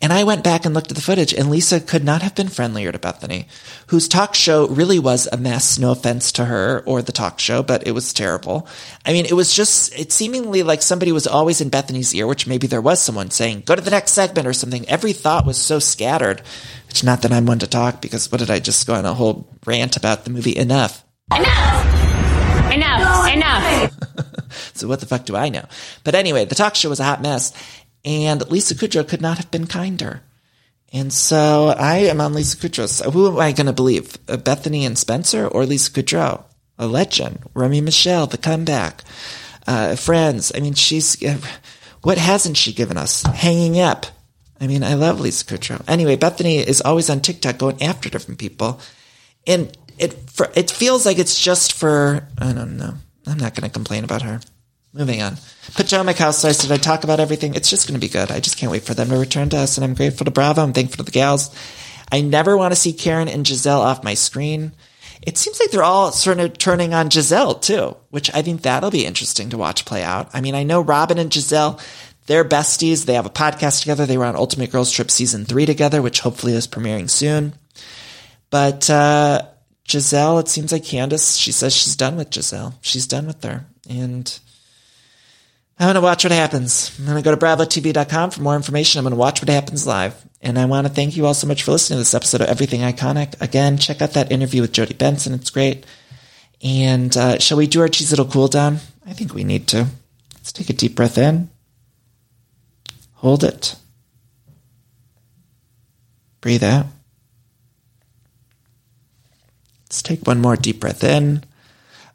And 0.02 0.12
I 0.12 0.24
went 0.24 0.44
back 0.44 0.66
and 0.66 0.74
looked 0.74 0.90
at 0.90 0.96
the 0.96 1.04
footage, 1.04 1.32
and 1.32 1.50
Lisa 1.50 1.80
could 1.80 2.04
not 2.04 2.24
have 2.24 2.34
been 2.34 2.48
friendlier 2.48 2.92
to 2.92 2.98
Bethenny, 2.98 3.46
whose 3.88 4.08
talk 4.08 4.34
show 4.34 4.68
really 4.68 4.98
was 4.98 5.28
a 5.32 5.38
mess. 5.38 5.78
No 5.78 5.92
offense 5.92 6.32
to 6.34 6.46
her 6.46 6.82
or 6.88 7.04
the 7.04 7.12
talk 7.12 7.40
show, 7.40 7.62
but 7.62 7.86
it 7.86 7.92
was 7.92 8.12
terrible. 8.12 8.68
I 9.06 9.14
mean, 9.14 9.26
it 9.26 9.34
was 9.34 9.54
just, 9.54 9.98
it 9.98 10.12
seemingly 10.12 10.64
like 10.64 10.82
somebody 10.82 11.12
was 11.12 11.28
always 11.28 11.62
in 11.62 11.70
Bethenny's 11.70 12.16
ear, 12.16 12.26
which 12.26 12.48
maybe 12.48 12.66
there 12.66 12.82
was 12.82 13.00
someone 13.00 13.30
saying, 13.30 13.64
go 13.68 13.76
to 13.76 13.82
the 13.82 13.92
next 13.92 14.14
segment 14.14 14.48
or 14.48 14.54
something. 14.54 14.90
Every 14.90 15.14
thought 15.14 15.46
was 15.46 15.58
so 15.58 15.78
scattered. 15.78 16.42
Which, 16.88 17.04
not 17.04 17.22
that 17.22 17.32
I'm 17.32 17.46
one 17.46 17.60
to 17.60 17.68
talk, 17.68 18.02
because 18.02 18.32
what 18.32 18.40
did 18.40 18.50
I 18.50 18.60
just 18.60 18.86
go 18.88 18.96
on 18.96 19.06
a 19.06 19.14
whole 19.14 19.48
rant 19.66 19.98
about 19.98 20.26
the 20.26 20.32
movie 20.32 20.58
Enough? 20.58 21.06
Enough! 21.34 22.74
Enough! 22.74 23.34
Enough! 23.34 23.94
so 24.74 24.88
what 24.88 25.00
the 25.00 25.06
fuck 25.06 25.26
do 25.26 25.36
I 25.36 25.50
know? 25.50 25.66
But 26.04 26.16
anyway, 26.16 26.46
the 26.46 26.56
talk 26.56 26.76
show 26.76 26.90
was 26.90 27.00
a 27.00 27.06
hot 27.06 27.22
mess. 27.22 27.54
And 28.04 28.50
Lisa 28.50 28.76
Kudrow 28.76 29.08
could 29.08 29.22
not 29.22 29.38
have 29.38 29.52
been 29.52 29.68
kinder. 29.68 30.22
And 30.94 31.14
so 31.14 31.74
I 31.78 31.98
am 31.98 32.20
on 32.20 32.34
Lisa 32.34 32.58
Kudrow. 32.58 32.88
So 32.88 33.12
who 33.12 33.28
am 33.28 33.40
I 33.40 33.52
going 33.52 33.68
to 33.68 33.74
believe? 33.74 34.18
Uh, 34.28 34.38
Bethenny 34.38 34.86
and 34.86 34.98
Spencer 34.98 35.48
or 35.48 35.66
Lisa 35.66 35.92
Kudrow? 35.92 36.44
A 36.78 36.88
legend. 36.88 37.40
Romy 37.54 37.80
Michele, 37.80 38.28
the 38.28 38.38
comeback. 38.38 39.04
Uh, 39.68 39.96
friends. 39.96 40.52
I 40.56 40.60
mean, 40.60 40.74
she's, 40.74 41.24
uh, 41.24 41.38
what 42.02 42.18
hasn't 42.18 42.58
she 42.58 42.74
given 42.74 42.98
us? 42.98 43.24
Hanging 43.24 43.80
up. 43.80 44.08
I 44.60 44.68
mean, 44.68 44.84
I 44.84 44.96
love 44.96 45.20
Lisa 45.20 45.46
Kudrow. 45.46 45.84
Anyway, 45.88 46.18
Bethenny 46.18 46.64
is 46.66 46.82
always 46.82 47.10
on 47.10 47.22
TikTok 47.22 47.58
going 47.58 47.82
after 47.82 48.10
different 48.10 48.40
people. 48.40 48.80
And 49.48 49.76
it, 49.98 50.14
for, 50.30 50.52
it 50.56 50.70
feels 50.70 51.06
like 51.06 51.20
it's 51.20 51.40
just 51.40 51.74
for, 51.74 52.28
I 52.38 52.52
don't 52.52 52.78
know. 52.78 52.96
I'm 53.28 53.38
not 53.38 53.56
going 53.56 53.70
to 53.70 53.74
complain 53.74 54.04
about 54.04 54.24
her. 54.24 54.42
Moving 54.94 55.22
on. 55.22 55.38
Potomac 55.74 56.18
Housewives, 56.18 56.58
did 56.58 56.72
I 56.72 56.78
talk 56.78 57.06
about 57.06 57.22
everything? 57.22 57.56
It's 57.56 57.70
just 57.70 57.88
going 57.88 58.00
to 58.00 58.06
be 58.06 58.12
good. 58.12 58.30
I 58.30 58.42
just 58.42 58.58
can't 58.58 58.72
wait 58.72 58.84
for 58.84 58.94
them 58.94 59.10
to 59.10 59.18
return 59.18 59.50
to 59.50 59.58
us, 59.58 59.78
and 59.78 59.86
I'm 59.86 59.94
grateful 59.94 60.26
to 60.26 60.32
Bravo. 60.32 60.62
I'm 60.62 60.74
thankful 60.74 60.98
to 60.98 61.04
the 61.04 61.12
gals. 61.12 61.56
I 62.12 62.20
never 62.20 62.58
want 62.58 62.74
to 62.74 62.80
see 62.80 62.92
Karen 62.92 63.30
and 63.30 63.46
Gizelle 63.46 63.80
off 63.80 64.04
my 64.04 64.16
screen. 64.16 64.74
It 65.22 65.38
seems 65.38 65.60
like 65.60 65.72
they're 65.72 65.84
all 65.84 66.12
sort 66.12 66.40
of 66.40 66.58
turning 66.58 66.94
on 66.94 67.10
Gizelle 67.10 67.62
too, 67.62 67.96
which 68.10 68.34
I 68.34 68.42
think 68.42 68.64
that'll 68.64 68.92
be 68.92 69.06
interesting 69.06 69.50
to 69.52 69.58
watch 69.58 69.86
play 69.86 70.04
out. 70.04 70.30
I 70.34 70.42
mean, 70.42 70.56
I 70.56 70.64
know 70.64 70.82
Robyn 70.82 71.20
and 71.20 71.32
Gizelle, 71.32 71.80
they're 72.26 72.44
besties. 72.44 73.06
They 73.06 73.14
have 73.14 73.26
a 73.26 73.30
podcast 73.30 73.82
together. 73.82 74.06
They 74.06 74.18
were 74.18 74.26
on 74.26 74.36
Ultimate 74.36 74.72
Girls 74.72 74.92
Trip 74.92 75.10
season 75.10 75.46
three 75.46 75.66
together, 75.66 76.02
which 76.02 76.20
hopefully 76.20 76.54
is 76.54 76.68
premiering 76.68 77.10
soon. 77.10 77.54
But, 78.50 78.90
uh, 78.90 79.44
Gizelle, 79.88 80.42
it 80.42 80.48
seems 80.50 80.72
like 80.72 80.84
Candiace, 80.84 81.38
she 81.38 81.52
says 81.52 81.76
she's 81.76 81.96
done 81.96 82.18
with 82.18 82.30
Gizelle. 82.30 82.74
She's 82.82 83.08
done 83.08 83.28
with 83.28 83.44
her. 83.44 83.66
And, 83.90 84.40
I'm 85.82 85.96
to 85.96 86.02
watch 86.02 86.24
what 86.24 86.32
happens. 86.32 86.96
I'm 87.00 87.06
going 87.06 87.18
to 87.18 87.24
go 87.24 87.36
to 87.36 87.44
bravotv.com 87.44 88.30
for 88.30 88.42
more 88.44 88.56
information. 88.56 89.00
I'm 89.00 89.04
going 89.04 89.14
to 89.14 89.18
watch 89.18 89.42
what 89.42 89.50
happens 89.50 89.88
live. 89.88 90.14
And 90.40 90.60
I 90.60 90.66
want 90.66 90.86
to 90.86 90.94
thank 90.94 91.18
you 91.18 91.26
all 91.26 91.34
so 91.34 91.48
much 91.48 91.64
for 91.64 91.72
listening 91.72 91.96
to 91.96 92.02
this 92.02 92.14
episode 92.14 92.42
of 92.42 92.50
Everything 92.50 92.82
Iconic. 92.82 93.42
Again, 93.42 93.80
check 93.80 94.00
out 94.00 94.12
that 94.12 94.32
interview 94.32 94.62
with 94.62 94.74
Jodi 94.74 94.94
Benson. 94.94 95.34
It's 95.34 95.50
great. 95.50 95.88
And 96.64 97.18
uh, 97.18 97.40
shall 97.40 97.58
we 97.58 97.66
do 97.66 97.82
our 97.82 97.88
cheese 97.88 98.12
little 98.12 98.28
cool 98.28 98.48
down? 98.48 98.78
I 99.08 99.14
think 99.14 99.34
we 99.34 99.44
need 99.44 99.66
to. 99.70 99.88
Let's 100.36 100.52
take 100.52 100.70
a 100.70 100.74
deep 100.74 100.96
breath 100.96 101.18
in. 101.18 101.50
Hold 103.16 103.44
it. 103.44 103.76
Breathe 106.42 106.64
out. 106.64 106.86
Let's 109.86 110.04
take 110.04 110.28
one 110.28 110.42
more 110.42 110.56
deep 110.56 110.80
breath 110.80 111.04
in. 111.04 111.44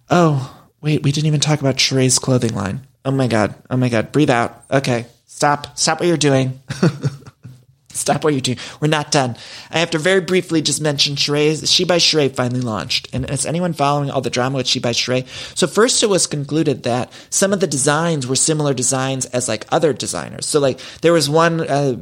Oh, 0.09 0.57
wait, 0.81 1.03
we 1.03 1.11
didn't 1.11 1.27
even 1.27 1.41
talk 1.41 1.59
about 1.59 1.79
Sheree's 1.79 2.21
clothing 2.21 2.55
line. 2.55 2.86
Oh 3.07 3.12
my 3.12 3.28
God. 3.28 3.54
Oh 3.70 3.76
my 3.76 3.88
God. 3.88 4.11
Breathe 4.11 4.30
out. 4.30 4.64
Okay. 4.68 5.07
Stop. 5.26 5.78
Stop 5.78 6.00
what 6.00 6.09
you're 6.09 6.16
doing. 6.16 6.61
Stop 7.88 8.24
what 8.24 8.34
you're 8.34 8.40
doing. 8.40 8.59
We're 8.80 8.88
not 8.88 9.12
done. 9.12 9.36
I 9.70 9.78
have 9.78 9.92
to 9.92 9.98
very 9.98 10.20
briefly 10.20 10.61
just 10.61 10.82
mention 10.82 11.14
Sheree. 11.14 11.72
She 11.72 11.84
by 11.84 11.98
Sheree 11.98 12.34
finally 12.34 12.61
launched. 12.61 13.09
And 13.14 13.30
is 13.30 13.46
anyone 13.46 13.72
following 13.74 14.11
all 14.11 14.20
the 14.20 14.28
drama 14.28 14.57
with 14.57 14.66
She 14.66 14.80
by 14.80 14.90
Sheree? 14.90 15.24
So 15.57 15.68
first 15.68 16.02
it 16.02 16.09
was 16.09 16.26
concluded 16.26 16.82
that 16.82 17.12
some 17.30 17.52
of 17.52 17.61
the 17.61 17.68
designs 17.68 18.26
were 18.26 18.36
similar 18.36 18.74
designs 18.74 19.24
as 19.26 19.48
like 19.48 19.66
other 19.70 19.92
designers. 19.92 20.46
So 20.46 20.59
like 20.59 20.80
there 21.00 21.12
was 21.12 21.30
one, 21.30 21.61
uh, 21.61 21.96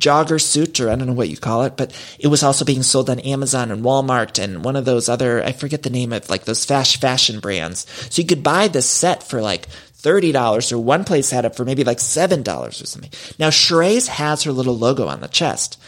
jogger 0.00 0.40
suit, 0.40 0.80
or 0.80 0.88
I 0.88 0.96
don't 0.96 1.06
know 1.06 1.12
what 1.12 1.28
you 1.28 1.36
call 1.36 1.64
it, 1.64 1.76
but 1.76 1.92
it 2.18 2.28
was 2.28 2.42
also 2.42 2.64
being 2.64 2.82
sold 2.82 3.10
on 3.10 3.20
Amazon 3.20 3.70
and 3.70 3.84
Walmart 3.84 4.42
and 4.42 4.64
one 4.64 4.76
of 4.76 4.84
those 4.84 5.08
other, 5.08 5.42
I 5.42 5.52
forget 5.52 5.82
the 5.82 5.90
name 5.90 6.12
of 6.12 6.28
like 6.30 6.44
those 6.44 6.64
fast 6.64 7.00
fashion 7.00 7.40
brands. 7.40 7.86
So 8.08 8.22
you 8.22 8.26
could 8.26 8.42
buy 8.42 8.68
this 8.68 8.86
set 8.86 9.22
for 9.22 9.42
like 9.42 9.66
$30 10.02 10.72
or 10.72 10.78
one 10.78 11.04
place 11.04 11.30
had 11.30 11.44
it 11.44 11.56
for 11.56 11.64
maybe 11.64 11.84
like 11.84 11.98
$7 11.98 12.46
or 12.46 12.72
something. 12.72 13.10
Now 13.38 13.50
Sheree's 13.50 14.08
has 14.08 14.42
her 14.44 14.52
little 14.52 14.76
logo 14.76 15.06
on 15.08 15.20
the 15.20 15.28
chest, 15.28 15.78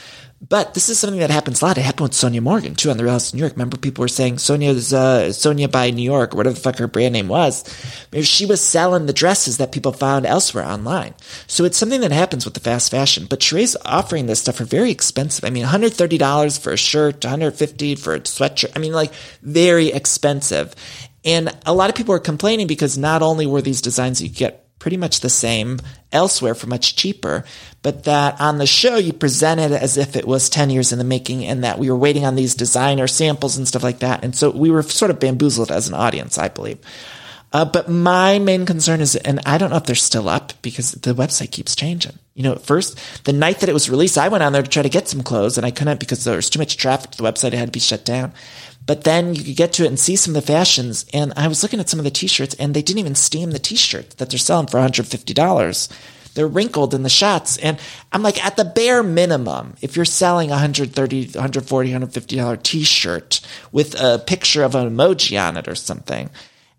But 0.46 0.74
this 0.74 0.88
is 0.88 0.98
something 0.98 1.20
that 1.20 1.30
happens 1.30 1.62
a 1.62 1.66
lot. 1.66 1.78
It 1.78 1.82
happened 1.82 2.08
with 2.08 2.12
Sonja 2.18 2.40
Morgan 2.40 2.74
too 2.74 2.90
on 2.90 2.96
the 2.96 3.04
Real 3.04 3.12
House 3.12 3.28
of 3.28 3.34
New 3.34 3.40
York. 3.40 3.52
Remember, 3.52 3.76
people 3.76 4.02
were 4.02 4.08
saying 4.08 4.36
Sonja's 4.36 4.92
uh, 4.92 5.26
Sonja 5.28 5.70
by 5.70 5.90
New 5.90 6.02
York, 6.02 6.34
or 6.34 6.36
whatever 6.36 6.54
the 6.54 6.60
fuck 6.60 6.78
her 6.78 6.88
brand 6.88 7.12
name 7.12 7.28
was. 7.28 7.62
She 8.22 8.44
was 8.44 8.60
selling 8.60 9.06
the 9.06 9.12
dresses 9.12 9.58
that 9.58 9.70
people 9.70 9.92
found 9.92 10.26
elsewhere 10.26 10.64
online. 10.64 11.14
So 11.46 11.64
it's 11.64 11.78
something 11.78 12.00
that 12.00 12.10
happens 12.10 12.44
with 12.44 12.54
the 12.54 12.60
fast 12.60 12.90
fashion. 12.90 13.26
But 13.30 13.38
Sheree's 13.38 13.76
offering 13.84 14.26
this 14.26 14.40
stuff 14.40 14.56
for 14.56 14.64
very 14.64 14.90
expensive. 14.90 15.44
I 15.44 15.50
mean, 15.50 15.64
$130 15.64 16.58
for 16.60 16.72
a 16.72 16.76
shirt, 16.76 17.24
150 17.24 17.94
for 17.94 18.16
a 18.16 18.20
sweatshirt. 18.20 18.72
I 18.74 18.80
mean, 18.80 18.92
like 18.92 19.12
very 19.42 19.92
expensive. 19.92 20.74
And 21.24 21.56
a 21.66 21.74
lot 21.74 21.90
of 21.90 21.96
people 21.96 22.14
are 22.14 22.20
complaining 22.20 22.66
because 22.66 22.98
not 22.98 23.22
only 23.22 23.46
were 23.46 23.62
these 23.62 23.80
designs 23.80 24.20
you 24.20 24.28
get 24.28 24.62
pretty 24.78 24.96
much 24.96 25.20
the 25.20 25.30
same 25.30 25.78
elsewhere 26.10 26.56
for 26.56 26.66
much 26.66 26.96
cheaper, 26.96 27.44
but 27.82 28.02
that 28.02 28.40
on 28.40 28.58
the 28.58 28.66
show 28.66 28.96
you 28.96 29.12
presented 29.12 29.70
as 29.70 29.96
if 29.96 30.16
it 30.16 30.26
was 30.26 30.50
10 30.50 30.70
years 30.70 30.90
in 30.90 30.98
the 30.98 31.04
making 31.04 31.44
and 31.44 31.62
that 31.62 31.78
we 31.78 31.88
were 31.88 31.96
waiting 31.96 32.24
on 32.24 32.34
these 32.34 32.56
designer 32.56 33.06
samples 33.06 33.56
and 33.56 33.68
stuff 33.68 33.84
like 33.84 34.00
that. 34.00 34.24
And 34.24 34.34
so 34.34 34.50
we 34.50 34.72
were 34.72 34.82
sort 34.82 35.12
of 35.12 35.20
bamboozled 35.20 35.70
as 35.70 35.86
an 35.86 35.94
audience, 35.94 36.36
I 36.36 36.48
believe. 36.48 36.78
Uh, 37.52 37.64
but 37.64 37.88
my 37.88 38.38
main 38.38 38.66
concern 38.66 39.00
is, 39.00 39.14
and 39.14 39.38
I 39.44 39.58
don't 39.58 39.70
know 39.70 39.76
if 39.76 39.84
they're 39.84 39.94
still 39.94 40.28
up 40.28 40.52
because 40.62 40.92
the 40.92 41.14
website 41.14 41.52
keeps 41.52 41.76
changing. 41.76 42.18
You 42.34 42.42
know, 42.42 42.52
at 42.52 42.62
first, 42.62 42.98
the 43.24 43.32
night 43.32 43.60
that 43.60 43.68
it 43.68 43.74
was 43.74 43.90
released, 43.90 44.16
I 44.16 44.28
went 44.28 44.42
on 44.42 44.52
there 44.52 44.62
to 44.62 44.68
try 44.68 44.82
to 44.82 44.88
get 44.88 45.06
some 45.06 45.22
clothes 45.22 45.58
and 45.58 45.66
I 45.66 45.70
couldn't 45.70 46.00
because 46.00 46.24
there 46.24 46.36
was 46.36 46.48
too 46.48 46.58
much 46.58 46.76
traffic 46.76 47.10
to 47.10 47.18
the 47.18 47.24
website. 47.24 47.48
It 47.48 47.54
had 47.54 47.68
to 47.68 47.72
be 47.72 47.78
shut 47.78 48.04
down. 48.04 48.32
But 48.84 49.04
then 49.04 49.34
you 49.34 49.44
could 49.44 49.56
get 49.56 49.72
to 49.74 49.84
it 49.84 49.88
and 49.88 49.98
see 49.98 50.16
some 50.16 50.34
of 50.34 50.44
the 50.44 50.52
fashions. 50.52 51.06
And 51.12 51.32
I 51.36 51.48
was 51.48 51.62
looking 51.62 51.80
at 51.80 51.88
some 51.88 52.00
of 52.00 52.04
the 52.04 52.10
t-shirts 52.10 52.54
and 52.54 52.74
they 52.74 52.82
didn't 52.82 52.98
even 52.98 53.14
steam 53.14 53.52
the 53.52 53.58
t-shirt 53.58 54.10
that 54.18 54.30
they're 54.30 54.38
selling 54.38 54.66
for 54.66 54.78
$150. 54.78 55.88
They're 56.34 56.48
wrinkled 56.48 56.94
in 56.94 57.02
the 57.02 57.08
shots. 57.08 57.58
And 57.58 57.78
I'm 58.10 58.22
like, 58.22 58.44
at 58.44 58.56
the 58.56 58.64
bare 58.64 59.02
minimum, 59.02 59.74
if 59.82 59.96
you're 59.96 60.04
selling 60.04 60.50
a 60.50 60.56
$130, 60.56 60.92
$140, 60.92 61.32
$150 61.32 62.62
t-shirt 62.62 63.40
with 63.70 64.00
a 64.00 64.18
picture 64.18 64.64
of 64.64 64.74
an 64.74 64.90
emoji 64.90 65.40
on 65.40 65.56
it 65.56 65.68
or 65.68 65.74
something, 65.74 66.30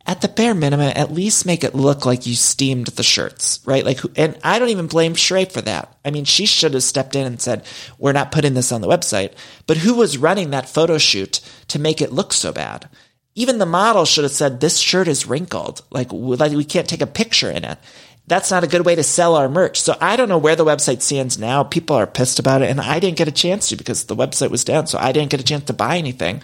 at 0.05 0.19
the 0.19 0.27
bare 0.27 0.53
minimum, 0.53 0.91
at 0.95 1.13
least 1.13 1.45
make 1.45 1.63
it 1.63 1.75
look 1.75 2.05
like 2.05 2.27
you 2.27 2.35
steamed 2.35 2.87
the 2.87 3.03
shirts, 3.03 3.61
right? 3.65 3.85
Like, 3.85 4.01
and 4.17 4.37
I 4.43 4.59
don't 4.59 4.69
even 4.69 4.87
blame 4.87 5.13
Sheree 5.13 5.49
for 5.49 5.61
that. 5.61 5.97
I 6.03 6.11
mean, 6.11 6.25
she 6.25 6.45
should 6.45 6.73
have 6.73 6.83
stepped 6.83 7.15
in 7.15 7.25
and 7.25 7.41
said, 7.41 7.65
we're 7.97 8.11
not 8.11 8.31
putting 8.31 8.53
this 8.53 8.73
on 8.73 8.81
the 8.81 8.89
website. 8.89 9.31
But 9.65 9.77
who 9.77 9.93
was 9.93 10.17
running 10.17 10.49
that 10.49 10.67
photo 10.67 10.97
shoot 10.97 11.39
to 11.69 11.79
make 11.79 12.01
it 12.01 12.11
look 12.11 12.33
so 12.33 12.51
bad? 12.51 12.89
Even 13.35 13.59
the 13.59 13.65
model 13.65 14.03
should 14.03 14.25
have 14.25 14.33
said, 14.33 14.59
this 14.59 14.77
shirt 14.77 15.07
is 15.07 15.25
wrinkled. 15.25 15.81
Like, 15.89 16.09
like 16.11 16.51
we 16.51 16.65
can't 16.65 16.87
take 16.87 17.01
a 17.01 17.07
picture 17.07 17.49
in 17.49 17.63
it. 17.63 17.79
That's 18.25 18.51
not 18.51 18.63
a 18.63 18.67
good 18.67 18.85
way 18.85 18.95
to 18.95 19.03
sell 19.03 19.35
our 19.35 19.49
merch. 19.49 19.81
So 19.81 19.97
I 19.99 20.15
don't 20.15 20.29
know 20.29 20.37
where 20.37 20.55
the 20.55 20.63
website 20.63 21.01
stands 21.01 21.37
now. 21.37 21.63
People 21.63 21.97
are 21.97 22.07
pissed 22.07 22.39
about 22.39 22.61
it. 22.61 22.69
And 22.69 22.79
I 22.79 22.99
didn't 22.99 23.17
get 23.17 23.27
a 23.27 23.33
chance 23.33 23.69
to 23.69 23.75
because 23.75 24.05
the 24.05 24.15
website 24.15 24.49
was 24.49 24.63
down. 24.63 24.87
So 24.87 24.97
I 24.97 25.11
didn't 25.11 25.29
get 25.29 25.41
a 25.41 25.45
chance 25.45 25.65
to 25.65 25.73
buy 25.73 25.97
anything. 25.97 26.41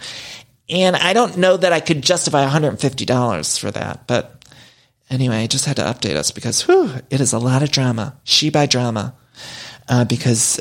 And 0.70 0.94
I 0.94 1.12
don't 1.12 1.36
know 1.36 1.56
that 1.56 1.72
I 1.72 1.80
could 1.80 2.02
justify 2.02 2.46
$150 2.46 3.58
for 3.58 3.70
that. 3.72 4.06
But 4.06 4.44
anyway, 5.10 5.42
I 5.42 5.46
just 5.46 5.64
had 5.64 5.76
to 5.76 5.82
update 5.82 6.16
us 6.16 6.30
because 6.30 6.62
whew, 6.62 6.92
it 7.10 7.20
is 7.20 7.32
a 7.32 7.38
lot 7.38 7.62
of 7.62 7.70
drama. 7.70 8.16
She 8.24 8.50
by 8.50 8.66
drama. 8.66 9.14
Uh, 9.88 10.04
because 10.04 10.60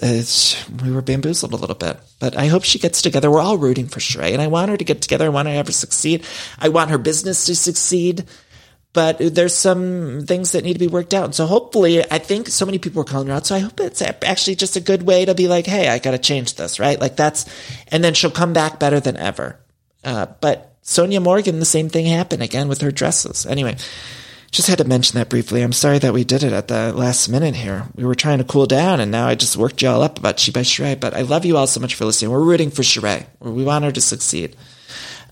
we 0.84 0.92
were 0.92 1.04
bamboozled 1.04 1.54
a 1.54 1.56
little 1.56 1.76
bit. 1.76 2.00
But 2.20 2.36
I 2.36 2.48
hope 2.48 2.64
she 2.64 2.80
gets 2.80 3.00
together. 3.00 3.30
We're 3.30 3.42
all 3.42 3.60
rooting 3.60 3.88
for 3.88 4.00
Sheree, 4.00 4.34
and 4.34 4.42
I 4.42 4.48
want 4.48 4.72
her 4.72 4.78
to 4.78 4.84
get 4.84 5.04
together. 5.04 5.26
I 5.26 5.30
want 5.30 5.48
her 5.48 5.52
to 5.52 5.58
have 5.58 5.68
her 5.68 5.72
succeed. 5.72 6.26
I 6.58 6.70
want 6.70 6.90
her 6.90 6.98
business 6.98 7.46
to 7.46 7.56
succeed. 7.56 8.26
But 8.92 9.20
there's 9.20 9.54
some 9.54 10.26
things 10.26 10.54
that 10.54 10.64
need 10.64 10.74
to 10.74 10.80
be 10.80 10.88
worked 10.88 11.14
out. 11.14 11.36
So 11.36 11.46
hopefully, 11.46 12.04
I 12.12 12.18
think 12.18 12.48
so 12.48 12.66
many 12.66 12.80
people 12.80 13.04
are 13.04 13.06
calling 13.06 13.28
her 13.28 13.36
out. 13.36 13.46
So 13.46 13.54
I 13.54 13.60
hope 13.60 13.80
it's 13.80 14.02
actually 14.02 14.56
just 14.56 14.76
a 14.76 14.82
good 14.82 15.04
way 15.04 15.26
to 15.26 15.36
be 15.36 15.48
like, 15.48 15.68
hey, 15.68 15.90
I 15.90 16.00
got 16.00 16.12
to 16.12 16.18
change 16.18 16.56
this, 16.56 16.80
right? 16.80 17.00
Like 17.00 17.16
that's, 17.16 17.46
and 17.90 18.04
then 18.04 18.16
she'll 18.16 18.32
come 18.32 18.54
back 18.54 18.80
better 18.80 19.00
than 19.00 19.16
ever. 19.16 19.60
Uh, 20.04 20.28
but 20.42 20.82
Sonja 20.84 21.22
Morgan, 21.22 21.60
the 21.60 21.66
same 21.66 21.90
thing 21.90 22.06
happened 22.06 22.44
again 22.44 22.68
with 22.68 22.82
her 22.82 22.92
dresses. 22.92 23.46
Anyway, 23.46 23.76
just 24.52 24.68
had 24.68 24.80
to 24.80 24.84
mention 24.84 25.18
that 25.18 25.30
briefly. 25.30 25.62
I'm 25.62 25.74
sorry 25.74 26.00
that 26.00 26.14
we 26.14 26.24
did 26.24 26.44
it 26.44 26.54
at 26.54 26.68
the 26.68 26.94
last 26.94 27.30
minute 27.30 27.56
here. 27.56 27.86
We 27.96 28.06
were 28.06 28.16
trying 28.16 28.40
to 28.40 28.44
cool 28.44 28.66
down, 28.66 29.00
and 29.00 29.12
now 29.12 29.28
I 29.28 29.36
just 29.36 29.58
worked 29.58 29.82
you 29.82 29.90
all 29.90 30.02
up 30.02 30.18
about 30.18 30.40
She 30.40 30.52
by 30.52 30.62
Sheree. 30.62 31.00
But 31.00 31.14
I 31.14 31.22
love 31.22 31.46
you 31.46 31.58
all 31.58 31.68
so 31.68 31.80
much 31.80 31.96
for 31.96 32.06
listening. 32.06 32.32
We're 32.32 32.44
rooting 32.44 32.72
for 32.72 32.82
Sheree. 32.82 33.26
We 33.40 33.64
want 33.64 33.86
her 33.86 33.92
to 33.92 34.02
succeed. 34.02 34.56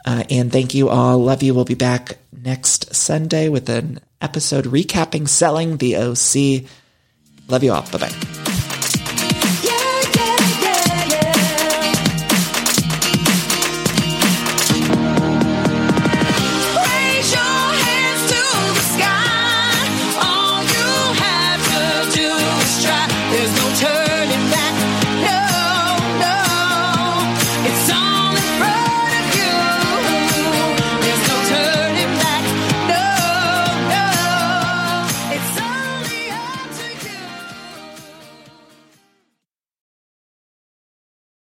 Uh, 0.05 0.23
and 0.29 0.51
thank 0.51 0.73
you 0.73 0.89
all. 0.89 1.17
Love 1.17 1.43
you. 1.43 1.53
We'll 1.53 1.65
be 1.65 1.73
back 1.73 2.17
next 2.31 2.93
Sunday 2.95 3.49
with 3.49 3.69
an 3.69 3.99
episode 4.21 4.65
recapping 4.65 5.27
Selling 5.27 5.77
the 5.77 5.97
OC. 5.97 6.69
Love 7.49 7.63
you 7.63 7.73
all. 7.73 7.81
Bye 7.91 7.97
bye. 7.97 8.56